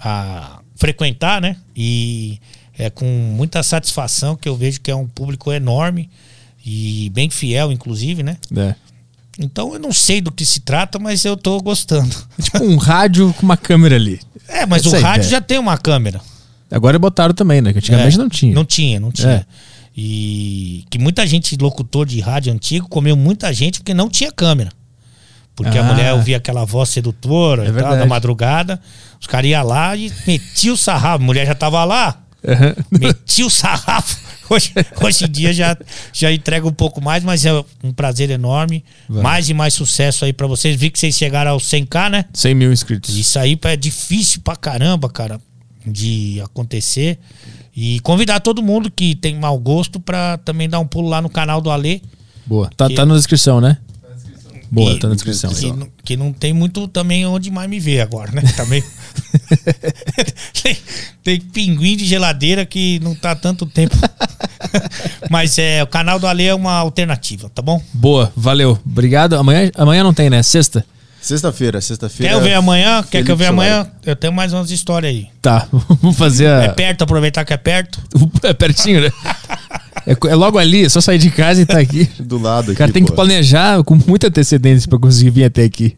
a 0.06 0.60
frequentar, 0.76 1.42
né? 1.42 1.58
E 1.76 2.40
é 2.78 2.90
com 2.92 3.06
muita 3.06 3.64
satisfação 3.64 4.36
que 4.36 4.48
eu 4.48 4.56
vejo 4.56 4.80
que 4.80 4.92
é 4.92 4.96
um 4.96 5.08
público 5.08 5.52
enorme 5.52 6.10
e 6.64 7.10
bem 7.14 7.30
fiel, 7.30 7.72
inclusive, 7.72 8.22
né? 8.22 8.38
É. 8.56 8.76
Então 9.40 9.74
eu 9.74 9.80
não 9.80 9.92
sei 9.92 10.22
do 10.22 10.32
que 10.32 10.46
se 10.46 10.60
trata, 10.62 11.00
mas 11.00 11.26
eu 11.26 11.36
tô 11.36 11.60
gostando. 11.60 12.16
Tipo 12.42 12.64
um 12.64 12.78
rádio 12.78 13.34
com 13.34 13.44
uma 13.44 13.58
câmera 13.58 13.96
ali. 13.96 14.20
É, 14.48 14.66
mas 14.66 14.86
Essa 14.86 14.96
o 14.96 15.00
é 15.00 15.02
rádio 15.02 15.26
ideia. 15.28 15.32
já 15.32 15.42
tem 15.42 15.58
uma 15.58 15.78
câmera. 15.78 16.22
Agora 16.70 17.00
botaram 17.00 17.34
também, 17.34 17.62
né? 17.62 17.74
Que 17.74 17.80
antigamente 17.80 18.16
É, 18.16 18.20
não 18.20 18.30
tinha. 18.30 18.54
Não 18.54 18.66
tinha, 18.66 19.00
não 19.00 19.12
tinha. 19.12 19.30
É. 19.30 19.46
E 19.98 20.84
que 20.90 21.00
muita 21.00 21.26
gente, 21.26 21.56
locutor 21.58 22.06
de 22.06 22.20
rádio 22.20 22.54
antigo, 22.54 22.88
comeu 22.88 23.16
muita 23.16 23.52
gente 23.54 23.80
porque 23.80 23.94
não 23.94 24.10
tinha 24.10 24.32
câmera. 24.32 24.72
Porque 25.56 25.78
a 25.78 25.82
Ah. 25.82 25.84
mulher 25.86 26.14
ouvia 26.14 26.38
aquela 26.38 26.66
voz 26.66 26.90
sedutora 26.90 27.68
É 27.70 27.72
tal, 27.72 27.98
da 27.98 28.06
madrugada. 28.06 28.80
Os 29.22 29.28
caras 29.28 29.50
iam 29.50 29.64
lá 29.66 29.96
e 29.96 30.12
metiam 30.28 30.74
o 30.74 30.78
sarrafo. 30.78 31.24
A 31.24 31.26
mulher 31.26 31.46
já 31.48 31.56
tava 31.56 31.84
lá, 31.86 32.22
Aham. 32.46 32.76
metia 32.92 33.46
o 33.46 33.50
sarrafo. 33.50 34.18
Hoje, 34.48 34.74
hoje 35.02 35.26
em 35.26 35.28
dia 35.32 35.52
já, 35.52 35.76
já 36.14 36.32
entrega 36.32 36.68
um 36.68 36.72
pouco 36.72 37.02
mais, 37.02 37.24
mas 37.24 37.44
é 37.48 37.52
um 37.84 37.92
prazer 37.92 38.30
enorme. 38.30 38.86
Vai. 39.10 39.24
Mais 39.24 39.50
e 39.50 39.56
mais 39.56 39.74
sucesso 39.74 40.24
aí 40.24 40.32
pra 40.32 40.46
vocês. 40.46 40.76
Vi 40.80 40.92
que 40.92 41.00
vocês 41.00 41.16
chegaram 41.18 41.50
aos 41.50 41.64
100k, 41.64 42.10
né? 42.12 42.26
100 42.32 42.54
mil 42.54 42.72
inscritos. 42.72 43.18
Isso 43.18 43.40
aí 43.40 43.58
é 43.64 43.76
difícil 43.76 44.42
pra 44.44 44.56
caramba, 44.56 45.10
cara, 45.10 45.42
de 45.84 46.40
acontecer. 46.46 47.18
E 47.76 48.00
convidar 48.02 48.40
todo 48.40 48.62
mundo 48.62 48.92
que 48.92 49.16
tem 49.16 49.36
mau 49.36 49.58
gosto 49.58 50.00
pra 50.00 50.38
também 50.38 50.70
dar 50.70 50.80
um 50.80 50.86
pulo 50.86 51.10
lá 51.10 51.24
no 51.24 51.30
canal 51.30 51.60
do 51.60 51.72
Alê. 51.72 52.02
Boa. 52.46 52.70
Tá, 52.78 52.88
tá 52.88 53.04
na 53.04 53.16
descrição, 53.16 53.60
né? 53.60 53.80
Boa, 54.72 54.94
E- 54.94 55.00
tá 55.00 55.08
na 55.08 55.16
descrição. 55.16 55.54
Que, 55.54 55.72
não- 55.72 55.90
que 56.04 56.18
não 56.18 56.34
tem 56.34 56.54
muito 56.54 56.88
também 56.88 57.26
onde 57.26 57.50
mais 57.52 57.70
me 57.70 57.80
ver 57.80 58.02
agora, 58.02 58.32
né? 58.32 58.42
Também. 58.56 58.84
tem, 60.62 60.78
tem 61.24 61.40
pinguim 61.40 61.96
de 61.96 62.06
geladeira 62.06 62.66
que 62.66 63.00
não 63.02 63.16
tá 63.16 63.36
tanto 63.36 63.66
tempo. 63.66 63.96
Mas 65.30 65.58
é, 65.58 65.84
o 65.84 65.88
canal 65.88 66.20
do 66.20 66.28
Alê 66.28 66.46
é 66.46 66.56
uma 66.56 66.74
alternativa, 66.74 67.50
tá 67.50 67.62
bom? 67.62 67.82
Boa, 67.94 68.32
valeu. 68.36 68.78
Obrigado. 68.86 69.36
Amanhã, 69.36 69.72
amanhã 69.76 70.04
não 70.04 70.14
tem, 70.14 70.30
né? 70.30 70.42
Sexta? 70.44 70.86
Sexta-feira, 71.26 71.82
sexta-feira. 71.82 72.32
Quer 72.34 72.38
eu 72.38 72.44
ver 72.44 72.54
amanhã? 72.54 73.04
Quer 73.10 73.24
que 73.24 73.32
eu 73.32 73.36
ver 73.36 73.48
Solari. 73.48 73.70
amanhã? 73.72 73.92
Eu 74.06 74.16
tenho 74.16 74.32
mais 74.32 74.54
umas 74.54 74.70
histórias 74.70 75.12
aí. 75.12 75.28
Tá, 75.42 75.68
vamos 76.00 76.16
fazer 76.16 76.46
a. 76.46 76.64
É 76.66 76.68
perto, 76.70 77.02
aproveitar 77.04 77.44
que 77.44 77.52
é 77.52 77.58
perto. 77.58 78.00
É 78.44 78.54
pertinho, 78.54 79.02
né? 79.02 79.10
É, 80.06 80.12
é 80.28 80.36
logo 80.36 80.60
ali, 80.60 80.86
é 80.86 80.90
só 80.90 81.02
sair 81.02 81.18
de 81.18 81.32
casa 81.32 81.60
e 81.64 81.66
tá 81.66 81.80
aqui. 81.80 82.06
Do 82.22 82.38
lado 82.38 82.68
O 82.68 82.72
aqui. 82.72 82.78
cara 82.78 82.92
tem 82.92 83.04
que 83.04 83.10
pô. 83.10 83.16
planejar 83.16 83.84
com 83.84 83.98
muita 84.08 84.28
antecedência 84.28 84.88
pra 84.88 85.00
conseguir 85.00 85.32
vir 85.32 85.46
até 85.46 85.64
aqui. 85.64 85.98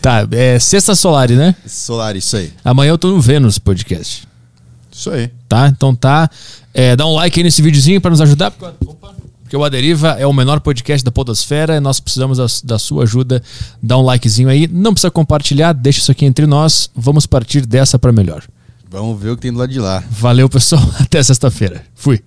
Tá, 0.00 0.26
é 0.32 0.58
sexta 0.58 0.94
Solari, 0.94 1.34
né? 1.36 1.54
Solar, 1.66 2.16
isso 2.16 2.34
aí. 2.34 2.50
Amanhã 2.64 2.92
eu 2.92 2.98
tô 2.98 3.08
no 3.08 3.20
Vênus 3.20 3.58
Podcast. 3.58 4.26
Isso 4.90 5.10
aí. 5.10 5.30
Tá? 5.46 5.68
Então 5.68 5.94
tá. 5.94 6.30
É, 6.72 6.96
dá 6.96 7.06
um 7.06 7.12
like 7.14 7.38
aí 7.38 7.44
nesse 7.44 7.60
videozinho 7.60 8.00
pra 8.00 8.10
nos 8.10 8.22
ajudar. 8.22 8.54
Opa, 8.86 9.14
porque 9.50 9.56
o 9.56 9.64
Aderiva 9.64 10.10
é 10.10 10.24
o 10.24 10.32
menor 10.32 10.60
podcast 10.60 11.04
da 11.04 11.10
Podosfera 11.10 11.74
e 11.74 11.80
nós 11.80 11.98
precisamos 11.98 12.38
da, 12.38 12.46
da 12.62 12.78
sua 12.78 13.02
ajuda. 13.02 13.42
Dá 13.82 13.98
um 13.98 14.02
likezinho 14.02 14.48
aí. 14.48 14.68
Não 14.68 14.92
precisa 14.92 15.10
compartilhar, 15.10 15.72
deixa 15.72 15.98
isso 15.98 16.12
aqui 16.12 16.24
entre 16.24 16.46
nós. 16.46 16.88
Vamos 16.94 17.26
partir 17.26 17.66
dessa 17.66 17.98
pra 17.98 18.12
melhor. 18.12 18.44
Vamos 18.88 19.20
ver 19.20 19.30
o 19.30 19.34
que 19.34 19.42
tem 19.42 19.52
do 19.52 19.58
lado 19.58 19.72
de 19.72 19.80
lá. 19.80 20.04
Valeu, 20.08 20.48
pessoal. 20.48 20.88
Até 21.00 21.20
sexta-feira. 21.20 21.82
Fui. 21.96 22.22